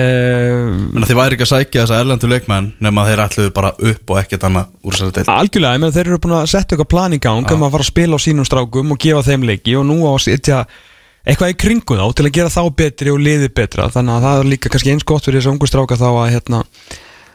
um, 0.00 0.98
þið 0.98 1.16
væri 1.20 1.38
ekki 1.38 1.46
að 1.46 1.52
sækja 1.52 1.84
þessa 1.84 2.02
erlendu 2.02 2.32
leikmenn 2.34 2.72
nema 2.82 3.06
þeir 3.06 3.24
ætluðu 3.28 3.54
bara 3.62 3.72
upp 3.78 4.14
og 4.16 4.20
ekkert 4.24 4.50
annað 4.50 4.74
úr 4.82 4.98
þessari 4.98 5.16
deild. 5.20 5.34
Algjörlega, 5.38 5.78
meina 5.84 5.94
þeir 5.94 6.06
eru 6.08 6.22
búin 6.26 6.38
að 6.40 6.50
setja 6.56 6.74
eitthvað 6.74 6.92
plan 6.96 7.14
í 7.14 7.22
gang 7.22 7.54
um 7.54 7.66
að 7.68 7.78
fara 7.78 7.86
að 7.86 7.92
spila 7.94 8.18
á 8.18 8.24
sínum 8.26 8.50
strákum 8.50 8.96
og 8.96 9.02
gefa 9.06 9.22
þeim 9.30 9.46
leiki 9.46 9.78
og 9.78 9.86
nú 9.86 10.02
á 10.04 10.12
að 10.16 10.24
setja 10.26 10.64
eitthvað 11.26 11.52
í 11.54 11.58
kringu 11.64 11.98
þá 11.98 12.06
til 12.14 12.28
að 12.28 12.34
gera 12.38 12.54
þá 12.54 12.62
betri 12.78 13.12
og 13.14 13.20
liði 13.22 13.50
betra. 13.50 13.90
Þannig 13.94 14.16
að 14.16 14.26
það 14.28 14.40
er 14.40 14.50
líka 14.54 14.72
kannski 14.72 14.94
eins 14.94 15.06
gott 15.08 15.26
fyrir 15.26 15.42
þessu 15.42 15.54
ungu 15.54 15.70
stráka 15.70 15.98
þá 16.00 16.08
að 16.12 16.32
hérna 16.36 16.64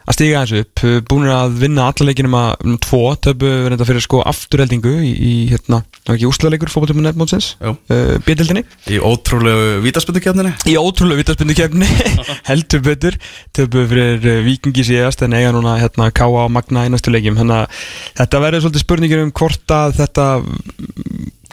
að 0.04 0.17
stíga 0.17 0.41
eins 0.43 0.54
upp, 0.58 0.82
búin 1.08 1.30
að 1.32 1.58
vinna 1.62 1.88
alla 1.88 2.08
leikinum 2.10 2.36
að 2.36 2.63
tvo, 2.84 3.02
töpu 3.24 3.52
reynda 3.72 3.88
fyrir 3.88 4.04
sko 4.04 4.19
afturheldingu 4.28 4.91
í, 5.00 5.12
í 5.13 5.34
hérna 5.52 5.80
ekki 6.12 6.28
úslaleikur 6.28 6.72
fótballtöfum 6.72 7.06
nefnmótsins 7.06 7.54
uh, 7.63 7.78
bjöldildinni 8.26 8.65
í 8.91 9.00
ótrúlegu 9.00 9.78
vítaspöndukefninni 9.86 10.52
í 10.67 10.76
ótrúlega 10.80 11.22
vítaspindu 11.22 11.56
kefni 11.56 11.88
heldur 12.50 12.84
betur. 12.84 13.19
Töpu 13.56 13.86
fyrir 13.88 14.19
uh, 14.28 14.41
vikingi 14.43 14.84
síðast 14.88 15.24
en 15.24 15.38
eiga 15.38 15.54
núna 15.56 15.78
hérna 15.80 16.10
K.A. 16.12 16.28
og 16.43 16.52
Magna 16.52 16.84
í 16.88 16.91
næstu 16.91 17.13
leikjum. 17.13 17.39
Þannig 17.39 17.63
að 17.63 17.88
þetta 18.19 18.43
verður 18.43 18.65
svolítið 18.65 18.86
spurningir 18.86 19.24
um 19.24 19.32
hvort 19.39 19.76
að 19.78 19.96
þetta 20.02 20.28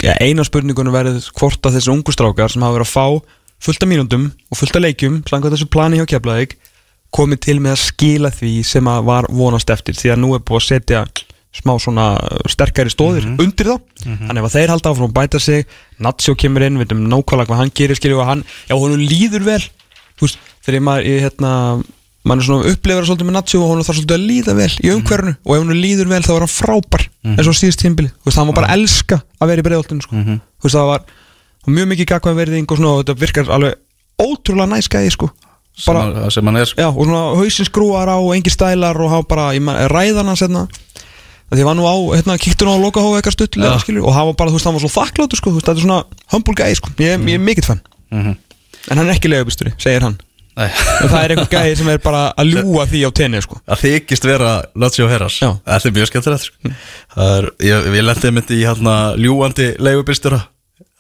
eina 0.01 0.45
spurningunum 0.47 0.95
verður 0.95 1.31
hvort 1.37 1.67
að 1.67 1.79
þessi 1.79 1.93
ungu 1.93 2.15
strákar 2.15 2.53
sem 2.53 2.65
hafa 2.65 2.79
verið 2.79 2.89
að 2.89 2.95
fá 2.95 3.07
fullt 3.61 3.85
af 3.85 3.91
mínúndum 3.91 4.29
og 4.49 4.61
fullt 4.61 4.79
af 4.79 4.85
leikjum 4.87 5.21
slangat 5.29 5.53
þessu 5.57 5.69
plani 5.73 6.01
hjá 6.01 6.07
Keflavík 6.15 6.57
komið 7.15 7.43
til 7.45 7.59
með 7.61 7.75
að 7.75 7.83
skila 7.83 8.31
því 8.33 8.53
sem 8.65 8.89
að 8.89 9.05
var 9.11 9.29
vonast 9.35 9.71
eftir 9.75 9.99
því 9.99 10.15
að 10.15 10.23
nú 10.23 10.33
er 10.37 10.45
búið 10.47 10.61
að 10.61 10.69
setja 10.69 11.03
smá 11.51 11.73
svona 11.83 12.05
sterkari 12.47 12.93
stóðir 12.93 13.27
undir 13.43 13.73
þá. 13.73 13.77
Þannig 14.07 14.45
að 14.47 14.53
þeir 14.55 14.71
halda 14.71 14.93
áfram 14.93 15.09
að 15.09 15.17
bæta 15.17 15.41
sig 15.43 15.65
Natsjó 15.99 16.37
kemur 16.39 16.63
inn, 16.63 16.79
við 16.79 16.87
veitum 16.87 17.01
nákvæmlega 17.11 17.51
hvað 17.51 17.61
hann 17.61 17.73
gerir 17.75 17.99
skilju 17.99 18.21
og 18.23 18.29
hann, 18.29 18.45
já 18.71 18.77
honum 18.79 19.03
líður 19.03 19.43
vel. 19.49 19.63
Þú 20.15 20.29
veist, 20.29 20.39
þegar 20.63 20.85
maður 20.87 21.09
ég, 21.11 21.25
hérna, 21.27 21.53
maður 22.25 22.41
er 22.43 22.47
svona 22.47 22.71
upplifur 22.71 23.07
svolítið 23.09 23.29
með 23.31 23.37
Natsjó 23.39 23.61
og 23.65 23.71
honum 23.73 23.85
þarf 23.87 23.97
svolítið 24.01 24.17
að 24.19 24.27
líða 24.29 24.55
vel 24.59 24.73
í 24.85 24.91
umhverfinu. 24.93 25.35
Og 25.47 25.55
ef 25.57 25.63
honum 25.63 25.79
líður 25.81 26.11
vel 26.11 26.23
þá 26.27 26.33
er 26.35 26.45
hann 26.45 26.53
frábær 26.53 27.05
eins 27.37 27.49
og 27.49 27.57
síðust 27.57 27.81
tímbili, 27.81 28.11
þú 28.21 28.29
veist, 28.29 28.39
hann 28.41 28.47
var 28.51 28.57
bara 28.61 28.69
að 28.69 28.77
elska 28.81 29.17
að 29.41 29.49
vera 29.51 29.61
í 29.61 29.67
breiðoltinu 29.69 30.03
sko. 30.05 30.17
þú 30.61 30.67
veist, 30.69 30.77
það 30.77 30.91
var, 30.91 31.01
mjög 31.67 31.89
mikið 31.93 32.07
gagvað 32.13 32.37
verðing 32.41 32.67
og 32.71 32.77
svona, 32.81 32.91
og 32.93 33.01
þetta 33.05 33.17
virkar 33.21 33.51
alveg 33.57 33.75
ótrúlega 34.21 34.69
næskæði 34.75 35.11
sko. 35.17 35.31
sem, 35.81 35.95
bara, 35.95 36.05
að, 36.27 36.31
sem 36.35 36.45
hann 36.45 36.57
er. 36.61 36.67
Sko. 36.69 36.81
Já, 36.81 36.89
og 36.91 37.05
svona 37.09 37.23
hausinn 37.41 37.69
skrúar 37.69 38.09
á 38.13 38.17
og 38.21 38.35
engin 38.37 38.53
stælar 38.53 39.01
og 39.01 39.11
hafa 39.11 39.27
bara, 39.29 39.53
ræðan 39.89 40.29
hans 40.29 40.41
hérna. 40.45 40.67
Því 41.51 41.59
ég 41.65 41.67
var 41.67 41.75
nú 41.75 41.83
á, 41.89 41.95
hérna, 42.15 42.37
kíktu 42.39 42.67
nú 42.69 42.77
á 42.77 42.85
lokahóðu 42.85 43.17
eitthvað 43.19 43.35
stuttilega, 43.35 43.73
Já. 50.21 50.30
Og 50.67 50.77
sko, 50.77 50.93
þetta 51.01 51.01
sko, 51.01 51.01
en 51.01 51.09
ekki 51.09 51.15
það 51.15 51.25
er 51.25 51.35
einhver 51.35 51.51
gæði 51.57 51.75
sem 51.81 51.91
er 51.95 52.01
bara 52.05 52.23
að 52.37 52.55
ljúa 52.55 52.87
því 52.91 53.03
á 53.07 53.11
tenni, 53.23 53.43
sko 53.45 53.61
að 53.67 53.83
þykist 53.87 54.29
vera 54.29 54.53
Lazio 54.75 55.09
Herras 55.11 55.41
Já. 55.41 55.51
þetta 55.65 55.91
er 55.91 55.99
mjög 55.99 56.11
skemmtilegt 56.13 56.47
sko. 56.47 56.73
það 57.17 57.37
er, 57.39 57.51
ég, 57.71 57.91
ég 57.99 58.09
lendi 58.09 58.33
myndi 58.37 58.59
í 58.61 58.65
hérna 58.69 58.97
ljúandi 59.21 59.69
leigubistura 59.81 60.41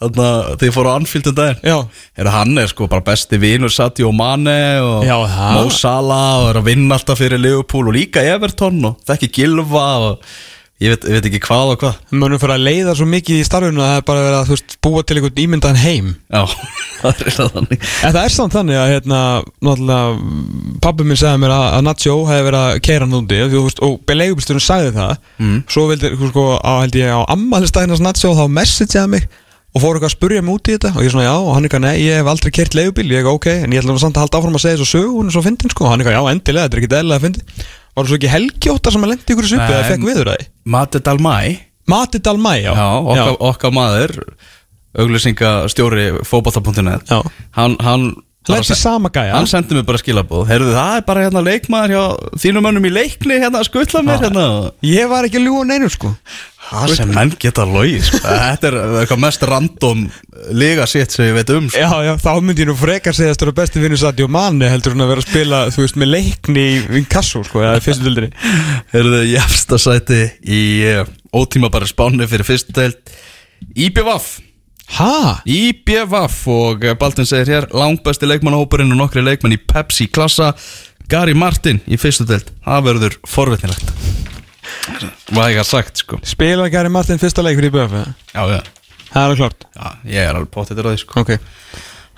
hérna 0.01 0.29
þegar 0.57 0.68
ég 0.70 0.75
fór 0.77 0.88
á 0.88 0.92
Anfield 0.96 1.29
um 1.29 1.37
daginn 1.37 1.66
Já, 1.66 1.77
Heru, 2.16 2.33
hann 2.33 2.62
er 2.62 2.70
sko 2.73 2.88
bara 2.88 3.05
besti 3.05 3.40
vinur 3.40 3.73
Sadio 3.73 4.12
Mane 4.16 4.57
og 4.81 5.05
Já, 5.05 5.16
það. 5.29 5.59
Mo 5.59 5.75
Salah 5.77 6.31
og 6.40 6.49
er 6.55 6.61
að 6.62 6.70
vinna 6.70 6.96
alltaf 6.96 7.20
fyrir 7.20 7.40
Liverpool 7.42 7.90
og 7.90 7.96
líka 7.99 8.25
Everton 8.25 8.81
og 8.88 9.03
þekki 9.09 9.31
Gilva 9.40 9.87
og 10.09 10.33
ég 10.81 10.95
veit, 10.95 11.05
ég 11.05 11.16
veit 11.19 11.27
ekki 11.29 11.40
hvað 11.45 11.73
og 11.75 11.83
hvað. 11.83 11.99
Mönnum 12.14 12.40
fyrir 12.40 12.55
að 12.55 12.62
leiða 12.64 12.95
svo 12.97 13.07
mikið 13.11 13.40
í 13.40 13.47
starfinu 13.47 13.83
að 13.83 13.90
það 13.90 13.99
er 13.99 14.07
bara 14.09 14.23
verið 14.25 14.38
að, 14.38 14.53
veist, 14.55 14.77
búa 14.87 15.03
til 15.05 15.19
einhvern 15.19 15.43
ímyndaðan 15.45 15.81
heim. 15.83 16.09
Já, 16.33 16.40
það 17.03 17.11
er 17.11 17.29
eitthvað 17.31 17.53
þannig. 17.59 17.85
En 17.85 18.14
það 18.16 18.23
er 18.23 18.35
samt 18.37 18.57
þannig 18.57 18.81
að 18.81 18.95
hérna, 18.95 19.21
náttúrulega, 19.69 20.31
pabbi 20.87 21.07
minn 21.09 21.21
segði 21.21 21.43
mér 21.45 21.55
að, 21.59 21.66
að 21.77 21.85
Nacho 21.88 22.16
hefði 22.31 22.49
verið 22.49 22.64
að 22.64 22.81
keira 22.88 23.11
hann 23.11 23.37
veist, 23.66 23.85
og 23.85 24.16
leigubisturinn 24.16 24.64
sagði 24.64 24.97
það. 24.97 25.14
Mm. 25.40 25.61
svo 25.69 25.87
vildi, 25.90 26.14
sko, 26.33 26.49
á, 26.64 26.73
held 26.81 26.99
ég 27.01 27.12
á 27.12 27.21
ammælistæðinans 27.37 28.05
Nacho 28.05 28.35
þá 28.38 28.45
messageaði 28.49 29.14
mig 29.19 29.29
og 29.71 29.83
fór 29.85 29.99
eitthvað 29.99 30.09
að 30.09 30.16
spurja 30.16 30.43
mig 30.43 30.57
út 30.57 30.66
í 30.66 30.73
þetta. 30.75 30.90
Og 30.97 31.05
ég 31.05 31.12
svona 31.12 31.27
já 31.29 31.35
og 31.37 31.53
hann 31.55 31.66
eitthvað 31.66 31.85
nei 31.85 32.01
ég 32.03 32.16
hef 32.19 32.31
aldrei 32.33 32.51
kert 32.57 32.75
leigubíl. 32.75 33.07
Ég 33.07 33.21
eitthvað 33.21 33.37
ok. 33.38 33.47
En 33.55 33.75
ég 33.77 33.83
ætla 33.85 33.95
nú 33.95 34.03
samt 34.03 34.19
að 34.19 34.25
halda 34.25 34.40
áfram 34.40 34.57
að 34.59 34.64
segja 34.64 34.81
þessu 34.81 34.97
sögu 34.97 35.12
hún 35.14 35.31
er 35.31 35.37
svo 35.37 35.43
fyndin 35.47 35.71
sko. 35.71 35.87
Og 35.87 35.93
hann 35.93 36.03
eitthvað 36.03 36.16
já 36.16 36.33
endilega 36.33 36.66
þetta 36.66 36.77
er 36.77 36.83
ekki 36.83 36.90
eðlilega 36.99 37.25
fyndin 37.27 37.69
var 37.96 38.05
það 38.05 38.11
svo 38.12 38.18
ekki 38.20 38.33
helgjóta 38.35 38.92
sem 38.94 39.05
að 39.07 39.12
lendi 39.14 39.35
ykkur 39.35 39.48
í 39.48 39.53
supu 39.53 39.66
eða 39.66 39.83
Nei. 39.83 39.90
fekk 39.90 40.07
viður 40.09 40.31
það 40.33 40.46
Mate 40.76 41.03
Dalmæ 41.07 41.37
Mati 41.90 42.20
Dalmæ 42.22 42.55
já 42.62 42.70
Já, 42.70 42.88
okkar, 43.03 43.37
okkar 43.50 43.72
maður 43.74 44.16
auglýsingastjóri 45.00 46.07
fótbolta.net 46.26 47.11
Já. 47.11 47.20
hann, 47.57 47.76
hann 47.81 48.11
Lendi 48.48 48.74
sama 48.74 49.11
gæja. 49.12 49.35
Hann 49.37 49.48
sendi 49.48 49.76
mér 49.76 49.85
bara 49.85 49.98
skilabóð 50.00 50.46
Heyrðu 50.48 50.70
það 50.72 50.94
er 50.96 51.03
bara 51.05 51.24
hérna 51.26 51.42
leikmaður 51.44 51.92
hjá 51.92 52.05
þínum 52.40 52.64
mönnum 52.64 52.87
í 52.88 52.92
leikni 52.94 53.37
hérna 53.37 53.61
að 53.61 53.68
skutla 53.68 54.00
mér 54.07 54.24
hérna. 54.24 54.46
Ég 54.87 55.11
var 55.11 55.29
ekki 55.29 55.42
að 55.42 55.44
ljúa 55.50 55.66
neinu 55.68 55.90
sko. 55.92 56.14
Það 56.70 56.94
sem 56.96 57.12
menn 57.12 57.35
geta 57.42 57.66
logið 57.68 58.07
sko. 58.09 58.20
Þetta 58.48 58.70
er 58.70 58.79
eitthvað 59.03 59.22
mest 59.26 59.46
random 59.50 60.03
liga 60.57 60.88
sitt 60.88 61.12
sem 61.12 61.29
ég 61.29 61.37
veit 61.37 61.53
um 61.53 61.68
sko. 61.68 61.85
Já, 61.85 61.92
já, 62.09 62.12
þá 62.24 62.31
myndi 62.40 62.64
ég 62.64 62.70
nú 62.70 62.76
frekar 62.81 63.16
segja 63.16 63.35
að 63.35 63.40
það 63.42 63.53
er 63.53 63.57
besti 63.61 63.85
vinnur 63.85 64.00
Sadio 64.00 64.29
Mane 64.33 64.72
heldur 64.72 64.96
hún 64.96 65.05
að 65.05 65.12
vera 65.12 65.24
að 65.24 65.29
spila, 65.29 65.62
þú 65.74 65.85
veist, 65.85 65.98
með 66.00 66.12
leikni 66.14 66.64
í, 66.64 66.76
í 67.00 67.07
kassu, 67.11 67.42
sko, 67.44 67.64
eða 67.64 67.81
í 67.81 67.85
fyrstu 67.85 68.07
dildinni 68.07 68.31
Heyrðu 68.94 69.24
í 69.29 70.61
í 70.61 70.62
ótíma 71.37 71.72
bara 71.72 71.88
spáni 71.90 72.29
fyrir 72.31 72.48
fyrstu 72.48 72.76
deild 72.76 73.18
IBVF 74.90 74.98
Ha? 74.98 75.42
IBVF 75.46 76.46
og 76.50 76.85
eh, 76.85 76.94
Baldvin 76.98 77.26
segir 77.29 77.48
hér 77.55 77.66
langbæsti 77.72 78.26
leikmannahópurinn 78.26 78.90
og 78.92 78.98
nokkri 78.98 79.22
leikmann 79.22 79.55
í 79.55 79.59
Pepsi 79.61 80.09
klassa. 80.11 80.53
Gary 81.11 81.35
Martin 81.35 81.81
í 81.90 81.96
fyrstu 81.98 82.26
deild. 82.29 82.50
Það 82.64 82.85
verður 82.87 83.16
forvitnilegt. 83.26 83.88
Væga 85.35 85.64
sagt 85.66 86.03
sko. 86.05 86.18
Spila 86.26 86.68
Gary 86.70 86.90
Martin 86.92 87.18
fyrsta 87.18 87.42
leik 87.42 87.59
fyrir 87.59 87.70
IBF, 87.72 87.94
eða? 87.94 88.14
Já, 88.35 88.42
já, 88.57 88.61
Það 89.11 89.16
er 89.20 89.24
alveg 89.26 89.40
klart 89.40 89.64
já 89.74 89.88
ég 90.07 90.20
er 90.29 90.37
alveg 90.38 90.50
potið 90.55 90.83
á 90.83 90.85
því 90.90 90.98
sko. 91.03 91.20
Ok. 91.24 91.33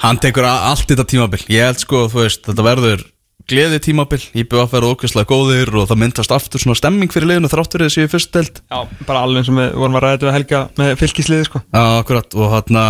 Hann 0.03 0.19
tekur 0.21 0.45
a- 0.45 0.69
allt 0.73 0.89
þetta 0.91 1.07
tímabil. 1.09 1.45
Ég 1.49 1.65
held 1.65 1.81
sko, 1.81 2.07
þú 2.13 2.25
veist, 2.25 2.43
þetta 2.49 2.65
verður 2.67 3.05
gleði 3.51 3.79
tímabil 3.83 4.21
IBVF 4.39 4.71
verður 4.73 4.95
ókvæslega 4.95 5.29
góðir 5.33 5.73
og 5.81 5.89
það 5.91 6.01
myndast 6.05 6.35
aftur 6.35 6.63
svona 6.63 6.79
stemming 6.79 7.11
fyrir 7.13 7.31
liðinu 7.33 7.51
þrátt 7.51 7.75
fyrir 7.75 7.89
þessi 7.91 8.05
í 8.07 8.11
fyrstu 8.13 8.39
deild. 8.39 8.61
Já, 8.71 8.79
bara 9.09 9.25
alveg 9.27 9.51
og 9.51 9.59
við 9.59 9.75
vorum 9.83 9.99
að 9.99 10.05
ræða 10.05 10.15
þetta 10.17 10.29
við 10.29 10.37
Helga 10.39 10.63
með 10.79 10.95
fylgisliði, 11.03 11.49
sko. 11.49 11.63
Já, 11.73 11.83
akkurat 12.03 12.39
og 12.39 12.55
hann 12.57 12.81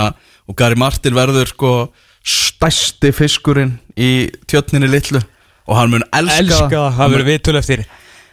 og 0.49 0.57
Gary 0.59 0.79
Martin 0.79 1.17
verður 1.17 1.53
sko 1.53 1.73
stæsti 2.23 3.11
fiskurinn 3.15 3.77
í 3.99 4.29
tjötninni 4.51 4.91
litlu 4.91 5.23
og 5.67 5.77
hann 5.79 5.93
mun 5.95 6.07
elska, 6.15 6.38
Elska 6.43 6.87
það 6.99 7.12
verður 7.17 7.29
viðtölu 7.31 7.61
eftir 7.62 7.85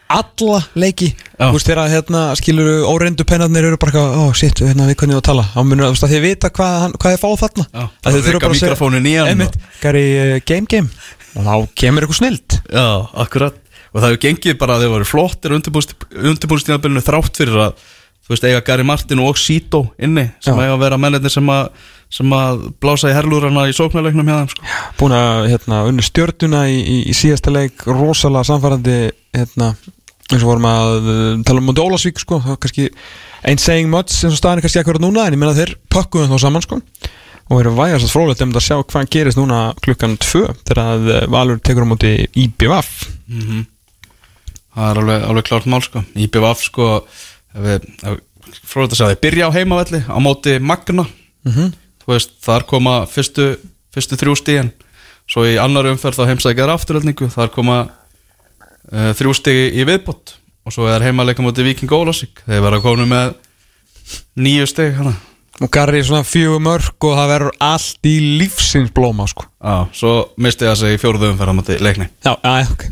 alla 0.10 0.58
leiki. 0.73 1.12
Þú 1.38 1.51
veist, 1.53 1.67
þegar 1.69 1.91
hérna, 1.91 2.21
skilur 2.38 2.69
óreindu 2.89 3.25
pennarnir 3.29 3.67
eru 3.69 3.77
bara 3.77 4.01
ó, 4.01 4.23
shit, 4.34 4.58
hérna, 4.65 4.88
við 4.89 4.97
hvernig 5.03 5.19
að 5.19 5.25
tala. 5.27 5.43
Þá 5.53 5.60
munur, 5.62 5.86
þú 5.86 5.93
veist, 5.93 6.05
að 6.08 6.13
þið 6.15 6.23
vita 6.25 6.49
hvað, 6.58 6.77
hann, 6.84 6.95
hvað 6.97 7.13
þið 7.13 7.21
fá 7.21 7.29
þarna. 7.43 7.65
Já, 7.69 7.84
Að 7.86 8.15
þið 8.15 8.25
þurfa 8.25 8.41
bara 8.41 8.49
að 8.55 8.62
segja- 8.63 8.79
hann 8.79 9.29
Einmitt, 9.29 9.60
Gary, 9.84 10.05
uh, 10.17 10.39
game 10.49 10.65
game 10.65 10.89
Og 11.37 11.45
þá 11.45 11.53
kemur 11.77 12.05
eitthvað 12.05 12.21
snilt 12.23 12.59
Já, 12.65 12.87
akkurat 13.25 13.57
og 13.89 14.01
það 14.01 14.11
hefur 14.11 14.21
gengið 14.25 14.57
bara 14.61 14.75
að 14.75 14.83
þau 14.83 14.91
voru 14.93 15.07
flottir 15.09 15.55
undirbúrstíðanbyrjunu 15.55 17.01
þrátt 17.05 17.39
fyrir 17.41 17.61
að 17.63 17.87
þú 18.29 18.35
veist, 18.35 18.45
eiga 18.45 18.65
Gary 18.67 18.85
Martin 18.85 19.21
og 19.25 19.39
Sito 19.41 19.87
inni 19.97 20.27
sem 20.37 20.53
Já. 20.53 20.61
eiga 20.61 20.75
að 20.75 20.83
vera 20.83 20.99
mennirni 21.01 21.31
sem 21.33 21.49
að 21.49 21.71
sem 22.13 22.33
að 22.33 22.61
blása 22.81 23.11
í 23.11 23.13
herlúrana 23.13 23.67
í 23.69 23.73
sóknarleiknum 23.77 24.29
hjá 24.29 24.35
þeim 24.39 24.51
sko. 24.53 24.67
Búin 24.97 25.13
að 25.13 25.43
hérna, 25.51 25.83
unni 25.85 26.05
stjörnuna 26.05 26.63
í, 26.69 26.79
í, 26.81 26.95
í 27.09 27.13
síðasta 27.13 27.53
leik 27.53 27.85
rosalega 27.85 28.47
samfærandi 28.49 28.95
hérna, 29.37 29.67
eins 30.29 30.41
og 30.41 30.49
vorum 30.49 30.65
að 30.69 30.93
uh, 30.97 31.19
tala 31.45 31.61
um 31.61 31.69
Móti 31.69 31.83
Ólasvík 31.83 32.21
sko, 32.21 32.39
það 32.41 32.55
var 32.55 32.61
kannski 32.65 32.87
einn 33.45 33.61
saying 33.61 33.93
much 33.93 34.23
eins 34.23 34.33
og 34.33 34.41
staðan 34.41 34.61
er 34.61 34.65
kannski 34.65 34.81
akkurat 34.81 35.05
núna 35.05 35.27
en 35.27 35.37
ég 35.37 35.41
meina 35.41 35.57
þeir 35.57 35.75
pakkuðum 35.93 36.33
þá 36.33 36.45
saman 36.45 36.65
sko 36.65 36.81
og 37.49 37.59
eru 37.63 37.73
vægast 37.77 38.05
að 38.05 38.13
frólægt 38.13 38.43
um 38.45 38.53
að 38.53 38.65
sjá 38.65 38.77
hvað 38.83 39.09
gerist 39.13 39.39
núna 39.39 39.59
klukkan 39.81 40.17
tvö 40.21 40.45
þegar 40.67 40.81
að 40.83 41.09
uh, 41.09 41.21
Valur 41.33 41.62
tekur 41.65 41.85
á 41.85 41.91
móti 41.91 42.13
IBVF 42.38 42.91
það 44.75 44.89
er 44.91 45.01
alveg, 45.01 45.23
alveg 45.29 45.47
klárt 45.49 45.69
mál 45.69 45.81
sko. 45.83 46.03
IBVF 46.15 46.63
sko 46.63 46.89
frólægt 48.69 48.93
að 48.93 48.99
segja 48.99 49.13
þeir 49.13 49.23
byrja 49.25 49.49
á 49.49 49.55
heimavelli 49.57 50.01
á 50.05 50.17
móti 50.21 50.59
Magna. 50.59 51.05
Mhm. 51.45 51.73
þú 52.03 52.13
veist, 52.13 52.31
þar 52.41 52.65
koma 52.65 52.93
fyrstu, 53.05 53.57
fyrstu 53.93 54.17
þrjú 54.17 54.35
stíðin 54.39 54.71
svo 55.29 55.43
í 55.45 55.59
annar 55.62 55.85
umferð 55.91 56.17
þá 56.17 56.29
heimsækjaður 56.31 56.73
afturöldningu 56.73 57.29
þar 57.29 57.51
koma 57.53 57.77
uh, 58.91 59.12
þrjú 59.13 59.33
stígi 59.38 59.67
í 59.77 59.85
viðbót. 59.85 60.35
Og 60.65 60.73
svo 60.73 60.88
er 60.89 61.01
heimaleika 61.05 61.41
móti 61.41 61.63
Viking 61.65 61.91
Ólasík 61.91 62.43
þeir 62.45 62.62
verða 62.65 62.81
konu 62.83 63.05
með 63.09 63.35
nýju 64.38 64.67
stíg 64.69 64.97
hana 64.97 65.15
og 65.60 65.72
Garri 65.74 66.00
svona 66.06 66.24
fjögur 66.28 66.62
mörg 66.63 67.06
og 67.08 67.17
það 67.17 67.32
verður 67.34 67.58
allt 67.67 68.08
í 68.08 68.15
lífsins 68.39 68.93
blóma 68.95 69.28
sko. 69.30 69.45
Já, 69.60 69.76
svo 69.95 70.13
misti 70.39 70.67
það 70.67 70.78
sig 70.82 70.95
í 70.95 71.02
fjóruðu 71.02 71.34
umferð 71.34 71.52
á 71.52 71.58
móti 71.58 71.78
leikni. 71.84 72.08
Já, 72.24 72.34
já, 72.39 72.67
ok. 72.72 72.86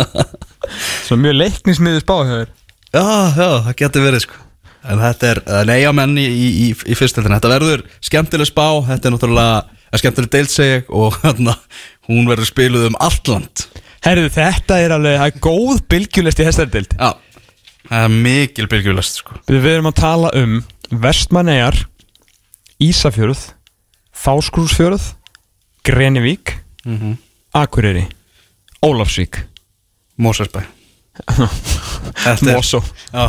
Svona 1.06 1.24
mjög 1.24 1.38
leiknismiði 1.40 2.02
spáhjöður 2.04 2.48
Já, 2.90 3.02
já, 3.34 3.48
það 3.64 3.74
getur 3.80 4.04
verið 4.06 4.24
sko. 4.26 4.38
En 4.90 5.02
þetta 5.02 5.28
er, 5.30 5.40
er 5.60 5.72
eigamenn 5.76 6.16
í, 6.20 6.24
í, 6.24 6.48
í, 6.64 6.68
í 6.72 6.96
fyrstöldinu 6.96 7.36
Þetta 7.36 7.52
verður 7.52 7.82
skemmtileg 8.00 8.48
spá 8.48 8.64
Þetta 8.86 9.10
er 9.10 9.14
náttúrulega, 9.14 9.58
er 9.92 10.02
skemmtileg 10.02 10.54
ég 10.64 10.92
Og 10.96 11.18
hérna, 11.24 11.56
hún 12.08 12.30
verður 12.30 12.48
spiluð 12.48 12.86
um 12.88 12.96
allt 13.02 13.28
land. 13.28 13.66
Herðu, 14.06 14.30
þetta 14.32 14.78
er 14.80 14.94
alveg, 14.96 15.18
það 15.20 15.32
er 15.32 15.42
góð 15.44 15.82
bylgjulest 15.92 16.40
í 16.40 16.46
hestaridild 16.48 16.94
Já, 16.96 17.10
það 17.90 18.06
er 18.06 18.14
mikil 18.24 18.68
byrgjulest 18.72 19.20
sko. 19.20 19.36
Við 19.50 19.68
erum 19.74 19.90
að 19.90 19.98
tala 20.00 20.30
um 20.40 20.60
Vestmannegar 20.90 21.76
Ísafjörð 22.82 23.52
Fáskrúsfjörð 24.10 25.12
Grenivík 25.86 26.56
mm 26.84 27.18
Akureyri 27.50 28.04
Ólafsvík. 28.80 29.40
Er, 32.24 32.38
Mosó. 32.46 32.78
Já, 33.12 33.26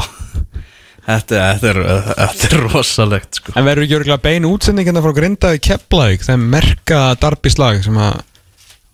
þetta, 1.07 1.39
er, 1.39 1.57
þetta, 1.57 1.71
er, 1.71 1.79
þetta 2.19 2.47
er 2.47 2.61
rosalegt 2.71 3.39
sko. 3.39 3.55
En 3.57 3.65
verður 3.67 3.87
ekki 3.87 3.97
örgulega 3.97 4.23
bein 4.23 4.47
útsendingina 4.47 5.03
frá 5.03 5.15
Grindaði 5.17 5.59
Keflavík 5.65 6.23
Það 6.23 6.35
er 6.37 6.45
merka 6.53 6.99
darbislag 7.19 7.81
sem 7.83 7.97
að 7.99 8.21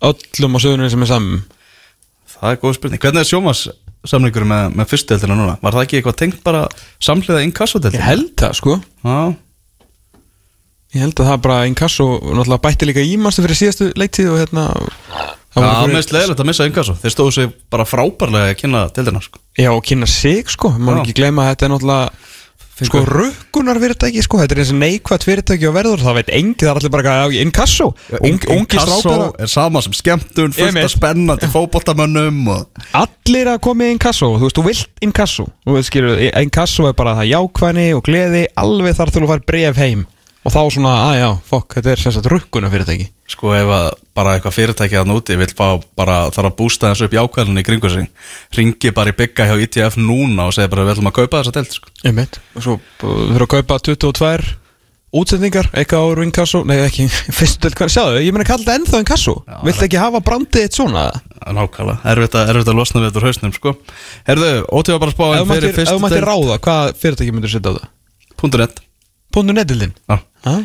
öllum 0.08 0.56
á 0.56 0.58
söðunum 0.64 0.90
sem 0.94 1.04
er 1.04 1.10
saman? 1.12 1.44
Það 2.38 2.50
er 2.50 2.60
góð 2.62 2.74
spurning. 2.78 3.02
Hvernig 3.02 3.22
er 3.22 3.28
sjómas 3.28 3.62
samlingur 4.10 4.46
með, 4.48 4.72
með 4.78 4.88
fyrstudeldina 4.92 5.36
núna? 5.38 5.58
Var 5.62 5.76
það 5.76 5.84
ekki 5.86 5.98
eitthvað 6.00 6.16
tengt 6.22 6.40
bara 6.46 6.64
samhliða 7.04 7.44
inkassodeldina? 7.48 8.00
Ég 8.02 8.08
held 8.08 8.32
það 8.40 8.56
sko 8.62 8.78
Já, 9.04 9.18
Ég 10.96 11.02
held 11.04 11.20
að 11.20 11.26
það 11.28 11.40
bara 11.44 11.56
inkasso 11.68 12.04
náttúrulega 12.24 12.62
bætti 12.64 12.86
líka 12.88 13.02
ímastu 13.04 13.42
fyrir 13.44 13.58
síðastu 13.60 13.88
leiktíð 14.00 14.30
og 14.32 14.38
hérna 14.40 14.62
Já, 14.72 15.58
var 15.58 15.66
einhverjir- 15.68 15.92
mest 15.98 16.12
leðilegt 16.14 16.40
að 16.40 16.48
missa 16.48 16.66
inkasso 16.70 16.94
Þeir 17.02 17.12
stóðu 17.12 17.34
sig 17.36 17.50
bara 17.74 17.84
frábærlega 17.88 18.54
að 18.54 18.56
kynna 18.62 18.80
deildina 18.96 19.20
sko. 19.24 19.40
Já, 19.58 19.68
og 19.74 19.82
kynna 19.84 20.08
sig 20.08 20.48
sko, 20.48 20.70
Já. 20.72 20.94
ekki 21.02 21.16
gleyma 21.20 21.44
að 21.44 21.50
þetta 21.52 21.66
er 21.68 21.72
náttúrulega 21.74 22.10
sko 22.86 23.02
rukkunar 23.08 23.80
fyrirtæki 23.82 24.22
sko, 24.22 24.40
þetta 24.42 24.54
er 24.54 24.62
eins 24.62 24.72
og 24.74 24.80
neikvægt 24.82 25.26
fyrirtæki 25.26 25.68
og 25.68 25.74
verður, 25.74 26.04
það 26.04 26.18
veit 26.20 26.32
engi, 26.38 26.58
það 26.62 26.70
er 26.70 26.80
allir 26.80 26.92
bara 26.94 27.14
að 27.24 27.38
inkasso, 27.42 27.88
Ung, 28.18 28.36
ungi 28.38 28.58
Inkasso 28.58 28.98
strákar 29.02 29.42
er 29.42 29.50
sama 29.50 29.82
sem 29.84 29.96
skemmtun 29.98 30.54
Fullt 30.56 30.82
af 30.82 30.92
spennandi 30.92 31.50
fótboltamönnum 31.52 32.52
og... 32.54 32.84
allir 32.98 33.50
að 33.54 33.62
koma 33.66 33.88
í 33.88 33.96
inkasso, 33.96 34.30
þú 34.36 34.46
veist, 34.46 34.58
þú 34.58 34.66
vilt 34.68 35.02
inkasso. 35.08 35.48
Þú 35.66 35.78
veist, 35.78 35.90
skilur, 35.90 36.22
inkasso 36.42 36.86
er 36.90 36.94
bara 36.98 37.16
það 37.18 37.32
jákvæðni 37.32 37.88
og 37.96 38.06
gleði, 38.06 38.46
alveg 38.62 39.00
þar 39.00 39.14
til 39.14 39.24
þú 39.24 39.32
fær 39.32 39.44
bref 39.52 39.82
heim 39.82 40.06
og 40.46 40.54
þá 40.54 40.60
svona, 40.74 40.92
að 41.08 41.16
já, 41.18 41.28
fokk, 41.50 41.78
þetta 41.78 41.92
er 41.92 42.02
sem 42.02 42.14
sagt 42.14 42.28
rukkunar 42.30 42.72
fyrirtæki 42.72 43.08
Sko 43.28 43.50
ef 43.52 43.70
að 43.74 43.88
bara 44.16 44.36
eitthvað 44.36 44.54
fyrirtæki 44.56 44.96
að 44.96 45.10
núti 45.10 45.36
Vill 45.36 45.50
fá 45.52 45.66
bara 45.98 46.20
þarf 46.32 46.48
að 46.48 46.54
bústa 46.60 46.92
þessu 46.92 47.08
upp 47.08 47.16
jákvæðinni 47.18 47.64
í 47.64 47.66
kringu 47.66 47.90
sig 47.92 48.06
Ringi 48.56 48.94
bara 48.96 49.12
í 49.12 49.18
bygga 49.18 49.50
hjá 49.50 49.58
ITF 49.66 49.98
núna 50.00 50.48
Og 50.48 50.56
segja 50.56 50.70
bara 50.72 50.86
við 50.86 50.94
ætlum 50.96 51.10
að 51.10 51.18
kaupa 51.18 51.42
þessa 51.42 51.56
deild 51.58 51.76
sko. 51.76 51.92
Einmitt. 52.08 52.40
og 52.54 52.64
svo 52.64 52.78
þurfa 53.02 53.44
að 53.44 53.52
kaupa 53.58 53.78
22 53.90 54.56
útsendingar, 55.18 55.70
eitthvað 55.72 56.04
á 56.04 56.24
inkasso 56.24 56.60
nei, 56.68 56.76
ekki, 56.84 57.06
fyrstu 57.38 57.64
del, 57.64 57.76
hvað, 57.78 57.92
sjáðu, 57.94 58.18
ég 58.20 58.34
meina 58.36 58.44
kalla 58.48 58.60
þetta 58.60 58.74
ennþá 58.76 58.98
inkasso, 59.00 59.34
vilt 59.64 59.84
ekki 59.86 60.00
hafa 60.00 60.20
brandið 60.24 60.66
eitt 60.66 60.76
svona 60.76 61.06
Nákvæmlega, 61.48 62.02
erfitt 62.12 62.36
að, 62.36 62.50
erfitt 62.52 62.68
að 62.68 62.76
losna 62.76 63.00
við 63.00 63.08
þetta 63.08 63.20
úr 63.20 63.26
hausnum 63.28 63.54
sko. 63.56 63.72
Herðu, 64.26 64.50
ótífa 64.68 65.00
bara 65.00 65.14
ef 65.14 65.16
spáin 65.16 65.38
þú 65.38 65.46
mættir, 65.48 65.62
fyrir 65.62 65.70
ef 65.72 65.78
fyrstu 65.80 66.02
mættir 66.02 66.28
ráða, 66.28 66.58
hvað 66.66 66.90
fyrirtæki 67.00 67.32
myndir 67.32 67.54
setja 67.54 67.72
á 67.72 67.76
það? 67.78 67.88
Net 68.58 68.82
Já. 70.08 70.20
ah. 70.44 70.60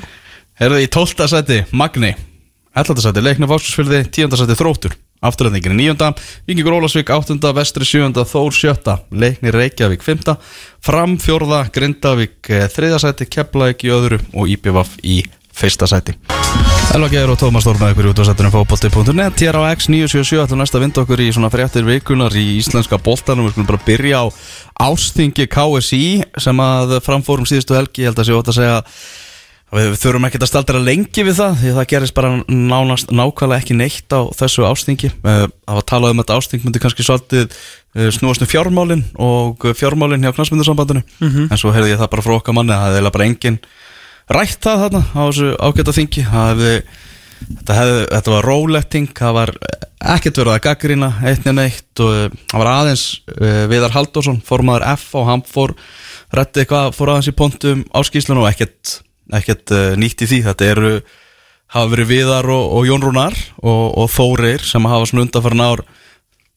Herðu 0.59 0.83
í 0.83 0.89
12. 0.91 1.27
seti, 1.31 1.63
Magni 1.73 2.13
11. 2.77 3.01
seti, 3.05 3.23
Leikna 3.25 3.49
Fáskursfyrði 3.49 4.05
10. 4.09 4.37
seti, 4.39 4.57
Þróttur 4.59 4.95
Afturöndingin 5.23 5.79
í 5.79 5.87
9. 5.87 6.09
Vingingur 6.47 6.75
Ólasvík 6.81 7.11
8. 7.15 7.39
Vestri 7.55 7.87
7. 7.87 8.25
Þór 8.27 8.57
7. 8.59 8.97
Leikni 9.15 9.53
Reykjavík 9.55 10.03
5. 10.03 10.35
Fram 10.83 11.15
4. 11.21 11.61
Grindavík 11.73 12.51
3. 12.75 12.93
seti 12.99 13.29
Keflavík 13.31 13.87
í 13.87 13.93
öðru 13.95 14.19
og 14.35 14.51
IPVF 14.57 14.97
í 15.03 15.21
1. 15.55 15.87
seti 15.87 16.19
Elva 16.93 17.07
Geir 17.09 17.31
og 17.33 17.39
Tómas 17.41 17.65
með 17.65 17.95
ykkur 17.95 18.05
í 18.05 18.09
útvarsættunum 18.11 18.53
fókbótti.net 18.53 19.41
Hér 19.41 19.57
á 19.57 19.61
X977 19.73 20.43
ætlum 20.43 20.59
næst 20.61 20.75
að 20.77 20.83
vinda 20.85 21.01
okkur 21.01 21.23
í 21.25 21.31
svona 21.33 21.49
fréttir 21.49 21.87
vikunar 21.87 22.35
í 22.37 22.43
íslenska 22.59 22.99
boltanum. 23.01 23.47
Við 23.47 23.55
skulum 23.55 23.69
bara 23.71 23.81
byrja 23.87 24.21
á 24.21 24.25
ástingi 24.91 25.47
KSI 25.49 26.03
sem 26.45 26.61
að 26.61 26.99
framfórum 27.01 27.49
síðustu 27.49 27.73
helgi. 27.73 28.05
Ég 28.05 28.11
held 28.11 28.21
að 28.21 28.29
sé 28.29 28.37
ótt 28.37 28.51
að 28.53 28.59
segja 28.59 28.79
Við, 29.73 29.87
við 29.89 30.01
þurfum 30.03 30.25
ekkert 30.27 30.43
að 30.45 30.49
staldra 30.51 30.79
lengi 30.85 31.23
við 31.25 31.37
það 31.39 31.55
því 31.57 31.69
að 31.71 31.77
það 31.79 31.87
gerist 31.95 32.13
bara 32.13 32.29
nánast 32.45 33.09
nákvæmlega 33.09 33.63
ekki 33.63 33.77
neitt 33.79 34.13
á 34.13 34.21
þessu 34.37 34.67
ástingi 34.69 35.09
Eh, 35.09 35.47
Það 35.65 35.79
var 35.79 35.87
talað 35.89 36.13
um 36.13 36.21
að 36.21 36.27
þetta 36.27 36.37
ásting 36.37 36.61
myndi 36.67 36.81
kannski 36.83 37.05
svolítið 37.07 37.55
eh, 37.97 38.11
snúast 38.13 38.45
um 38.45 38.51
fjármálin 38.51 39.01
og 39.17 39.65
fjármálin 39.79 40.21
hjá 40.21 40.29
knastmyndarsambandinu 40.37 41.01
en 41.49 41.57
svo 41.57 41.73
rætt 44.31 44.61
það 44.63 44.85
þarna 44.85 45.03
á 45.11 45.21
þessu 45.23 45.49
ágæta 45.59 45.95
þingi. 45.97 46.25
Hefði, 46.29 46.75
þetta, 47.47 47.79
hefði, 47.79 48.03
þetta 48.13 48.35
var 48.35 48.49
róletting 48.49 49.09
það 49.17 49.35
var 49.39 49.55
ekkert 50.13 50.39
verið 50.41 50.53
að 50.53 50.63
gaggrina 50.67 51.09
eitt 51.29 51.47
en 51.47 51.63
eitt 51.63 52.03
og 52.03 52.13
eh, 52.17 52.37
það 52.51 52.61
var 52.61 52.71
aðeins 52.73 53.05
uh, 53.37 53.63
Viðar 53.71 53.95
Halldórsson, 53.95 54.39
formaður 54.45 54.87
F 54.93 55.13
og 55.19 55.27
hann 55.29 55.43
fór 55.47 55.75
rætti 56.33 56.63
eitthvað, 56.63 56.93
fór 56.97 57.13
aðeins 57.13 57.31
í 57.31 57.35
pontum 57.37 57.83
áskýslun 57.95 58.41
og 58.41 58.49
ekkert 58.49 58.97
ekkert 59.33 59.73
uh, 59.73 59.93
nýtt 59.99 60.25
í 60.25 60.29
því, 60.29 60.39
þetta 60.49 60.69
eru 60.73 60.93
hafa 61.73 61.91
verið 61.93 62.09
Viðar 62.11 62.49
og, 62.53 62.65
og 62.77 62.87
Jón 62.89 63.05
Rúnar 63.05 63.37
og, 63.63 63.85
og 64.03 64.09
Þórir 64.11 64.65
sem 64.67 64.91
hafa 64.91 65.07
svona 65.09 65.25
undanfærin 65.25 65.63
ár 65.63 65.83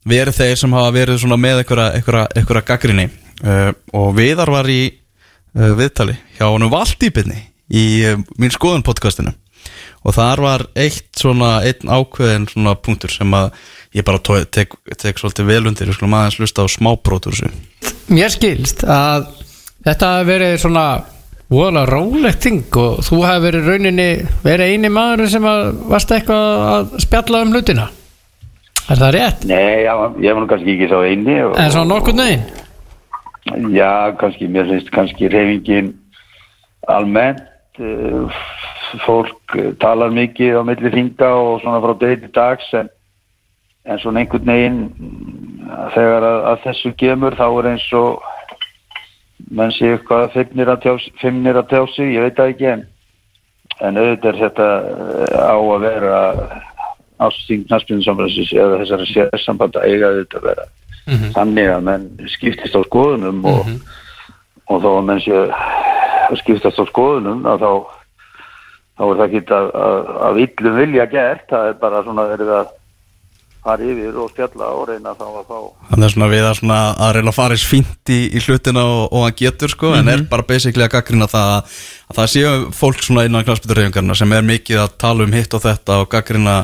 verið 0.07 0.41
þeir 0.41 0.61
sem 0.61 0.77
hafa 0.77 0.95
verið 0.95 1.23
svona 1.23 1.39
með 1.41 1.63
einhverja, 1.65 2.65
gaggrinni 2.67 3.09
uh, 3.47 3.71
og 3.97 4.15
Viðar 4.19 4.53
var 4.53 4.71
í 4.71 4.81
uh, 4.91 5.73
viðtali 5.79 6.19
hjá 6.37 6.49
honum 6.51 6.73
Valdýpinni 6.75 7.45
í 7.73 7.87
uh, 8.07 8.23
mín 8.39 8.55
skoðun 8.55 8.87
podcastinu 8.87 9.35
og 10.07 10.15
þar 10.15 10.43
var 10.45 10.65
eitt 10.79 11.09
svona 11.19 11.59
einn 11.67 11.91
ákveðin 11.91 12.47
svona 12.51 12.77
punktur 12.79 13.11
sem 13.11 13.33
að 13.35 13.51
ég 13.97 14.07
bara 14.07 14.23
tói, 14.23 14.45
tek, 14.47 14.77
tek 14.95 15.19
svolítið 15.19 15.51
vel 15.51 15.65
undir, 15.67 15.89
við 15.89 15.99
skulum 15.99 16.15
aðeins 16.19 16.39
lusta 16.43 16.63
á 16.63 16.67
smábrótur 16.71 17.41
Mér 18.13 18.31
skilst 18.31 18.85
að 18.87 19.27
þetta 19.87 20.13
hafi 20.15 20.29
verið 20.31 20.57
svona 20.63 20.87
voðalega 21.51 21.91
rólegt 21.91 22.43
ting 22.43 22.79
og 22.79 23.03
þú 23.07 23.21
hafi 23.27 23.45
verið 23.47 23.71
rauninni 23.71 24.09
verið 24.45 24.75
eini 24.75 24.91
maður 24.91 25.31
sem 25.31 25.47
að 25.47 25.67
varst 25.91 26.15
eitthvað 26.15 26.67
að 26.71 26.97
spjalla 27.07 27.43
um 27.47 27.55
hlutina 27.55 27.91
Er 28.87 29.01
það 29.01 29.17
rétt? 29.17 29.45
Nei, 29.51 29.83
já, 29.83 29.93
ég 30.23 30.37
var 30.37 30.45
nú 30.45 30.49
kannski 30.51 30.75
ekki 30.77 30.87
sá 30.93 30.99
eini 31.03 31.41
og, 31.43 31.57
En 31.59 31.73
svona 31.75 31.91
nokkur 31.91 32.15
neginn? 32.15 32.45
Já, 33.75 34.15
kannski, 34.19 34.47
mér 34.51 34.69
finnst 34.71 34.93
kannski 34.95 35.31
reyfingin 35.31 35.93
almennt 36.91 37.43
fólk 39.05 39.57
uh, 39.59 39.73
talar 39.83 40.15
mikið 40.15 40.61
á 40.61 40.63
milli 40.67 40.93
þinga 40.95 41.31
og 41.41 41.61
svona 41.63 41.83
frá 41.85 41.95
degi 42.01 42.23
til 42.25 42.33
dags 42.37 42.73
en, 42.79 42.91
en 43.87 44.01
svona 44.03 44.23
einhvern 44.23 44.51
veginn 44.53 44.81
mm, 44.89 45.71
þegar 45.95 46.29
að, 46.31 46.41
að 46.53 46.65
þessu 46.67 46.95
gemur 47.03 47.39
þá 47.39 47.47
er 47.49 47.71
eins 47.75 47.89
og 47.99 48.27
menn 49.53 49.75
sé 49.77 49.93
eitthvað 49.93 50.31
fimmnir 50.35 50.73
að 50.73 50.87
tjá, 50.87 50.95
fimmnir 51.21 51.59
að 51.61 51.69
tjá 51.73 51.83
sig, 51.95 52.15
ég 52.17 52.25
veit 52.25 52.39
það 52.39 52.55
ekki 52.55 52.71
en 52.73 52.87
en 53.85 54.01
auðvitað 54.01 54.31
er 54.31 54.41
þetta 54.41 54.71
uh, 54.81 55.37
á 55.53 55.57
að 55.59 55.85
vera 55.85 56.21
ásting 57.27 57.65
knastbyrðinsamræðsis 57.69 58.53
eða 58.57 58.81
þessari 58.83 59.07
sérsamband 59.11 59.77
að 59.79 59.87
eiga 59.91 60.13
þetta 60.19 60.41
að 60.41 60.49
vera. 60.51 60.67
Þannig 61.37 61.69
að 61.71 61.85
menn 61.87 62.07
skiptist 62.33 62.77
á 62.77 62.81
skoðunum 62.83 63.45
og, 63.47 63.69
og 64.67 64.83
þá 64.83 64.89
að 64.91 65.05
menn 65.07 65.23
sé 65.25 65.45
skiptast 66.41 66.81
á 66.81 66.85
skoðunum 66.91 67.47
að 67.47 67.65
þá 67.65 67.71
þá 68.97 69.05
er 69.05 69.19
það 69.21 69.27
ekki 69.27 69.45
að, 69.53 69.71
að, 69.87 70.11
að 70.27 70.41
villum 70.41 70.81
vilja 70.81 71.07
gert, 71.13 71.47
það 71.51 71.71
er 71.71 71.79
bara 71.81 72.03
svona 72.07 72.27
verið 72.31 72.53
að 72.57 72.75
fara 73.67 73.83
yfir 73.91 74.17
og 74.23 74.31
spjalla 74.31 74.71
og 74.79 74.85
reyna 74.89 75.13
þá 75.19 75.25
að 75.27 75.49
fá 75.49 75.59
Þannig 75.91 76.07
er 76.07 76.15
svona 76.15 76.29
við 76.31 76.47
að, 76.47 76.55
svona, 76.61 76.79
að 77.03 77.13
reyna 77.17 77.33
að 77.33 77.37
fara 77.37 77.57
eins 77.57 77.67
fínt 77.67 78.13
í, 78.15 78.19
í 78.31 78.43
hlutina 78.45 78.85
og, 78.87 79.03
og 79.11 79.27
hann 79.27 79.39
getur 79.41 79.73
sko, 79.73 79.93
en 79.99 80.11
er 80.13 80.25
bara 80.31 80.47
basically 80.47 80.87
að 80.87 80.93
gaggrina 80.95 81.29
það 81.31 81.55
að, 81.57 81.79
að 82.07 82.21
það 82.21 82.33
séu 82.33 82.53
fólk 82.79 83.05
svona 83.05 83.27
innan 83.27 83.47
knastbytturreifingarna 83.47 84.19
sem 84.19 84.35
er 84.39 84.47
mikið 84.47 84.83
að 84.85 84.99
tala 85.03 85.27
um 85.27 85.35
hitt 85.37 85.57
og 85.59 85.65
þetta 85.67 85.99
og 86.05 86.11
gaggrina 86.15 86.57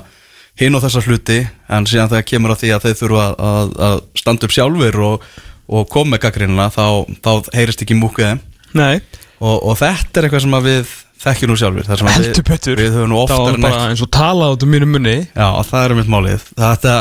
hinn 0.61 0.77
og 0.79 0.85
þessa 0.85 1.03
hluti 1.09 1.41
en 1.73 1.89
síðan 1.91 2.13
þegar 2.13 2.29
kemur 2.29 2.55
að 2.55 2.63
því 2.63 2.73
að 2.77 2.87
þeir 2.87 2.99
þurfa 3.01 3.25
að, 3.25 3.43
að, 3.51 3.75
að 3.89 3.99
standa 4.23 4.49
upp 4.49 4.55
sjálfur 4.55 5.03
og, 5.09 5.29
og 5.73 5.91
koma 5.91 6.15
með 6.15 6.25
gaggrina 6.29 6.71
þá, 6.73 6.87
þá 7.25 7.33
heyrist 7.57 7.83
ekki 7.83 7.99
múkið 7.99 8.31
þeim. 8.31 8.43
Nei, 8.79 9.03
og, 9.43 9.57
og 9.59 9.79
þetta 9.81 10.21
er 10.21 10.29
eitthvað 10.29 10.45
sem 10.45 10.57
við 10.67 10.95
þekkjum 11.23 11.53
nú 11.53 11.59
sjálfur 11.59 11.89
það 11.89 12.09
heldur 12.11 12.39
við, 12.39 12.49
betur. 12.49 12.79
við 12.81 12.97
höfum 12.97 13.13
nú 13.13 13.21
Það 13.31 13.45
var 13.45 13.59
bara 13.63 13.81
ekki 13.81 13.93
eins 13.95 14.05
og 14.07 14.11
talað 14.15 14.57
út 14.57 14.65
um 14.67 14.73
mínu 14.75 14.89
munni. 14.91 15.19
Já, 15.29 15.47
og 15.51 15.67
það 15.69 15.85
er 15.85 15.95
mitt 15.99 16.11
málið. 16.11 16.47
Þetta, 16.59 16.97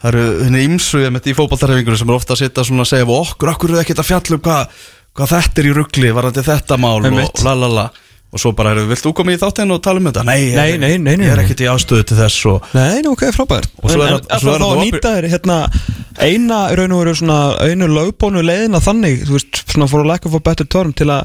það 0.00 0.12
eru 0.12 0.24
henni 0.46 0.62
ímsu 0.68 1.02
með 1.12 1.28
í 1.28 1.36
fótballtarhefingunum 1.38 2.00
sem 2.00 2.12
er 2.12 2.16
ofta 2.16 2.36
að 2.36 2.42
sitta 2.44 2.64
svona 2.68 2.86
að 2.86 2.92
segja 2.94 3.08
við 3.10 3.18
okkur, 3.18 3.52
okkur 3.54 3.74
er 3.74 3.82
ekkert 3.82 4.04
að 4.04 4.10
fjalla 4.10 4.38
um 4.38 4.44
hvað, 4.46 4.78
hvað 5.18 5.34
þetta 5.34 5.62
er 5.62 5.68
í 5.68 5.74
ruggli, 5.76 6.14
varandi 6.16 6.46
þetta 6.46 6.80
mál 6.80 6.94
og 7.00 7.44
la 7.44 7.56
la 7.58 7.72
la 7.74 7.88
og 8.32 8.38
svo 8.38 8.52
bara 8.54 8.70
eru, 8.76 8.86
vilt 8.86 9.02
þú 9.02 9.12
koma 9.18 9.32
í 9.34 9.38
þáttinn 9.40 9.72
og 9.74 9.80
tala 9.82 9.98
um 9.98 10.06
þetta? 10.06 10.22
Nei, 10.24 10.54
Nei, 10.54 10.76
nei, 10.78 10.98
nei, 10.98 11.16
nei, 11.18 11.26
ég 11.26 11.32
er 11.34 11.40
ekkert 11.42 11.62
í 11.64 11.70
ástöðu 11.70 12.04
til 12.06 12.16
þess 12.20 12.46
og 12.46 12.68
Nei, 12.76 13.00
ok, 13.10 13.24
frábært 13.34 13.66
Og 13.82 13.90
svo 13.90 14.02
er 14.04 14.12
En- 14.12 14.20
það- 14.20 14.40
svo 14.40 14.52
er 14.52 14.54
ætlar 14.54 14.60
þá 14.60 14.62
það 14.62 14.70
að 14.70 14.76
opið- 14.76 14.92
nýta 14.92 15.14
þér 15.16 15.28
hérna 15.34 15.56
eina 16.20 16.58
raun 16.76 16.92
og 16.92 17.00
veru 17.04 17.14
svona 17.16 17.38
einu 17.64 17.86
lögbónu 17.90 18.42
leiðina 18.44 18.80
þannig, 18.84 19.24
þú 19.26 19.34
veist, 19.38 19.62
svona 19.72 19.88
for 19.88 20.00
a 20.00 20.06
lack 20.06 20.26
of 20.26 20.34
a 20.34 20.40
better 20.40 20.64
term 20.66 20.92
til 20.92 21.06
að 21.06 21.24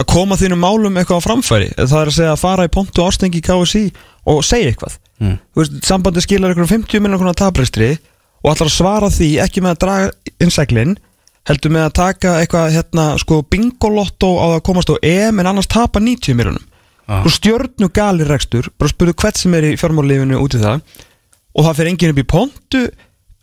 að 0.00 0.06
koma 0.06 0.36
þínum 0.40 0.58
málum 0.64 0.96
eitthvað 0.96 1.20
á 1.20 1.26
framfæri 1.28 1.68
það 1.76 2.00
er 2.00 2.10
að 2.10 2.16
segja 2.18 2.32
að 2.34 2.38
fara 2.40 2.64
í 2.66 2.72
pontu 2.72 3.04
ástengi 3.04 3.38
í 3.42 3.44
KSI 3.46 3.92
og 4.26 4.42
segja 4.44 4.72
eitthvað 4.72 4.96
Mm. 5.20 5.36
þú 5.54 5.60
veist, 5.60 5.72
sambandi 5.84 6.20
skilar 6.24 6.54
einhverjum 6.54 6.84
50 6.86 7.00
minnum 7.04 7.18
konar 7.20 7.34
tabræstri 7.36 7.98
og 8.42 8.54
ætlar 8.56 8.70
að 8.70 8.72
svara 8.72 9.08
því 9.12 9.28
ekki 9.44 9.60
með 9.60 9.74
að 9.76 9.78
draga 9.84 10.10
innseglin 10.40 10.96
heldur 11.48 11.72
með 11.72 11.86
að 11.88 11.94
taka 12.00 12.34
eitthvað 12.42 12.74
hérna 12.76 13.06
sko 13.22 13.40
bingolotto 13.48 14.34
á 14.36 14.46
að 14.56 14.64
komast 14.68 14.92
á 14.92 14.96
EM 15.02 15.40
en 15.40 15.50
annars 15.52 15.70
tapa 15.70 16.02
90 16.02 16.36
minnum 16.36 16.60
Ah. 17.10 17.24
og 17.26 17.32
stjörnu 17.34 17.88
gali 17.90 18.22
rekstur 18.22 18.68
bara 18.78 18.92
spurðu 18.92 19.16
hvert 19.18 19.38
sem 19.40 19.54
er 19.58 19.64
í 19.66 19.76
fjármállífinu 19.80 20.36
út 20.38 20.54
í 20.54 20.60
það 20.62 20.76
og 21.58 21.64
það 21.66 21.78
fyrir 21.80 21.90
enginn 21.90 22.12
upp 22.14 22.20
í 22.22 22.26
pontu 22.30 22.82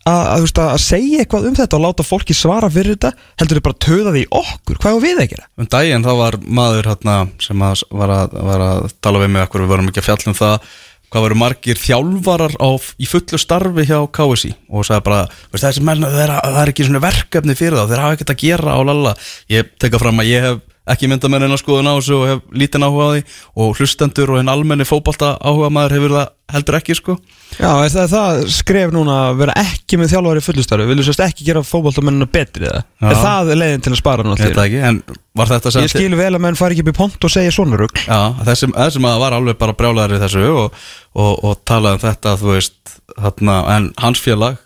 að, 0.07 0.21
að, 0.31 0.45
að 0.63 0.79
segja 0.79 1.19
eitthvað 1.19 1.47
um 1.49 1.57
þetta 1.57 1.75
og 1.75 1.83
láta 1.83 2.05
fólki 2.07 2.37
svara 2.37 2.69
fyrir 2.71 2.95
þetta 2.95 3.11
heldur 3.41 3.59
þau 3.59 3.65
bara 3.65 3.79
töða 3.83 4.13
því 4.15 4.23
okkur, 4.39 4.79
hvað 4.79 4.95
er 4.95 5.03
við 5.03 5.19
að 5.19 5.29
gera? 5.33 5.47
um 5.59 5.69
daginn 5.75 6.07
þá 6.07 6.11
var 6.21 6.39
maður 6.61 6.89
hérna, 6.93 7.17
sem 7.43 7.65
að, 7.67 7.83
var, 7.91 8.13
að, 8.21 8.37
var 8.47 8.63
að 8.69 8.87
tala 9.03 9.23
við 9.25 9.33
mig 9.35 9.43
okkur 9.49 9.65
við 9.65 9.73
vorum 9.73 9.91
ekki 9.91 10.03
að 10.03 10.07
fjalla 10.07 10.31
um 10.31 10.39
það 10.39 10.71
hvað 11.11 11.25
voru 11.27 11.39
margir 11.39 11.79
þjálfarar 11.79 12.57
á, 12.59 12.69
í 12.99 13.07
fullu 13.07 13.39
starfi 13.39 13.85
hjá 13.87 13.99
KSI 14.11 14.53
og 14.67 14.87
sagði 14.87 15.05
bara 15.07 15.21
þessi 15.55 15.83
menn, 15.87 16.03
það 16.03 16.23
er, 16.25 16.33
það 16.43 16.61
er 16.63 16.71
ekki 16.73 16.87
verkefni 17.07 17.57
fyrir 17.57 17.79
þá 17.79 17.91
þeir 17.91 18.03
hafa 18.03 18.17
ekkert 18.17 18.33
að 18.33 18.43
gera 18.43 18.75
á 18.75 18.81
lalla. 18.83 19.13
Ég 19.51 19.71
teka 19.79 20.01
fram 20.01 20.23
að 20.23 20.31
ég 20.33 20.47
hef 20.47 20.65
ekki 20.93 21.09
mynda 21.11 21.29
með 21.31 21.43
neina 21.43 21.59
skoðun 21.59 21.89
á 21.91 21.97
þessu 21.97 22.15
og 22.17 22.25
hef 22.31 22.43
lítinn 22.55 22.85
áhuga 22.85 23.07
á 23.07 23.11
því 23.15 23.21
og 23.63 23.79
hlustendur 23.79 24.33
og 24.33 24.41
hinn 24.41 24.51
almenni 24.51 24.87
fótbolta 24.87 25.33
áhuga 25.41 25.69
maður 25.73 25.95
hefur 25.97 26.15
það 26.15 26.27
heldur 26.53 26.77
ekki 26.77 26.95
sko 26.95 27.15
Já, 27.57 27.71
er 27.83 27.91
það, 27.91 28.11
það 28.13 28.39
skref 28.55 28.93
núna 28.95 29.15
að 29.25 29.39
vera 29.41 29.55
ekki 29.59 29.99
með 29.99 30.13
þjálfari 30.13 30.43
fullustarfi, 30.45 30.87
vilju 30.87 31.05
sérst 31.07 31.23
ekki 31.25 31.47
gera 31.47 31.63
fótboltamennina 31.65 32.27
betri 32.31 32.69
eða? 32.69 32.83
Er 33.03 33.19
það 33.19 33.51
leiðin 33.57 33.83
til 33.83 33.93
að 33.93 33.99
spara 33.99 34.23
það 34.23 34.31
náttúrulega? 34.31 34.67
ekki, 34.67 34.83
en 34.87 35.01
var 35.41 35.51
þetta 35.51 35.73
Ég 35.83 35.91
skil 35.91 36.19
vel 36.19 36.29
að 36.29 36.43
menn 36.45 36.59
fari 36.59 36.77
ekki 36.77 36.85
upp 36.85 36.93
í 36.93 36.97
pont 37.01 37.27
og 37.27 37.33
segja 37.33 37.55
svona 37.55 37.81
rugg 37.81 37.99
Já, 38.05 38.21
þessi, 38.47 38.71
þessi 38.77 39.03
maður 39.03 39.23
var 39.25 39.37
alveg 39.39 39.59
bara 39.59 39.75
brjálæður 39.81 40.15
í 40.15 40.21
þessu 40.23 40.45
og, 40.53 40.79
og, 41.17 41.33
og 41.49 41.59
talaði 41.67 41.99
um 41.99 42.05
þetta 42.05 42.37
þú 42.39 42.53
veist, 42.53 42.95
þarna, 43.17 43.59
en 43.75 43.91
hans 44.05 44.23
félag 44.23 44.63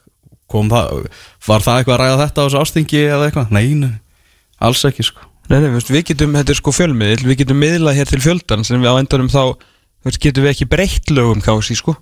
kom 0.51 0.69
það, 0.69 1.05
var 1.47 1.65
það 1.65 1.81
eitthvað 1.81 1.97
að 1.97 2.01
ræða 2.03 2.23
þetta 2.25 2.43
á 2.43 2.45
þessu 2.45 2.61
ástingi 2.65 3.03
eða 3.07 3.27
eitthvað? 3.29 3.53
Nei, 3.55 3.67
nei, 3.79 3.93
alls 4.61 4.85
ekki 4.89 5.07
sko 5.07 5.30
Nei, 5.51 5.59
nei, 5.59 5.69
við 5.75 6.05
getum, 6.07 6.35
þetta 6.39 6.53
er 6.53 6.59
sko 6.61 6.71
fjölmiðil, 6.71 7.25
við 7.27 7.41
getum 7.43 7.59
miðlað 7.59 7.97
hér 7.99 8.07
til 8.07 8.21
fjöldan 8.23 8.63
sem 8.67 8.79
við 8.79 8.87
á 8.87 8.95
endanum 9.01 9.27
þá, 9.31 9.41
veist, 10.07 10.21
getum 10.23 10.45
við 10.45 10.53
ekki 10.53 10.67
breytt 10.71 11.11
lögum 11.11 11.43
kási, 11.43 11.75
sko, 11.75 11.97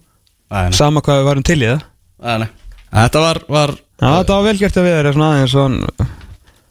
nei, 0.53 0.69
sama 0.77 1.01
hvað 1.05 1.21
við 1.23 1.29
varum 1.31 1.45
til 1.47 1.57
í 1.57 1.69
það. 1.71 1.85
En 2.29 2.49
Þetta 2.89 3.21
var, 3.21 3.39
var 3.49 3.75
Já, 3.99 4.07
þetta 4.07 4.35
var 4.37 4.45
vel 4.47 4.57
gert 4.57 4.77
að 4.79 4.85
við 4.87 4.95
erum 4.99 5.15
svona 5.15 5.29
aðeins 5.33 5.53
svona, 5.53 6.07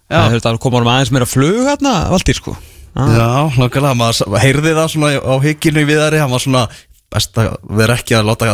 það 0.09 0.49
er 0.51 0.61
koma 0.63 0.81
um 0.81 0.91
aðeins 0.95 1.13
meira 1.15 1.29
flug 1.29 1.59
hérna, 1.67 1.95
Valdir, 2.15 2.39
sko. 2.39 2.55
Já. 2.95 3.03
Já, 3.15 3.29
langarlega, 3.59 3.95
maður 3.99 4.39
heyrði 4.43 4.73
það 4.79 4.89
svona 4.95 5.11
á 5.21 5.35
hygginu 5.45 5.85
í 5.85 5.89
viðari, 5.91 6.23
hann 6.23 6.33
var 6.33 6.43
svona 6.43 6.65
best 7.13 7.39
að 7.41 7.55
vera 7.79 7.97
ekki 7.97 8.17
að 8.19 8.27
láta 8.29 8.49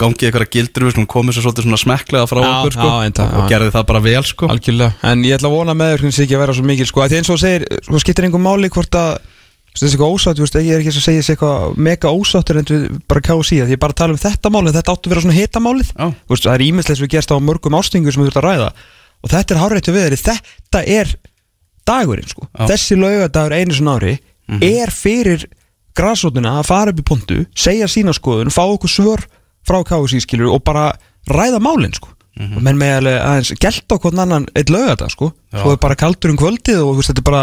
gangi 0.00 0.28
eitthvað 0.28 0.46
gildur 0.54 0.86
við, 0.88 1.00
komið 1.10 1.36
svo 1.36 1.44
svolítið 1.44 1.66
svona 1.66 1.80
smekklega 1.80 2.28
frá 2.30 2.40
Já, 2.40 2.48
okkur 2.50 2.76
sko 2.76 2.86
já, 2.88 2.94
enda, 3.08 3.26
og, 3.36 3.50
gerði 3.50 3.74
það 3.74 3.84
bara 3.90 4.00
vel 4.06 4.22
sko. 4.28 4.48
Algjörlega, 4.54 4.94
en 5.10 5.26
ég 5.28 5.36
ætla 5.36 5.50
að 5.50 5.56
vona 5.58 5.74
með 5.76 5.92
þér 5.92 6.06
ekki 6.24 6.38
að 6.38 6.42
vera 6.44 6.56
svo 6.56 6.64
mikil 6.70 6.88
sko, 6.88 7.04
því 7.04 7.18
eins 7.18 7.28
og 7.28 7.36
þú 7.36 7.42
segir, 7.44 7.66
sko 7.84 8.00
skiptir 8.00 8.28
einhver 8.28 8.44
máli 8.44 8.72
hvort 8.72 8.96
að 9.00 9.10
þú 9.70 9.82
þessi 9.84 9.90
eitthvað 9.90 10.14
ósátt, 10.16 10.40
þú 10.40 10.62
ég 10.64 10.72
er 10.72 10.80
ekki 10.82 10.94
að 10.94 11.04
segja 11.04 11.20
þessi 11.20 11.34
eitthvað 11.34 11.76
mega 11.88 12.14
ósáttur 12.16 12.60
en 12.60 12.70
við 12.70 12.86
bara 13.10 13.24
káðu 13.28 13.44
síðan 13.46 13.68
því 13.68 13.76
ég 13.76 13.82
bara 13.84 13.98
tala 14.00 14.16
um 14.16 14.22
þetta 14.24 14.50
mál, 14.50 14.64
en 14.64 14.74
þetta 14.74 14.94
áttu 14.96 15.06
að 15.06 15.12
vera 15.12 15.24
svona 15.26 15.36
hitamálið. 15.36 15.92
Þú 15.94 16.40
það 16.40 16.54
er 16.56 16.64
ímestlega 16.66 16.98
sem 16.98 17.06
við 17.06 17.12
gerst 17.14 17.30
á 17.30 17.36
mörgum 17.38 17.76
ástingur 17.78 18.16
sem 18.16 18.24
við 18.24 18.32
þurfum 18.32 18.42
að 18.42 18.48
ræða. 18.48 18.72
Og 19.20 19.30
þetta 19.30 19.54
er 19.54 19.60
hárættu 19.60 19.94
við 19.94 20.16
þetta 20.18 20.82
er 20.96 21.14
dagurinn, 21.86 22.30
sko, 22.32 22.48
þessi 22.66 22.98
laugadagur 22.98 23.54
einu 23.54 23.76
svona 23.78 23.94
ári 24.00 24.16
er 24.58 24.90
fyrir 24.90 25.46
græsrótina 25.96 26.58
að 26.60 26.68
fara 26.70 26.94
upp 26.94 27.02
í 27.02 27.06
pontu 27.06 27.42
segja 27.56 27.88
sína 27.90 28.14
skoðun, 28.16 28.52
fá 28.52 28.62
okkur 28.66 28.92
svör 28.92 29.24
frá 29.66 29.80
KSI 29.86 30.22
skilur 30.24 30.54
og 30.54 30.64
bara 30.66 30.90
ræða 31.30 31.60
málinn 31.62 31.94
sko. 31.96 32.12
Og 32.40 32.60
menn 32.64 32.78
með 32.80 33.10
aðeins 33.18 33.50
gælt 33.60 33.90
hvern 34.00 34.22
annan 34.22 34.46
eitt 34.56 34.70
laugardag 34.72 35.10
sko. 35.12 35.32
Já. 35.52 35.60
svo 35.60 35.74
er 35.74 35.82
bara 35.82 35.98
kaldur 35.98 36.32
um 36.32 36.38
kvöldið 36.40 36.78
og 36.80 36.94
veist, 36.96 37.10
þetta 37.10 37.20
er 37.20 37.26
bara, 37.26 37.42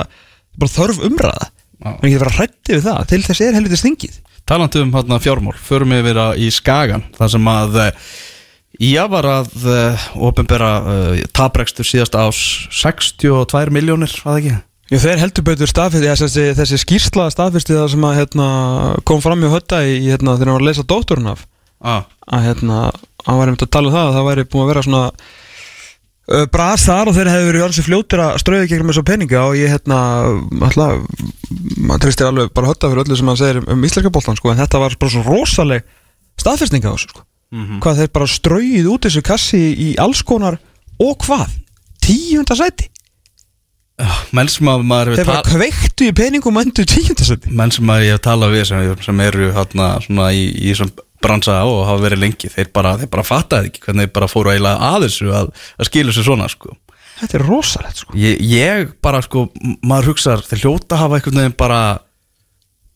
bara 0.57 0.73
þörf 0.73 1.03
umræða. 1.05 1.49
Menn 1.83 2.07
ekki 2.07 2.21
vera 2.23 2.33
hrætti 2.33 2.73
við 2.73 2.87
það, 2.87 3.03
til 3.11 3.19
þess 3.27 3.43
er 3.45 3.59
helviti 3.59 3.77
stingið. 3.77 4.15
Talandi 4.47 4.81
um 4.81 4.95
hérna 4.95 5.19
fjármál, 5.21 5.53
förum 5.59 5.93
við 5.93 6.07
vera 6.07 6.31
í 6.39 6.47
Skagan 6.55 7.05
þar 7.19 7.33
sem 7.35 7.51
að 7.51 7.77
Ía 8.77 9.07
var 9.09 9.25
að 9.25 9.53
uh, 9.65 10.07
ofinbera 10.27 10.71
uh, 10.85 11.21
taprekstur 11.33 11.87
síðast 11.87 12.13
ás 12.13 12.37
62 12.69 13.71
miljónir, 13.73 14.11
var 14.21 14.35
það 14.35 14.41
ekki? 14.41 14.57
Já, 14.87 15.01
þeir 15.03 15.19
heldur 15.19 15.43
betur 15.49 15.67
staðfyrsti, 15.67 16.11
þessi, 16.21 16.43
þessi 16.55 16.77
skýrsla 16.79 17.27
staðfyrsti 17.33 17.75
það 17.75 17.89
sem 17.91 18.05
að 18.07 18.19
hérna, 18.21 18.45
kom 19.07 19.19
fram 19.23 19.43
í 19.43 19.51
hötta 19.51 19.81
í, 19.83 19.97
hérna, 20.05 20.37
þegar 20.37 20.53
hann 20.53 20.55
var 20.55 20.63
að 20.63 20.69
lesa 20.69 20.87
dótturinn 20.87 21.31
af. 21.33 21.43
Ah, 21.83 22.07
að 22.31 22.47
hérna, 22.47 22.77
hann 23.27 23.41
var 23.41 23.51
einmitt 23.51 23.65
að 23.67 23.73
tala 23.75 23.91
um 23.91 23.97
það 23.97 24.07
að 24.07 24.15
það 24.15 24.27
væri 24.29 24.47
búin 24.47 24.63
að 24.63 24.71
vera 24.71 24.85
svona 24.87 25.01
uh, 25.11 26.45
brasar 26.55 27.11
og 27.11 27.17
þeir 27.17 27.31
hefði 27.33 27.51
verið 27.51 27.67
alls 27.67 27.81
fljótir 27.83 28.23
að 28.23 28.39
strauði 28.45 28.71
gegnum 28.71 28.93
þessu 28.93 29.05
peninga 29.11 29.43
og 29.43 29.59
ég 29.59 29.75
hérna 29.75 29.99
alltaf, 30.69 31.05
maður 31.75 32.03
tristir 32.07 32.31
alveg 32.31 32.55
bara 32.55 32.71
hötta 32.71 32.91
fyrir 32.91 33.03
öllu 33.03 33.19
sem 33.19 33.31
hann 33.31 33.39
segir 33.43 33.63
um, 33.63 33.87
íslenska 33.91 34.15
boltan 34.15 34.39
sko, 34.39 34.53
en 34.53 34.61
þetta 34.63 34.83
var 34.85 34.95
bara 35.03 35.17
svo 35.17 35.27
rosaleg 35.27 35.87
staðfestinga 36.39 36.91
á 36.91 36.95
þessu 36.95 37.11
sko. 37.11 37.27
hvað 37.83 38.01
þeir 38.01 38.13
bara 38.15 38.27
strauðið 38.31 38.91
út 38.91 39.07
þessu 39.07 39.23
kassi 39.23 39.63
í 39.91 39.93
alls 39.99 40.23
konar 40.27 40.57
og 41.03 41.17
hvað? 41.27 41.51
Tíunda 42.03 42.55
sæti 42.55 42.87
menn 44.37 44.49
sem 44.51 44.69
að 44.69 44.83
maður 44.85 45.11
þeir 45.15 45.21
hefur 45.23 45.31
bara 45.33 45.43
tal- 45.47 45.57
kveiktu 45.57 46.07
í 46.07 46.15
peningum 46.17 46.59
endur 46.61 46.85
tíunda 46.89 47.25
sæti 47.25 47.53
menn 47.57 47.73
sem 47.73 47.89
að 47.89 48.03
ég 48.05 48.17
hef 48.17 48.23
talað 48.27 48.53
við 48.53 48.65
sem, 48.69 48.89
sem 49.07 49.21
eru 49.25 49.51
hérna 49.55 49.87
svona 50.05 50.27
í, 50.37 50.43
í 50.53 50.73
bransa 51.23 51.55
og 51.65 51.79
hafa 51.87 52.03
verið 52.03 52.21
lengi 52.21 52.51
þeir 52.53 52.69
bara, 52.75 52.91
þeir 53.01 53.09
bara 53.15 53.25
fattaði 53.25 53.71
ekki 53.71 53.81
hvernig 53.87 54.05
þeir 54.05 54.13
bara 54.19 54.29
fóru 54.29 54.51
eiginlega 54.53 54.91
að 54.91 55.07
þessu 55.07 55.31
að, 55.33 55.47
að 55.81 55.89
skilja 55.89 56.11
þessu 56.13 56.25
svona 56.27 56.49
sko. 56.53 56.75
Þetta 57.17 57.39
er 57.39 57.45
rosalegt 57.47 58.01
sko. 58.03 58.13
Ég, 58.21 58.43
ég 58.45 58.91
bara 59.01 59.23
sko, 59.25 59.47
maður 59.81 60.11
hugsaðar 60.11 60.45
þeir 60.45 60.61
hljóta 60.61 60.99
hafa 61.01 61.17
einhvern 61.17 61.41
veginn 61.41 61.57
bara 61.57 61.81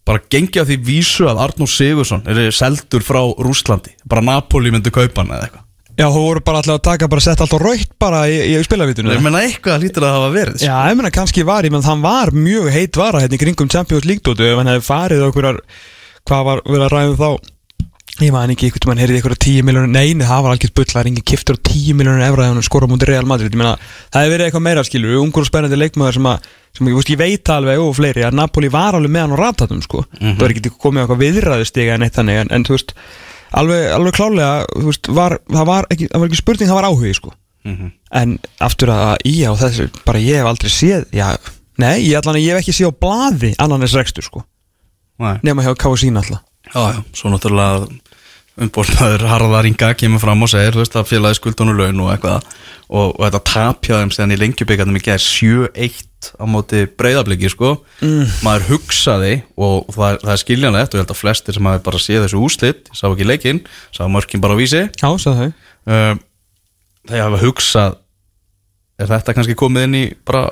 bara 0.05 0.21
gengja 0.33 0.63
því 0.69 0.77
vísu 0.85 1.27
að 1.29 1.41
Arnór 1.47 1.69
Sigursson 1.69 2.23
er 2.29 2.53
seldur 2.55 3.03
frá 3.05 3.21
Rúslandi 3.41 3.93
bara 4.05 4.23
Napoli 4.25 4.71
myndi 4.73 4.93
kaupa 4.93 5.21
hann 5.23 5.33
eða 5.33 5.49
eitthvað 5.49 5.67
já, 6.01 6.07
þú 6.09 6.25
voru 6.25 6.43
bara 6.49 6.61
alltaf 6.61 6.79
að 6.79 6.83
taka 6.89 7.09
bara 7.13 7.25
sett 7.27 7.45
allt 7.45 7.55
á 7.55 7.59
raukt 7.61 7.93
bara 8.01 8.25
í, 8.27 8.41
í 8.51 8.57
spilavítunum 8.65 9.13
ég 9.13 9.23
menna 9.23 9.45
eitthvað 9.45 9.85
lítur 9.85 10.07
að 10.09 10.17
hafa 10.17 10.33
verið 10.35 10.59
sko. 10.59 10.67
Já, 10.67 10.75
ég 10.89 10.99
meina 10.99 11.13
kannski 11.13 11.47
var, 11.47 11.67
ég 11.67 11.73
menn 11.75 11.85
hann 11.87 12.03
var 12.03 12.33
mjög 12.35 12.69
heit 12.73 12.99
vara 12.99 13.23
hérna 13.23 13.37
í 13.37 13.41
kringum 13.45 13.71
Champions 13.71 14.09
League 14.09 14.25
dótu 14.25 14.49
ef 14.49 14.59
hann 14.59 14.71
hefði 14.73 14.87
farið 14.89 15.25
okkur 15.29 15.49
hvað 16.27 16.45
var 16.49 16.63
verið 16.67 16.87
að 16.87 16.95
ræða 16.97 17.15
um 17.15 17.19
þá? 17.21 17.51
Ég 18.21 18.33
man 18.35 18.51
ekki, 18.51 18.67
einhvern 18.67 18.91
veginn 18.91 19.01
heyrði 19.01 19.19
ykkur 19.21 19.33
að 19.33 19.39
10 19.45 19.65
miljónur 19.65 19.89
neini, 19.89 20.25
það 20.27 20.41
var 20.45 20.53
algjört 20.53 20.73
bull, 20.77 20.85
það 20.89 20.99
er 20.99 21.07
engin 21.09 21.25
kiftur 21.31 21.57
á 21.57 21.59
10 21.63 21.95
miljónur 21.97 22.25
evra 22.25 22.43
þegar 22.43 22.57
hann 22.57 22.67
skora 22.67 22.89
mútið 22.91 23.09
Real 23.09 23.29
Madrid. 23.29 23.55
Ég 23.55 23.61
meina, 23.61 23.71
það 24.11 24.25
hefði 24.25 24.33
verið 24.35 24.47
eitthvað 24.49 24.63
meira 24.67 24.83
skilur, 24.85 25.15
ungur 25.23 25.45
og 25.45 25.47
spennandi 25.47 25.79
leikmaður 25.79 26.17
sem 26.17 26.27
að, 26.29 26.49
sem 26.77 26.89
ég, 26.91 26.97
veist, 26.99 27.11
ég 27.15 27.21
veit 27.21 27.51
alveg 27.55 27.81
og 27.81 27.95
fleiri 27.97 28.25
að 28.27 28.37
Napoli 28.37 28.69
var 28.75 28.99
alveg 28.99 29.15
með 29.15 29.25
hann 29.25 29.33
á 29.33 29.41
ratatum 29.41 29.81
sko, 29.87 30.03
það 30.19 30.43
var 30.43 30.53
ekki 30.53 30.73
komið 30.75 31.01
á 31.01 31.03
eitthvað 31.05 31.23
viðræðustiga 31.23 31.95
en 31.95 32.05
eitt 32.05 32.19
þannig, 32.19 32.41
en, 32.43 32.51
en 32.59 32.67
þú 32.67 32.75
veist 32.77 32.93
alveg, 33.57 33.87
alveg 33.95 34.17
klálega 34.17 34.83
veist, 34.87 35.09
var, 35.11 35.37
það, 35.49 35.65
var 35.69 35.89
ekki, 35.93 36.09
það 36.11 36.23
var 36.23 36.31
ekki 36.31 36.41
spurning 36.41 36.71
það 36.71 36.79
var 36.79 36.89
áhugi 36.91 37.15
sko. 37.17 37.33
en 38.21 38.37
aftur 38.59 38.89
að 38.89 39.25
í 39.29 39.35
á 39.45 39.51
þessu 39.59 39.89
bara 40.05 40.21
ég 40.21 40.41
hef 40.41 40.49
aldrei 40.49 40.71
séð 40.73 41.03
já, 41.13 41.27
nei, 41.77 42.07
ég, 42.07 42.17
allan, 42.17 42.41
ég 42.41 42.55
hef 42.55 42.63
ekki 42.63 42.73
séð 42.73 42.95
á 42.95 43.01
blaði 43.05 43.51
annan 43.61 43.83
þess 43.85 43.99
rekstur 43.99 44.25
sko. 44.25 44.45
Nema 45.45 45.61
hjá 45.65 45.75
KSÍN 45.77 46.17
alltaf 46.17 46.41
Já, 46.71 46.95
já, 46.95 46.99
svo 47.13 47.29
náttúrulega 47.29 47.87
umbólnaður 48.61 49.25
Harðar 49.27 49.67
Inga 49.67 49.91
kemur 49.97 50.21
fram 50.21 50.45
og 50.45 50.51
segir 50.51 50.77
veist 50.77 50.95
að 50.95 51.09
félagi 51.09 51.39
skuldunum 51.39 51.77
laun 51.77 52.03
og 52.05 52.11
eitthvað 52.13 52.45
og, 52.91 53.11
og 53.17 53.21
þetta 53.25 53.41
tapjaðum 53.51 54.13
síðan 54.13 54.35
í 54.35 54.39
lengjubíkarnum 54.39 54.99
í 54.99 55.03
gerð 55.03 55.25
7-1 55.25 56.07
á 56.37 56.43
móti 56.49 56.83
breyðabliki 56.99 57.49
sko. 57.51 57.73
Maður 58.45 58.67
hugsaði 58.69 59.33
og 59.57 59.89
það, 59.93 60.19
það 60.23 60.33
er 60.35 60.41
skiljanlegt 60.43 60.93
og 60.93 60.99
ég 60.99 61.05
held 61.05 61.15
að 61.15 61.21
flestir 61.21 61.57
sem 61.57 61.69
hafi 61.71 61.83
bara 61.87 62.01
séð 62.01 62.25
þessu 62.25 62.43
úslit 62.45 62.91
sá 62.93 63.05
ekki 63.09 63.27
leikinn, 63.27 63.63
sá 63.95 64.03
mörkin 64.11 64.43
bara 64.43 64.57
á 64.57 64.61
vísi. 64.61 64.85
Já, 65.01 65.09
þau. 65.09 65.51
Um, 65.89 66.21
hafa 67.09 67.41
hugsað 67.41 67.97
er 69.01 69.09
þetta 69.09 69.35
kannski 69.37 69.57
komið 69.57 69.87
inn 69.87 69.97
í 69.97 70.03
bara, 70.27 70.43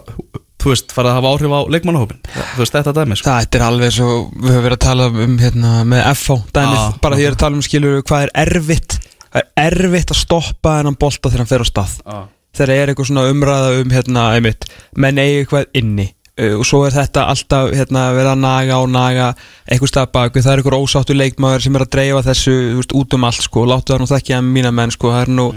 þú 0.60 0.74
veist, 0.74 0.94
farið 0.96 1.12
að 1.12 1.20
hafa 1.20 1.34
áhrif 1.36 1.54
á 1.54 1.60
leikmannahópin, 1.76 2.22
þú 2.34 2.64
veist, 2.64 2.76
þetta 2.76 2.96
dæmi 2.98 3.20
sko. 3.20 3.30
Það 3.30 3.60
er 3.60 3.66
alveg 3.68 3.94
svo, 3.96 4.10
við 4.34 4.56
höfum 4.56 4.66
verið 4.66 4.78
að 4.80 4.84
tala 4.88 5.08
um 5.12 5.38
hérna, 5.44 5.76
með 5.92 6.04
FH 6.16 6.40
dæmið, 6.56 6.82
Já, 6.82 6.98
bara 7.06 7.20
því 7.20 7.26
ég 7.26 7.32
er 7.32 7.38
að 7.38 7.44
tala 7.46 7.60
um 7.60 7.66
skilur 7.68 8.02
hvað 8.10 8.26
er 8.26 8.34
erfitt, 8.46 8.98
það 9.30 9.40
er 9.44 9.80
erfitt 9.84 10.14
að 10.16 10.22
stoppa 10.24 10.76
þennan 10.80 11.00
bolta 11.06 11.30
þegar 11.32 11.44
hann 11.46 11.52
fer 11.54 11.66
á 11.66 11.68
stað? 11.70 11.96
Já. 12.02 12.20
Þegar 12.58 12.72
er 12.76 12.92
eitthvað 12.94 13.10
svona 13.12 13.28
umræða 13.32 13.76
um 13.84 13.92
hérna, 13.94 14.24
einmitt, 14.38 14.66
menn 14.96 15.18
eigi 15.22 15.44
eitthvað 15.44 15.68
inni. 15.74 16.08
Og 16.40 16.62
svo 16.64 16.86
er 16.88 16.94
þetta 16.96 17.26
alltaf 17.28 17.74
hérna, 17.76 18.06
verið 18.16 18.30
að 18.32 18.38
naga 18.40 18.76
og 18.80 18.86
naga 18.94 19.26
eitthvað 19.68 19.90
stað 19.92 20.06
bak 20.14 20.38
það 20.40 20.46
er 20.54 20.62
eitthvað 20.62 20.84
ósáttu 20.86 21.16
leikmaður 21.18 21.66
sem 21.66 21.76
er 21.76 21.84
að 21.84 21.90
dreifa 21.92 22.22
þessu 22.30 22.54
veist, 22.78 22.94
út 22.96 23.16
um 23.18 23.26
allt 23.28 23.44
sko, 23.44 23.64
láttu 23.68 23.92
það 23.92 24.00
nú 24.00 24.08
þekkja 24.08 24.38
mína 24.46 24.72
menn 24.72 24.94
sko, 24.96 25.12
það 25.12 25.26
er 25.26 25.32
nú 25.36 25.48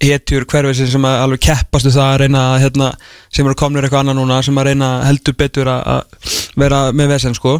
hetjur 0.00 0.46
hverfið 0.48 0.80
sem 0.94 1.04
að 1.04 1.18
alveg 1.26 1.42
keppastu 1.44 1.92
það 1.92 2.06
að 2.14 2.16
reyna 2.22 2.44
að, 2.54 2.56
hérna, 2.64 2.88
sem 3.28 3.50
eru 3.50 3.58
komnir 3.60 3.84
eitthvað 3.84 4.00
annað 4.06 4.16
núna 4.22 4.38
sem 4.46 4.56
að 4.62 4.70
reyna 4.70 4.88
heldur 5.10 5.36
betur 5.44 5.68
að- 5.74 5.84
að 5.92 6.38
vera 6.64 6.78
með 6.96 7.12
vesen 7.12 7.36
sko. 7.36 7.58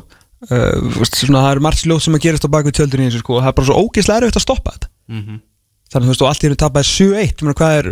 Uh, 0.48 0.80
veist, 0.96 1.18
svona, 1.20 1.42
það 1.44 1.52
er 1.52 1.60
margt 1.66 1.82
sljótt 1.84 2.00
sem 2.06 2.14
að 2.16 2.22
gerist 2.24 2.46
á 2.48 2.54
baku 2.56 2.72
tjöldin 2.72 3.02
í 3.04 3.10
þessu 3.10 3.20
sko. 3.20 3.34
Og 3.36 3.42
það 3.44 3.50
er 3.52 3.56
bara 3.60 3.68
svo 3.68 3.76
ógeðslega 3.84 4.22
erfitt 4.24 4.40
að 4.40 4.46
stoppa 4.46 4.72
þetta. 4.72 4.88
Þannig 5.92 6.06
þú 6.08 6.14
veist 6.14 6.22
og 6.24 6.28
allt 6.30 6.40
í 6.40 6.48
hennu 6.48 6.56
tapaði 6.64 6.88
7-1 6.88 7.28
ég 7.28 7.44
meina, 7.44 7.58
hvað 7.60 7.76
er 7.82 7.88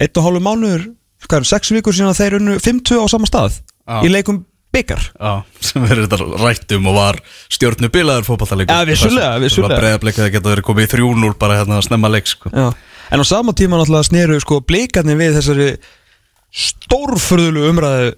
einn 0.00 0.16
og 0.18 0.26
hálfu 0.26 0.42
mánuður 0.44 0.88
hvað 1.28 1.42
er, 1.42 1.48
sex 1.52 1.74
vikur 1.74 1.94
síðan 1.96 2.12
að 2.14 2.22
þeir 2.22 2.38
unnu 2.40 2.56
50 2.62 3.02
á 3.02 3.06
sama 3.10 3.28
stað 3.30 3.60
í 4.02 4.10
leikum 4.10 4.42
byggar 4.72 5.04
sem 5.66 5.84
verður 5.84 6.08
þetta 6.08 6.40
rættum 6.42 6.88
og 6.90 6.96
var 6.96 7.20
stjórnu 7.52 7.90
bilaður 7.92 8.28
fótballtalegur 8.30 8.72
Ja, 8.72 8.86
vissulega, 8.88 9.34
vissulega. 9.42 9.80
Breiðablik 9.82 10.20
að 10.22 10.30
geta 10.36 10.52
verið 10.54 10.66
komið 10.68 10.88
í 10.88 10.92
3-0 10.96 11.34
bara 11.40 11.58
hérna 11.60 11.78
að 11.78 11.86
snemma 11.90 12.10
leik 12.12 12.30
sko. 12.30 12.52
En 12.52 13.20
á 13.20 13.24
sama 13.28 13.52
tíma 13.52 13.76
náttúrulega 13.76 14.08
sneru 14.08 14.38
sko 14.40 14.62
blikarnir 14.64 15.18
við 15.20 15.36
þessari 15.36 15.68
stórfurðulu 16.52 17.66
umræðu 17.70 18.14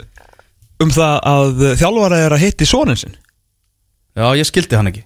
um 0.82 0.92
það 0.94 1.18
að 1.30 1.64
þjálfara 1.80 2.22
er 2.26 2.34
að 2.36 2.44
hitti 2.46 2.68
sonin 2.68 2.98
sin 2.98 3.14
Já, 4.14 4.26
ég 4.38 4.46
skildi 4.46 4.78
hann 4.78 4.90
ekki 4.90 5.04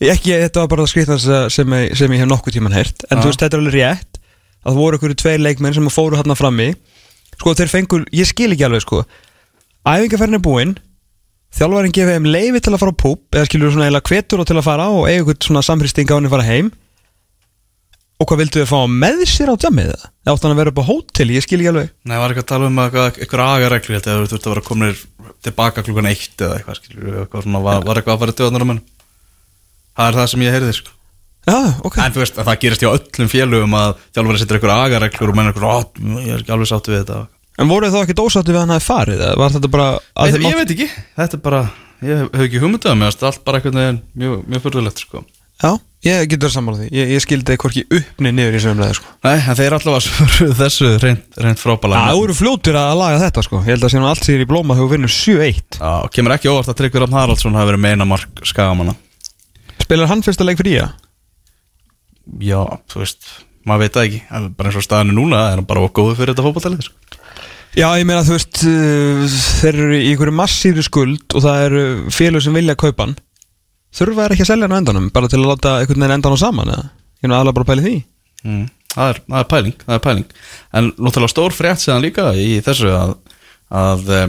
ekki, 0.00 0.32
þetta 0.46 0.62
var 0.62 0.70
bara 0.72 0.86
það 0.86 0.92
skriðnast 0.94 1.30
sem, 1.54 1.76
sem 1.98 2.14
ég 2.14 2.22
hef 2.22 2.30
nokkuð 2.30 2.56
tíman 2.56 2.74
heyrt 2.74 3.04
en 3.08 3.18
Já. 3.18 3.22
þú 3.22 3.30
veist, 3.30 3.42
þetta 3.44 3.56
er 3.58 3.62
alveg 3.62 3.76
rétt 3.76 4.19
að 4.60 4.70
það 4.72 4.80
voru 4.80 5.00
ykkur 5.00 5.16
tveir 5.22 5.42
leikmenn 5.42 5.76
sem 5.76 5.90
fóru 5.92 6.20
hann 6.20 6.36
frammi. 6.38 6.70
Sko, 7.40 7.54
þeir 7.56 7.72
fengur, 7.72 8.04
ég 8.12 8.28
skil 8.28 8.52
ekki 8.52 8.66
alveg 8.66 8.84
sko. 8.84 9.02
Æfingarferðin 9.88 10.36
er 10.36 10.44
búinn 10.44 10.76
þjálfarinn 11.56 11.94
gefið 11.94 12.16
þeim 12.16 12.28
leifi 12.30 12.60
til 12.62 12.74
að 12.74 12.82
fara 12.82 12.94
á 12.94 13.00
púp 13.00 13.36
eða 13.36 13.48
skilur 13.48 13.72
svona 13.72 13.88
eiginlega 13.88 14.10
hvetur 14.12 14.42
og 14.42 14.48
til 14.50 14.58
að 14.60 14.66
fara 14.68 14.86
á 14.86 14.90
og 14.92 15.08
eiga 15.08 15.24
ykkur 15.24 15.38
svona 15.48 15.64
samhristing 15.66 16.12
á 16.12 16.14
henni 16.18 16.30
að 16.30 16.36
fara 16.36 16.46
heim. 16.46 16.70
Og 18.20 18.28
hvað 18.28 18.42
vildu 18.42 18.60
þið 18.60 18.68
fá 18.68 18.80
með 18.92 19.22
sér 19.32 19.50
á 19.50 19.56
djamið 19.56 19.90
það? 19.94 20.06
Eða 20.20 20.34
átt 20.34 20.44
hann 20.44 20.52
að 20.52 20.60
vera 20.60 20.72
upp 20.74 20.80
á 20.84 20.88
hótel, 20.90 21.30
ég 21.32 21.44
skil 21.46 21.56
ekki 21.56 21.70
alveg. 21.72 21.92
Nei, 22.04 22.16
var 22.20 22.34
ekki 22.34 22.42
að 22.44 22.50
tala 22.52 22.68
um 22.68 22.80
eitthvað, 22.84 23.20
eitthvað 23.24 23.52
agareglu 23.56 23.96
Þetta 23.96 24.16
þú 24.18 24.26
þurfti 24.28 24.50
að 24.50 24.52
vera 24.52 24.64
komin 24.66 24.98
tilbaka 25.40 25.84
klukkan 25.86 26.10
eitt 26.10 26.44
eða 26.44 26.58
eitthvað, 26.58 26.80
skilur 26.82 27.20
eitthvað 27.24 27.48
var, 27.56 27.86
var 27.88 28.00
eitthvað 28.02 28.18
að 28.18 28.24
fara 28.26 28.36
döðnar 28.42 28.66
um 28.66 28.74
henn 28.74 28.82
Það 29.96 30.10
er 30.10 30.18
það 30.20 30.28
sem 30.34 30.44
ég 30.44 30.54
heyrði 30.58 30.76
sko. 30.76 30.92
Já, 31.50 31.58
ok 31.84 31.98
En 32.04 32.14
þú 32.14 32.22
veist, 32.22 32.38
að 32.40 32.48
það 32.50 32.60
gerist 32.64 32.84
hjá 32.84 32.90
öllum 32.94 33.30
félögum 33.32 33.76
að 33.80 33.92
þjálfari 34.14 34.40
setur 34.42 34.58
eitthvað 34.60 34.84
agareglur 34.86 35.32
og 35.32 35.38
menn 35.40 35.50
"Ó, 35.50 35.76
ég 36.22 36.32
er 36.36 36.44
ekki 36.44 36.54
alveg 36.54 36.70
sáttu 36.70 36.94
við 36.94 37.02
þetta 37.04 37.20
En 37.60 37.68
voru 37.68 37.90
þá 37.92 37.98
ekki 38.04 38.16
dósáttu 38.16 38.54
við 38.54 38.62
hann 38.62 38.72
að 38.72 38.86
farið? 38.86 39.20
Eða 39.26 39.36
var 39.36 39.52
þetta 39.56 39.70
bara 39.74 39.88
að 40.16 40.30
þið 40.36 40.46
ég 40.48 40.56
veit 40.60 40.70
ekki, 40.76 40.88
þetta 41.18 41.36
er 41.36 41.44
bara 41.44 41.62
Ég 42.00 42.16
hef 42.22 42.46
ekki 42.46 42.62
hugmyndið 42.62 42.94
að 42.94 42.96
mér, 43.02 43.12
þetta 43.12 43.26
er 43.26 43.30
allt 43.34 43.44
bara 43.44 43.58
eitthvað 43.60 44.00
mjög, 44.16 44.36
mjög 44.48 44.62
fyrðulegt 44.64 45.02
sko. 45.04 45.20
Já, 45.60 45.74
ég 46.06 46.28
getur 46.32 46.48
sammála 46.48 46.78
því 46.80 46.86
Ég, 46.96 47.10
ég 47.12 47.20
skildi 47.20 47.56
hvorki 47.60 47.82
uppni 47.92 48.30
niður 48.32 48.54
í 48.56 48.60
sömlega 48.64 48.94
sko. 48.96 49.10
Nei, 49.26 49.34
en 49.36 49.58
þeir 49.58 49.74
allavega 49.76 50.54
þessu 50.62 50.88
reynd, 51.02 51.26
reynd 51.36 51.60
frábæla 51.60 51.98
Það 52.06 52.20
voru 52.22 52.36
fljótur 52.38 52.78
að 52.80 52.94
laga 53.02 53.18
þetta 53.26 53.44
sko 53.44 53.60
Ég 53.60 53.68
held 53.74 53.84
að 53.84 53.96
nú 54.00 54.08
allt 54.08 54.24
sér 54.24 54.40
í 54.40 54.48
blóma 54.48 54.78
þú 54.78 54.86
vinnur 54.94 55.12
7-1 55.12 55.76
Já, 55.76 55.92
kemur 56.16 56.36
ekki 56.38 56.48
óvart 56.48 56.72
að 56.72 56.78
Tryggvi 56.80 57.02
Rafn 57.04 57.18
Haraldsson 57.18 57.58
hafi 57.60 57.68
verið 57.74 57.84
meina 57.84 58.08
mark 58.08 58.40
skagamanna 58.48 58.96
Spilar 59.84 60.08
hann 60.08 60.24
fyrsta 60.24 60.48
leik 60.48 60.56
fyrir 60.62 60.78
ég? 60.78 60.96
Já, 62.38 62.60
þú 62.90 63.02
veist, 63.02 63.30
maður 63.66 63.82
veit 63.84 63.96
það 63.96 64.06
ekki. 64.08 64.20
Það 64.28 64.44
er 64.44 64.52
bara 64.58 64.70
eins 64.70 64.78
og 64.80 64.86
staðinu 64.86 65.16
núna, 65.16 65.40
er 65.48 65.58
hann 65.58 65.68
bara 65.68 65.88
góður 65.88 66.18
fyrir 66.20 66.34
þetta 66.34 66.46
fótballtalið 66.46 66.86
sko. 66.86 67.18
Já, 67.78 67.86
ég 68.00 68.06
meina 68.06 68.24
þú 68.26 68.34
veist 68.34 68.60
uh, 68.66 69.34
Þeir 69.60 69.76
eru 69.76 69.98
í 70.00 70.08
einhverju 70.10 70.32
massíru 70.34 70.82
skuld 70.82 71.36
Og 71.38 71.44
það 71.44 71.66
eru 71.68 71.82
félög 72.10 72.42
sem 72.42 72.56
vilja 72.58 72.74
kaupa 72.74 73.06
hann. 73.06 73.12
Þurfa 73.94 74.24
er 74.24 74.34
ekki 74.34 74.42
að 74.42 74.48
selja 74.48 74.66
hann 74.66 74.74
á 74.74 74.80
endanum 74.80 75.06
Bara 75.14 75.30
til 75.30 75.38
að 75.38 75.52
láta 75.52 75.76
einhvern 75.78 76.02
veginn 76.02 76.16
endan 76.16 76.34
á 76.34 76.42
saman 76.42 76.72
eða? 76.74 76.88
Ég 77.20 77.28
er 77.28 77.30
nú 77.30 77.36
aðlega 77.36 77.56
bara 77.58 77.66
að 77.66 77.70
pæli 77.70 77.82
því. 77.84 77.94
Mm, 78.40 78.60
það, 78.94 79.10
er, 79.12 79.18
það 79.26 79.42
er 79.42 79.48
pæling, 79.50 79.74
það 79.84 79.94
er 79.94 80.04
pæling. 80.06 80.28
En 80.72 80.86
náttúrulega 80.96 81.32
stór 81.34 81.52
frétt 81.52 81.82
séðan 81.82 82.04
líka 82.06 82.30
í 82.32 82.46
þessu 82.64 82.92
að, 82.96 83.12
að 83.76 84.12
e, 84.16 84.20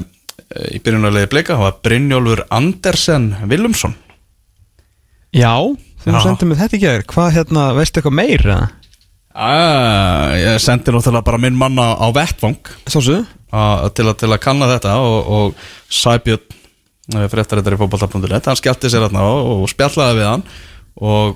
í 0.76 0.82
byrjunarlegi 0.84 1.30
bleika 1.32 1.56
hafa 1.56 1.78
Brynjólfur 1.88 2.44
Andersen 2.52 3.30
Willumsson. 3.48 3.96
Já, 5.32 5.56
þegar 6.02 6.14
þú 6.16 6.20
Já. 6.20 6.26
sendið 6.28 6.50
með 6.52 6.62
þetta 6.64 6.78
ekki 6.80 6.90
aðeir 6.92 7.06
Hvað 7.12 7.34
hérna, 7.38 7.66
veistu 7.78 8.00
eitthvað 8.02 8.18
meir? 8.22 8.46
eða? 8.48 8.70
ah, 9.32 10.32
Ég 10.42 10.58
sendi 10.64 10.92
náttúrulega 10.96 11.28
bara 11.30 11.40
minn 11.42 11.58
manna 11.60 11.86
á 11.96 12.08
vettvang 12.16 12.58
að, 13.52 13.86
til, 13.98 14.08
til 14.20 14.32
að 14.32 14.42
kanna 14.44 14.68
þetta 14.74 14.96
og, 15.04 15.30
og 15.38 15.64
Sæbjörn 15.92 16.60
fréttarittar 17.32 17.76
í 17.76 17.80
fótballta.net 17.82 18.46
hann 18.48 18.60
skellti 18.60 18.88
sér 18.92 19.04
hérna 19.08 19.24
og, 19.28 19.50
og 19.64 19.70
spjallaði 19.72 20.20
við 20.22 20.28
hann 20.30 20.44
og 21.02 21.34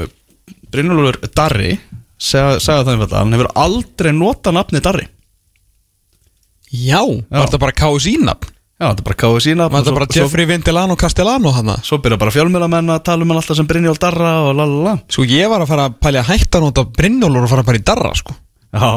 uh, 0.00 0.08
Brynjólfur 0.72 1.20
Darri 1.38 1.74
seg- 2.18 2.58
sagði 2.64 2.82
það 2.88 2.92
einfallega, 2.96 3.20
hann 3.22 3.36
hefur 3.36 3.50
aldrei 3.62 4.10
notað 4.16 4.56
nafni 4.58 4.82
Darri 4.82 5.06
Já, 6.68 7.00
var 7.30 7.46
þetta 7.46 7.60
bara 7.62 7.76
KSI-nafn? 7.78 8.50
Já, 8.78 8.92
þetta 8.92 9.02
er 9.02 9.06
bara 9.08 9.18
káðu 9.18 9.38
sína 9.42 9.64
þetta 9.72 9.92
bara 9.96 10.06
Jeffrey 10.14 10.46
Vindelano 10.46 10.94
Castellano 10.98 11.50
hann? 11.50 11.70
Svo 11.82 11.96
byrja 12.02 12.18
bara 12.20 12.30
fjölmjölamenn 12.30 12.92
að 12.94 13.00
tala 13.08 13.24
um 13.24 13.32
hann 13.32 13.40
alltaf 13.40 13.58
sem 13.58 13.66
Brynjól 13.66 13.98
Darra 13.98 14.34
og 14.46 14.52
lalala 14.54 14.92
Sko 15.10 15.24
ég 15.26 15.50
var 15.50 15.64
að 15.64 15.72
fara 15.72 15.86
að 15.88 15.96
pælja 16.04 16.22
að 16.22 16.28
hætta 16.30 16.60
að 16.60 16.66
nota 16.68 16.84
Brynjólfur 16.98 17.46
og 17.48 17.50
fara 17.50 17.64
bara 17.66 17.80
í 17.80 17.82
darra 17.88 18.12
sko. 18.14 18.36
Já, 18.70 18.90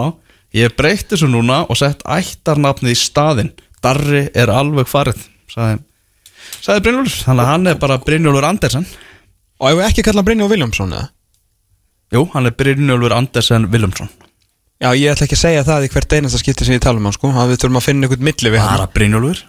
ég 0.59 0.75
breytti 0.77 1.15
þessu 1.15 1.29
núna 1.33 1.63
og 1.65 1.79
sett 1.79 2.03
ættarnafnið 2.05 2.93
í 2.93 2.99
staðinn. 2.99 3.49
Darri 3.81 4.27
er 4.37 4.51
alveg 4.53 4.85
farið 4.91 5.23
sagði, 5.49 5.79
sagði 6.61 6.83
Brynjólfur. 6.85 7.23
Þannig 7.25 7.43
að 7.47 7.49
hann 7.49 7.71
er 7.71 7.79
bara 7.81 7.97
Brynjólfur 8.05 8.47
Andersen. 8.51 8.85
Og 9.61 9.71
ef 9.71 9.79
við 9.79 9.87
ekki 9.87 10.05
kalla 10.05 10.25
Brynjólfur 10.27 10.53
Viljámsson 10.59 10.93
eða? 10.93 11.07
Jú, 12.13 12.27
hann 12.35 12.51
er 12.51 12.53
Brynjólfur 12.59 13.15
Andersen 13.15 13.65
Willumsson 13.71 14.09
Já, 14.81 14.91
ég 14.97 15.09
ætla 15.13 15.25
ekki 15.25 15.37
að 15.37 15.43
segja 15.45 15.65
það 15.65 15.85
í 15.85 15.89
hvert 15.93 16.13
einasta 16.17 16.39
skipti 16.41 16.65
sem 16.65 16.75
ég 16.77 16.81
tala 16.83 16.97
um 17.01 17.05
hann 17.09 17.13
sko. 17.13 17.29
Að 17.33 17.51
Við 17.53 17.59
þurfum 17.61 17.77
að 17.81 17.85
finna 17.85 18.07
einhvern 18.07 18.25
milli 18.25 18.53
við 18.53 18.61
hann. 18.61 18.77
Bara 18.77 18.93
Brynjólfur 18.93 19.41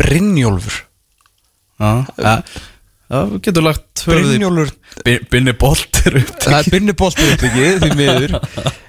Brynjólfur. 0.00 0.80
Já, 1.84 3.18
við 3.30 3.40
getum 3.44 3.66
lagt 3.66 4.04
Brynjólfur 4.08 4.70
Bi- 5.04 5.20
Binni 5.30 5.52
er 5.60 6.16
Það 6.44 6.56
er 6.58 6.68
Brynni 6.72 6.94
Bólsbyrð 6.98 7.44
ekki, 7.48 7.66
því 7.82 7.90
miður. 7.98 8.36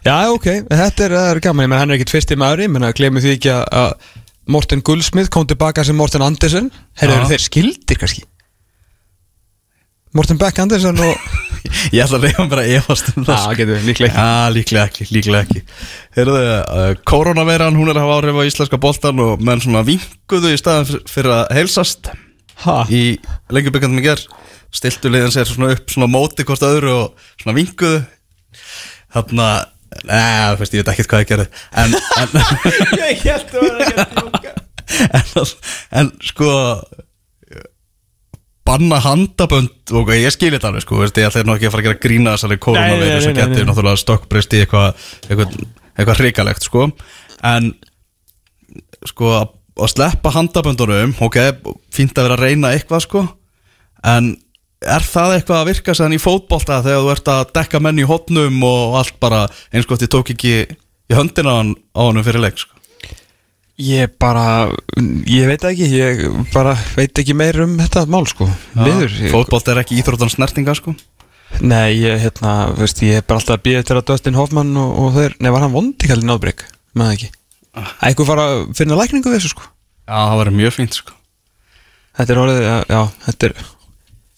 Já, 0.06 0.16
ok, 0.32 0.48
þetta 0.72 1.08
er, 1.08 1.16
það 1.18 1.32
er 1.34 1.42
gaman. 1.46 1.66
Ég 1.66 1.72
menn 1.74 1.82
hann 1.82 1.92
er 1.94 2.00
ekkit 2.00 2.14
fyrsti 2.16 2.38
maður 2.40 2.64
Ég 2.88 2.96
glemur 3.00 3.26
því 3.26 3.34
ekki 3.38 3.52
að- 3.56 3.68
Morten 4.56 4.82
Guldsmith 4.86 5.32
kom 5.34 5.48
tilbaka 5.50 5.84
sem 5.84 5.98
Morten 5.98 6.22
Andersen. 6.22 6.72
Þeir 7.34 7.42
skildir 7.48 7.98
kannski? 8.02 8.24
Morten 10.16 10.40
Beck 10.40 10.60
Andersen 10.64 11.00
og 11.04 11.16
Ég 11.96 12.04
ætla 12.06 12.20
að 12.20 12.26
reyna 12.28 12.46
bara 12.52 12.64
að 12.64 12.76
efast 12.78 13.10
um 13.16 13.26
það 13.26 13.42
Já, 13.42 13.56
getur 13.60 13.72
við, 13.74 13.86
líklega 13.90 14.10
ekki. 14.12 14.22
Já, 14.22 14.54
líklega 14.56 14.84
ekki, 14.90 15.06
líklega 15.12 15.42
ekki. 15.44 15.62
Heyrðu, 16.16 16.42
uh, 16.62 16.84
koronaveiran, 17.10 17.76
hún 17.80 17.90
er 17.92 17.98
að 18.00 18.06
hafa 18.06 18.18
áhrif 18.22 18.38
á 18.40 18.44
íslenska 18.48 18.80
boltan 18.86 19.22
og 19.26 19.42
menn 19.44 19.64
svona 19.64 19.82
vinguðu 19.88 20.54
í 20.54 20.60
staðan 20.62 20.88
fyr- 20.92 21.04
fyrir 21.10 21.34
að 21.36 21.54
heilsast. 21.58 22.12
Ha? 22.64 22.76
í 22.88 23.18
lengjubikandum 23.52 24.00
í 24.00 24.06
ger 24.06 24.22
stiltu 24.76 25.10
liðan 25.12 25.34
sér 25.36 25.50
svona 25.50 25.74
upp 25.76 25.92
svona 25.92 26.08
móti 26.08 26.46
hvort 26.48 26.64
öðru 26.64 26.94
og 27.02 27.26
svona 27.42 27.58
vinguðu 27.58 28.04
þarna 29.16 29.50
Nei, 30.04 30.56
þú 30.56 30.60
veist, 30.60 30.74
ég 30.76 30.82
veit 30.84 30.90
ekkert 30.92 31.08
hvað 31.12 31.22
ég 31.24 31.30
gerði. 31.30 31.46
En, 31.80 31.94
en 32.20 32.34
Ég 33.00 33.22
held 33.24 33.54
að 33.56 33.62
vera 33.66 33.86
ekki 33.86 34.50
að 34.52 34.64
en, 35.20 35.54
en 36.02 36.10
sko 36.24 36.50
banna 38.66 39.00
handabönd 39.04 39.94
og 39.94 40.10
ég 40.16 40.34
skil 40.34 40.54
þetta 40.56 40.72
alveg 40.72 40.86
sko, 40.86 41.00
veist, 41.04 41.18
ég 41.22 41.30
ætla 41.30 41.44
nú 41.46 41.56
ekki 41.56 41.70
að 41.70 41.76
fara 41.76 41.84
að 41.84 41.90
gera 41.90 42.04
grína 42.06 42.36
þessari 42.36 42.62
koronaviru 42.66 43.20
sem 43.22 43.38
getur 43.38 43.68
náttúrulega 43.68 44.02
stokkbreyst 44.02 44.56
í 44.56 44.62
eitthvað 44.64 45.04
eitthvað, 45.30 45.60
eitthvað 45.94 46.22
hrikalegt 46.24 46.66
sko. 46.66 46.88
En 47.46 47.74
sko 49.06 49.34
að, 49.38 49.54
sleppa 49.92 50.34
handaböndunum 50.34 51.14
ok, 51.28 51.40
fínt 51.94 52.18
að 52.18 52.30
vera 52.30 52.40
að 52.40 52.48
reyna 52.48 52.74
eitthvað 52.74 53.06
sko. 53.06 53.26
En 54.06 54.34
er 54.86 55.06
það 55.06 55.38
eitthvað 55.38 55.62
að 55.62 55.70
virka 55.72 55.96
sér 55.98 56.14
í 56.14 56.22
fótbolta 56.22 56.82
þegar 56.86 57.04
þú 57.04 57.12
ert 57.14 57.34
að 57.36 57.44
dekka 57.58 57.82
menn 57.82 58.02
í 58.02 58.08
hotnum 58.10 58.64
og 58.68 58.98
allt 59.02 59.20
bara 59.22 59.46
eins 59.72 59.86
og 59.86 60.02
ég 60.02 60.12
tók 60.12 60.34
ekki 60.34 60.56
í 60.66 61.18
höndina 61.18 61.54
á 61.54 61.58
hann 61.62 61.76
á 61.94 62.02
hann 62.02 62.26
fyrir 62.26 62.44
leik 62.44 62.60
sko. 62.62 62.75
Ég 63.76 64.14
bara, 64.22 64.70
ég 65.28 65.48
veit 65.50 65.64
ekki, 65.68 65.88
ég 65.92 66.22
bara 66.54 66.78
veit 66.96 67.20
ekki 67.20 67.34
meir 67.36 67.58
um 67.66 67.74
þetta 67.82 68.06
mál 68.08 68.24
sko. 68.30 68.48
Miður 68.78 69.12
ég- 69.12 69.34
fótbolt 69.34 69.68
er 69.68 69.82
ekki 69.82 69.98
íþróttan 70.00 70.32
snertinga 70.32 70.76
sko. 70.78 70.94
Nei, 71.62 71.98
ég, 72.00 72.20
hérna, 72.24 72.72
veist, 72.78 73.02
ég 73.04 73.20
er 73.20 73.26
bara 73.28 73.40
alltaf 73.40 73.58
að 73.60 73.64
býja 73.68 73.84
til 73.84 73.98
að 74.00 74.06
Dustin 74.08 74.36
Hoffman 74.40 74.72
og, 74.80 74.96
og 75.04 75.14
þeir, 75.18 75.36
nei, 75.44 75.52
var 75.52 75.62
hann 75.66 75.76
vondi 75.76 76.08
kallið 76.08 76.28
náðbreyk, 76.30 76.64
maður 76.96 77.18
ekki? 77.18 77.30
Að 77.76 77.92
eitthvað 78.10 78.30
fara 78.32 78.46
að 78.54 78.64
finna 78.80 78.98
lækningu 79.00 79.32
þessu 79.36 79.52
sko. 79.52 79.68
Já, 80.08 80.16
það 80.16 80.40
verður 80.42 80.58
mjög 80.62 80.76
fínt 80.80 80.98
sko. 81.02 81.16
Þetta 82.16 82.32
er 82.34 82.42
orðið, 82.46 82.66
já, 82.96 83.02
þetta 83.28 83.48
er 83.50 83.56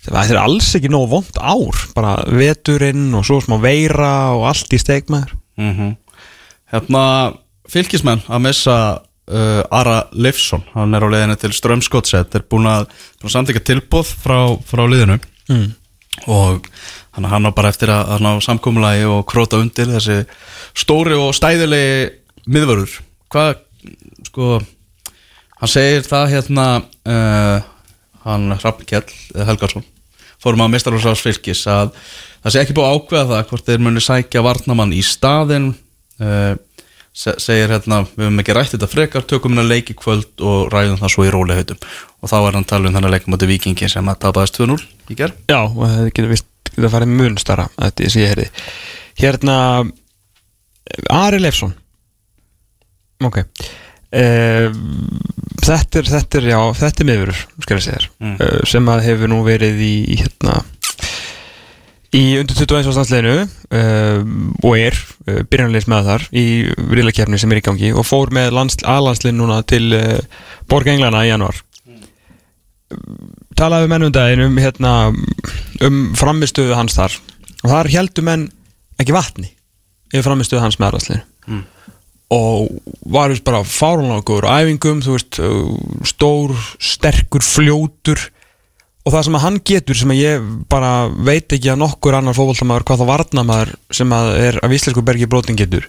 þetta 0.08 0.24
er 0.34 0.40
alls 0.42 0.70
ekki 0.78 0.90
nóg 0.94 1.08
vond 1.14 1.40
ár. 1.42 1.82
Bara 1.94 2.14
veturinn 2.32 3.10
og 3.18 3.26
svo 3.28 3.38
smá 3.44 3.58
veira 3.62 4.12
og 4.34 4.48
allt 4.50 4.74
í 4.74 4.82
steikmaður 4.82 5.38
mm 5.62 5.96
Hérna, 6.74 7.02
fylgismenn 7.72 8.26
að 8.28 8.42
missa 8.44 8.78
uh, 9.32 9.64
Ara 9.74 9.98
Leifsson 10.14 10.64
hann 10.76 10.96
er 10.98 11.06
á 11.06 11.10
leiðinu 11.14 11.38
til 11.42 11.54
Strömskotset 11.56 12.38
er 12.38 12.46
búin 12.50 12.70
að, 12.72 12.88
að 13.24 13.34
samtíka 13.34 13.64
tilbúð 13.66 14.14
frá, 14.24 14.40
frá 14.68 14.84
liðinu 14.90 15.20
mm. 15.50 15.68
og 16.34 16.68
hann, 17.18 17.30
hann 17.32 17.50
á 17.50 17.52
bara 17.56 17.72
eftir 17.74 17.92
að 17.94 18.14
hann 18.16 18.30
á 18.30 18.34
samkomulagi 18.44 19.06
og 19.10 19.26
króta 19.30 19.60
undir 19.62 19.92
þessi 19.96 20.22
stóri 20.78 21.18
og 21.18 21.34
stæðilegi 21.38 22.10
miðvörður 22.48 23.00
hvað, 23.34 23.60
sko 24.30 24.58
hann 25.58 25.72
segir 25.72 26.06
það 26.08 26.32
hérna 26.36 26.68
uh, 26.84 27.60
hann 28.28 28.52
Hrafn 28.60 28.86
Kjell 28.88 29.08
eh, 29.08 29.44
Helgarsson 29.48 29.86
fórum 30.44 30.62
að 30.66 30.74
mistarlósás 30.76 31.22
fylgis 31.24 31.64
að 31.72 31.94
það 32.44 32.54
sé 32.54 32.62
ekki 32.62 32.76
búið 32.78 32.88
að 32.88 32.98
ákveða 33.00 33.28
það 33.32 33.48
hvort 33.52 33.70
þeir 33.70 33.84
muni 33.88 34.04
sækja 34.04 34.44
varnamann 34.46 34.94
í 34.96 35.00
staðinn 35.06 35.72
uh, 35.74 36.54
se- 36.54 36.67
segir 37.18 37.72
hérna 37.74 38.04
við 38.12 38.28
höfum 38.28 38.44
ekki 38.44 38.56
rætt 38.58 38.76
þetta 38.76 38.90
frekar, 38.92 39.26
tökum 39.30 39.56
hérna 39.56 39.66
leik 39.68 39.90
í 39.94 39.98
kvöld 39.98 40.44
og 40.46 40.68
ræðum 40.74 41.00
það 41.02 41.14
svo 41.16 41.26
í 41.26 41.32
róleghautum 41.34 41.80
og 42.22 42.30
þá 42.30 42.38
er 42.40 42.58
hann 42.60 42.68
talað 42.70 42.92
um 42.92 43.00
þennan 43.00 43.16
leikum 43.16 43.38
átti 43.38 43.50
vikingi 43.50 43.90
sem 43.90 44.12
að 44.12 44.22
tapaðist 44.28 44.60
2-0 44.60 44.78
í 45.14 45.18
gerð 45.18 45.40
Já, 45.50 45.60
og 45.66 45.82
það 45.82 46.12
getur 46.12 46.32
vist 46.36 46.52
getur 46.78 46.94
farið 46.94 47.16
mun 47.18 47.38
stara 47.42 47.68
þetta 47.74 48.12
sem 48.14 48.22
ég 48.24 48.34
heyrði. 48.34 48.48
Hérna 49.18 49.58
Ari 51.12 51.42
Leifsson. 51.42 51.74
Ok. 53.26 53.42
Uh, 54.14 54.70
Þetta 55.68 56.00
er, 56.00 56.08
þetta 56.08 56.38
er, 56.40 56.46
já, 56.54 56.58
þetta 56.80 57.02
er 57.04 57.08
miðurur 57.10 57.40
skal 57.66 57.76
ég 57.76 57.84
segja 57.84 57.98
þér. 57.98 58.06
Mm. 58.24 58.36
uh, 58.40 58.60
sem 58.72 58.92
að 58.94 59.02
hefur 59.04 59.32
nú 59.34 59.40
verið 59.44 59.82
í, 59.84 59.94
í 60.14 60.20
hérna 60.22 60.54
í 62.16 62.24
undir 62.40 62.56
21 62.56 62.88
ástansleginu 62.92 63.36
uh, 63.44 64.22
og 64.64 64.78
er 64.80 64.96
uh, 64.96 65.42
byrjanleis 65.50 65.90
með 65.92 66.12
þar 66.12 66.28
í 66.32 66.46
rílakefni 66.96 67.40
sem 67.42 67.52
er 67.52 67.60
í 67.60 67.66
gangi 67.66 67.92
og 67.92 68.08
fór 68.08 68.32
með 68.36 68.54
lands, 68.56 68.80
aðlandslinn 68.88 69.40
núna 69.40 69.60
til 69.68 69.90
uh, 69.98 70.20
Borg 70.72 70.88
Englana 70.92 71.26
í 71.28 71.32
januar 71.34 71.64
talaði 73.58 73.84
við 73.88 73.92
menn 73.92 74.08
um 74.08 74.14
daginn 74.16 74.44
um, 74.46 74.60
hérna, 74.62 74.92
um 75.84 75.98
framistöðu 76.16 76.76
hans 76.78 76.96
þar. 76.96 77.16
Og 77.66 77.72
þar 77.74 77.90
heldur 77.92 78.24
menn 78.28 78.46
ekki 79.02 79.16
vatni 79.16 79.50
yfir 80.14 80.30
framistöðu 80.30 80.64
hans 80.64 80.80
með 80.80 80.94
aðlandslinu 80.94 81.26
Mm. 81.48 81.62
og 82.36 82.74
var 83.08 83.32
bara 83.48 83.62
góður 83.64 84.50
á 84.52 84.60
æfingum, 84.60 85.00
þú 85.00 85.14
veist 85.16 85.38
stór, 86.04 86.52
sterkur, 86.76 87.40
fljótur 87.40 88.20
og 89.08 89.14
það 89.14 89.24
sem 89.24 89.38
að 89.38 89.44
hann 89.46 89.58
getur 89.72 89.98
sem 89.98 90.12
að 90.12 90.20
ég 90.20 90.48
bara 90.68 90.92
veit 91.08 91.54
ekki 91.56 91.72
að 91.72 91.80
nokkur 91.80 92.18
annar 92.18 92.36
fótboltamaður 92.36 92.86
hvað 92.90 93.02
þá 93.02 93.10
varnamaður 93.12 93.70
sem 93.96 94.16
að 94.18 94.32
er 94.42 94.58
af 94.66 94.74
íslensku 94.76 95.04
bergi 95.08 95.30
brotin 95.32 95.60
getur 95.60 95.88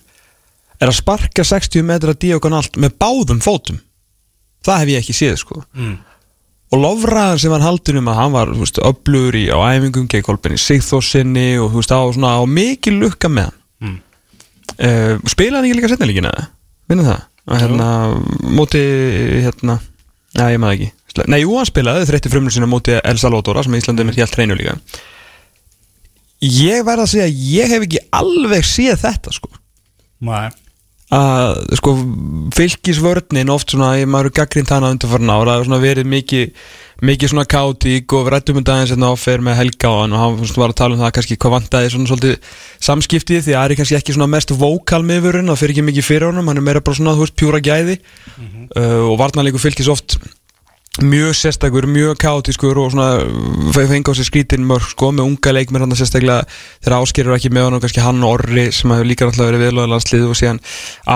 er 0.79 0.93
að 0.93 0.99
sparka 1.01 1.43
60 1.47 1.87
metra 1.87 2.15
diagonalt 2.15 2.79
með 2.79 2.95
báðum 3.03 3.41
fótum. 3.43 3.81
Það 4.63 4.83
hef 4.83 4.93
ég 4.93 5.03
ekki 5.03 5.17
séð 5.17 5.41
sko. 5.43 5.65
Mm. 5.75 5.97
og 6.69 6.83
lofraðan 6.83 7.39
sem 7.41 7.53
hann 7.55 7.65
haldur 7.65 7.97
um 7.97 8.09
að 8.13 8.19
hann 8.19 8.35
var 8.35 8.51
öflugur 8.53 9.39
í, 9.41 9.47
á 9.49 9.57
æfingum 9.73 10.05
gegn 10.13 10.25
Kolbeni 10.27 10.59
Sigþórsinni 10.61 11.47
og 11.63 11.71
þú 11.73 11.81
veist 11.81 11.95
á, 11.97 12.01
svona, 12.13 12.35
á 12.37 12.45
mikil 12.45 12.99
lukka 13.01 13.31
með 13.33 13.49
hann. 13.49 13.57
Mm. 13.81 13.97
uh, 14.77 15.15
spilaði 15.25 15.57
hann 15.57 15.69
ekki 15.71 15.79
líka 15.79 15.91
setna 15.95 16.11
líkina 16.11 16.35
vinna 16.93 17.09
það? 17.09 17.25
Að 17.49 17.63
hérna, 17.65 17.89
móti 18.53 18.85
hérna, 19.41 19.79
já 20.37 20.45
ég 20.53 20.61
maður 20.61 20.77
ekki 20.77 20.91
nei, 21.27 21.41
jú, 21.43 21.55
hann 21.57 21.69
spilaði 21.69 22.09
þreytti 22.09 22.33
frumlu 22.33 22.53
sinna 22.55 22.69
móti 22.71 22.99
El 22.99 23.21
Salvador 23.21 23.61
sem 23.65 23.79
Íslandi 23.79 24.05
er 24.05 24.11
með 24.11 24.23
helt 24.23 24.39
hreinu 24.39 24.59
líka. 24.59 24.79
Ég 26.45 26.85
verð 26.87 27.07
að 27.07 27.13
segja 27.15 27.29
ég 27.29 27.73
hef 27.75 27.85
ekki 27.89 28.03
alveg 28.15 28.67
séð 28.67 29.01
þetta 29.03 29.35
sko. 29.35 29.51
Nei. 30.29 30.49
Að 31.15 31.63
sko 31.81 31.95
fylgisvörnin 32.53 33.49
oft 33.51 33.73
svona, 33.73 33.95
ég 33.97 34.11
maður 34.13 34.35
gaggrind 34.43 34.69
hana 34.69 34.91
undanfarn 34.93 35.33
ára, 35.33 35.55
það 35.55 35.57
hefur 35.57 35.69
svona 35.71 35.85
verið 35.87 36.11
mikið 36.13 36.67
mikið 36.99 37.31
svona 37.31 37.47
kátík 37.47 38.13
og 38.19 38.29
rættum 38.33 38.59
um 38.59 38.65
daginn 38.67 38.91
hérna 38.91 39.13
og 39.15 39.21
fer 39.23 39.43
með 39.45 39.61
Helga 39.61 39.91
á 39.91 39.95
hann 40.03 40.15
og 40.17 40.23
hann 40.23 40.51
var 40.59 40.73
að 40.73 40.79
tala 40.81 40.97
um 40.97 41.03
það 41.05 41.13
kannski 41.15 41.37
hvað 41.39 41.55
vantaði 41.55 41.93
svona 41.93 42.11
svolítið 42.11 42.49
samskiptið 42.89 43.45
því 43.47 43.55
að 43.55 43.61
það 43.61 43.71
er 43.71 43.79
kannski 43.79 43.99
ekki 44.01 44.17
svona 44.17 44.31
mest 44.33 44.53
vókal 44.59 45.05
miðvörun, 45.07 45.53
það 45.53 45.61
fer 45.63 45.75
ekki 45.75 45.85
mikið 45.87 46.09
fyrir 46.09 46.27
honum 46.33 46.51
hann 46.51 46.59
er 46.59 46.67
meira 46.67 46.83
bara 46.83 46.99
svona, 46.99 47.15
þú 47.15 47.25
veist, 47.25 47.37
pjúra 47.39 47.63
gæði. 47.63 47.97
Uh, 48.75 49.07
og 49.13 49.15
varnarleikur 49.23 49.63
fylgis 49.63 49.91
oft 49.93 50.19
mjög 51.05 51.37
sérstakur, 51.39 51.87
mjög 51.91 52.19
kátískur 52.23 52.79
og 52.83 52.93
svona 52.95 53.21
fengi 53.75 54.11
á 54.11 54.13
sig 54.17 54.29
skrítin 54.29 54.67
mörg 54.67 54.89
sko 54.91 55.13
með 55.15 55.29
unga 55.29 55.55
leikmenn 55.55 55.85
hann 55.85 55.97
sérstaklega. 55.99 56.49
Þegar 56.83 56.99
áskerur 56.99 57.37
ekki 57.37 57.53
með 57.55 57.69
hann 57.69 57.79
og 57.79 57.85
kannski 57.85 58.05
hann 58.05 58.25
og 58.25 58.39
Orri 58.39 58.69
sem 58.75 58.93
hefur 58.95 59.09
líka 59.09 59.29
náttúrulega 59.29 59.53
verið 59.53 59.65
viðlóðið 59.67 59.95
landslið 59.95 60.29
og 60.29 60.39
síðan 60.39 60.61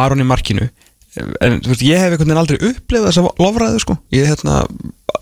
Aron 0.03 0.24
í 0.24 0.28
markinu. 0.28 0.70
En 1.45 1.59
þú 1.61 1.74
veist, 1.74 1.85
ég 1.85 2.01
hef 2.01 2.14
einhvern 2.14 2.24
veginn 2.24 2.41
aldrei 2.41 2.59
upplifað 2.70 3.11
þessa 3.11 3.33
lofræðu 3.43 3.80
sko. 3.83 3.97
Ég 4.16 4.30
hérna, 4.30 4.62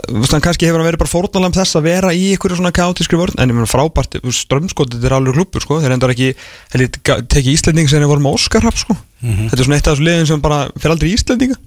þú 0.06 0.20
veist, 0.20 0.34
hann 0.36 0.44
kannski 0.44 0.68
hefur 0.68 0.84
verið 0.86 1.02
bara 1.02 1.10
fórnalam 1.10 1.56
þess 1.56 1.78
að 1.80 1.88
vera 1.88 2.12
í 2.14 2.28
einhverju 2.36 2.60
svona 2.60 2.70
kátískri 2.76 3.18
vörn 3.18 3.34
en 3.42 3.50
ég 3.50 3.58
meina 3.58 3.66
frábært, 3.66 4.20
strömskotið 4.22 5.08
er 5.08 5.16
alveg 5.16 5.34
klubur 5.34 5.64
sko, 5.64 5.80
þeir 5.82 5.96
endur 5.96 6.14
ekki 6.14 6.30
heldur, 6.76 7.24
tekið 7.26 7.50
Íslending 7.56 7.90
sem 7.90 7.98
þeir 7.98 8.12
voru 8.12 8.22
með 8.22 8.38
Óskarhaf 8.38 8.78
sko. 8.84 8.94
Þetta 9.24 9.58
er 9.58 9.66
svona 9.66 9.80
eitt 9.80 9.90
af 9.90 9.96
þessu 9.98 10.06
liðin 10.06 10.30
sem 10.30 10.46
bara 10.46 10.60
fyrir 10.76 10.94
aldrei 10.94 11.10
í 11.10 11.16
Íslendinga 11.18 11.58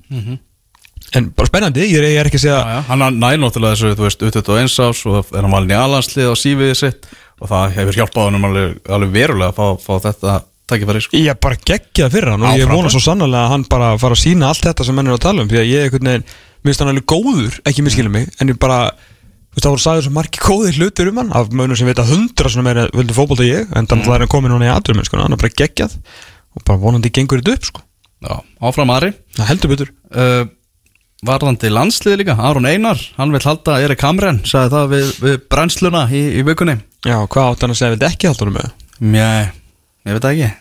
en 1.18 1.30
bara 1.36 1.50
spennandi, 1.50 1.86
ég 1.88 2.00
er, 2.00 2.08
ég 2.14 2.22
er 2.22 2.30
ekki 2.30 2.40
að 2.40 2.46
segja 2.46 2.60
Já, 2.60 2.72
já, 2.74 2.80
hann 2.90 3.20
næði 3.20 3.38
náttúrulega 3.42 3.76
þessu, 3.78 3.90
þú 3.98 4.04
veist, 4.08 4.22
út 4.28 4.50
eins 4.58 4.78
ás 4.82 5.00
og 5.10 5.16
er 5.34 5.42
hann 5.44 5.54
valin 5.54 5.74
í 5.74 5.78
alanslið 5.78 6.28
á 6.34 6.36
sífiði 6.40 6.76
sitt 6.80 7.02
og 7.40 7.46
það 7.52 7.64
hefur 7.78 7.98
hjálpað 8.00 8.26
hann 8.30 8.48
alveg, 8.50 8.70
alveg 8.98 9.12
verulega 9.14 9.50
að 9.52 9.58
fá, 9.60 9.66
fá 9.84 9.94
þetta 10.08 10.32
takkifæri 10.72 11.02
sko. 11.04 11.12
Ég 11.20 11.30
er 11.34 11.40
bara 11.44 11.60
geggjað 11.60 12.14
fyrir 12.16 12.30
hann 12.34 12.46
og 12.48 12.60
ég 12.60 12.68
vona 12.72 12.90
svo 12.94 13.02
sannlega 13.04 13.44
að 13.46 13.52
hann 13.54 13.66
bara 13.70 13.88
fara 14.02 14.16
að 14.18 14.24
sína 14.24 14.50
allt 14.50 14.66
þetta 14.66 14.84
sem 14.88 14.96
menn 14.98 15.10
er 15.10 15.18
að 15.18 15.26
tala 15.28 15.40
um 15.44 15.50
því 15.52 15.60
að 15.60 15.70
ég 15.70 15.80
einhvern 15.88 16.10
veginn, 16.10 16.28
minnst 16.64 16.80
hann 16.82 16.92
alveg 16.94 17.08
góður 17.14 17.54
ekki 17.68 17.82
miskilum 17.86 18.14
mig, 18.16 18.26
en 18.40 18.50
ég 18.54 18.58
bara 18.62 18.80
þú 19.54 19.56
veist 19.58 19.66
það 19.68 19.74
voru 19.76 19.84
sagður 19.84 20.06
svo 20.08 20.14
margi 20.16 20.40
góðir 20.42 20.78
hlutir 20.80 21.10
um 21.12 21.20
hann 21.20 21.36
af 21.36 21.46
mönnum 21.52 21.78
sem 21.78 21.90
veit 21.90 22.02
að 22.02 22.14
hundra 22.16 22.48
svona 22.50 22.66
meira 22.70 22.84
Varðandi 31.24 31.70
landslið 31.72 32.18
líka, 32.20 32.36
Aron 32.36 32.68
Einar 32.68 33.00
hann 33.16 33.32
vil 33.32 33.42
halda 33.46 33.78
Erik 33.84 34.04
Hamren, 34.04 34.42
sagði 34.48 34.74
það 34.74 34.90
við, 34.92 35.12
við 35.24 35.38
brennsluna 35.54 36.04
í, 36.12 36.24
í 36.40 36.44
vikunni. 36.44 36.76
Já, 37.08 37.16
hvað 37.32 37.50
átt 37.50 37.64
hann 37.64 37.74
að 37.76 37.80
segja, 37.80 37.94
vildi 37.96 38.08
ekki 38.10 38.30
halda 38.30 38.46
hann 38.46 38.56
með? 38.58 38.70
Mjæ, 39.14 39.30
ég 40.04 40.18
veit 40.18 40.26
það 40.26 40.34
ekki. 40.34 40.52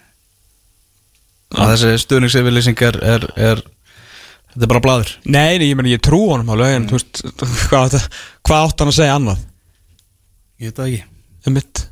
Að 1.53 1.73
þessi 1.75 2.03
stuðningsyfirlýsing 2.07 2.85
er, 2.89 2.99
er, 3.15 3.29
er 3.37 3.63
þetta 4.53 4.65
er 4.65 4.71
bara 4.71 4.85
bladur 4.85 5.11
Nei, 5.29 5.59
ég 5.61 5.77
meni 5.77 5.93
ég 5.93 6.05
trú 6.05 6.23
honum 6.31 6.55
alveg 6.55 6.79
en 6.79 6.89
þú 6.89 6.97
veist, 6.97 7.25
hvað, 7.69 7.99
hvað 8.47 8.69
átt 8.69 8.85
hann 8.85 8.93
að 8.93 8.99
segja 9.01 9.17
annað? 9.19 9.43
Ég 10.63 10.71
veit 10.71 10.79
það 10.79 10.93
ekki. 10.93 11.09
Um 11.43 11.59
mitt 11.59 11.83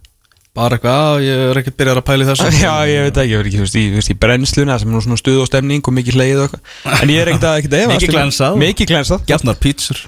bara 0.56 0.76
eitthvað, 0.76 0.98
"Á, 0.98 1.08
ég 1.22 1.42
er 1.50 1.58
ekkert 1.60 1.76
byrjar 1.78 2.00
að 2.00 2.06
pæli 2.10 2.26
þessu 2.26 2.48
Já, 2.64 2.72
ég 2.90 3.04
veit 3.06 3.20
ekki, 3.22 3.30
ég 3.30 3.38
veit 3.38 3.46
ekki, 3.50 3.58
þú 3.60 3.64
veist, 3.66 3.76
í, 3.78 3.84
þú 3.92 3.98
veist, 4.00 4.10
í 4.10 4.16
brennsluna 4.24 4.78
sem 4.80 4.88
er 4.90 4.94
nú 4.96 5.02
svona 5.04 5.20
stuð 5.20 5.40
og 5.44 5.48
stemning 5.50 5.82
og 5.86 5.94
mikið 5.94 6.18
hleið 6.18 6.40
og 6.42 6.44
eitthvað 6.48 7.02
En 7.04 7.12
ég 7.14 7.22
er 7.22 7.30
ekkert 7.30 7.46
að, 7.50 7.58
ekkert 7.60 7.76
að 7.76 7.84
efast 7.84 7.94
Mikið 8.00 8.10
um- 8.10 8.16
glensað. 8.18 8.58
Mikið 8.64 8.90
glensað 8.90 9.24
Gjarnar 9.30 9.58
pítsur 9.62 9.98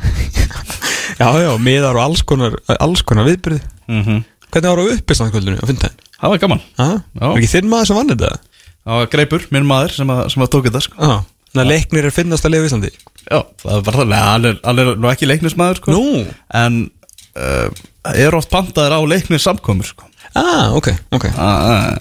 Já, 1.23 1.29
já, 1.45 1.51
miðar 1.63 1.99
og 1.99 2.03
alls 2.09 2.23
konar, 2.27 2.57
alls 2.81 3.03
konar 3.07 3.29
viðbyrði 3.31 3.61
mm 3.89 4.23
Hvernig 4.53 4.69
var 4.69 4.81
það 4.83 4.91
uppist 4.99 5.23
á 5.23 5.27
kvöldinu 5.33 5.61
á 5.63 5.65
fimmtæðin? 5.65 6.01
það 6.23 6.33
var 6.35 6.41
gaman 6.43 6.61
Já. 6.77 6.89
var 7.23 7.39
ekki 7.41 7.49
þinn 7.55 7.71
maður 7.73 7.89
sem 7.89 7.97
vann 7.97 8.11
þetta? 8.13 8.33
það 8.83 8.99
var 9.01 9.07
greipur, 9.15 9.47
minn 9.55 9.65
maður 9.69 9.95
sem 9.97 10.11
að, 10.13 10.21
sem 10.35 10.43
að 10.45 10.51
tók 10.53 10.67
þetta 10.69 10.83
sko. 10.85 10.99
Já, 10.99 11.15
þannig 11.53 11.63
að 11.63 11.71
leiknir 11.73 12.09
er 12.09 12.15
finnast 12.15 12.45
að 12.49 12.53
lifa 12.53 12.67
í 12.67 12.69
Íslandi 12.69 12.91
já, 12.93 13.39
það 13.63 13.73
er 13.79 13.87
bara 13.87 14.05
það, 14.13 14.47
hann 14.67 14.83
er 14.83 14.91
nú 15.01 15.09
ekki 15.13 15.29
leiknismæður 15.31 15.81
sko. 15.81 15.95
Nú, 15.97 16.25
en 16.61 16.79
uh, 17.39 17.69
er 18.13 18.37
oft 18.37 18.51
pantaðir 18.53 18.93
á 18.93 19.01
leiknir 19.09 19.41
samkomur 19.43 19.89
sko. 19.89 20.09
Ah, 20.39 20.73
ok, 20.77 20.89
ok. 21.13 21.27
Uh, 21.37 21.97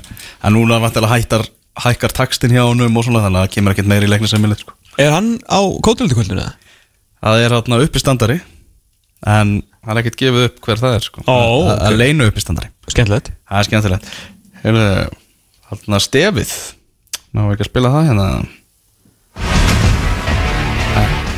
en 0.48 0.56
núna 0.56 0.80
vantilega 0.84 1.18
hættar 1.18 1.46
hækkar 1.82 2.14
takstin 2.16 2.54
hjá 2.54 2.64
honum 2.64 2.98
og 3.00 3.06
svona 3.08 3.24
þannig 3.24 3.42
að 3.42 3.48
það 3.48 3.54
kemur 3.56 3.76
ekkert 3.76 3.92
meiri 3.92 4.08
í 4.08 4.12
vilja 4.12 4.60
sko. 4.60 4.76
Er 5.00 5.14
hann 5.16 5.38
á 5.48 5.60
kótulöldukvöldinu 5.84 6.44
eða? 6.44 6.56
það 7.22 7.44
er 7.44 7.56
hérna 7.56 7.80
uppistandari 7.86 8.40
en 9.30 9.60
það 9.82 9.94
er 9.94 10.02
ekkert 10.02 10.20
gefið 10.22 10.48
upp 10.48 10.62
hver 10.66 10.82
það 10.82 10.96
er 10.98 11.06
sko. 11.06 11.24
Ó, 11.28 11.34
að, 11.36 11.58
ok. 11.62 11.84
að 11.86 11.98
leina 12.00 12.30
uppistandari. 12.32 12.72
Skemmtilegt. 12.90 13.30
Það 13.50 13.60
er 13.60 13.70
skemmtilegt. 13.70 14.10
Hérna 14.66 16.02
stefið. 16.02 16.56
Ná 17.32 17.46
ekki 17.52 17.66
að 17.68 17.70
spila 17.70 17.94
það 17.94 18.10
hérna? 18.10 18.28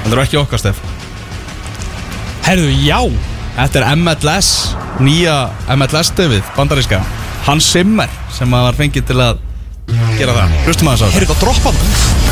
Þetta 0.03 0.15
er 0.15 0.23
ekki 0.23 0.41
okkar 0.41 0.63
stef. 0.63 0.81
Herðu, 2.43 2.71
já 2.83 3.32
Þetta 3.53 3.83
er 3.83 3.87
MLS, 3.99 4.49
nýja 5.03 5.37
MLS 5.75 6.09
stefið, 6.09 6.41
bandaríska. 6.57 7.03
Hans 7.45 7.69
Zimmer 7.69 8.09
sem 8.33 8.49
var 8.49 8.77
fengið 8.77 9.11
til 9.11 9.19
að 9.21 9.41
gera 10.17 10.33
það. 10.39 10.59
Hlustum 10.65 10.89
að 10.89 11.03
þess 11.03 11.19
Herðu, 11.19 11.33
þetta 11.33 11.41
droppa 11.43 11.73
hann 11.73 12.22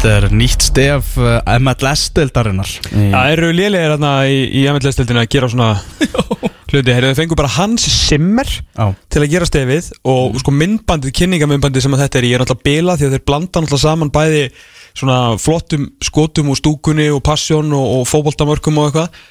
Þetta 0.00 0.12
er 0.16 0.32
nýtt 0.32 0.62
stef 0.64 1.08
uh, 1.20 1.42
MLS-deildarinnar 1.60 2.70
Það 2.88 3.32
eru 3.34 3.50
lélegir 3.52 3.90
hérna 3.92 4.12
í, 4.24 4.38
í 4.56 4.62
MLS-deldinu 4.72 5.20
að 5.20 5.26
gera 5.34 5.50
svona 5.52 5.74
hluti? 6.70 6.94
Þau 7.04 7.18
fengu 7.18 7.36
bara 7.36 7.50
Hans 7.58 7.84
Zimmer 8.06 8.48
Já. 8.48 8.86
til 9.12 9.20
að 9.20 9.34
gera 9.34 9.48
stefið 9.50 9.90
og 10.08 10.38
sko 10.40 10.54
myndbandið, 10.56 11.12
kynningamyndbandið 11.20 11.84
sem 11.84 11.98
að 11.98 12.06
þetta 12.06 12.20
er 12.22 12.28
í 12.30 12.32
er 12.32 12.40
náttúrulega 12.46 12.68
bila 12.70 12.96
því 12.96 13.10
að 13.10 13.16
þeir 13.18 13.26
blanda 13.28 13.60
náttúrulega 13.60 13.82
saman 13.84 14.14
bæði 14.14 14.42
svona 15.02 15.18
flottum 15.44 15.86
skotum 16.08 16.48
úr 16.54 16.62
stúkunni 16.62 17.10
og 17.12 17.20
passjón 17.28 17.76
og, 17.76 17.92
og 17.98 18.08
fótboltamörkum 18.08 18.80
og 18.80 18.88
eitthvað. 18.88 19.22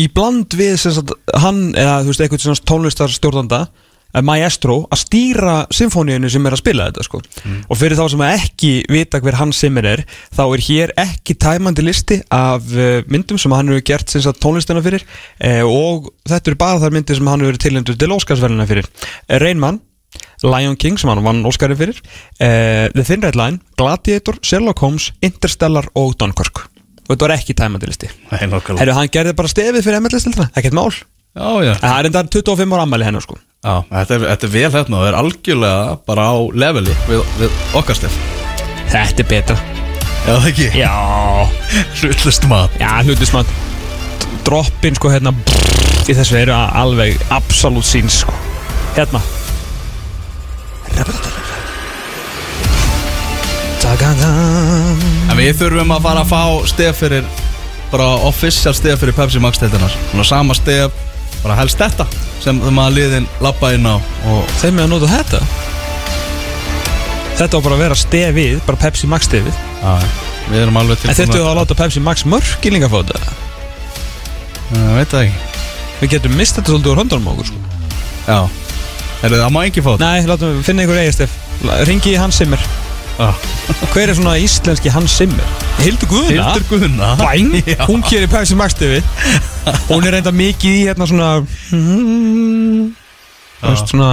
Í 0.00 0.08
bland 0.16 0.56
við 0.56 0.78
sem 0.80 0.96
sagt, 1.02 1.12
hann 1.36 1.66
eða 1.76 2.00
þú 2.00 2.14
veist 2.14 2.24
eitthvað 2.24 2.46
svona 2.48 2.68
tónlistarstjórnanda 2.72 3.60
eh, 3.68 3.83
maestro 4.22 4.84
að 4.92 5.00
stýra 5.02 5.54
symfóníunni 5.74 6.30
sem 6.30 6.44
er 6.46 6.54
að 6.54 6.62
spila 6.62 6.88
þetta 6.90 7.06
sko. 7.06 7.20
Og 7.68 7.78
fyrir 7.78 7.98
þá 7.98 8.04
sem 8.12 8.24
ekki 8.28 8.72
vita 8.92 9.20
hver 9.22 9.38
Hans 9.40 9.62
Zimmer 9.62 9.88
er 9.88 10.04
þá 10.34 10.44
er 10.46 10.64
hér 10.68 10.92
ekki 11.04 11.36
tæmandi 11.40 11.84
listi 11.86 12.20
af 12.34 12.68
uh, 12.76 13.00
myndum 13.10 13.40
sem 13.40 13.54
hann 13.54 13.72
hefur 13.72 13.86
gert 13.90 14.14
tónlistina 14.42 14.82
fyrir 14.84 15.02
uh, 15.04 15.64
og 15.66 16.12
þetta 16.28 16.52
eru 16.52 16.60
bara 16.60 16.82
þar 16.82 16.94
myndir 16.94 17.18
sem 17.18 17.32
hann 17.32 17.42
hefur 17.42 17.58
tilendur 17.64 17.98
til 17.98 18.14
Óskarsverðina 18.14 18.68
fyrir. 18.70 18.86
Uh, 19.26 19.38
Rainman 19.42 19.80
Lion 20.44 20.76
King 20.78 21.00
sem 21.00 21.10
hann 21.10 21.24
vann 21.24 21.42
Óskari 21.48 21.74
fyrir 21.78 21.98
uh, 21.98 22.86
The 22.92 23.02
Thin 23.02 23.24
Red 23.24 23.38
Line, 23.40 23.58
Gladiator, 23.80 24.38
Sherlock 24.44 24.84
Holmes 24.84 25.10
Interstellar 25.24 25.88
og 25.98 26.14
Dunkirk. 26.20 26.68
Og 27.04 27.12
þetta 27.12 27.26
var 27.26 27.34
ekki 27.34 27.56
tæmandi 27.56 27.88
listi. 27.90 28.08
Herru, 28.30 28.94
hann 28.96 29.10
gerði 29.12 29.34
bara 29.36 29.50
stefið 29.50 29.84
fyrir 29.84 30.00
MLS-lildina, 30.00 30.48
ekkert 30.56 30.76
mál. 30.76 30.94
Já, 31.34 31.50
já. 31.66 31.74
Það 31.82 31.98
er 31.98 32.08
enda 32.08 32.22
25 32.30 32.76
ára 32.76 32.86
ammæli 32.86 33.08
hennar 33.08 33.24
sko 33.24 33.36
Já, 33.64 33.78
þetta 33.88 34.16
er, 34.18 34.24
þetta 34.28 34.46
er 34.46 34.52
vel 34.52 34.70
hérna 34.74 34.98
og 34.98 35.02
það 35.02 35.06
er 35.08 35.16
algjörlega 35.22 35.92
bara 36.04 36.24
á 36.28 36.36
leveli 36.64 36.96
við, 37.08 37.22
við 37.40 37.62
okkar 37.80 37.96
stef. 37.96 38.18
Þetta 38.92 39.24
er 39.24 39.28
betra. 39.30 39.56
Já, 40.24 40.32
það 40.34 40.48
ekki? 40.50 40.66
Já, 40.76 40.92
Hlutlust 42.00 42.44
mat. 42.50 42.76
Já, 42.80 42.90
hlutismat 43.04 43.54
Droppin 44.44 44.96
sko 44.96 45.08
hérna 45.12 45.32
Í 46.04 46.12
þessu 46.12 46.36
eru 46.36 46.52
alveg 46.52 47.16
absolutt 47.32 47.88
sín 47.88 48.10
sko. 48.12 48.32
Hérna. 48.96 49.22
En 55.32 55.38
við 55.40 55.56
þurfum 55.58 55.92
að 55.96 56.04
fara 56.04 56.22
að 56.24 56.30
fá 56.30 56.42
stef 56.68 57.00
fyrir 57.00 57.24
bara 57.90 58.06
official 58.28 58.74
stef 58.76 59.00
fyrir 59.00 59.16
Pepsi 59.16 59.40
Max 59.42 59.60
deildanar 59.60 59.92
Svona 60.10 60.26
sama 60.28 60.56
stef, 60.56 60.94
bara 61.44 61.58
helst 61.60 61.80
þetta 61.80 62.06
sem 62.42 62.60
að 62.64 62.98
liðin 62.98 63.28
lappa 63.44 63.72
inn 63.76 63.86
á. 63.86 63.96
Og 64.32 64.52
Þeim 64.60 64.78
með 64.78 64.86
að 64.86 64.92
nota 64.94 65.10
þetta. 65.12 65.40
Þetta 67.34 67.58
var 67.58 67.64
bara 67.66 67.74
að 67.76 67.82
vera 67.82 67.96
stefið 67.98 68.60
Bara 68.66 68.78
Pepsi 68.84 69.08
Max 69.10 69.26
stefið. 69.26 69.56
Já, 69.82 69.94
við 70.52 70.60
erum 70.62 70.76
alveg 70.78 71.00
til 71.02 71.10
En 71.10 71.18
þetta 71.18 71.40
var 71.40 71.50
að 71.50 71.58
láta 71.60 71.78
Pepsi 71.78 72.02
Max 72.04 72.26
mörk 72.28 72.68
í 72.68 72.72
þetta. 72.74 73.22
Ég 74.74 74.92
veit 74.98 75.10
það 75.12 75.24
ekki. 75.24 75.62
Við 76.00 76.12
getum 76.14 76.36
mist 76.38 76.58
þetta 76.58 76.72
svolítið 76.72 76.92
úr 76.92 77.02
höndunum 77.02 77.28
á 77.28 77.32
okkur 77.34 77.50
sko. 77.50 77.58
Já. 78.24 78.38
Er 79.24 79.34
það 79.34 79.52
má 79.54 79.60
ekki 79.64 79.84
fá 79.84 79.90
þetta? 79.94 80.08
Nei, 80.08 80.28
látum 80.28 80.54
við 80.54 80.66
finna 80.66 80.84
einhver 80.84 81.00
eigastef 81.00 81.36
Ringi 81.88 82.12
í 82.12 82.18
Hans 82.20 82.40
Zimmer. 82.40 82.60
Já. 82.60 82.93
Hver 83.94 84.10
er 84.10 84.16
svona 84.18 84.34
íslenski 84.42 84.90
Hans 84.90 85.14
Zimmer? 85.20 85.44
Hildur 85.78 86.08
Guðuna 86.10 86.48
Hildur 86.50 86.64
Guðna. 86.70 87.12
Bæn, 87.20 87.52
Já. 87.70 87.84
hún 87.86 88.02
gerir 88.08 88.30
Pepsi 88.32 88.56
Max 88.58 88.74
TV 88.78 88.98
Hún 89.90 90.06
er 90.06 90.16
reynda 90.16 90.32
mikið 90.34 90.80
í 90.80 90.82
hérna 90.88 91.06
svona 91.10 91.28
Þú 91.70 93.70
veist, 93.70 93.94
svona 93.94 94.10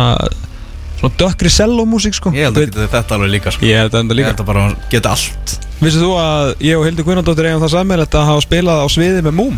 Svona 1.01 1.17
dökkri 1.17 1.49
sellómusík 1.49 2.13
sko. 2.13 2.29
Ég 2.37 2.45
held 2.45 2.59
að 2.59 2.67
geta 2.67 2.83
þetta 2.93 3.15
alveg 3.17 3.31
líka 3.33 3.49
sko. 3.55 3.65
Ég 3.65 3.79
held 3.81 3.95
að 3.95 4.03
enda 4.03 4.13
Ég 4.13 4.19
líka 4.19 4.33
held 4.35 4.43
að 4.43 4.49
bara 4.51 4.65
geta 4.91 5.13
allt. 5.15 5.53
Vissið 5.81 6.03
þú 6.05 6.11
að 6.21 6.49
ég 6.67 6.77
og 6.77 6.85
Hildur 6.85 7.07
Guðnadóttir 7.07 7.47
eigum 7.49 7.63
það 7.63 7.71
sammeil 7.73 8.03
að 8.05 8.17
hafa 8.27 8.43
spilað 8.45 8.83
á 8.85 8.87
sviði 8.93 9.23
með 9.25 9.33
Múm? 9.39 9.55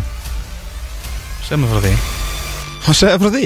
Sem 1.44 1.66
er 1.66 1.74
frá 1.74 1.82
því. 1.84 1.92
Hann 2.86 2.98
segja 3.02 3.20
frá 3.20 3.28
því 3.36 3.44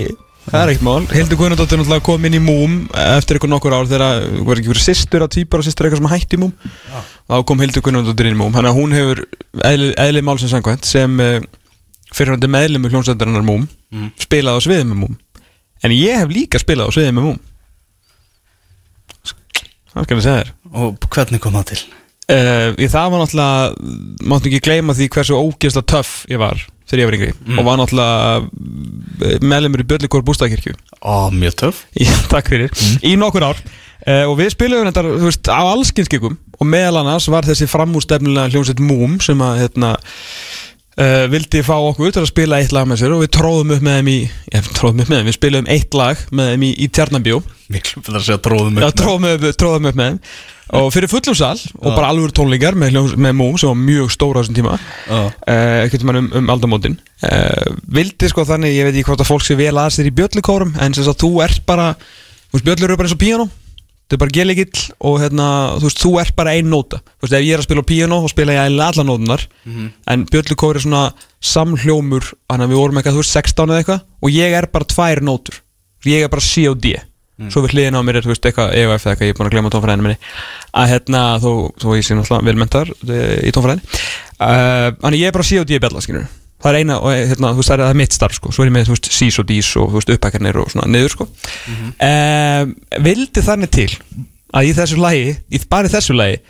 Það 0.49 0.63
er 0.63 0.71
ekkert 0.73 0.85
mál. 0.87 1.05
Hildur 1.13 1.39
Guðnadóttir 1.39 1.81
náttúrulega 1.81 2.05
kom 2.07 2.25
inn 2.25 2.37
í 2.39 2.41
Múm 2.41 2.77
eftir 2.97 3.37
eitthvað 3.37 3.53
nokkur 3.53 3.75
ár 3.77 3.89
þegar 3.91 4.23
var 4.47 4.61
ekki 4.61 4.71
verið 4.73 4.85
sýstur 4.87 5.25
að 5.27 5.33
týpar 5.35 5.61
og 5.61 5.67
sýstur 5.67 5.89
eitthvað 5.89 6.01
sem 6.01 6.11
hætti 6.15 6.39
í 6.39 6.41
Múm. 6.41 6.55
Þá 7.29 7.37
kom 7.51 7.65
Hildur 7.65 7.85
Guðnadóttir 7.85 8.31
inn 8.31 8.37
í 8.37 8.41
Múm. 8.41 8.55
Þannig 8.57 8.73
að 8.73 8.79
hún 8.79 8.97
hefur 8.97 9.23
eðli, 9.69 9.91
eðli 10.07 10.25
málsins 10.25 10.55
sangvænt 10.55 10.89
sem 10.89 11.21
uh, 11.21 11.37
fyrirhandi 12.17 12.51
meðlum 12.55 12.87
með 12.87 12.97
hljómsveidarinnar 12.97 13.45
Múm 13.45 13.69
spilað 14.25 14.57
á 14.57 14.61
sviði 14.65 14.89
með 14.89 15.03
Múm. 15.05 15.21
En 15.85 15.95
ég 15.95 16.23
hef 16.23 16.33
líka 16.33 16.63
spilað 16.63 16.89
á 16.89 16.97
sviði 16.97 17.15
með 17.19 17.29
Múm. 17.29 17.39
Það 19.93 20.05
skal 20.09 20.17
ég 20.17 20.27
segja 20.29 20.43
þér. 20.43 20.55
Og 20.79 21.09
hvernig 21.13 21.45
kom 21.45 21.61
það 21.61 21.73
til? 21.75 21.83
Uh, 22.29 22.74
ég, 22.76 22.91
það 22.93 23.12
var 23.14 23.22
náttúrulega, 23.22 23.93
máttu 24.29 24.51
ekki 24.51 24.64
gleyma 24.66 24.93
því 24.97 25.07
hversu 25.14 25.39
ógeðslega 25.39 25.89
töff 25.89 26.11
ég 26.29 26.41
var 26.43 26.61
þegar 26.89 27.01
ég 27.01 27.09
var 27.09 27.16
yngri. 27.16 27.31
Og 27.57 27.64
var 27.64 27.79
náttúrulega 27.81 29.39
meðlumur 29.49 29.83
í 29.85 29.87
Björlikór 29.89 30.24
bústakirkju 30.26 30.74
Ó, 31.01 31.29
mjög 31.33 31.57
töff. 31.62 31.85
Takk 32.33 32.51
fyrir, 32.53 32.72
í 33.07 33.14
nokkur 33.20 33.49
ár. 33.49 33.61
Uh, 34.05 34.24
og 34.31 34.39
við 34.39 34.53
spilum 34.55 34.87
þetta, 34.89 35.05
þú 35.09 35.26
veist, 35.29 35.49
á 35.51 35.62
allskynskeikum 35.72 36.37
og 36.59 36.68
meðal 36.68 37.01
annars 37.03 37.29
var 37.33 37.49
þessi 37.49 37.68
framúrstefnilega 37.70 38.53
hljómsveit 38.53 38.83
Múm 38.85 39.16
sem 39.24 39.41
að 39.45 39.62
hérna 39.64 39.95
uh, 39.97 41.24
vildi 41.33 41.64
fá 41.66 41.74
okkur 41.76 42.12
til 42.14 42.22
að 42.22 42.31
spila 42.31 42.61
eitt 42.61 42.76
lag 42.76 42.89
með 42.89 43.03
sér. 43.03 43.16
Og 43.16 43.24
við 43.24 43.33
tróðum 43.39 43.74
upp 43.76 43.89
með 43.89 43.99
þeim 43.99 44.12
í 44.12 44.18
ég, 44.20 44.70
tróðum 44.76 45.05
upp 45.05 45.11
með 45.12 45.16
þeim, 45.22 45.31
við 45.31 45.39
spilum 45.41 45.72
eitt 45.74 45.99
lag 45.99 46.22
með 46.29 46.53
þeim 46.53 46.68
í, 46.68 46.70
í 46.76 46.93
Tjarnabjó 46.93 47.43
Miklu 47.72 48.05
fyrir 48.05 48.20
að 48.20 48.29
segja 48.31 48.45
tróðum 48.47 48.81
Já, 48.81 48.89
tróðum 49.03 49.29
upp, 49.33 49.51
tróðum 49.61 49.91
upp 49.91 50.01
með 50.01 50.12
þeim 50.12 50.22
og 50.77 50.89
fyrir 50.93 51.09
fullum 51.11 51.37
sal 51.37 51.57
og 51.79 51.93
bara 51.95 52.11
alveg 52.12 52.35
tónlingar 52.37 52.77
með, 52.79 52.99
með 53.16 53.37
Múm 53.39 53.57
sem 53.61 53.71
var 53.71 53.79
mjög 53.81 54.11
stóra 54.12 54.41
á 54.41 54.43
þessum 54.43 54.59
tíma. 54.59 54.75
Já. 55.09 55.21
uh, 55.29 55.77
ekkert 55.87 56.05
mann 56.09 56.21
um, 56.21 56.29
um 56.41 56.51
aldamótin. 56.53 56.99
Uh, 57.25 57.79
vildi 57.99 58.29
sko 58.31 58.45
þannig, 58.49 58.77
ég 58.77 58.89
veit 58.89 58.97
ekki 58.97 59.09
hvort 59.09 59.25
að 59.25 59.31
fólk 59.31 59.47
sé 59.47 59.57
vel 59.59 59.73
aðeins 59.75 59.99
þér 60.01 60.11
í 60.11 60.16
bjöllikórum 60.19 60.75
en 60.77 60.97
sem 60.97 61.07
sagt 61.07 61.25
þú 61.25 61.33
ert 61.47 61.64
bara 61.69 61.95
þú 61.97 62.59
veist 62.59 62.69
bjöllur 62.69 62.91
eru 62.91 63.01
bara 63.01 63.11
eins 63.11 63.16
og 63.16 63.23
píanó. 63.23 63.49
Þetta 64.09 64.16
er 64.16 64.23
bara 64.23 64.37
geligill 64.39 64.85
og 65.05 65.19
hérna 65.21 65.49
þú 65.77 65.89
veist 65.89 66.03
þú 66.05 66.12
ert 66.23 66.37
bara 66.37 66.55
ein 66.57 66.71
nóta. 66.73 67.01
Þú 67.16 67.27
veist 67.27 67.39
ef 67.39 67.45
ég 67.45 67.57
er 67.57 67.62
að 67.62 67.69
spila 67.69 67.85
á 67.85 67.91
píanó 67.91 68.21
þá 68.25 68.29
spila 68.33 68.57
ég 68.57 68.64
allar 68.69 69.09
nótunar 69.09 69.45
en 70.09 70.25
bjöllikóri 70.29 70.81
er 70.81 70.85
svona 70.87 71.03
samhljómur 71.45 72.25
þannig 72.49 72.64
að 72.64 72.73
við 72.73 72.81
vorum 72.81 73.01
eitthvað 73.01 73.19
þú 73.19 73.25
veist 73.25 73.37
16 73.37 73.69
eða 73.69 73.83
eitthvað 73.83 74.07
og 74.23 74.33
ég 74.33 74.57
er 74.61 74.69
bara 74.73 74.89
tvær 74.95 75.23
nótur. 75.25 75.61
Ég 76.09 76.25
er 76.25 76.33
bara 76.33 76.45
C 76.45 76.64
og 76.71 76.81
D 76.81 76.95
svo 77.47 77.62
við 77.62 77.76
hliðin 77.76 77.99
á 77.99 78.03
mér 78.03 78.18
er 78.18 78.26
þú 78.26 78.32
veist 78.32 78.49
eitthvað 78.51 78.74
EOF 78.74 79.05
eða 79.05 79.12
eitthvað 79.14 79.28
ég 79.28 79.34
er 79.34 79.39
búin 79.39 79.49
að 79.49 79.55
glemma 79.55 79.70
tónfræðinu 79.74 80.07
minni. 80.09 80.18
Að 80.74 80.91
hérna 80.95 81.22
þó, 81.39 81.51
þó 81.78 81.89
ég 81.95 82.05
sé 82.07 82.18
náttúrulega 82.18 82.49
velmentar 82.51 82.93
í 82.99 83.55
tónfræðinu 83.55 83.84
uh, 83.86 84.91
þannig 84.99 85.22
ég 85.22 85.30
er 85.30 85.36
bara 85.39 85.47
C 85.47 85.61
og 85.62 85.68
D 85.68 85.78
bjalla 85.78 86.03
skilur 86.05 86.26
það 86.59 86.72
er 86.72 86.78
eina, 86.82 86.97
og 86.99 87.12
hérna, 87.14 87.53
þú 87.55 87.61
veist, 87.61 87.70
það 87.70 87.76
er, 87.76 87.82
það 87.84 87.93
er 87.93 87.99
mitt 88.01 88.16
starf 88.16 88.39
sko, 88.39 88.53
svo 88.55 88.64
er 88.64 88.70
ég 88.70 88.74
með, 88.74 88.89
þú 88.89 88.95
veist, 88.97 89.11
sís 89.14 89.36
og 89.39 89.47
dís 89.49 89.68
og, 89.78 89.93
þú 89.93 90.01
veist, 90.01 90.11
upphækkarnir 90.14 90.59
og 90.59 90.72
svona 90.72 90.89
niður, 90.91 91.14
sko. 91.14 91.26
Um, 92.09 92.72
vildi 93.07 93.45
þannig 93.47 93.72
til 93.76 93.89
að 94.59 94.70
í 94.70 94.72
þessu 94.78 94.99
lagi, 94.99 95.36
í 95.55 95.61
bara 95.70 95.93
þessu 95.93 96.16
lagi 96.18 96.41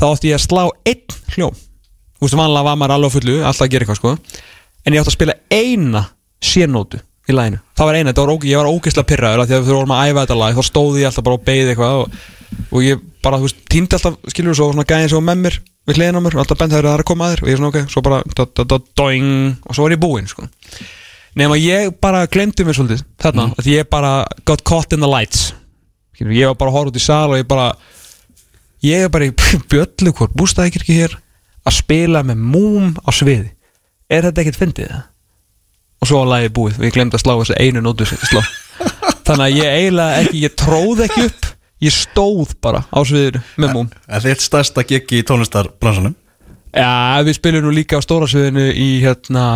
þá 0.00 0.06
átti 0.08 0.32
ég 0.32 0.40
að 0.40 0.46
slá 0.48 0.64
einn 0.90 1.16
hljóm. 1.36 1.62
Þú 2.18 2.26
veist, 2.26 2.38
vanlega 2.40 2.66
var 2.66 2.80
maður 2.80 2.96
alveg 2.96 3.14
fullu 3.14 3.38
alltaf 3.42 3.66
að 3.68 3.72
gera 3.76 3.86
eitthvað, 3.86 4.00
sko. 4.00 4.42
En 4.82 4.96
ég 4.96 5.04
átti 5.04 5.12
að 5.12 5.18
spila 5.20 5.38
eina 5.54 6.04
sénótu 6.42 6.98
í 7.28 7.36
laginu, 7.36 7.60
það 7.78 7.88
var 7.88 7.98
eina, 7.98 8.14
var, 8.16 8.46
ég 8.48 8.60
var 8.60 8.70
ógeðslega 8.70 9.08
pyrraður 9.08 9.42
að 9.44 9.52
þú 9.54 9.76
vorum 9.76 9.94
að 9.94 10.08
æfa 10.08 10.24
þetta 10.24 10.38
lag, 10.40 10.56
þá 10.56 10.68
stóði 10.68 11.02
ég 11.02 11.10
alltaf 11.10 11.26
bara 11.26 11.38
og 11.38 11.44
beigði 11.46 11.74
eitthvað 11.74 12.00
og, 12.00 12.16
og 12.64 12.86
ég 12.86 13.04
bara, 13.22 13.38
þú 13.38 13.46
veist, 13.46 13.60
týndi 13.70 13.98
alltaf, 13.98 14.16
skilur 14.32 14.58
svo 14.58 14.72
svona 14.72 14.86
gæðin 14.88 15.12
svo 15.12 15.22
með 15.22 15.44
mér 15.44 15.58
við 15.86 15.98
hliðin 15.98 16.18
á 16.18 16.22
mér 16.24 16.36
og 16.36 16.42
alltaf 16.42 16.58
bent 16.58 16.74
það 16.74 16.88
er 16.90 17.02
að 17.04 17.06
koma 17.10 17.28
að 17.28 17.36
þér 17.36 17.44
og 17.44 17.48
ég 17.48 17.54
er 17.54 17.60
svona 17.60 17.70
ok, 17.72 17.94
svo 17.94 18.02
bara 18.06 18.18
da, 18.26 18.46
da, 18.58 18.66
da, 18.72 18.80
doing, 18.98 19.30
og 19.62 19.78
svo 19.78 19.86
var 19.86 19.94
ég 19.94 20.02
búinn 20.02 20.28
sko. 20.30 20.46
nema 21.38 21.58
ég 21.58 21.94
bara 22.02 22.26
glemdi 22.30 22.66
mér 22.66 22.78
svolítið 22.78 23.06
þarna, 23.22 23.48
mm. 23.50 23.62
því 23.62 23.78
ég 23.78 23.90
bara 23.90 24.12
got 24.46 24.62
caught 24.66 24.94
in 24.94 25.02
the 25.02 25.10
lights 25.10 25.52
skilur, 26.14 26.34
ég 26.34 26.50
var 26.50 26.58
bara 26.58 26.74
að 26.74 26.78
horfa 26.78 26.92
út 26.92 27.00
í 27.00 27.02
sal 27.02 27.30
og 27.30 27.38
ég 27.38 27.48
bara 27.50 27.70
ég 28.82 29.06
er 29.06 29.14
bara 29.14 29.30
í 29.30 29.34
bjöllu 29.70 30.14
hvort 30.18 30.34
bústaði 30.38 30.74
ekki 30.74 30.98
hér 30.98 31.16
að 31.62 31.78
spila 31.78 32.22
með 32.26 32.42
múm 32.42 32.92
á 33.02 33.10
sviði 33.14 33.50
er 34.10 34.26
þetta 34.28 34.44
ekkert 34.44 34.60
fyndið 34.60 34.92
það? 34.92 35.08
Og 36.02 36.10
svo 36.10 36.22
var 36.24 36.30
lagið 36.34 36.54
búið. 36.56 36.80
Ég 36.82 36.94
glemdi 36.96 37.18
að 37.18 37.22
slá 37.22 37.34
þessu 37.38 37.58
einu 37.62 37.82
nótu 37.84 38.06
þannig 39.26 39.44
að 39.44 39.56
ég 39.60 39.76
eiginlega 39.76 40.22
ekki, 40.24 40.40
ég 40.42 40.56
tróð 40.58 41.04
ekki 41.06 41.26
upp. 41.28 41.48
Ég 41.82 41.94
stóð 41.94 42.52
bara 42.62 42.84
á 42.86 42.98
sviðinu 43.06 43.42
með 43.58 43.72
múm. 43.74 43.88
Er 44.06 44.22
þitt 44.22 44.44
stærsta 44.44 44.84
gig 44.86 45.14
í 45.18 45.22
tónlistarbransanum? 45.26 46.14
Já, 46.72 47.18
við 47.26 47.36
spilum 47.38 47.66
nú 47.66 47.72
líka 47.74 47.98
á 47.98 48.02
stóra 48.02 48.28
sviðinu 48.30 48.68
í 48.70 48.88
hérna 49.02 49.46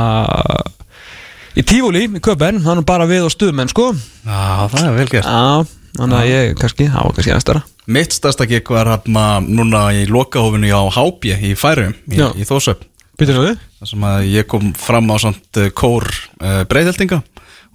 í 1.57 1.63
Tífúli, 1.67 2.05
í 2.11 2.23
Köpen, 2.23 2.61
hann 2.67 2.83
er 2.83 2.87
bara 2.87 3.07
við 3.09 3.29
og 3.29 3.33
stuðmenn 3.35 3.71
sko. 3.71 3.93
Já, 4.27 4.67
það 4.75 4.83
er 4.83 4.99
vel 4.99 5.09
gert. 5.15 5.31
Já, 5.31 5.79
þannig 6.01 6.19
að 6.19 6.29
ég 6.33 6.59
kannski, 6.61 6.89
á 6.91 7.03
kannski 7.07 7.31
aðeins 7.31 7.47
stærra. 7.47 7.65
Mitt 7.87 8.19
stærsta 8.19 8.49
gig 8.51 8.75
var 8.75 8.91
hérna 8.91 9.27
núna 9.47 9.87
í 9.95 10.05
lokahófinu 10.11 10.75
á 10.75 10.83
HB 10.99 11.31
í 11.47 11.55
Færum 11.59 11.95
í, 12.11 12.19
í 12.19 12.47
Þósöp 12.49 12.83
Býtur 13.17 13.39
þú 13.39 13.45
þar 13.81 13.89
sem 13.91 14.05
að 14.11 14.27
ég 14.29 14.47
kom 14.51 14.73
fram 14.77 15.09
á 15.09 15.17
samt 15.23 15.61
uh, 15.61 15.71
kór 15.73 16.05
uh, 16.43 16.63
breyðheldinga 16.69 17.23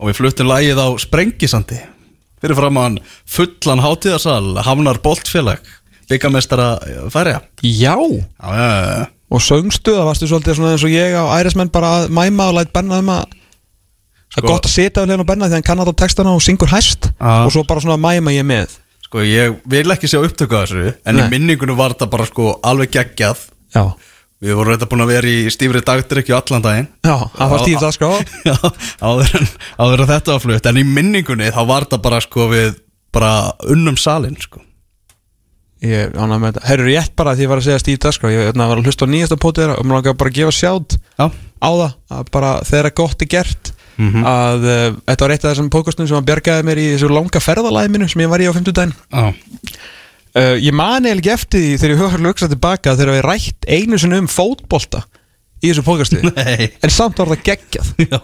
og 0.02 0.10
við 0.10 0.18
fluttum 0.20 0.50
lagið 0.50 0.78
á 0.82 0.88
Sprengisandi. 1.02 1.80
Fyrir 2.42 2.58
fram 2.58 2.78
á 2.78 2.82
hann 2.86 3.00
fullan 3.30 3.82
hátíðarsal 3.86 4.62
Hamnar 4.66 4.98
Boltfélag 5.02 5.62
byggamestara 6.10 6.76
færiða 7.14 7.42
Já. 7.64 7.96
Já, 7.96 7.96
já, 8.42 8.66
já, 8.68 8.86
já. 9.02 9.06
Og 9.32 9.40
söngstu, 9.40 9.94
það 9.96 10.08
varstu 10.10 10.28
svolítið 10.28 10.58
svona 10.58 10.72
eins 10.76 10.84
og 10.84 10.92
ég 10.92 11.14
á 11.16 11.24
ærismenn 11.40 11.70
bara 11.72 11.92
að 12.02 12.10
mæma 12.18 12.50
og 12.52 12.58
læt 12.58 12.74
benna 12.76 12.98
um 13.00 13.12
að 13.14 13.38
Það 14.32 14.40
er 14.40 14.46
Sko- 14.46 14.48
gott 14.52 14.68
að 14.68 14.74
sita 14.74 15.02
við 15.04 15.08
hliðin 15.12 15.24
á 15.24 15.30
benna 15.32 15.48
því 15.48 15.56
hann 15.58 15.66
kann 15.68 15.80
alltaf 15.84 15.96
textana 16.02 16.34
og 16.36 16.42
syngur 16.44 16.70
hæst. 16.72 17.10
Já. 17.20 17.32
og 17.46 17.52
svo 17.52 17.64
bara 17.68 17.82
svona 17.84 17.98
mæma 18.00 18.32
ég 18.32 18.46
með. 18.48 18.78
Sko 19.08 19.24
ég 19.28 19.58
vil 19.68 19.92
ekki 19.92 20.08
sjá 20.08 20.22
upptöku 20.24 20.56
af 20.56 20.70
þessu 20.70 20.94
en 21.06 21.16
Nei. 21.18 21.24
í 21.26 21.32
minningunum 21.34 21.76
var 21.80 21.92
þetta 21.96 22.08
bara 22.14 22.28
sko 22.30 22.54
alveg 22.64 22.92
geggjað. 22.96 23.42
Já, 23.76 23.84
Við 24.42 24.56
vorum 24.58 24.74
þetta 24.74 24.88
búin 24.90 25.04
að 25.06 25.12
vera 25.14 25.30
í 25.30 25.42
stífri 25.54 25.82
dagdrykju 25.86 26.34
allan 26.34 26.64
daginn. 26.66 26.88
Já, 27.06 27.14
það 27.36 27.52
var 27.54 27.62
stíf 27.62 27.82
það 27.84 27.92
sko. 27.98 28.10
Já, 28.50 28.56
áður 29.06 29.36
en, 29.38 29.50
áður 29.86 30.02
en 30.06 30.10
þetta 30.16 30.34
var 30.34 30.44
flutt. 30.48 30.70
En 30.72 30.80
í 30.82 30.86
minningunni 30.88 31.52
þá 31.54 31.62
var 31.70 31.86
þetta 31.86 32.00
bara 32.08 32.22
sko 32.26 32.48
við 32.50 32.72
bara 33.14 33.32
unnum 33.70 34.00
salin 34.02 34.38
sko. 34.42 34.64
Ég 35.82 36.14
ánægð 36.14 36.42
með 36.42 36.52
þetta 36.56 36.68
Herru 36.70 36.88
rétt 36.90 37.14
bara 37.18 37.36
því 37.38 37.46
ég 37.46 37.50
var 37.52 37.62
að 37.62 37.68
segja 37.68 37.82
stíf 37.82 38.02
það 38.04 38.16
sko. 38.18 38.32
Ég 38.34 38.48
hérna, 38.50 38.68
var 38.70 38.82
að 38.82 38.90
hlusta 38.90 39.06
á 39.06 39.12
nýjasta 39.14 39.38
pótið 39.42 39.64
þeirra 39.64 39.78
og 39.82 39.86
mér 39.90 39.98
langar 40.00 40.18
bara 40.22 40.30
að 40.34 40.38
gefa 40.40 40.54
sjátt 40.58 40.98
Já, 41.18 41.26
á 41.62 41.70
það 41.70 41.94
að 42.18 42.28
bara 42.38 42.52
þegar 42.70 42.94
gott 43.02 43.26
er 43.28 43.32
gert 43.38 43.72
Mhm. 44.02 44.22
að 44.26 44.64
uh, 44.66 44.94
þetta 45.06 45.26
var 45.26 45.32
eitt 45.36 45.44
af 45.46 45.52
þessum 45.52 45.68
pókastum 45.70 46.08
sem 46.10 46.18
að 46.18 46.24
bjargaði 46.30 46.64
mér 46.66 46.80
í 46.80 46.86
þessu 46.96 47.10
langa 47.12 47.42
ferðalæði 47.44 47.92
minu 47.92 48.08
sem 48.10 48.22
ég 48.24 48.30
var 48.32 48.42
í 48.42 48.48
á 48.50 48.54
50 48.56 48.74
daginn 48.74 48.94
já, 48.96 49.26
uh, 50.38 50.56
ég 50.62 50.76
mani 50.76 51.12
eða 51.12 51.22
ekki 51.22 51.34
eftir 51.36 51.64
því 51.64 51.78
þegar 51.78 51.96
ég 51.96 52.04
höfður 52.06 52.26
lögsa 52.28 52.52
tilbaka 52.52 52.98
þegar 52.98 53.18
við 53.18 53.26
rætt 53.28 53.70
einu 53.70 54.02
sinni 54.02 54.22
um 54.22 54.30
fótbolta 54.32 55.06
í 55.62 55.70
þessu 55.70 55.86
pókasti 55.86 56.22
nei. 56.32 56.72
En 56.82 56.94
samt 56.94 57.22
var 57.22 57.32
það 57.34 57.48
geggjað. 57.50 57.94
Já, 58.12 58.22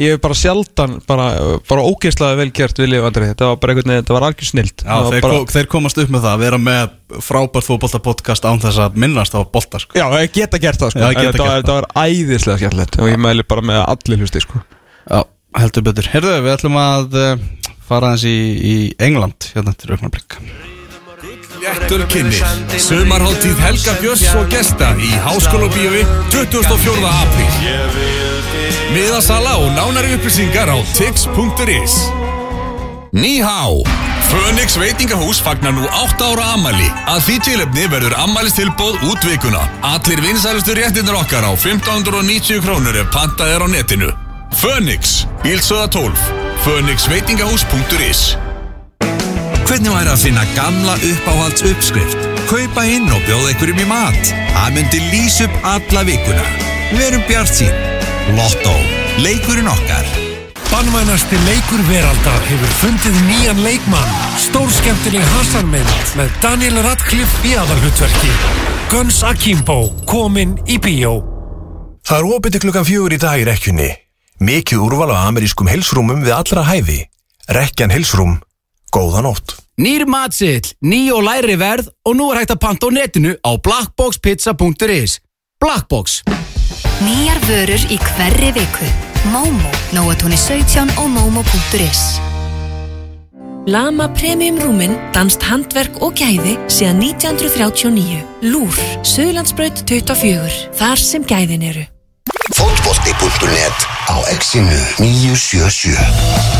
ég 0.00 0.14
hef 0.14 0.22
bara 0.22 0.36
sjaldan 0.38 0.96
bara, 1.08 1.26
bara 1.68 1.84
ógeðslega 1.84 2.38
vel 2.38 2.48
gert 2.56 2.80
vilja 2.80 3.02
þetta 3.10 3.50
var 3.50 3.60
bara 3.60 3.74
einhvern 3.74 3.92
veginn, 3.92 4.02
þetta 4.04 4.16
var 4.16 4.26
algjör 4.30 4.50
snilt. 4.50 4.86
Já 4.86 4.96
þeir, 5.10 5.26
bara... 5.26 5.42
þeir 5.56 5.70
komast 5.74 6.00
upp 6.00 6.14
með 6.14 6.24
það 6.26 6.32
að 6.32 6.46
vera 6.46 6.62
með 6.64 7.20
frábært 7.26 7.68
fótbolta 7.68 8.02
podcast 8.06 8.48
án 8.48 8.62
þess 8.62 8.80
að 8.86 8.98
minnast 9.04 9.36
á 9.36 9.40
bolta 9.44 9.82
sko. 9.82 9.98
Já, 10.00 10.06
ég 10.22 10.34
geta 10.38 10.62
gert 10.62 10.80
það 10.80 10.94
sko. 10.94 11.04
Já, 11.04 11.10
En 11.10 11.20
geta 11.20 11.44
var, 11.44 11.52
gert 11.52 11.60
þetta 11.60 11.78
var 11.78 11.90
æðislega 12.06 12.62
skemmtilegt. 12.62 13.00
Og 13.02 13.12
ég 13.12 13.22
mæli 13.28 13.46
bara 13.52 13.68
með 13.72 13.84
allir 13.84 14.24
hlusti 14.24 14.44
sko. 14.46 14.64
Já, 15.04 15.20
heldur 15.60 15.88
betur. 15.90 16.12
Herðu, 16.14 16.36
við 16.46 16.56
ætlum 16.56 16.80
að 16.80 17.20
uh, 17.20 17.48
fara 17.90 18.14
aðeins 18.14 18.28
í, 18.30 18.36
í 18.56 18.76
England 19.10 19.52
hérna 19.52 19.76
til 19.76 19.92
augnablik 19.92 20.40
Léttur 21.60 22.06
kynni 22.06 22.36
Sumarháttíð 22.76 23.58
Helga 23.60 23.92
Björns 24.00 24.22
og 24.34 24.46
gesta 24.48 24.94
í 24.96 25.10
Háskóla 25.20 25.68
Bíói 25.68 26.06
24. 26.32 27.10
apríl. 27.10 27.50
Miðasala 28.94 29.58
og 29.60 29.68
nánari 29.76 30.14
upplýsingar 30.16 30.72
á 30.72 30.76
tix.is 30.96 31.98
Níhá 33.12 33.60
Fönix 34.30 34.78
veitingahús 34.80 35.42
fagnar 35.44 35.76
nú 35.76 35.84
8 35.84 36.32
ára 36.32 36.48
ammali 36.56 36.88
Að 37.04 37.24
því 37.28 37.38
tilefni 37.44 37.88
verður 37.92 38.16
ammælistilbóð 38.24 39.04
út 39.10 39.26
vikuna 39.28 39.66
Allir 39.92 40.22
vinsælustu 40.24 40.78
réttinir 40.78 41.18
okkar 41.18 41.44
á 41.44 41.52
1590 41.52 42.64
krónur 42.64 42.96
ef 43.04 43.10
pantað 43.12 43.56
er 43.56 43.66
á 43.66 43.68
netinu. 43.68 44.12
Fönix, 44.56 45.26
bílsöða 45.44 45.90
12 45.92 46.30
Fönixveitingahús.is 46.64 48.49
Hvernig 49.70 49.92
væri 49.94 50.10
að 50.10 50.22
finna 50.24 50.42
gamla 50.56 50.96
uppáhalds 51.06 51.62
uppskrift? 51.62 52.24
Kaupa 52.50 52.82
inn 52.90 53.04
og 53.14 53.20
bjóða 53.22 53.52
einhverjum 53.52 53.78
í 53.78 53.84
mat. 53.86 54.32
Það 54.50 54.72
myndi 54.74 55.02
lýs 55.12 55.36
upp 55.44 55.68
alla 55.72 56.02
vikuna. 56.08 56.46
Verum 56.90 57.22
bjart 57.28 57.52
sín. 57.54 57.76
Lotto. 58.34 58.72
Leikurinn 59.22 59.70
okkar. 59.70 60.08
Bannvænasti 60.72 61.38
leikur 61.44 61.84
veraldar 61.86 62.42
hefur 62.48 62.74
fundið 62.80 63.22
nýjan 63.28 63.62
leikmann. 63.62 64.10
Stórskemmtileg 64.48 65.30
Hassanmynd 65.36 65.94
með 66.18 66.34
Daniel 66.42 66.82
Radcliffe 66.88 67.46
í 67.46 67.54
aðalhutverki. 67.62 68.34
Guns 68.90 69.22
Akimbo, 69.22 69.78
kominn 70.02 70.58
í 70.66 70.82
bíó. 70.82 71.20
Það 72.02 72.34
er 72.34 72.50
til 72.50 72.66
klukkan 72.66 72.90
fjögur 72.90 73.14
í 73.14 73.22
dag 73.22 73.38
í 73.38 73.46
rekkjunni. 73.46 73.90
Mikið 74.42 74.82
úrval 74.82 75.14
á 75.14 75.30
amerískum 75.30 75.70
heilsrúmum 75.70 76.26
við 76.26 76.38
allra 76.42 76.66
hæfi. 76.74 77.04
Rekkjan 77.46 77.94
heilsrúm. 77.94 78.40
Góða 78.90 79.22
nótt. 79.22 79.56
Nýr 79.80 80.04
matsill, 80.10 80.74
ný 80.82 81.08
og 81.14 81.24
læri 81.24 81.56
verð 81.56 81.88
og 82.04 82.16
nú 82.18 82.30
er 82.32 82.42
hægt 82.42 82.54
að 82.56 82.62
panta 82.66 82.86
á 82.86 82.90
netinu 82.92 83.32
á 83.40 83.50
blackboxpizza.is 83.56 85.20
Blackbox 85.60 86.22
Nýjar 87.00 87.38
vörur 87.48 87.84
í 87.88 87.96
hverri 87.96 88.50
viku. 88.56 88.88
Momo, 89.32 89.70
Nóatúni 89.96 90.36
17 90.36 90.90
og 91.00 91.08
Momo.is 91.12 92.20
Lama 93.66 94.08
Premium 94.08 94.58
Rúmin, 94.58 94.96
danst 95.14 95.42
handverk 95.44 96.00
og 96.02 96.16
gæði 96.16 96.56
síðan 96.72 97.02
1939. 97.04 98.22
Lúr, 98.48 98.80
Suðlandsbraut 99.04 99.84
24, 99.88 100.72
þar 100.80 101.04
sem 101.04 101.24
gæðin 101.28 101.68
eru. 101.68 101.84
Fótbolti.net 102.56 103.86
á 104.10 104.16
exinu 104.32 104.80
977 104.98 106.59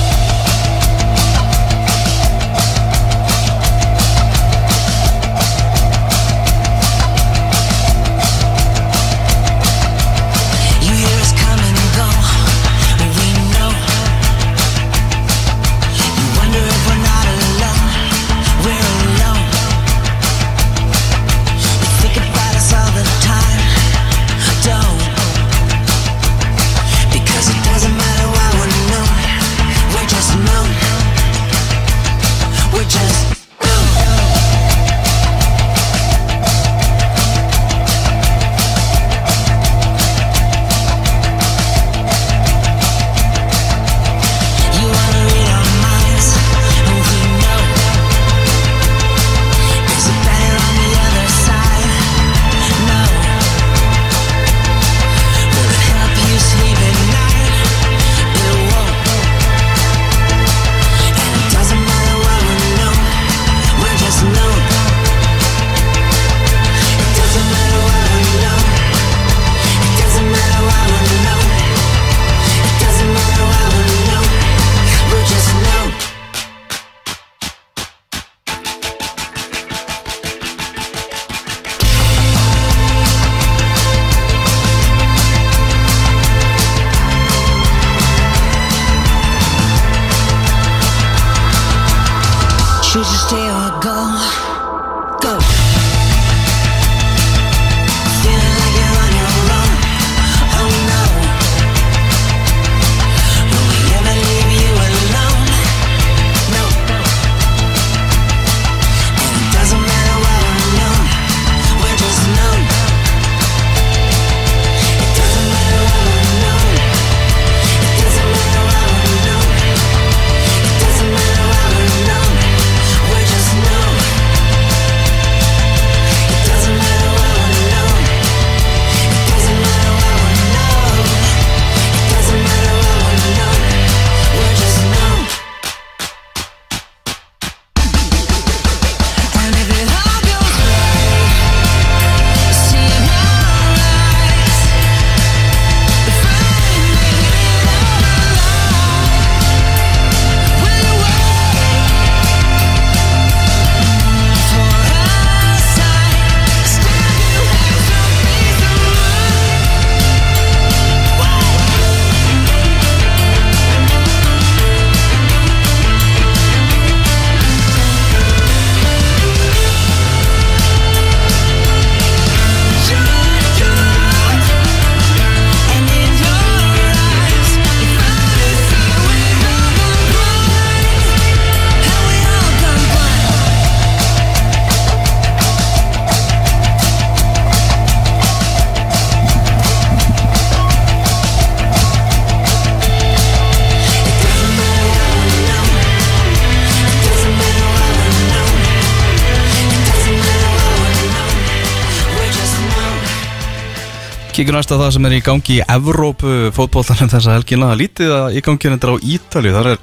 Kíkjum 204.41 204.57
næst 204.57 204.71
að 204.73 204.79
það 204.81 204.93
sem 204.95 205.07
er 205.07 205.13
í 205.13 205.17
gangi 205.21 205.55
í 205.59 205.65
Evrópu 205.69 206.35
fótboltanum 206.57 207.11
þessa 207.13 207.35
helgina. 207.35 207.67
Það 207.75 207.81
lítið 207.83 208.13
að 208.17 208.37
í 208.39 208.43
gangi 208.47 208.71
hendur 208.71 208.93
á 208.97 209.05
Ítalju 209.13 209.51
Þar 209.53 209.67
er 209.69 209.83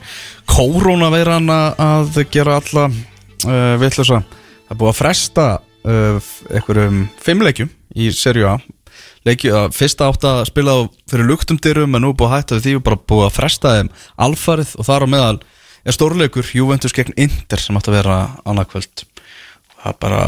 koronaveiran 0.49 1.51
að 1.53 2.17
gera 2.33 2.55
alla 2.57 2.85
uh, 2.89 3.75
vitlusa 3.77 4.23
Það 4.23 4.73
er 4.73 4.79
búið 4.79 4.89
að 4.89 4.97
fresta 4.97 5.45
uh, 5.61 6.31
einhverjum 6.49 6.97
fimmleikjum 7.21 7.69
í 8.01 8.09
serju 8.17 8.47
A. 8.49 8.55
Leiki, 9.29 9.53
að 9.53 9.77
fyrsta 9.77 10.09
átt 10.09 10.25
að 10.25 10.41
spila 10.49 10.75
fyrir 11.05 11.29
luktumdyrum 11.29 11.93
en 11.93 12.07
nú 12.07 12.15
búið 12.17 12.31
að 12.31 12.35
hætta 12.39 12.61
því. 12.65 12.75
Og 12.79 12.85
bara 12.89 13.01
búið 13.13 13.27
að 13.27 13.37
fresta 13.37 13.75
þeim 13.77 13.93
alfarið 14.25 14.73
og 14.73 14.89
þar 14.89 15.05
á 15.05 15.13
meðal 15.13 15.37
er 15.85 15.99
stórleikur 15.99 16.49
Juventus 16.57 16.97
gegn 16.97 17.13
Inter 17.13 17.61
sem 17.61 17.77
átt 17.77 17.93
að 17.93 17.99
vera 17.99 18.19
annarkvöld 18.41 19.05
það 19.77 19.93
er 19.93 20.01
bara 20.01 20.25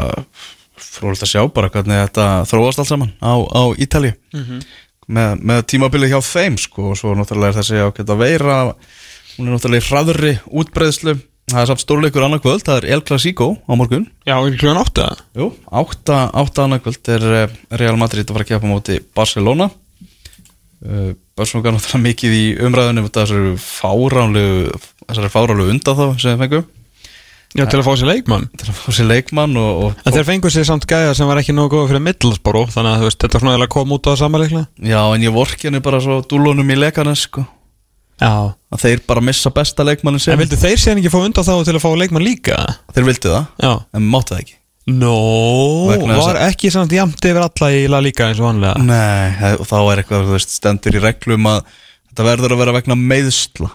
frólægt 0.83 1.23
að 1.25 1.31
sjá 1.33 1.41
bara 1.53 1.69
hvernig 1.73 2.03
þetta 2.07 2.27
þróast 2.49 2.79
allt 2.83 2.91
saman 2.91 3.11
á, 3.21 3.33
á 3.37 3.63
Ítali 3.79 4.13
Mhm. 4.33 4.59
með, 5.09 5.39
með 5.41 5.63
tímabilið 5.71 6.11
hjá 6.13 6.21
þeim 6.21 6.57
sko 6.61 6.91
og 6.91 6.97
svo 6.99 7.15
náttúrulega 7.17 7.53
er 7.53 7.59
þessi 7.61 7.81
ákveð 7.87 8.13
að 8.13 8.21
veira 8.23 8.57
hún 9.37 9.47
er 9.47 9.53
náttúrulega 9.55 9.83
í 9.83 9.87
hraðri 9.89 10.33
útbreiðslu. 10.51 11.19
Það 11.49 11.61
er 11.63 11.65
samt 11.71 11.81
stórleikur 11.81 12.21
annarkvöld, 12.27 12.61
það 12.61 12.77
er 12.83 12.85
El 12.93 13.01
Clasico 13.01 13.45
á 13.65 13.73
morgun. 13.73 14.03
Já, 14.27 14.35
ekki 14.37 14.59
klugan 14.61 14.77
átta? 14.83 15.05
Jú, 15.33 15.47
átta, 15.71 16.29
átta 16.37 16.65
annarkvöld 16.67 17.09
er 17.09 17.23
eh, 17.39 17.55
Real 17.73 17.97
Madrid 17.97 18.27
að 18.29 18.35
fara 18.37 18.45
að 18.45 18.51
kepa 18.51 18.69
móti 18.69 18.99
Barcelona. 19.17 19.71
Uh, 20.79 21.11
Barcelona 21.35 21.71
er 21.71 21.75
náttúrulega 21.75 22.05
mikið 22.05 22.35
í 22.37 22.43
umræðunum 22.63 23.09
þessari 23.11 23.55
fáránlegu 23.59 24.69
þessari 25.09 25.31
fáránlegu 25.33 25.73
undan 25.73 25.97
þá 25.97 26.05
sem 26.21 26.37
þeir 26.37 26.43
fengu 26.45 26.61
Já, 27.57 27.63
til 27.65 27.79
að 27.79 27.85
fá 27.87 27.93
sér 27.97 28.09
leikmann. 28.11 28.43
Til 28.61 28.67
að 28.69 28.75
fá 28.77 28.89
sér 28.93 29.07
leikmann 29.09 29.55
og, 29.57 29.77
og 29.87 30.03
En 30.05 30.13
þeir 30.13 30.25
fengu 30.27 30.49
sér 30.53 30.67
samt 30.69 30.83
gæða 30.85 31.15
sem 31.17 31.25
var 31.31 31.39
ekki 31.41 31.55
nógu 31.57 31.71
góð 31.73 31.87
fyrir 31.89 32.03
Middlesboro 32.05 32.61
Þannig 32.69 32.91
að 32.99 33.05
veist, 33.07 33.17
þetta 33.23 33.39
er 33.39 33.41
svona 33.41 33.53
eiginlega 33.55 33.73
kom 33.73 33.95
út 33.95 34.05
á 34.05 34.09
það 34.11 34.19
samanleikla 34.21 34.61
Já, 34.85 34.99
en 35.15 35.25
ég 35.25 35.33
vorki 35.33 35.65
henni 35.69 35.81
bara 35.81 36.01
svo 36.05 36.19
dúlunum 36.29 36.69
í 36.69 36.77
leikana 36.77 37.15
sko. 37.17 37.41
Já. 38.21 38.29
Að 38.69 38.83
þeir 38.85 39.01
bara 39.09 39.23
missa 39.25 39.49
besta 39.55 39.85
leikmannin 39.87 40.21
sem 40.21 40.35
En 40.35 40.43
vildu 40.43 40.59
þeir 40.61 40.77
sér 40.77 41.01
ekki 41.01 41.09
fá 41.09 41.17
undan 41.23 41.47
þá 41.49 41.53
til 41.65 41.73
að 41.79 41.81
fá 41.87 41.89
leikmann 42.03 42.27
líka? 42.27 42.59
Þeir 42.93 43.09
vildu 43.09 43.33
það 43.33 43.65
Já. 43.65 43.73
En 43.97 44.07
máttu 44.13 44.35
það 44.35 44.43
ekki. 44.45 44.55
Nó, 44.89 45.15
þess 45.89 46.21
var 46.25 46.37
að- 46.39 46.47
ekki 46.53 46.69
samt 46.73 46.93
jamt 46.95 47.25
yfir 47.29 47.43
alla 47.43 47.67
í 47.73 47.83
La 47.89 47.99
Liga 48.01 48.25
eins 48.29 48.39
og 48.41 48.47
vanlega 48.47 48.77
Nei, 48.81 49.53
og 49.57 49.65
þá 49.69 49.75
er 49.81 50.01
eitthvað, 50.03 50.23
þú 50.29 50.33
veist, 50.37 50.53
stendur 50.57 50.97
í 50.97 51.01
reglum 51.03 51.45
að 51.49 51.59
þetta 52.09 52.25
verður 52.29 52.55
að 52.55 52.61
vera 52.63 52.73
vegna 52.77 52.97
meðsla 52.97 53.69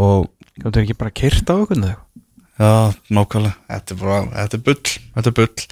og 0.00 0.28
Það 0.56 0.70
er 0.78 0.82
ekki 0.86 0.96
bara 0.96 1.12
kyrt 1.12 1.50
á 1.52 1.54
okkur 1.60 1.76
eða? 1.82 1.96
Já, 2.56 2.94
nákvæmlega, 3.12 3.56
þetta 3.68 3.92
er 3.92 3.98
bara, 4.00 4.18
þetta 4.32 4.56
er 4.56 4.62
bull, 4.64 4.92
þetta 5.16 5.30
er 5.30 5.34
bull. 5.36 5.64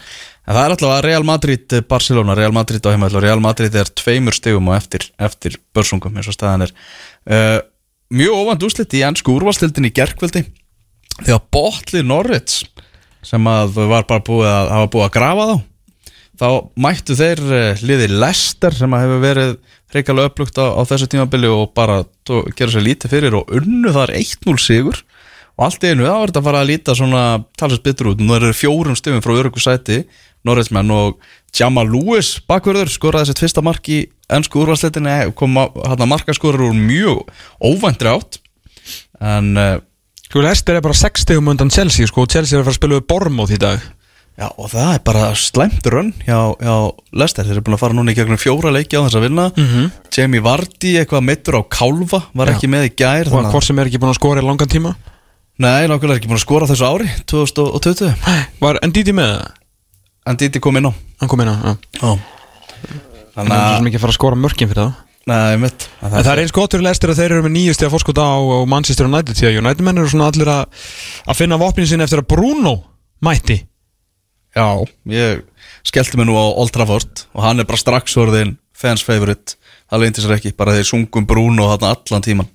En 0.44 0.56
það 0.56 0.64
er 0.64 0.74
alltaf 0.74 0.90
að 0.92 1.04
Real 1.06 1.24
Madrid, 1.24 1.64
eh, 1.72 1.84
Barcelona, 1.88 2.34
Real 2.36 2.52
Madrid 2.52 2.84
á 2.84 2.92
heimæll 2.92 3.16
og 3.16 3.22
Real 3.24 3.40
Madrid 3.40 3.78
er 3.80 3.88
tveimur 3.88 4.36
stegum 4.36 4.68
á 4.68 4.76
eftir, 4.76 5.06
eftir 5.16 5.56
börsungum 5.72 6.18
eins 6.18 6.28
og 6.28 6.36
staðan 6.36 6.66
er. 6.66 6.74
Uh, 7.24 7.60
Mjög 8.12 8.36
óvænt 8.36 8.66
úslit 8.66 8.92
í 8.94 9.00
ennsku 9.06 9.32
úrvalstildin 9.32 9.88
í 9.88 9.94
gerkveldi 9.94 10.44
Þegar 11.22 11.40
Botli 11.54 12.02
Norrits 12.04 12.64
sem 13.24 13.46
að 13.48 13.78
var 13.88 14.04
bara 14.04 14.20
búið 14.24 14.50
að 14.50 14.72
hafa 14.74 14.90
búið 14.92 15.06
að 15.06 15.14
grafa 15.14 15.46
þá 15.48 15.56
þá 16.34 16.48
mættu 16.84 17.16
þeir 17.16 17.40
uh, 17.46 17.82
liði 17.86 18.10
Lester 18.12 18.76
sem 18.76 18.92
að 18.92 19.06
hefur 19.06 19.22
verið 19.22 19.52
reikalega 19.94 20.30
upplugt 20.30 20.58
á, 20.60 20.66
á 20.76 20.82
þessu 20.90 21.08
tímabili 21.08 21.48
og 21.48 21.70
bara 21.78 22.02
gera 22.26 22.74
sér 22.74 22.84
lítið 22.84 23.14
fyrir 23.14 23.36
og 23.38 23.52
unnu 23.54 23.92
þar 23.94 24.12
1-0 24.18 24.56
sigur 24.60 25.00
og 25.54 25.66
allt 25.68 25.86
einu 25.86 26.06
þá 26.06 26.14
er 26.14 26.30
þetta 26.32 26.40
að 26.42 26.48
fara 26.48 26.60
að 26.64 26.70
líta 26.72 26.96
svona 26.98 27.24
talsast 27.58 27.84
bitur 27.86 28.12
út, 28.12 28.22
nú 28.22 28.34
eru 28.36 28.52
fjórum 28.56 28.98
stöfum 28.98 29.22
frá 29.24 29.34
öryggu 29.38 29.62
sæti, 29.62 30.02
Norrætsmenn 30.44 30.90
og 30.92 31.20
Jamal 31.56 31.88
Lewis 31.88 32.34
bakverður 32.50 32.90
skoraði 32.92 33.30
sitt 33.30 33.40
fyrsta 33.40 33.62
mark 33.64 33.86
í 33.88 34.02
ennsku 34.34 34.60
úrvarsleitinni 34.60 35.32
kom 35.38 35.56
hann 35.56 36.02
að 36.02 36.10
markaskorur 36.10 36.66
úr 36.68 36.76
mjög 36.76 37.22
óvæntri 37.62 38.10
átt. 38.10 38.40
En 39.24 39.54
uh, 39.56 39.76
Sko, 40.34 40.42
Lester 40.42 40.74
er 40.74 40.82
bara 40.82 40.96
60 40.98 41.38
um 41.38 41.52
undan 41.52 41.70
Chelsea 41.70 42.08
sko, 42.10 42.24
og 42.24 42.32
Chelsea 42.32 42.56
er 42.58 42.64
að 42.64 42.66
fara 42.66 42.74
að 42.74 42.80
spila 42.80 42.96
við 42.98 43.04
Bormóð 43.12 43.52
í 43.54 43.58
dag. 43.62 43.84
Já, 44.34 44.48
og 44.50 44.66
það 44.72 44.88
er 44.90 45.02
bara 45.06 45.26
slæmt 45.38 45.86
rönn 45.94 46.08
hjá, 46.26 46.38
hjá 46.58 46.74
Lester, 47.22 47.46
þeir 47.46 47.54
eru 47.54 47.62
búin 47.68 47.76
að 47.76 47.82
fara 47.84 47.94
núna 47.94 48.10
í 48.10 48.16
gegnum 48.18 48.40
fjóra 48.42 48.72
leiki 48.74 48.98
á 48.98 49.06
þess 49.06 49.18
að 49.20 49.26
vinna. 49.28 49.44
Mhm. 49.54 49.92
Jamie 50.10 50.42
Vardy, 50.42 50.96
eitthvað 50.98 51.22
meittur 51.28 51.60
á 51.60 51.62
kálfa 51.70 52.24
var 52.34 52.50
Já. 52.50 52.56
ekki 52.56 52.72
með 52.72 52.88
í 52.88 52.94
gær 52.98 53.30
Og 53.30 53.46
hvort 53.54 53.68
sem 53.68 53.78
er 53.78 53.86
ekki 53.86 54.02
búin 54.02 54.10
að 54.10 54.18
skora 54.18 54.42
í 54.42 54.48
langan 54.48 54.72
tíma 54.74 54.96
Nei, 55.62 55.86
nákvæmlega 55.86 56.18
ekki 56.18 56.30
búin 56.30 56.40
að 56.40 56.42
skora 56.42 56.66
þessu 56.66 56.86
ári 56.88 57.08
2020 57.30 58.14
Var 58.58 58.78
Ndidi 58.90 59.12
með 59.14 59.28
það? 59.36 59.52
Ndidi 60.34 60.60
kom 60.64 60.78
inn 60.80 60.88
á. 60.88 60.92
Hann 61.20 61.30
kom 61.30 61.42
inn 61.44 61.50
á, 61.52 61.56
já. 61.62 62.14
Þannig 63.34 63.52
að 63.52 63.60
það 63.60 63.74
er 63.74 63.88
ekki 63.90 63.98
að 63.98 64.04
fara 64.04 64.14
að 64.14 64.16
skora 64.16 64.38
mörkin 64.40 64.70
fyrir 64.70 64.80
það. 64.80 64.94
Nei, 65.30 65.56
mitt 65.62 65.86
En 66.04 66.12
það 66.14 66.30
er 66.32 66.42
eins 66.42 66.54
gott 66.56 66.74
fyrir 66.74 66.84
Lester 66.84 67.12
að 67.12 67.20
þeir 67.20 67.34
eru 67.36 67.44
með 67.46 67.54
nýjusti 67.54 67.86
að 67.86 67.94
fórskota 67.94 68.24
á, 68.24 68.34
á 68.40 68.58
Manchester 68.68 69.08
United 69.08 69.38
því 69.38 69.46
að 69.48 69.58
United 69.62 69.86
menn 69.86 70.00
eru 70.02 70.10
svona 70.12 70.26
allir 70.32 70.50
að, 70.52 70.82
að 71.24 71.38
finna 71.38 71.60
vopnin 71.60 71.88
sinni 71.88 72.04
eftir 72.04 72.20
að 72.20 72.28
Bruno 72.34 72.74
mætti. 73.24 73.60
Já, 74.54 74.66
ég 75.14 75.44
skellti 75.86 76.18
mig 76.20 76.28
nú 76.28 76.36
á 76.36 76.44
Old 76.44 76.74
Trafford 76.74 77.24
og 77.32 77.46
hann 77.46 77.62
er 77.62 77.68
bara 77.68 77.80
strax 77.80 78.18
orðin 78.20 78.56
fans 78.76 79.04
favorite. 79.06 79.56
Það 79.90 80.02
leinti 80.02 80.24
sér 80.24 80.36
ekki, 80.36 80.52
bara 80.56 80.74
þeir 80.76 80.88
sungum 80.88 81.26
Bruno 81.28 81.68
þarna 81.70 81.90
allan 81.94 82.22
tíman 82.24 82.46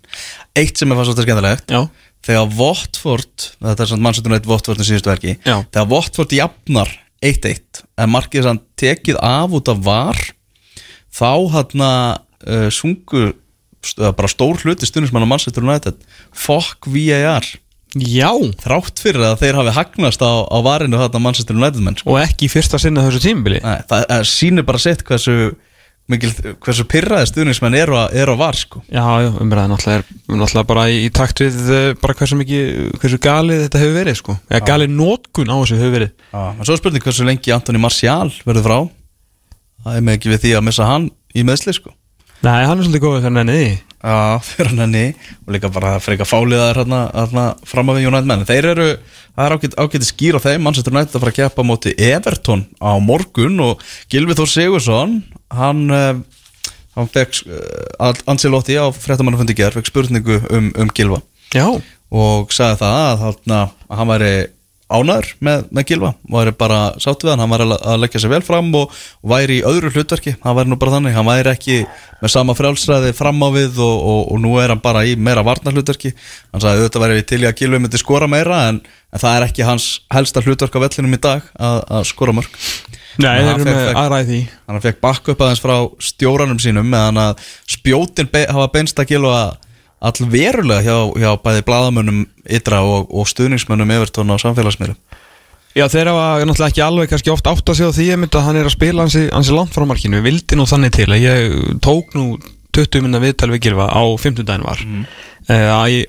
Eitt 0.57 0.79
sem 0.79 0.89
er 0.89 0.97
fannst 0.97 1.13
þetta 1.13 1.25
skemmtilegt 1.27 1.69
Já. 1.71 1.83
Þegar 2.25 2.49
Watford, 2.59 3.45
þetta 3.63 3.85
er 3.85 3.91
samt 3.93 4.03
mannsættunum 4.05 4.37
eitt 4.39 4.49
Watford 4.49 4.81
í 4.83 4.87
síðustu 4.89 5.11
verki, 5.13 5.37
Já. 5.47 5.59
þegar 5.71 5.87
Watford 5.93 6.35
jafnar 6.35 6.91
1-1 7.25 7.83
en 7.99 8.11
markið 8.13 8.45
sann 8.47 8.61
tekið 8.79 9.19
af 9.23 9.55
út 9.59 9.71
af 9.71 9.79
var 9.85 10.19
þá 11.15 11.31
hann 11.55 11.85
uh, 12.47 12.67
sungu 12.73 13.31
st- 13.83 13.99
eða 14.03 14.13
bara 14.15 14.31
stór 14.31 14.59
hluti 14.63 14.87
stundismann 14.87 15.25
á 15.27 15.31
mannsættur 15.31 15.65
United 15.67 15.97
fuck 16.35 16.87
VAR 16.87 17.47
Já 17.97 18.29
Þrátt 18.61 18.99
fyrir 19.01 19.23
að 19.25 19.39
þeir 19.41 19.57
hafi 19.57 19.71
hagnast 19.73 20.21
á, 20.21 20.31
á 20.45 20.57
varinu 20.61 20.99
þarna 21.01 21.23
menn 21.87 21.97
sko. 21.97 22.11
og 22.13 22.19
ekki 22.21 22.45
fyrsta 22.51 22.77
sinna 22.77 23.07
þessu 23.07 23.23
tímabili 23.23 23.63
Nei, 23.63 23.79
það, 23.89 24.03
það 24.11 24.27
sýnir 24.29 24.67
bara 24.67 24.81
sitt 24.83 25.01
hversu 25.07 25.37
mikil, 26.09 26.31
hversu 26.65 26.85
pyrraði 26.89 27.29
stuðnismenn 27.29 27.77
eru 27.79 27.97
að, 27.99 28.15
eru 28.21 28.35
að 28.35 28.41
var 28.41 28.59
sko. 28.59 28.81
Já, 28.89 29.03
já, 29.23 29.29
umræðan 29.43 29.75
náttúrulega 29.75 29.99
er 30.01 30.39
náttúrulega 30.39 30.69
bara 30.71 30.85
í, 30.89 31.01
í 31.05 31.11
takt 31.13 31.43
við 31.43 31.59
uh, 31.69 31.81
bara 32.01 32.17
hversu 32.19 32.39
mikið, 32.39 32.71
hversu 33.01 33.21
galið 33.23 33.65
þetta 33.65 33.83
hefur 33.83 33.97
verið 33.99 34.19
sko, 34.21 34.37
eða 34.49 34.63
galið 34.71 34.95
nótkun 34.95 35.53
á 35.53 35.55
þessu 35.59 35.79
hefur 35.79 35.95
verið 35.97 36.13
Já, 36.33 36.41
en 36.49 36.63
svo 36.63 36.75
er 36.75 36.81
spurning 36.81 37.05
hversu 37.05 37.27
lengi 37.29 37.53
Antoni 37.55 37.81
Martial 37.81 38.31
verður 38.47 38.65
frá 38.65 38.79
það 39.85 39.95
er 39.99 40.05
með 40.05 40.19
ekki 40.19 40.33
við 40.33 40.43
því 40.43 40.53
að 40.57 40.65
missa 40.67 40.89
hann 40.89 41.09
í 41.35 41.45
meðsli 41.47 41.75
sko. 41.77 41.93
Nei, 42.39 42.63
hann 42.63 42.77
er 42.79 42.85
svolítið 42.85 43.03
góðið 43.03 43.25
fyrir 43.25 43.35
nenni 43.35 43.61
Já, 43.99 44.39
fyrir 44.47 44.77
henni 44.79 45.05
og 45.43 45.51
líka 45.51 45.71
bara 45.75 45.97
freka 45.99 46.23
fáliðaðir 46.23 46.77
hérna, 46.79 46.99
hérna 47.11 47.45
fram 47.67 47.89
af 47.91 47.97
við 47.97 48.05
United 48.07 48.29
menn. 48.31 48.45
Þeir 48.47 48.67
eru, 48.71 48.85
það 49.35 49.43
er 49.43 49.55
ágætt, 49.57 49.75
ágætt 49.75 50.05
skýr 50.07 50.37
á 50.39 50.45
þeim. 50.45 50.63
Manchester 50.63 50.95
United 50.95 51.17
að 51.17 51.25
fara 51.25 51.33
að 51.33 51.39
keppa 51.41 51.65
á 51.67 51.69
móti 51.69 51.93
Everton 52.07 52.63
á 52.79 52.95
morgun 53.03 53.59
og 53.65 53.83
Gilvi 54.07 54.37
Þór 54.39 54.51
Sigursson 54.53 55.17
hann 55.51 55.81
uh, 55.91 56.13
hann 56.95 57.11
fekk 57.11 57.41
uh, 57.51 58.23
Ancelotti 58.31 58.79
á 58.79 58.87
fréttamannafundi 58.87 59.57
ger 59.59 59.75
fekk 59.75 59.91
spurningu 59.91 60.39
um, 60.47 60.71
um 60.79 60.93
Gilva 60.95 61.19
Já. 61.51 61.67
Og 62.09 62.55
sagði 62.55 62.79
það 62.85 63.01
að, 63.03 63.25
þarna, 63.25 63.59
að 63.89 63.99
hann 63.99 64.11
væri 64.13 64.31
ánæður 64.89 65.27
með, 65.45 65.63
með 65.77 65.85
Gilva 65.91 66.09
væri 66.33 66.53
bara 66.57 66.77
sátt 66.97 67.21
við 67.23 67.29
hann, 67.35 67.43
hann 67.43 67.51
væri 67.53 67.65
að- 67.69 67.83
að 67.93 67.99
leggja 68.03 68.21
sér 68.23 68.31
vel 68.33 68.41
fram 68.45 68.71
og, 68.75 68.93
og 69.23 69.29
væri 69.29 69.59
í 69.59 69.65
öðru 69.69 69.91
hlutverki. 69.93 70.33
Hann 70.43 70.55
væri 70.57 70.71
nú 70.71 70.79
bara 70.81 70.95
þannig, 70.97 71.13
hann 71.13 71.27
væri 71.29 71.51
ekki 71.53 71.75
með 72.23 72.33
sama 72.33 72.55
frjálsræði 72.57 73.13
fram 73.15 73.37
á 73.45 73.49
við 73.53 73.77
og, 73.85 73.97
og, 74.13 74.21
og 74.33 74.41
nú 74.41 74.55
er 74.59 74.73
hann 74.73 74.81
bara 74.83 75.05
í 75.05 75.13
meira 75.15 75.43
varnar 75.45 75.75
hlutverki 75.77 76.13
hann 76.51 76.63
sagði 76.63 76.87
auðvitað 76.87 77.05
væri 77.05 77.27
til 77.29 77.41
í 77.43 77.49
að 77.51 77.57
Gilvi 77.61 77.79
myndi 77.85 78.01
skora 78.01 78.27
meira 78.27 78.63
en, 78.71 78.81
en 79.13 79.21
það 79.21 79.37
er 79.37 79.47
ekki 79.49 79.67
hans 79.69 79.87
helsta 80.13 80.41
hlutverk 80.43 80.73
á 80.75 80.83
vellinum 80.83 81.13
í 81.15 81.21
dag 81.21 81.45
að, 81.59 81.79
að 81.99 82.09
skora 82.09 82.33
mörg 82.35 82.49
Nei, 83.19 83.29
að 83.29 83.39
þeir 83.39 83.53
eru 83.53 83.65
með 83.67 84.19
í 84.19 84.27
því. 84.29 84.41
hann 84.69 84.81
fekk 84.83 84.99
bakk 85.03 85.31
upp 85.33 85.41
aðeins 85.43 85.61
frá 85.63 85.75
stjóranum 86.09 86.59
sínum 86.61 86.87
meðan 86.87 87.17
að 87.19 87.41
spjótin 87.67 88.29
be, 88.31 88.45
hafa 88.47 88.69
beinst 88.73 88.99
að 89.01 89.09
Gilva 89.13 89.39
all 89.39 89.57
verulega 90.31 90.83
hjá, 90.85 90.97
hjá 91.19 91.31
bæði 91.43 91.65
bladamönnum 91.67 92.21
ytra 92.49 92.81
og, 92.87 93.09
og 93.11 93.27
stuðningsmönnum 93.29 93.91
Evertón 93.97 94.31
á 94.31 94.37
samfélagsmiðlum? 94.41 94.99
Já, 95.77 95.85
þeir 95.91 96.09
hafa 96.09 96.45
náttúrulega 96.47 96.71
ekki 96.71 96.81
alveg 96.83 97.11
kannski 97.11 97.31
oft 97.31 97.47
átt 97.47 97.69
að 97.69 97.77
segja 97.77 97.95
því 97.95 98.05
ég 98.07 98.19
myndi 98.19 98.39
að 98.39 98.47
hann 98.47 98.57
er 98.59 98.67
að 98.67 98.73
spila 98.73 99.03
hansi, 99.05 99.25
hansi 99.29 99.53
langt 99.53 99.75
frá 99.75 99.85
markinu, 99.87 100.17
við 100.17 100.25
vildi 100.31 100.57
nú 100.57 100.65
þannig 100.69 100.95
til 100.95 101.09
að 101.11 101.21
ég 101.23 101.57
tók 101.85 102.15
nú 102.17 102.23
20 102.75 103.05
minna 103.05 103.21
viðtal 103.21 103.51
við 103.53 103.67
Gilva 103.67 103.89
á 103.91 104.01
50 104.01 104.47
daginn 104.47 104.65
var 104.65 104.81
mm. 104.85 105.03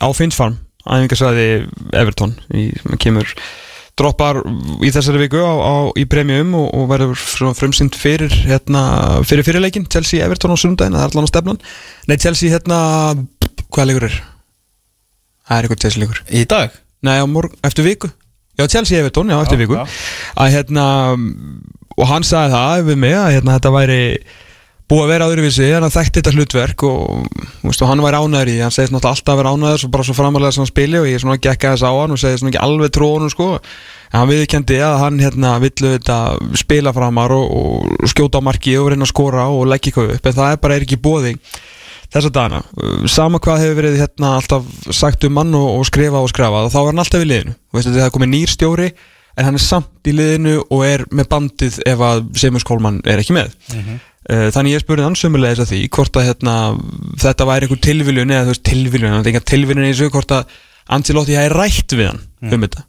á 0.00 0.08
Finnsfarm, 0.16 0.56
í, 2.56 2.70
sem 2.80 2.96
kemur 3.02 3.34
droppar 4.00 4.40
í 4.80 4.90
þessari 4.94 5.26
viku 5.26 5.42
á, 5.44 5.54
á, 5.60 5.74
í 5.98 6.06
premium 6.08 6.54
og, 6.56 6.70
og 6.76 6.86
verður 6.90 7.20
frumsynd 7.58 7.96
fyrir 7.98 8.32
hérna, 8.46 8.82
fyrir 9.28 9.44
fyrirleikin 9.46 9.88
Chelsea 9.92 10.24
Everton 10.24 10.56
á 10.56 10.58
sundaginn, 10.60 10.96
það 10.96 11.04
er 11.04 11.12
allan 11.12 11.28
á 11.28 11.32
stefnan. 11.32 11.60
Nei, 12.08 12.16
Chelsea 12.16 12.52
hérna, 12.54 12.78
hvað 13.74 13.90
leikur 13.90 14.08
er? 14.10 14.18
Það 15.46 15.56
er 15.56 15.68
eitthvað 15.68 15.82
Chelsea 15.84 16.02
leikur 16.04 16.22
Í 16.30 16.44
dag? 16.50 16.76
Nei, 17.06 17.16
á 17.16 17.24
morgun, 17.30 17.58
eftir 17.66 17.86
viku 17.86 18.10
Já, 18.58 18.66
Chelsea 18.66 19.00
Everton, 19.00 19.30
já, 19.32 19.38
eftir 19.40 19.56
Já, 19.56 19.62
viku 19.64 19.78
já. 19.78 19.84
að 20.36 20.52
hérna 20.58 20.86
og 22.00 22.06
hann 22.08 22.24
sagði 22.26 22.54
það 22.54 22.86
við 22.90 23.02
mig 23.02 23.16
að 23.16 23.34
hérna, 23.36 23.56
þetta 23.58 23.72
væri 23.74 24.00
búið 24.90 25.04
að 25.04 25.10
vera 25.12 25.26
öðruvísi, 25.30 25.66
hann 25.70 25.92
þekkti 25.94 26.18
þetta 26.18 26.32
hlutverk 26.34 26.84
og, 26.88 27.26
veist, 27.62 27.82
og 27.84 27.90
hann 27.92 28.02
var 28.02 28.16
ánæður 28.18 28.50
í 28.50 28.56
hann 28.58 28.74
segist 28.74 28.90
náttúrulega 28.94 29.14
alltaf 29.14 29.34
að 29.34 29.40
vera 29.40 29.52
ánæður 29.54 29.82
svo 29.84 29.90
bara 29.94 30.06
svo 30.08 30.16
framalega 30.18 30.54
sem 30.56 30.64
hann 30.64 30.70
spili 30.70 30.98
og 30.98 31.06
ég 31.06 31.22
svona 31.22 31.38
gekk 31.38 31.66
aðeins 31.68 31.84
á 31.86 31.92
hann 31.94 32.14
og 32.16 32.20
segist 32.20 32.42
svona 32.42 32.50
ekki 32.50 32.62
alveg 32.64 32.94
trónum 32.96 33.30
sko 33.30 33.48
en 33.60 34.16
hann 34.18 34.32
viðkendi 34.32 34.80
að 34.82 34.96
hann 35.04 35.20
hérna 35.22 35.52
villu 35.62 35.92
þetta 35.94 36.16
spila 36.58 36.94
framar 36.96 37.36
og, 37.36 37.54
og 37.54 38.10
skjóta 38.10 38.42
á 38.42 38.46
marki 38.48 38.74
og 38.80 38.90
reyna 38.90 39.06
að 39.06 39.12
skora 39.12 39.46
og 39.54 39.68
leggja 39.70 39.92
eitthvað 39.92 40.16
upp 40.16 40.26
en 40.26 40.38
það 40.40 40.56
er 40.56 40.62
bara 40.66 40.78
er 40.80 40.88
ekki 40.88 40.98
bóði 41.06 41.36
þessa 42.14 42.32
dagana, 42.34 42.60
Uh, 42.80 43.06
sama 43.10 43.38
hvað 43.42 43.62
hefur 43.64 43.78
verið 43.82 43.96
hérna 44.02 44.34
alltaf 44.40 44.66
sagt 44.96 45.24
um 45.28 45.34
mann 45.38 45.54
og, 45.54 45.68
og 45.78 45.86
skrifa 45.88 46.20
og 46.22 46.30
skrafa 46.32 46.66
þá 46.72 46.78
er 46.82 46.90
hann 46.90 47.02
alltaf 47.04 47.24
í 47.24 47.28
liðinu, 47.30 47.56
Þú 47.70 47.78
veist, 47.78 47.90
það 47.94 48.06
er 48.06 48.14
komið 48.16 48.32
nýr 48.34 48.52
stjóri 48.54 48.90
en 49.38 49.46
hann 49.46 49.56
er 49.60 49.62
samt 49.64 50.10
í 50.10 50.14
liðinu 50.16 50.54
og 50.66 50.84
er 50.84 51.04
með 51.14 51.28
bandið 51.30 51.76
ef 51.86 52.00
að 52.04 52.22
Semus 52.42 52.66
Kólmann 52.66 52.98
er 53.08 53.22
ekki 53.22 53.36
með. 53.36 53.54
Uh, 54.30 54.48
Þannig 54.52 54.74
ég 54.74 54.82
spurði 54.82 55.06
hann 55.06 55.16
sömulegis 55.16 55.62
að 55.62 55.70
því 55.72 55.78
hvort 55.96 56.18
að 56.20 56.26
hérna, 56.28 56.54
þetta 57.22 57.46
væri 57.48 57.66
einhver 57.68 57.80
tilviljun 57.86 58.34
eða 58.34 58.44
þú 58.48 58.52
veist 58.54 58.66
tilviljun, 58.68 59.14
það 59.14 59.22
er 59.24 59.30
enga 59.32 59.44
tilviljun 59.48 59.86
í 59.86 59.92
þessu 59.94 60.10
hvort 60.12 60.34
að 60.36 60.58
Ancelotti 60.90 61.36
hefði 61.38 61.54
rætt 61.54 61.94
við 61.96 62.08
hann 62.10 62.20
um 62.50 62.64
þetta. 62.66 62.82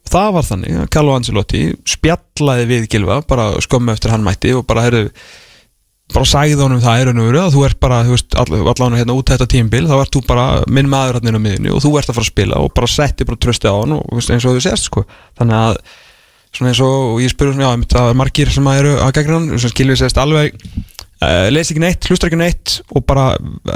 Og 0.00 0.10
það 0.10 0.28
var 0.34 0.46
þannig 0.50 0.78
Carlo 0.90 1.14
Ancelotti 1.14 1.62
spjallaði 1.94 2.66
við 2.66 2.86
Gilva 2.90 3.20
bara 3.30 3.52
skömmu 3.62 3.92
eftir 3.94 4.10
hann 4.10 4.24
mætti 4.26 4.52
og 4.56 4.66
bara 4.66 4.84
heyrðu 4.88 5.10
bara 6.14 6.28
sagði 6.28 6.60
honum 6.62 6.80
það 6.84 7.00
í 7.00 7.06
raun 7.08 7.20
og 7.22 7.26
veru 7.30 7.40
að 7.44 7.54
þú 7.56 7.64
ert 7.68 7.80
bara, 7.80 7.98
þú 8.06 8.14
veist, 8.16 8.36
all, 8.40 8.60
allan 8.72 8.96
hérna 8.98 9.16
út 9.18 9.30
þetta 9.32 9.46
tímbil 9.52 9.86
þá 9.90 9.96
ert 10.02 10.14
þú 10.16 10.22
bara 10.28 10.46
minn 10.68 10.88
maður 10.92 11.18
hann 11.20 11.30
inn 11.30 11.38
á 11.38 11.44
miðunni 11.46 11.72
og 11.74 11.82
þú 11.84 11.92
ert 12.00 12.10
að 12.12 12.18
fara 12.18 12.26
að 12.26 12.32
spila 12.32 12.60
og 12.64 12.72
bara 12.76 12.90
setti 12.90 13.26
bara 13.28 13.40
trösti 13.46 13.70
á 13.70 13.74
hann 13.76 13.96
og 13.98 14.06
þú 14.10 14.20
veist, 14.20 14.32
eins 14.36 14.46
og 14.48 14.56
þú 14.58 14.64
sést 14.68 14.88
sko 14.90 15.04
þannig 15.40 15.58
að 15.60 15.76
svona 16.56 16.72
eins 16.72 16.80
og 16.82 17.20
ég 17.22 17.30
spurði 17.34 17.54
svona, 17.58 17.68
já, 17.76 17.90
það 17.94 18.08
er 18.14 18.18
margir 18.24 18.50
sem 18.56 18.72
eru 18.74 18.96
að 19.04 19.12
gegna 19.20 19.36
hann, 19.38 19.52
sem 19.62 19.70
skilvið 19.74 20.00
sést 20.02 20.18
alveg 20.18 20.56
uh, 21.22 21.46
leys 21.54 21.70
ekki 21.70 21.84
neitt, 21.84 22.08
hlustar 22.10 22.30
ekki 22.32 22.40
neitt 22.40 22.76
og 22.90 23.04
bara 23.06 23.28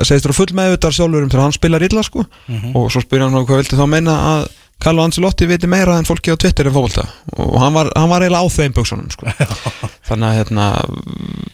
segist 0.03 0.26
þér 0.26 0.35
full 0.41 0.51
með 0.59 0.74
þetta 0.74 0.91
sjálfur 0.99 1.22
um 1.26 1.30
þegar 1.30 1.45
hann 1.47 1.55
spilar 1.61 1.87
illa 1.87 2.03
sko 2.03 2.24
Mhm. 2.51 2.74
og 2.74 2.91
svo 2.91 3.05
spurði 3.05 3.28
hann 3.30 3.47
hvað 3.47 3.62
vildi 3.62 3.78
þá 3.78 3.87
meina 3.95 4.18
að 4.35 4.51
Carlo 4.85 5.05
Ancelotti 5.07 5.47
viti 5.47 5.68
meira 5.70 5.95
en 5.97 6.05
fólki 6.05 6.32
á 6.35 6.37
Twitter 6.37 6.66
en 6.66 6.74
fólkvölda 6.74 7.05
og 7.39 7.55
hann 7.62 7.72
var, 7.76 7.93
hann 7.95 8.11
var 8.11 8.24
eiginlega 8.26 8.43
á 8.43 8.51
þeim 8.53 8.72
buksunum 8.74 9.07
sko. 9.14 9.30
þannig 10.11 10.26
að 10.33 10.38
hérna 10.41 10.64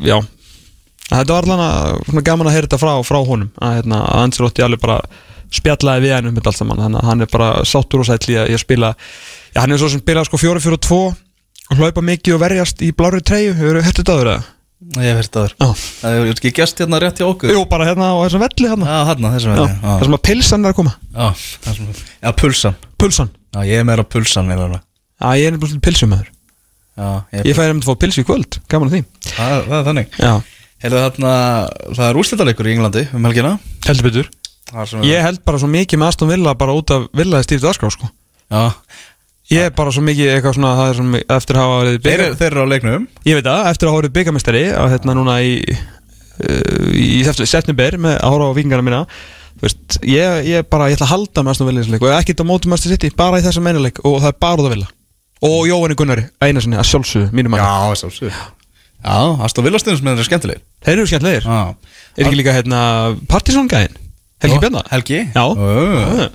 já, 0.08 0.16
þetta 1.10 1.36
var 1.36 1.48
svona 1.50 2.22
gaman 2.26 2.50
að 2.50 2.54
heyra 2.56 2.68
þetta 2.68 2.80
frá, 2.80 2.92
frá 3.06 3.18
honum 3.26 3.50
að, 3.58 3.74
hérna, 3.80 4.04
að 4.06 4.24
Ancelotti 4.26 4.64
alveg 4.66 4.82
bara 4.84 5.00
spjallaði 5.50 6.04
við 6.06 6.14
hann 6.14 6.30
um 6.30 6.36
þetta 6.38 6.52
allt 6.52 6.60
saman. 6.60 6.84
Þannig 6.84 7.00
að 7.00 7.10
hann 7.10 7.24
er 7.24 7.32
bara 7.32 7.50
sáttur 7.66 8.04
og 8.04 8.06
sætl 8.06 8.34
í 8.34 8.38
að, 8.38 8.52
í 8.52 8.56
að 8.56 8.62
spila. 8.62 8.92
Já, 9.50 9.60
hann 9.64 9.74
er 9.74 9.82
svo 9.82 9.90
sem 9.90 10.02
spilað 10.02 10.28
sko 10.28 10.40
4-4-2 10.40 11.00
og 11.70 11.80
hlaupa 11.80 12.04
mikið 12.06 12.36
og 12.36 12.42
verjast 12.44 12.84
í 12.86 12.92
blári 12.94 13.22
treyju. 13.26 13.56
Hefur 13.58 13.80
hættið 13.82 14.02
þetta 14.04 14.16
áður 14.16 14.32
eða? 14.34 14.48
Ég 14.80 15.10
hef 15.10 15.18
hérst 15.18 15.34
aður 15.36 15.52
Það 15.60 16.14
hefur 16.14 16.30
ekki 16.32 16.50
gæst 16.56 16.78
hérna 16.80 17.00
rétt 17.02 17.18
hjá 17.20 17.26
okkur. 17.26 17.50
Jú, 17.52 17.64
bara 17.68 17.88
hérna 17.90 18.14
á 18.14 18.18
þessum 18.22 18.44
velli 18.46 18.70
hérna. 18.70 18.86
Já, 18.88 19.00
hérna, 19.10 19.32
þessum 19.34 19.52
velli 19.52 19.66
já. 19.66 19.80
það 19.82 20.04
sem 20.06 20.16
að 20.16 20.22
pilsan 20.28 20.64
er 20.64 20.72
að 20.72 20.78
koma. 20.78 20.94
Sem, 21.66 21.90
já, 22.16 22.30
pulsan. 22.40 22.78
Pulsan. 22.96 23.32
Já, 23.52 23.60
ég 23.68 23.82
er 23.82 23.84
meira 23.90 24.06
pulsan 24.08 24.48
alveg 24.54 24.78
Já, 24.80 25.26
ég 25.36 25.50
er 25.50 25.52
nefnilega 25.52 25.84
pilsum 25.84 26.14
með 26.14 26.22
þér 26.22 26.30
Já, 26.96 27.10
Ég 27.44 27.58
fæði 27.58 27.74
nefnilega 27.74 27.82
að 27.82 27.90
fá 27.90 28.00
pilsu 28.06 28.22
í 28.22 28.26
kvöld, 28.30 28.58
gaman 28.72 28.88
að 28.88 28.96
því. 28.96 29.02
Það 29.34 29.76
er 29.76 29.86
þannig. 29.90 30.16
Já 30.16 30.32
Heyrðu 30.80 31.00
þarna, 31.04 31.30
það 31.92 32.06
er 32.08 32.18
úrslitaleikur 32.22 32.68
í 32.68 32.74
Englandi 32.74 33.02
um 33.16 33.26
helgina? 33.28 33.54
Heldur 33.84 34.06
betur. 34.08 34.28
Ég 35.04 35.24
held 35.24 35.40
bara 35.44 35.58
svo 35.60 35.68
mikið 35.68 36.00
með 36.00 36.12
Aston 36.12 36.30
Villa 36.30 36.54
bara 36.56 36.76
út 36.78 36.92
af 36.94 37.08
Villaði 37.18 37.46
stíftu 37.48 37.68
aðskrá 37.68 37.90
sko. 37.92 38.08
Já. 38.50 38.62
Ég 39.50 39.66
er 39.66 39.74
bara 39.74 39.90
svo 39.92 40.04
mikið 40.06 40.30
eitthvað 40.36 40.54
svona 40.56 40.70
það 40.78 40.92
er 40.92 40.98
sem 41.00 41.16
eftir 41.20 41.58
að 41.58 41.64
hafa 41.66 41.80
verið 41.80 41.96
Þeir, 41.96 42.04
byggar 42.22 42.36
þeir 42.38 42.50
eru 42.52 42.62
á 42.64 42.72
leiknum. 42.72 43.06
Ég 43.26 43.36
veit 43.40 43.48
það, 43.48 43.64
eftir 43.72 43.88
að 43.88 43.92
hafa 43.92 44.00
verið 44.00 44.14
byggamestari 44.20 44.62
að 44.78 44.92
hérna 44.94 45.16
núna 45.18 45.34
í 45.42 45.52
uh, 45.74 46.86
í 46.94 47.08
september- 47.26 47.50
september 47.50 47.98
með 48.06 48.16
að 48.20 48.34
horfa 48.36 48.48
á 48.54 48.56
vikingarna 48.60 48.86
mína. 48.86 49.02
Þú 49.60 49.66
veist, 49.66 49.98
ég, 50.06 50.38
ég 50.48 50.70
bara, 50.70 50.86
ég 50.88 50.96
ætla 50.96 51.08
að 51.10 51.12
halda 51.16 51.44
með 51.44 51.52
Aston 51.56 51.68
Villa 51.68 51.82
í 51.82 51.84
þessu 51.84 51.96
leik 51.96 52.06
og 52.06 52.14
ekkert 52.20 52.40
á 52.40 52.50
mótum 52.54 52.72
Master 52.72 52.94
City, 52.94 53.10
bara 53.18 53.42
í 53.42 53.44
þessum 53.44 53.66
einuleik 53.68 54.00
og 54.06 54.20
það 54.22 54.30
er 54.30 54.38
bara 54.46 54.62
út 54.62 54.70
að 54.70 54.74
Villa. 54.78 54.88
Og 55.50 55.58
Jóhanni 55.68 55.98
Gunnari, 55.98 56.24
eina 56.46 56.62
sinni, 56.62 56.78
að 56.80 56.88
sjálfsögðu, 56.94 57.34
mínum 57.36 57.52
mann 57.56 57.64
Já, 57.64 57.98
sjálfsögðu 58.04 58.32
Já, 59.00 59.16
Aston 59.46 59.64
Villa 59.64 59.80
þeir 59.80 59.96
eru 60.12 60.26
skemmtilegir. 60.26 60.62
Þeir 60.84 60.96
eru 60.98 61.08
skemmtilegir. 61.08 61.48
Já. 61.48 61.60
Er 62.18 62.26
ekki 62.26 62.38
líka 62.40 62.54
hérna 62.56 62.80
Partisan 63.30 63.68
gæðin? 63.70 63.96
Helgi 64.40 64.56
Jó, 64.56 64.60
Bjarnar? 64.64 64.86
Helgi? 64.92 65.20
Já. 65.34 65.42
Ó. 65.44 66.28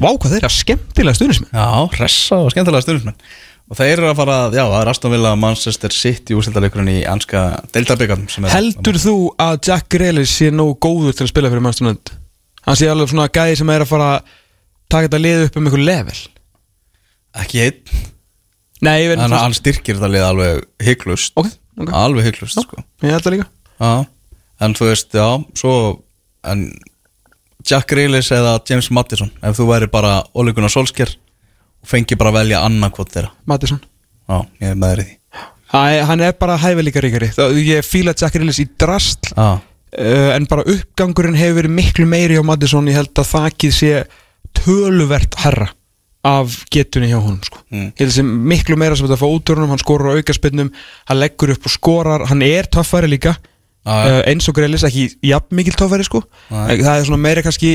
Vá 0.00 0.08
hvað 0.16 0.32
þeir 0.32 0.46
eru 0.46 0.54
skemmtilega 0.56 1.18
stundismenn 1.18 1.52
Já, 1.52 1.66
hressa 1.94 2.38
og 2.42 2.50
skemmtilega 2.54 2.82
stundismenn 2.82 3.18
Og 3.66 3.78
þeir 3.78 3.92
eru 3.96 4.08
að 4.08 4.20
fara, 4.20 4.36
já, 4.54 4.62
það 4.62 4.76
er 4.78 4.90
Aston 4.92 5.12
Villa 5.12 5.32
Manchester 5.38 5.94
City 5.94 6.36
úrslitaleikurinn 6.38 6.90
í 6.92 7.00
anska 7.10 7.42
Deildabyggarn 7.74 8.26
Heldur 8.52 8.98
þú 9.02 9.14
að 9.42 9.56
Jack 9.68 9.88
Grealish 9.92 10.36
sé 10.38 10.52
nógu 10.54 10.76
góður 10.86 11.16
til 11.18 11.26
að 11.26 11.32
spila 11.32 11.50
fyrir 11.50 11.64
Manchester 11.66 11.88
United? 11.90 12.14
Hann 12.66 12.78
sé 12.78 12.88
alveg 12.90 13.10
svona 13.10 13.28
gæði 13.30 13.58
sem 13.60 13.72
er 13.74 13.84
að 13.84 13.90
fara 13.90 14.08
að 14.16 14.30
taka 14.90 15.08
þetta 15.08 15.22
lið 15.22 15.44
upp 15.48 15.58
um 15.58 15.66
einhver 15.66 15.82
level. 15.82 16.16
Ekki 17.42 17.62
einn. 17.66 18.00
Nei, 18.86 18.94
ég 19.02 19.12
veit 19.12 19.22
Hann, 19.22 19.34
hann 19.34 19.56
styrkir 19.56 19.98
þetta 19.98 20.12
lið 20.14 20.26
alveg 20.28 20.64
hygglust 20.86 21.38
Ok, 21.40 21.50
ok. 21.80 21.92
Alveg 21.92 22.24
hygglust, 22.30 22.60
sko. 22.62 22.82
Ég 23.04 23.12
held 23.14 23.24
það 23.26 23.34
líka. 23.36 23.48
Já, 23.80 23.90
en 24.66 24.74
þú 24.78 24.88
veist, 24.90 25.12
já, 25.16 25.28
svo 25.60 25.72
En 26.46 26.60
Jack 27.66 27.88
Grealish 27.90 28.30
eða 28.32 28.52
James 28.70 28.86
Madison 28.94 29.28
Ef 29.42 29.56
þú 29.58 29.64
væri 29.72 29.88
bara 29.90 30.20
Ole 30.38 30.52
Gunnar 30.54 30.70
Solskjær 30.70 31.10
Og 31.82 31.88
fengi 31.90 32.14
bara 32.16 32.30
velja 32.36 32.60
annarkvot 32.64 33.10
þeirra. 33.12 33.32
Madison 33.50 33.80
Já, 34.28 34.38
ég 34.62 34.70
er 34.72 34.78
með 34.78 34.92
þeir 34.94 35.00
í 35.02 35.06
því. 35.08 35.16
Æ, 35.76 35.80
Hann 36.06 36.22
er 36.22 36.32
bara 36.38 36.56
hæfileika 36.62 37.02
ríkari. 37.02 37.28
Ég 37.66 37.84
fíla 37.86 38.14
Jack 38.14 38.32
Grealish 38.38 38.62
í 38.62 38.68
drast 38.78 39.32
Já, 39.34 39.58
uh, 39.58 40.30
En 40.36 40.46
bara 40.50 40.64
uppgangurinn 40.70 41.36
hefur 41.38 41.60
verið 41.64 41.74
miklu 41.80 42.06
meiri 42.08 42.38
á 42.38 42.42
Madison 42.46 42.86
Ég 42.88 42.96
held 43.00 43.12
að 43.18 43.32
þakið 43.34 43.74
sé 43.80 43.92
töluvert 44.56 45.34
herra 45.42 45.68
af 46.26 46.56
getunni 46.74 47.10
hjá 47.12 47.18
honum 47.20 47.42
sko. 47.46 47.60
Mm. 47.70 47.92
held 48.00 48.14
sem 48.14 48.32
miklu 48.50 48.78
meira 48.80 48.96
sem 48.98 49.06
þetta 49.06 49.18
að 49.18 49.22
fá 49.24 49.28
útörunum 49.36 49.72
hann 49.74 49.82
skorur 49.82 50.10
á 50.10 50.16
aukaspinnum, 50.18 50.72
hann 51.10 51.20
leggur 51.22 51.54
upp 51.54 51.68
og 51.68 51.74
skorar 51.76 52.26
hann 52.30 52.42
er 52.46 52.68
töffari 52.72 53.10
líka 53.12 53.36
Já, 53.86 53.94
já. 54.02 54.12
uh, 54.18 54.22
eins 54.26 54.48
og 54.50 54.56
Grelis, 54.58 54.82
ekki 54.82 55.06
jafn 55.22 55.54
mikil 55.54 55.76
töffari 55.78 56.02
sko. 56.02 56.24
Nei. 56.50 56.80
það 56.82 56.96
er 56.96 57.04
svona 57.06 57.22
meira 57.22 57.44
kannski 57.46 57.74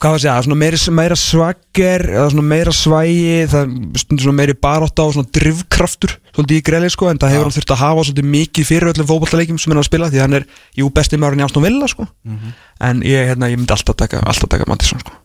hvað 0.00 0.14
var 0.14 0.16
að 0.16 0.22
segja, 0.24 0.56
meira, 0.56 0.78
meira 0.96 1.16
svagger 1.20 2.04
meira 2.40 2.72
svægi 2.72 3.44
það 3.52 3.74
er 3.92 4.22
svona 4.24 4.36
meiri 4.38 4.54
barótt 4.56 4.96
á 4.96 5.04
svona 5.12 5.28
drivkraftur 5.36 6.14
svolítið 6.32 6.56
í 6.56 6.64
Grelis 6.64 6.96
sko, 6.96 7.10
en 7.12 7.20
það 7.20 7.34
hefur 7.34 7.46
hann 7.46 7.56
þurft 7.58 7.74
að 7.76 7.82
hafa 7.82 8.04
svolítið 8.08 8.30
mikið 8.32 8.68
fyrir 8.70 8.92
öllum 8.94 9.08
fótballtaleikjum 9.10 9.60
sem 9.60 9.70
hann 9.70 9.78
er 9.78 9.84
að 9.84 9.90
spila 9.90 10.08
því 10.10 10.22
hann 10.24 10.38
er, 10.40 10.46
jú, 10.80 10.88
besti 10.96 11.20
maðurinn 11.20 11.44
í 11.44 11.46
Aston 11.46 11.66
Villa 11.66 11.90
sko. 11.92 12.08
Mhm. 12.24 12.54
en 12.88 13.02
ég, 13.04 13.28
hérna, 13.28 13.52
ég 13.52 13.60
myndi 13.60 13.76
alltaf 13.76 13.98
taka 14.00 14.24
alltaf 14.24 14.48
taka 14.56 14.66
Mattisson 14.72 15.04
sko. 15.04 15.20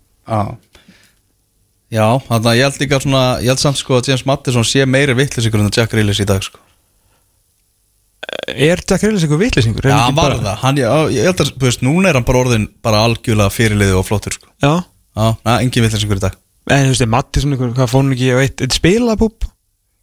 Já 1.94 2.06
þannig 2.28 2.52
að 2.52 2.58
ég 2.58 2.68
held 2.70 2.80
líka 2.82 3.00
svona 3.04 3.24
Ég 3.44 3.52
held 3.54 3.62
samt 3.62 3.80
sko 3.80 4.00
að 4.00 4.10
James 4.12 4.26
Madison 4.26 4.66
sé 4.68 4.86
meiri 4.90 5.16
vittlisingur 5.18 5.62
en 5.64 5.74
Jack 5.74 5.94
Grealish 5.94 6.24
í 6.24 6.28
dag 6.30 6.44
sko. 6.46 6.62
Er 8.46 8.82
Jack 8.82 9.02
Grelis 9.02 9.24
eitthvað 9.26 9.42
vitlisingur? 9.42 9.86
Já, 9.90 9.96
hann 10.06 10.18
var 10.18 10.36
það. 10.38 10.58
Hann, 10.62 10.80
já, 10.82 10.90
Ég 11.14 11.28
held 11.30 11.42
að, 11.42 11.52
þú 11.56 11.68
veist, 11.68 11.84
núna 11.86 12.10
er 12.10 12.20
hann 12.20 12.26
bara 12.28 12.42
orðin 12.44 12.68
bara 12.86 13.04
algjörlega 13.08 13.54
fyrirliði 13.54 13.96
og 13.98 14.06
flottur 14.08 14.36
sko. 14.38 14.50
Já, 14.62 14.74
Já, 15.16 15.28
na, 15.46 15.60
engin 15.64 15.86
vittlisingur 15.86 16.20
í 16.20 16.24
dag. 16.26 16.36
En 16.70 16.88
þú 16.88 16.94
veist, 16.94 17.06
Mattisson, 17.14 17.56
eitthvað, 17.56 17.76
hvað 17.78 17.92
fór 17.92 18.04
hann 18.04 18.16
ekki 18.16 18.32
á 18.34 18.38
eitt, 18.42 18.64
eitt 18.66 18.78
spilabúb? 18.78 19.48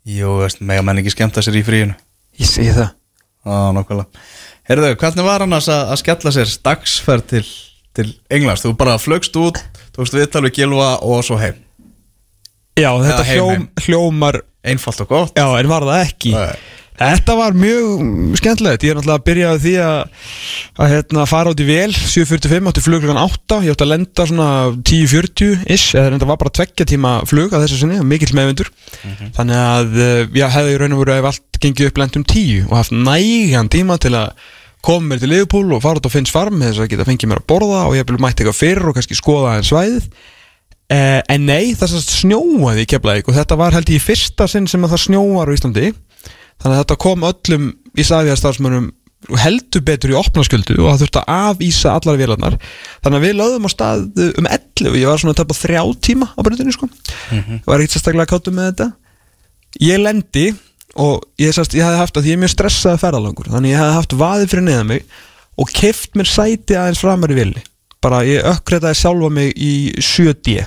Jú, 0.09 0.33
veist, 0.43 0.63
mega 0.65 0.85
menn 0.87 1.03
ekki 1.03 1.15
skemmta 1.15 1.45
sér 1.45 1.59
í 1.61 1.65
fríinu. 1.67 1.99
Ég 2.41 2.51
sé 2.51 2.67
það. 2.73 2.95
Já, 3.43 3.59
nokkvæmlega 3.75 4.25
Heyrðu, 4.71 4.93
hvernig 5.01 5.27
var 5.27 5.43
hann 5.43 5.57
að, 5.57 5.69
að 5.75 5.99
skella 5.99 6.33
sér 6.35 6.51
dagsferð 6.63 7.25
til, 7.33 7.43
til 7.99 8.07
Englands? 8.31 8.63
Þú 8.63 8.77
bara 8.79 8.95
flögst 9.03 9.35
út, 9.41 9.59
tókst 9.97 10.15
viðtal 10.15 10.45
við 10.47 10.61
Gilva 10.61 10.93
og 11.03 11.25
svo 11.27 11.39
heim 11.41 11.59
Já, 12.79 12.91
þetta 13.03 13.25
hljóm, 13.29 13.69
hljómar 13.85 14.41
Einfalt 14.63 15.03
og 15.03 15.11
gott. 15.11 15.35
Já, 15.35 15.49
en 15.59 15.69
var 15.69 15.85
það 15.89 16.05
ekki? 16.07 16.33
Nei. 16.37 16.55
Þetta 17.03 17.35
var 17.35 17.57
mjög 17.57 18.37
skemmtilegt. 18.39 18.85
Ég 18.85 18.93
er 18.93 18.99
náttúrulega 18.99 19.19
að 19.19 19.25
byrja 19.27 19.53
því 19.59 19.73
að 19.83 20.27
að 20.83 20.91
hérna, 20.93 21.25
fara 21.27 21.51
át 21.51 21.63
í 21.63 21.67
vel 21.67 21.89
7.45 21.97 22.69
átti 22.71 22.85
flug 22.85 23.03
klukkan 23.03 23.21
8 23.23 23.59
Ég 23.67 23.75
átti 23.75 23.87
að 23.87 23.91
lenda 23.91 24.27
svona 24.29 24.49
10.40 24.87 25.65
ish 25.73 25.97
eða 25.97 26.13
þetta 26.15 26.29
var 26.31 26.41
bara 26.45 26.55
tveggja 26.61 26.87
tíma 26.93 27.15
flug 27.27 27.57
að 27.57 27.65
þessu 27.65 27.81
sinni, 27.81 27.99
mikill 28.07 28.37
meðvindur. 28.39 28.71
Þannig 29.35 29.63
að 29.63 29.99
eh, 30.05 30.21
ég 30.39 30.55
hefði 30.57 30.77
í 30.77 30.81
raun 30.83 30.97
og 30.97 31.03
veru 31.03 31.17
ef 31.17 31.31
allt 31.33 31.63
gengið 31.65 31.91
upp 31.91 32.03
lendum 32.03 32.27
10 32.29 32.69
og 32.69 32.77
haft 32.79 32.95
nægan 32.95 33.73
tíma 33.73 33.99
til 34.03 34.15
að 34.21 34.37
koma 34.83 35.13
mér 35.13 35.23
til 35.23 35.33
Liverpool 35.33 35.75
og 35.75 35.83
fara 35.83 35.99
út 35.99 36.07
á 36.07 36.13
Finns 36.13 36.31
Farm 36.35 36.63
þess 36.63 36.83
að 36.83 36.93
geta 36.93 37.07
fengið 37.09 37.33
mér 37.33 37.43
að 37.43 37.51
borða 37.51 37.83
og 37.89 37.97
ég 37.97 38.05
hef 38.05 38.23
mætti 38.23 38.45
eitthvað 38.45 38.59
fyrir 38.59 38.91
og 38.91 38.97
kannski 38.99 39.19
skoða 39.19 39.59
eh, 40.93 41.21
En 41.33 41.47
nei, 41.49 41.73
það 41.79 41.99
snjóaði 42.05 42.85
í 42.85 42.89
Keflavík 42.93 43.29
og 43.31 43.37
þetta 43.37 43.59
var 43.61 43.77
held 43.77 43.93
ég 43.93 44.05
fyrsta 44.05 44.49
sinn 44.51 44.69
sem 44.71 44.83
að 44.85 44.95
það 44.95 45.05
snjóar 45.07 45.53
á 45.53 45.57
Íslandi. 45.57 45.93
Þannig 46.63 46.75
að 46.77 46.83
þetta 46.83 46.99
kom 47.03 47.29
öllum 47.29 47.71
í 47.99 48.07
sæðja 48.07 48.39
starfsmönnum 48.39 48.91
heldur 49.39 49.85
betur 49.87 50.11
í 50.11 50.17
opnasköldu 50.19 50.81
og 50.83 50.89
það 50.91 51.05
þurfti 51.05 51.21
að 51.23 51.37
afísa 51.53 51.93
allar 51.95 52.19
vélarnar. 52.19 52.57
Þannig 53.05 53.21
að 53.21 53.27
við 53.27 53.39
lögðum 53.39 53.69
á 53.69 53.71
stað 53.71 54.03
um 54.27 54.49
11 54.51 54.99
ég 54.99 55.07
var 55.11 55.23
svona 55.23 55.35
að 55.37 55.41
tapa 55.45 55.59
þrjá 55.59 55.83
tíma 56.03 56.29
á 56.35 56.41
breytinu 56.43 56.75
sko. 56.75 56.89
Mhm. 57.31 57.63
var 57.67 57.79
ekkert 57.79 57.97
sérstaklega 57.97 58.33
káttum 58.35 58.59
með 58.59 58.71
þetta. 58.73 58.89
Ég 59.81 60.03
lendi 60.03 60.47
og 61.01 61.23
ég, 61.41 61.53
sast, 61.55 61.75
ég 61.77 61.85
hefði 61.87 62.01
haft 62.01 62.19
að 62.19 62.27
því 62.27 62.33
ég 62.33 62.37
er 62.37 62.43
mjög 62.43 62.53
stressaði 62.53 63.01
ferðalangur 63.01 63.51
þannig 63.53 63.73
ég 63.73 63.81
hefði 63.81 63.97
haft 63.97 64.17
vaðið 64.21 64.51
fyrir 64.53 64.67
neða 64.67 64.87
mig 64.91 65.05
og 65.63 65.73
keft 65.73 66.19
mér 66.19 66.29
sæti 66.29 66.77
aðeins 66.77 67.01
framar 67.01 67.33
í 67.33 67.39
villi 67.39 67.63
bara 68.03 68.23
ég 68.27 68.45
ökkreitaði 68.51 68.99
sjálfa 69.01 69.31
mig 69.33 69.55
í 69.57 69.73
7D 69.97 70.67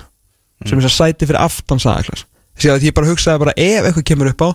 sem 0.66 0.80
er 0.80 0.90
sæti 0.94 1.28
fyrir 1.30 1.42
aftan 1.42 1.80
sagaklas 1.82 2.26
þess 2.56 2.72
að 2.76 2.88
ég 2.90 2.96
bara 2.98 3.08
hugsaði 3.12 3.44
bara 3.46 3.54
ef 3.58 3.86
eitthvað 3.90 4.08
kemur 4.12 4.32
upp 4.32 4.42
á 4.46 4.50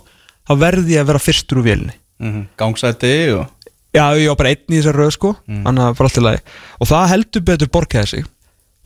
þá 0.50 0.52
verði 0.64 0.96
ég 0.96 1.02
að 1.04 1.10
vera 1.12 1.22
fyrstur 1.28 1.60
úr 1.62 1.68
vilni 1.70 1.96
Mhm. 2.20 2.42
Gangsæti 2.60 3.32
og 3.32 3.46
Já, 3.96 4.12
ég 4.14 4.28
var 4.28 4.36
bara 4.36 4.50
einn 4.52 4.70
í 4.70 4.76
þessar 4.78 4.94
röð 4.94 5.10
sko 5.16 5.30
lagi. 6.22 6.40
Og 6.80 6.86
það 6.86 7.08
heldur 7.10 7.40
betur 7.42 7.70
borgaði 7.72 8.06
sig 8.08 8.26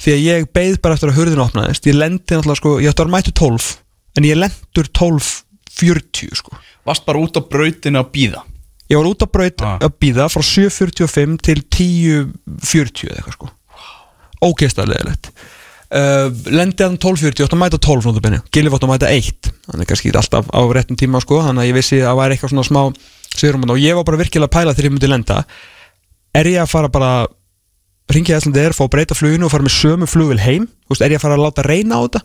Því 0.00 0.12
að 0.14 0.22
ég 0.24 0.46
beið 0.54 0.80
bara 0.82 0.94
eftir 0.94 1.10
að 1.10 1.18
hurðin 1.18 1.42
opnaðist. 1.44 1.84
Ég 1.86 1.94
lendi 1.94 2.34
náttúrulega 2.34 2.56
sko, 2.58 2.72
ég 2.82 2.88
ætti 2.90 3.02
að 3.02 3.04
vera 3.04 3.14
mættu 3.16 3.32
12 3.32 3.66
En 4.16 4.24
ég 4.24 4.38
lendur 4.38 4.88
12.40 4.98 6.34
sko. 6.38 6.56
Varst 6.86 7.04
bara 7.06 7.18
út 7.18 7.36
á 7.36 7.42
brautinu 7.42 8.00
að 8.00 8.10
býða 8.14 8.42
Ég 8.90 8.96
var 9.00 9.08
út 9.10 9.22
á 9.24 9.28
braut 9.30 9.60
að 9.64 9.92
býða 9.98 10.26
frá 10.30 10.42
7.45 10.44 11.38
til 11.42 11.62
10.40 11.74 13.08
eða 13.10 13.18
eitthvað 13.18 13.36
sko. 13.38 13.50
Ógeðslega 14.44 14.90
leðilegt 14.92 15.30
uh, 15.94 16.26
Lendi 16.50 16.84
að 16.84 16.96
12.40, 16.98 17.40
ég 17.40 17.46
átti 17.46 17.56
að 17.56 17.62
mæta 17.62 17.80
12 17.86 18.08
nótabene 18.08 18.40
Gilvi 18.54 18.74
átti 18.74 18.88
að 18.88 18.92
mæta 18.92 19.12
1 19.14 19.52
Þannig 19.68 19.90
kannski 19.90 20.12
alltaf 20.14 20.50
á 20.50 20.60
réttum 20.76 20.98
tíma 21.00 21.22
sko 21.22 21.40
Þannig 21.46 21.64
að 21.64 21.70
ég 21.70 21.78
vissi 21.78 22.00
að 22.00 22.08
það 22.10 22.20
væri 22.20 22.36
eitthvað 22.36 22.52
svona 22.54 22.66
smá 22.68 22.82
sigurum 23.34 23.70
Og 23.74 23.80
ég 23.82 23.96
var 23.98 24.06
bara 24.08 24.20
virkilega 24.20 24.50
að 24.50 24.54
pæla 24.58 24.74
þegar 24.74 24.88
ég 24.88 24.94
myndi 24.94 25.10
lenda. 25.10 25.40
Er 26.34 26.50
ég 26.50 26.60
að 26.62 26.70
fara 26.74 26.90
bara 26.92 27.12
Ringið 28.12 28.36
Æslandi 28.36 28.60
er, 28.60 28.74
fá 28.76 28.84
að 28.84 28.92
breyta 28.92 29.16
fluginu 29.16 29.46
og 29.46 29.52
fara 29.54 29.64
með 29.64 29.76
sömu 29.78 30.06
flugvil 30.10 30.40
heim? 30.44 30.66
Þú 30.84 30.92
veist, 30.92 31.04
Er 31.06 31.14
ég 31.14 31.18
að 31.18 31.24
fara 31.24 31.38
að 31.38 31.44
láta 31.46 31.64
reyna 31.64 31.96
á 31.96 32.04
þetta? 32.04 32.20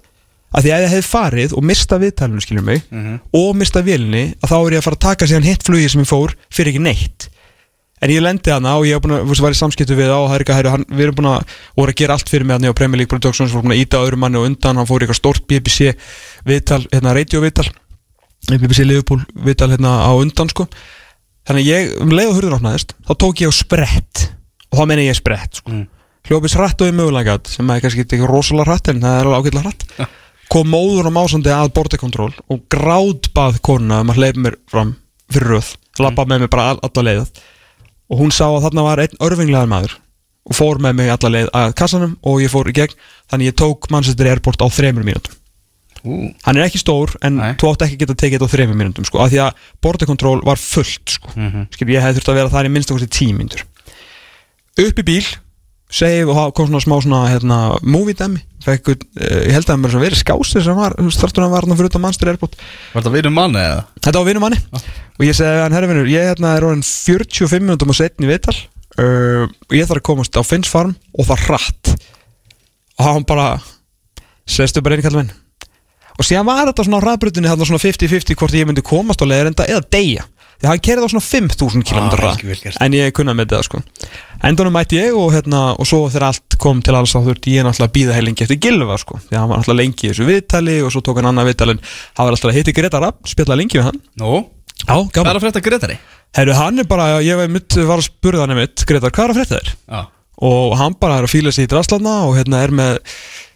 Að 0.50 0.66
því 0.66 0.72
að 0.74 0.84
ég 0.84 0.94
hef 0.96 1.08
farið 1.14 1.54
og 1.56 1.64
mista 1.70 2.00
viðtalinu 2.02 2.42
skiljum 2.42 2.66
mig 2.66 2.82
og 3.38 3.50
mista 3.56 3.84
vélinni 3.86 4.34
að 4.42 4.50
þá 4.50 4.58
er 4.58 4.74
ég 4.74 4.82
að 4.82 4.88
fara 4.88 4.98
að 4.98 5.06
taka 5.06 5.26
en 8.00 8.14
ég 8.14 8.24
lendi 8.24 8.54
hana 8.54 8.76
og 8.80 8.88
ég 8.88 9.00
að 9.00 9.42
var 9.44 9.56
í 9.56 9.60
samskiptu 9.60 9.98
við 9.98 10.12
á 10.12 10.20
er 10.32 10.46
hæru 10.48 10.74
hann, 10.74 10.86
við 10.88 11.08
erum 11.08 11.18
búin 11.20 11.30
að 11.34 11.58
voru 11.78 11.94
að 11.94 12.00
gera 12.02 12.16
allt 12.16 12.32
fyrir 12.32 12.48
mig 12.48 12.56
hann 12.56 12.72
á 12.72 12.78
Premier 12.78 13.02
League 13.02 13.12
Productions 13.12 13.52
voru 13.54 13.68
búin 13.68 13.76
að 13.76 13.84
íta 13.84 14.00
öðrum 14.00 14.24
manni 14.24 14.40
og 14.40 14.48
undan 14.48 14.80
hann 14.80 14.88
fór 14.90 15.04
í 15.04 15.08
eitthvað 15.08 15.20
stort 15.20 15.46
BBC 15.50 15.94
viðtal, 16.48 16.82
hérna 16.94 17.16
radio 17.18 17.44
viðtal 17.44 17.68
BBC 18.50 18.86
Liverpool 18.88 19.24
viðtal 19.36 19.70
hérna 19.74 20.00
á 20.08 20.12
undan 20.16 20.50
sko. 20.52 20.66
Þannig 21.50 21.68
ég, 21.68 21.90
um 22.04 22.14
leið 22.14 22.32
og 22.32 22.38
hurðin 22.38 22.58
opnaðist 22.60 22.96
þá 23.08 23.14
tók 23.20 23.44
ég 23.44 23.52
á 23.52 23.54
sprett 23.56 24.24
og 24.70 24.80
þá 24.80 24.84
meina 24.88 25.06
ég 25.08 25.18
sprett 25.18 25.60
sko. 25.60 25.82
hljópis 26.30 26.56
hratt 26.56 26.82
og 26.84 26.92
í 26.92 26.96
mögulegat 26.96 27.52
sem 27.52 27.70
er 27.74 27.84
kannski 27.84 28.06
ekki 28.06 28.30
rosalega 28.30 28.70
hratt 28.70 28.92
en 28.94 29.04
það 29.04 29.20
er 29.20 29.30
alveg 29.30 29.50
ágætlega 29.50 29.66
hratt. 29.68 30.16
Kom 30.50 30.72
móður 30.72 31.12
og 31.12 31.14
másandi 31.14 31.52
að 31.54 31.74
bordekontról 31.76 32.32
og 32.50 32.64
grátbað 32.74 33.60
konuna 33.66 34.02
um 34.06 34.14
að 34.14 34.22
hleypa 34.22 34.46
mér 34.46 34.58
fram 34.72 34.96
fyrir 35.30 35.56
röð 35.58 35.74
lappa 36.04 36.26
með 36.26 36.44
mér 36.44 36.52
bara 36.54 36.68
all, 36.74 36.80
alla 36.86 37.06
leið 37.06 37.42
og 38.10 38.22
hún 38.22 38.34
sá 38.34 38.48
að 38.50 38.64
þarna 38.68 38.86
var 38.86 39.04
einn 39.06 39.20
örfinglegar 39.26 39.70
maður 39.70 39.98
og 40.50 40.58
fór 40.58 40.80
með 40.82 40.96
mig 40.98 41.12
alla 41.14 41.34
leið 41.36 41.52
að 41.54 41.76
kassanum 41.78 42.16
og 42.26 42.40
ég 42.42 42.50
fór 42.50 42.70
í 42.72 42.74
gegn. 42.74 42.96
Þannig 43.30 43.52
ég 43.52 43.60
tók 43.60 43.90
Manchester 43.94 44.30
Airport 44.32 44.64
á 44.66 44.68
þremur 44.74 45.06
mínútum. 45.06 45.36
Ú. 46.00 46.32
hann 46.46 46.56
er 46.56 46.64
ekki 46.64 46.80
stór 46.80 47.12
en 47.28 47.42
þú 47.60 47.74
átt 47.74 47.82
ekki 47.84 47.98
að 47.98 48.02
geta 48.06 48.14
tekið 48.22 48.38
þetta 48.38 48.48
á 48.48 48.54
þremur 48.54 48.78
mínútum 48.80 49.04
sko, 49.04 49.20
af 49.20 49.34
því 49.34 49.42
að 49.44 49.66
bordekontról 49.84 50.38
var 50.48 50.62
fullt 50.62 51.18
sko. 51.18 51.34
Skil, 51.76 51.90
ég 51.92 52.06
hefði 52.06 52.22
þurft 52.22 52.32
að 52.32 52.40
vera 52.40 52.54
þar 52.54 52.70
í 52.70 52.72
minnst 52.72 52.94
okkur 52.94 53.04
til 53.04 53.18
tímyndur 53.18 53.66
upp 54.80 55.02
í 55.02 55.06
bíl 55.10 55.26
save 55.90 56.28
og 56.30 56.38
það 56.38 56.54
kom 56.58 56.70
svona 56.70 56.84
smá 56.84 56.96
svona 57.02 57.24
hérna, 57.32 57.60
movie 57.82 58.18
demi 58.18 58.44
Fekk, 58.60 58.90
uh, 58.92 59.04
ég 59.48 59.54
held 59.56 59.64
að 59.64 59.70
það 59.70 59.86
var 59.86 60.04
verið 60.04 60.20
skásir 60.20 60.64
sem 60.66 60.76
var 60.78 60.96
startur 61.16 61.46
að 61.46 61.54
var 61.54 61.66
hann 61.66 61.80
fyrir 61.80 61.94
utan 61.94 62.04
Manchester 62.04 62.32
Airport. 62.34 62.58
Var 62.92 63.06
þetta 63.06 63.14
vinum 63.14 63.38
manni 63.38 63.62
eða? 63.64 63.86
Þetta 64.04 64.20
var 64.20 64.28
vinum 64.28 64.44
manni. 64.44 64.60
Og 65.16 65.24
ég 65.24 65.38
segi 65.38 65.62
hann 65.64 65.76
herri 65.78 65.90
vinnur, 65.90 66.10
ég 66.12 66.28
hérna, 66.28 66.52
er 66.58 66.68
orðin 66.68 66.84
45 66.84 67.64
minútum 67.64 67.94
og 67.94 67.98
setni 67.98 68.28
viðtal 68.28 68.58
uh, 68.58 69.46
og 69.48 69.78
ég 69.78 69.88
þarf 69.88 70.02
að 70.02 70.08
komast 70.12 70.36
á 70.36 70.44
Finns 70.44 70.72
farm 70.72 70.92
og 71.16 71.30
það 71.30 71.46
rætt 71.54 71.94
og 73.00 73.06
hann 73.06 73.28
bara 73.30 73.48
sestu 74.50 74.84
bara 74.84 75.00
kall 75.06 75.22
minn. 75.22 75.32
Og 76.20 76.28
síðan 76.28 76.50
var 76.50 76.68
þetta 76.68 76.84
svona 76.84 77.00
á 77.00 77.04
hraðbrutinu 77.06 77.48
þarna 77.48 77.70
svona 77.70 77.84
50-50 77.86 78.40
hvort 78.42 78.60
ég 78.60 78.68
myndi 78.68 78.84
komast 78.84 79.24
á 79.24 79.30
leðrenda 79.30 79.70
eða 79.72 79.88
deyja 79.88 80.28
því 80.60 80.68
hann 80.70 80.82
kerði 80.84 81.08
á 81.08 81.12
svona 81.14 81.26
5.000 81.26 81.84
km 81.88 82.10
Ah, 82.20 82.36
gert. 82.42 82.78
en 82.84 82.96
ég 82.98 83.14
kunna 83.16 83.34
með 83.38 83.54
það 83.56 83.64
sko 83.70 83.82
endunum 84.44 84.74
mætti 84.76 85.00
ég 85.00 85.16
og 85.16 85.32
hérna 85.36 85.62
og 85.80 85.88
svo 85.88 86.02
þegar 86.12 86.28
allt 86.30 86.58
kom 86.60 86.82
til 86.84 86.96
alls 86.96 87.14
þá 87.16 87.20
þurfti 87.28 87.56
ég 87.58 87.64
náttúrulega 87.68 87.88
að 87.90 87.96
býða 87.98 88.16
heilingi 88.20 88.44
eftir 88.46 88.60
Gilva 88.64 88.98
sko 89.00 89.20
því 89.30 89.40
hann 89.40 89.50
var 89.50 89.60
náttúrulega 89.62 89.82
lengi 89.84 90.08
í 90.08 90.12
þessu 90.12 90.28
viðtali 90.30 90.78
og 90.84 90.92
svo 90.96 91.02
tók 91.06 91.20
hann 91.22 91.30
annað 91.32 91.50
viðtali 91.54 91.76
en 91.78 91.82
hann 91.84 92.26
var 92.30 92.36
alltaf 92.36 92.52
að 92.52 92.58
hitti 92.60 92.76
Greta 92.76 93.00
Rapp 93.04 93.28
spjalla 93.28 93.56
lengi 93.60 93.80
við 93.80 93.88
hann 93.90 94.00
Nú? 94.20 94.46
Já, 94.80 94.96
Hvað 95.12 95.28
er 95.28 95.36
að 95.40 95.44
frétta 95.44 95.62
Gretari? 95.64 95.98
Herru, 96.38 96.54
hann 96.56 96.80
er 96.80 96.86
bara, 96.88 97.08
ég 97.26 97.40
mitt, 97.52 97.76
var 97.90 98.00
að 98.00 98.06
spurða 98.12 98.46
hann 98.46 98.56
mitt 98.60 98.84
Gretar, 98.88 99.12
hvað 99.12 99.26
er 99.26 99.34
að 99.34 99.40
frétta 99.42 99.58
þér? 99.60 99.72
Já. 99.92 100.02
Og 100.48 100.76
hann 100.80 100.94
bara 101.02 101.18
er 101.20 101.26
að 101.28 101.34
fíla 101.34 101.52
sig 101.52 101.66
í 101.68 101.72
draslarna 101.74 102.14
og 102.30 102.38
hérna 102.38 102.62
er 102.64 102.72
með 102.72 103.00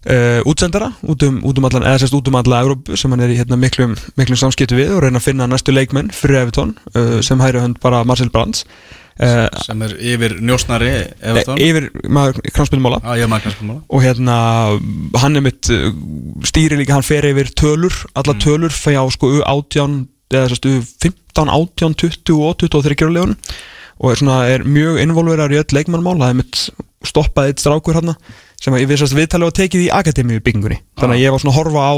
uh, 0.09 0.39
útsendara 0.49 0.91
út 1.01 1.23
um, 1.27 1.39
út 1.47 1.59
um 1.59 1.67
allan, 1.69 1.85
eða 1.87 2.01
sérst 2.03 2.17
út 2.17 2.27
um 2.31 2.39
alla 2.39 2.63
Európu 2.63 2.97
sem 2.99 3.13
hann 3.13 3.23
er 3.23 3.33
í 3.33 3.37
hérna 3.39 3.59
miklum, 3.59 3.95
miklum 4.19 4.39
samskiptu 4.39 4.77
við 4.79 4.95
og 4.95 5.05
reyna 5.05 5.21
að 5.21 5.29
finna 5.29 5.47
næstu 5.49 5.75
leikmenn 5.75 6.11
fyrir 6.15 6.43
Evertón 6.43 6.75
uh, 6.95 7.19
sem 7.25 7.41
hæri 7.43 7.63
hönd 7.63 7.79
bara 7.83 8.03
Marcel 8.07 8.31
Brands. 8.33 8.65
Uh, 9.13 9.45
Sem 9.61 9.81
er 9.85 9.91
yfir 10.01 10.39
njósnari 10.41 10.89
Evertón 11.21 11.59
Yfir 11.61 11.91
kranspilmála 12.49 12.97
og 13.85 14.01
hérna 14.01 14.37
hann 15.21 15.37
er 15.37 15.45
mitt 15.45 15.69
stýri 16.49 16.79
líka, 16.79 16.95
hann 16.97 17.05
fer 17.05 17.27
yfir 17.29 17.51
tölur 17.53 17.93
alla 18.17 18.33
tölur 18.41 18.73
fyrir 18.73 19.05
á 19.05 19.07
sko 19.13 19.29
U18 19.37 19.99
eða 20.33 20.49
sérst 20.49 20.65
U15, 20.65 21.45
18, 21.45 21.93
20 22.25 22.41
og 22.41 22.57
23 22.65 23.13
legun 23.13 23.37
og 24.01 24.11
er, 24.11 24.19
svona, 24.19 24.39
er 24.49 24.65
mjög 24.65 24.99
involverar 25.03 25.53
í 25.53 25.59
öll 25.61 25.77
leikmannmál 25.77 26.17
það 26.19 26.31
er 26.31 26.39
mitt 26.41 26.63
stoppað 27.05 27.51
eitt 27.51 27.61
strákur 27.61 27.99
hann 27.99 28.15
sem 28.63 28.77
ég 28.79 28.87
við 28.87 29.01
sérst 29.01 29.17
viðtalið 29.17 29.49
var 29.49 29.57
tekið 29.59 29.83
í 29.83 29.91
akademíu 29.93 30.43
byggingunni 30.43 30.79
þannig 30.99 31.17
að 31.17 31.23
ég 31.23 31.33
var 31.35 31.43
svona 31.43 31.53
að 31.53 31.59
horfa 31.59 31.83
á 31.83 31.93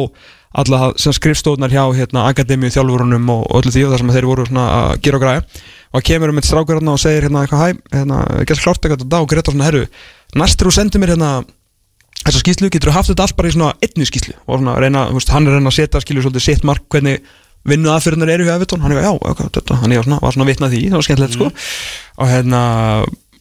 alla 0.55 0.79
sem 1.01 1.13
skrifstóðnar 1.15 1.73
hjá 1.73 1.83
hérna, 1.97 2.29
akademíu 2.31 2.71
þjálfurunum 2.73 3.27
og 3.33 3.43
öllu 3.59 3.73
því 3.75 3.83
og 3.85 3.91
þar 3.91 4.01
sem 4.01 4.13
þeir 4.15 4.27
voru 4.29 4.45
að 4.47 4.93
gera 5.03 5.19
og 5.19 5.25
græða 5.25 5.43
og 5.43 5.99
það 5.99 6.05
kemur 6.09 6.31
um 6.31 6.39
eitt 6.39 6.47
strákur 6.47 6.79
hann 6.79 6.91
og 6.93 7.01
segir 7.01 7.27
hérna 7.27 7.43
hæ, 7.45 7.75
hérna, 7.93 8.21
gett 8.47 8.63
klárt 8.63 8.81
eitthvað 8.81 9.03
þetta 9.03 9.21
og 9.21 9.29
Greta 9.31 9.53
svona 9.53 9.67
herru, 9.67 9.85
næstur 10.35 10.71
þú 10.71 10.75
sendir 10.75 11.03
mér 11.03 11.13
hérna 11.15 11.31
þessa 12.25 12.41
skýslu, 12.41 12.69
getur 12.73 12.91
þú 12.91 12.95
haft 12.95 13.11
þetta 13.11 13.27
allt 13.27 13.37
bara 13.37 13.51
í 13.51 13.55
svona 13.55 13.73
einni 13.83 14.07
skýslu 14.07 14.35
og 14.47 14.61
svona 14.61 14.77
reyna, 14.81 15.05
þú 15.11 15.19
veist, 15.19 15.33
hann 15.35 15.45
er 15.45 15.53
að 15.53 15.59
reyna 15.59 15.71
að 15.71 15.77
setja 15.77 16.01
skilju 16.03 16.25
svolítið 16.25 16.45
sitt 16.47 16.65
mark 16.67 16.87
hvernig 16.91 17.19
vinnu 17.65 17.91
aðfyrirnar 17.91 18.31
eru 18.33 18.47
hjá 18.47 18.55
Evertón, 18.55 18.83
hann 18.83 18.95
er 18.95 19.05
já, 19.05 19.11
okay, 19.13 19.51
þetta, 19.57 19.79
hann 19.81 19.93
er 19.93 20.05
svona, 20.05 20.19
var 20.23 20.35
svona 20.35 20.47
vitnað 20.49 20.75
því, 20.75 20.81
það 20.89 20.99
var 20.99 21.05
skemmtilegt 21.07 21.37
sko. 21.37 21.47
Og 22.21 22.29
hérna, 22.29 22.61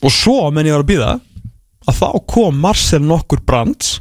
og 0.00 0.14
svo 0.14 0.36
menn 0.54 0.68
ég 0.68 0.76
var 0.76 0.84
að 0.84 0.90
býða 0.92 1.10
að 1.88 2.00
þá 2.00 2.08
kom 2.30 2.58
Marcel 2.62 3.02
nokkur 3.04 3.42
Brands 3.46 3.98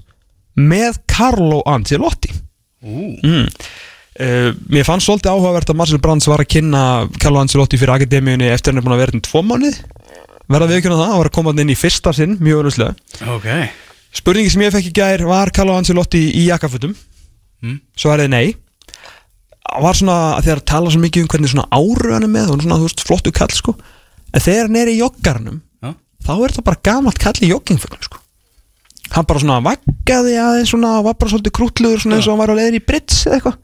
með 0.60 1.00
Carlo 1.10 1.62
Ancelotti. 1.70 2.32
Mm. 2.84 3.48
uh, 4.20 4.50
mér 4.68 4.84
fannst 4.88 5.08
svolítið 5.08 5.32
áhugavert 5.32 5.72
að 5.72 5.80
Marcel 5.80 6.02
Brands 6.04 6.28
var 6.28 6.44
að 6.44 6.52
kynna 6.58 6.84
Carlo 7.16 7.40
Ancelotti 7.40 7.80
fyrir 7.80 7.96
akademíunni 7.96 8.50
eftir 8.52 8.74
hann 8.74 8.82
er 8.82 8.86
búin 8.86 8.98
að 8.98 9.06
vera 9.06 9.16
í 9.16 9.24
tvo 9.24 9.40
mánuð 9.48 9.78
verða 10.52 10.68
við 10.68 10.82
ekki 10.82 10.92
það, 10.92 11.06
hann 11.08 11.22
var 11.22 11.30
að 11.30 11.36
koma 11.38 11.54
inn 11.64 11.72
í 11.72 11.78
fyrsta 11.80 12.12
sinn 12.14 12.36
mjög 12.44 12.66
öðruslega 12.66 13.32
Ok. 13.38 13.48
Spurningi 14.20 14.52
sem 14.52 14.66
ég 14.66 14.76
fekk 14.76 14.90
í 14.92 14.94
gær 15.00 15.24
var 15.32 15.54
Carlo 15.56 15.78
Ancelotti 15.80 16.26
í 16.36 16.44
jakkafutum 16.50 16.92
Mm. 17.64 17.80
Svo 17.96 18.12
er 18.14 18.26
þið 18.26 18.32
nei. 18.34 18.54
Var 19.84 19.98
svona 19.98 20.18
að 20.36 20.48
þegar 20.50 20.64
tala 20.68 20.92
svo 20.92 21.02
mikið 21.02 21.24
um 21.26 21.30
hvernig 21.32 21.54
svona 21.54 21.68
áru 21.72 22.12
hann 22.14 22.26
er 22.28 22.32
með 22.32 22.52
svona 22.52 22.80
þú 22.82 22.90
veist 22.90 23.04
flottu 23.08 23.34
kall 23.36 23.54
sko. 23.56 23.76
En 24.34 24.44
þegar 24.44 24.68
hann 24.68 24.80
er 24.82 24.92
í 24.92 24.98
joggarnum. 25.00 25.62
Þá 26.24 26.32
er 26.48 26.54
það 26.58 26.68
bara 26.70 26.82
gamalt 26.90 27.20
kall 27.22 27.40
í 27.44 27.50
joggingfögnum 27.52 28.06
sko. 28.08 28.20
Hann 29.14 29.28
bara 29.30 29.42
svona 29.44 29.60
vaggaði 29.62 30.38
aðeins 30.42 30.72
svona 30.74 30.96
var 31.06 31.18
bara 31.20 31.30
svolítið 31.34 31.54
krútluður 31.60 32.02
svona 32.02 32.18
eins 32.18 32.28
og 32.28 32.34
hann 32.34 32.42
var 32.42 32.54
á 32.56 32.58
leiðin 32.58 32.80
í 32.80 32.84
Brits 32.88 33.26
eða 33.28 33.38
eitthvað. 33.40 33.60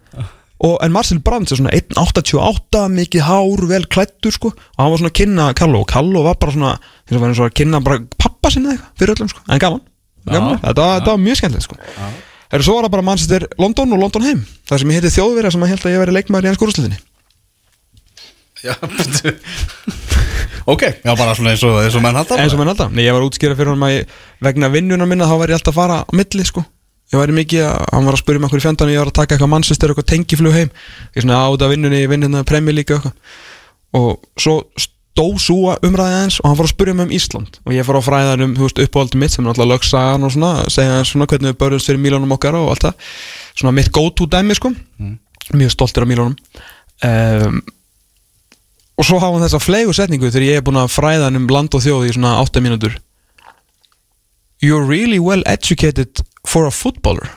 Og 0.59 0.73
en 0.83 0.91
Marcel 0.91 1.21
Brands 1.23 1.53
er 1.55 1.59
svona 1.61 1.71
1.88 1.71 2.81
mikið 2.91 3.21
hár, 3.23 3.61
vel 3.69 3.85
klættur 3.87 4.33
sko. 4.35 4.49
Og 4.51 4.81
hann 4.83 4.91
var 4.91 4.99
svona 4.99 5.11
að 5.13 5.17
kynna 5.21 5.45
Carlo 5.55 5.79
og 5.85 5.87
Carlo 5.87 6.23
var 6.25 6.35
bara 6.41 6.51
svona 6.51 6.73
eins 6.75 7.15
og 7.15 7.21
var 7.23 7.29
eins 7.31 7.39
og 7.39 7.47
að 7.47 7.53
kynna 7.61 7.79
bara 7.85 8.01
pappa 8.19 8.51
sinni 8.51 8.67
eða 8.67 8.75
eitthvað 8.75 8.99
fyrir 8.99 9.13
öllum 9.15 9.31
sko. 9.31 9.43
En 9.47 9.61
gaman, 9.63 9.79
gaman. 10.27 10.59
Þetta, 10.65 10.87
var- 10.91 11.05
var 11.07 11.21
mjög 11.23 11.39
skemmtilegt 11.39 11.67
sko. 11.69 11.79
Herru, 12.51 12.65
svo 12.67 12.75
var 12.75 12.89
það 12.89 12.93
bara 12.97 13.07
Manchester 13.07 13.47
London 13.61 13.93
og 13.95 14.03
London 14.03 14.27
heim. 14.27 14.43
Það 14.67 14.79
sem 14.83 14.91
ég 14.91 14.99
heiti 14.99 15.15
þjóðverja 15.15 15.51
sem 15.55 15.63
að 15.63 15.71
held 15.71 15.85
að 15.87 15.95
ég 15.95 16.03
væri 16.03 16.17
leikmaður 16.19 16.45
í 16.45 16.51
ennsku 16.51 16.67
úrsliðinni 16.67 16.99
Já, 18.59 18.73
betur 18.83 19.39
Ok, 20.69 20.83
já 21.03 21.13
bara 21.17 21.35
svona 21.37 21.53
eins 21.55 21.63
og, 21.65 21.79
eins 21.83 21.95
og 21.97 22.03
menn 22.05 22.19
halda 22.19 22.37
eins 22.39 22.53
og 22.55 22.61
menn 22.61 22.71
halda. 22.71 22.89
Nei, 22.93 23.05
ég 23.07 23.15
var 23.15 23.25
útskýra 23.25 23.57
fyrir 23.57 23.73
hann 23.73 23.87
að 23.87 23.95
ég, 23.95 24.19
vegna 24.45 24.69
vinnunar 24.73 25.09
minna 25.09 25.29
þá 25.29 25.37
væri 25.41 25.55
ég 25.55 25.61
alltaf 25.61 25.73
að 25.73 25.79
fara 25.81 26.01
á 26.03 26.11
milli 26.15 26.45
sko. 26.45 26.65
Ég 27.09 27.17
væri 27.17 27.33
mikið 27.39 27.65
að, 27.65 27.87
hann 27.89 28.05
var 28.05 28.15
að 28.15 28.21
spyrja 28.21 28.41
mig 28.41 28.49
okkur 28.51 28.61
í 28.61 28.63
fjandan 28.67 28.91
Ég 28.93 29.01
var 29.01 29.09
að 29.09 29.17
taka 29.17 29.35
eitthvað 29.35 29.49
Manchester, 29.55 29.89
eitthvað 29.89 30.09
tengiflug 30.11 30.53
heim. 30.53 30.69
Ég 31.15 31.25
svona 31.25 31.39
á 31.41 31.47
þetta 31.49 31.69
vinnunni, 31.71 32.01
ég 32.03 32.11
vinn 32.11 32.27
hérna 32.27 32.43
League 32.69 32.93
og 32.93 32.99
eitthvað. 32.99 33.15
Og 33.97 34.11
svo 34.37 34.55
stó 34.77 35.25
súa 35.41 35.79
umræði 35.81 36.17
aðeins 36.19 36.37
og 36.39 36.45
hann 36.47 36.59
fór 36.59 36.67
að 36.69 36.73
spyrja 36.75 36.97
mig 36.99 37.07
um 37.07 37.15
Ísland. 37.17 37.57
Og 37.65 37.73
ég 37.73 37.87
fór 37.87 37.97
á 37.97 38.03
fræðan 38.05 38.45
um, 38.45 38.53
þú 38.53 38.67
veist, 38.67 38.81
uppáhaldum 38.85 39.23
mitt 39.23 39.33
sem 39.33 39.43
er 39.43 39.51
alltaf 39.51 39.67
lögsagan 39.71 40.27
og 40.27 40.35
svona 40.35 40.51
Segja 40.69 40.93
aðeins 40.93 41.13
svona 41.15 41.27
hvernig 41.31 41.49
við 41.49 41.57
börjumst 41.63 41.89
fyrir 41.89 42.03
Mílanum 42.03 42.35
okkar 42.37 42.59
og 42.59 42.69
allt 42.75 42.85
það. 42.85 43.09
Svona 43.57 43.73
mitt 43.79 43.89
go-to 43.95 44.29
dæmi 44.29 44.59
sko. 44.59 44.71
Mílanum. 46.13 46.37
Um, 47.01 47.59
og 48.99 49.07
svo 49.07 49.19
hafa 49.21 49.37
hann 49.37 49.45
þessa 49.47 49.61
flegu 49.63 49.93
setningu 49.95 50.27
þegar 50.27 50.47
ég 50.49 50.59
er 50.59 50.65
búin 50.65 50.79
að 50.81 50.91
fræða 50.91 51.29
hann 51.29 51.39
um 51.39 51.51
land 51.51 51.75
og 51.77 51.83
þjóð 51.85 52.09
í 52.09 52.15
svona 52.17 52.37
8 52.43 52.63
mínútur 52.65 52.97
You're 54.59 54.83
really 54.83 55.21
well 55.23 55.43
educated 55.47 56.19
for 56.43 56.67
a 56.67 56.71
footballer 56.75 57.29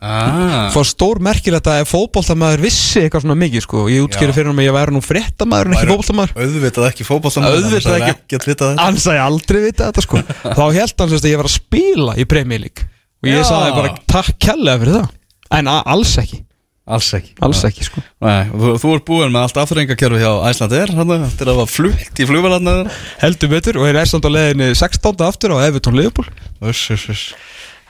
ah. 0.00 0.70
Fór 0.72 0.86
stór 0.88 1.20
merkilegt 1.20 1.68
að 1.68 1.82
ef 1.82 1.92
fótboltamaður 1.92 2.64
vissi 2.64 3.02
eitthvað 3.02 3.26
svona 3.26 3.36
mikið 3.42 3.66
sko 3.66 3.84
Ég 3.92 4.06
útskýri 4.06 4.32
fyrir 4.32 4.48
hann 4.48 4.62
að 4.62 4.68
ég 4.70 4.76
væri 4.78 4.94
nú 4.96 5.02
fréttamaður 5.04 5.68
en 5.68 5.76
ekki 5.76 5.84
Væri 5.84 5.92
fótboltamaður 5.92 6.46
Auðvitað 6.46 6.88
ekki 6.88 7.08
fótboltamaður 7.08 7.58
Auðvitað 7.58 7.76
annars 7.76 7.90
hefði 7.90 8.06
ekki. 8.08 8.24
ekkert 8.24 8.48
vitað 8.48 8.72
þetta. 8.72 8.86
Hann 8.86 9.02
sagði 9.04 9.22
aldrei 9.26 9.60
vita 9.66 9.90
þetta 9.90 10.06
sko 10.06 10.22
Þá 10.56 10.64
held 10.78 11.04
hann 11.04 11.12
að 11.18 11.28
ég 11.28 11.42
var 11.42 11.50
að 11.50 11.56
spila 11.58 12.16
í 12.16 12.28
League 12.32 12.88
Og 13.22 13.28
ég 13.28 13.42
Já. 13.42 13.44
sagði 13.52 13.76
bara 13.76 13.92
takk 14.08 14.40
kærlega 14.40 14.82
fyrir 14.82 14.96
það 14.96 15.12
En 15.52 15.68
alls 15.68 16.16
ekki 16.22 16.40
Alls 16.82 17.12
ekki. 17.14 17.36
Alls 17.46 17.60
ekki 17.68 17.84
sko. 17.86 18.02
Nei, 18.24 18.48
þú, 18.50 18.72
þú 18.82 18.94
ert 18.96 19.04
búinn 19.06 19.30
með 19.30 19.44
allt 19.46 19.58
afturrengakerfi 19.62 20.18
hjá 20.18 20.32
Æslandir 20.48 20.90
Þetta 20.90 21.44
er 21.44 21.50
að 21.52 21.60
var 21.60 21.70
flutt 21.70 22.18
í 22.18 22.26
flugvélarnar. 22.26 22.90
Heldur 23.22 23.52
betur 23.52 23.78
og 23.78 23.86
er 23.86 24.00
æsland 24.02 24.26
á 24.26 24.30
leiðinni 24.34 24.72
16. 24.74 25.22
aftur 25.22 25.54
á 25.54 25.62
Everton 25.62 25.94
Liverpool. 25.94 26.26
Uss, 26.58 26.82
uss, 26.90 27.06
uss. 27.12 27.24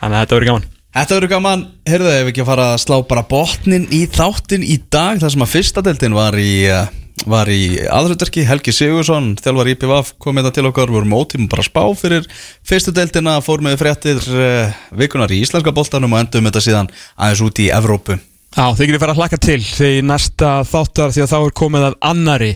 Þannig 0.02 0.19
að 0.19 0.24
þetta 0.27 0.36
verður 0.36 0.51
gaman. 0.51 0.70
Þetta 0.93 1.16
verður 1.16 1.31
gaman, 1.32 1.60
heyrðu 1.89 2.10
ef 2.12 2.19
við 2.20 2.31
ekki 2.35 2.43
að 2.43 2.48
fara 2.51 2.64
að 2.74 2.81
slá 2.82 2.97
bara 3.09 3.23
botnin 3.31 3.86
í 3.97 4.02
þáttin 4.12 4.66
í 4.66 4.74
dag 4.93 5.23
þar 5.23 5.32
sem 5.32 5.44
að 5.47 5.52
fyrsta 5.55 5.85
deildin 5.86 6.16
var 6.19 6.36
í, 6.36 6.51
uh, 6.69 6.82
var 7.32 7.48
í 7.48 7.62
aðröðverki, 7.89 8.44
Helgi 8.44 8.74
Sigursson, 8.77 9.31
þjálfar 9.40 9.70
IPVAF 9.73 10.10
kom 10.20 10.36
þetta 10.36 10.52
til 10.59 10.66
okkar, 10.69 10.93
við 10.93 10.98
vorum 10.98 11.14
ótíma 11.16 11.48
bara 11.55 11.64
spá 11.64 11.81
fyrir 11.97 12.28
fyrstu 12.69 12.93
deildina, 12.93 13.39
fór 13.40 13.64
með 13.64 13.78
fréttir 13.81 14.20
uh, 14.36 14.69
vikunar 15.01 15.32
í 15.32 15.40
íslenska 15.47 15.73
boltanum 15.73 16.12
og 16.12 16.27
endum 16.27 16.51
þetta 16.51 16.64
síðan 16.66 16.93
aðeins 17.16 17.43
út 17.48 17.64
í 17.64 17.70
Evrópu. 17.73 18.19
Já, 18.52 18.66
þið 18.76 18.88
getur 18.88 19.00
fara 19.00 19.14
að 19.14 19.20
hlaka 19.22 19.38
til 19.40 19.60
þegar 19.64 20.08
næsta 20.10 20.48
þáttar 20.68 21.14
því 21.14 21.22
að 21.24 21.30
þá 21.30 21.38
er 21.38 21.54
komið 21.62 21.86
að 21.86 21.94
annari 22.10 22.50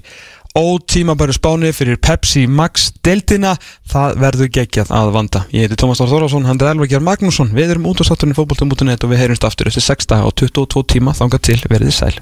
ótímabæru 0.56 1.34
spáni 1.36 1.72
fyrir 1.76 1.98
Pepsi 2.00 2.46
Max 2.48 2.90
deltina, 3.04 3.54
það 3.92 4.20
verður 4.22 4.52
geggjað 4.56 4.92
að 4.96 5.10
vanda. 5.16 5.44
Ég 5.52 5.66
heiti 5.66 5.76
Tómas 5.80 6.00
Þór 6.00 6.14
Þórásson 6.14 6.48
hann 6.48 6.60
er 6.60 6.72
Elvækjar 6.72 7.04
Magnússon, 7.04 7.52
við 7.56 7.76
erum 7.76 7.90
út 7.90 8.00
á 8.00 8.08
satturinn 8.08 8.36
fótboltum.net 8.36 9.04
og 9.04 9.12
við 9.12 9.24
heyrjumst 9.24 9.48
aftur 9.48 9.72
eftir 9.72 9.84
6 9.84 10.12
daga 10.12 10.28
og 10.28 10.36
22 10.40 10.86
tíma 10.96 11.16
þangað 11.16 11.48
til 11.50 11.60
verðið 11.68 11.96
sæl. 11.98 12.14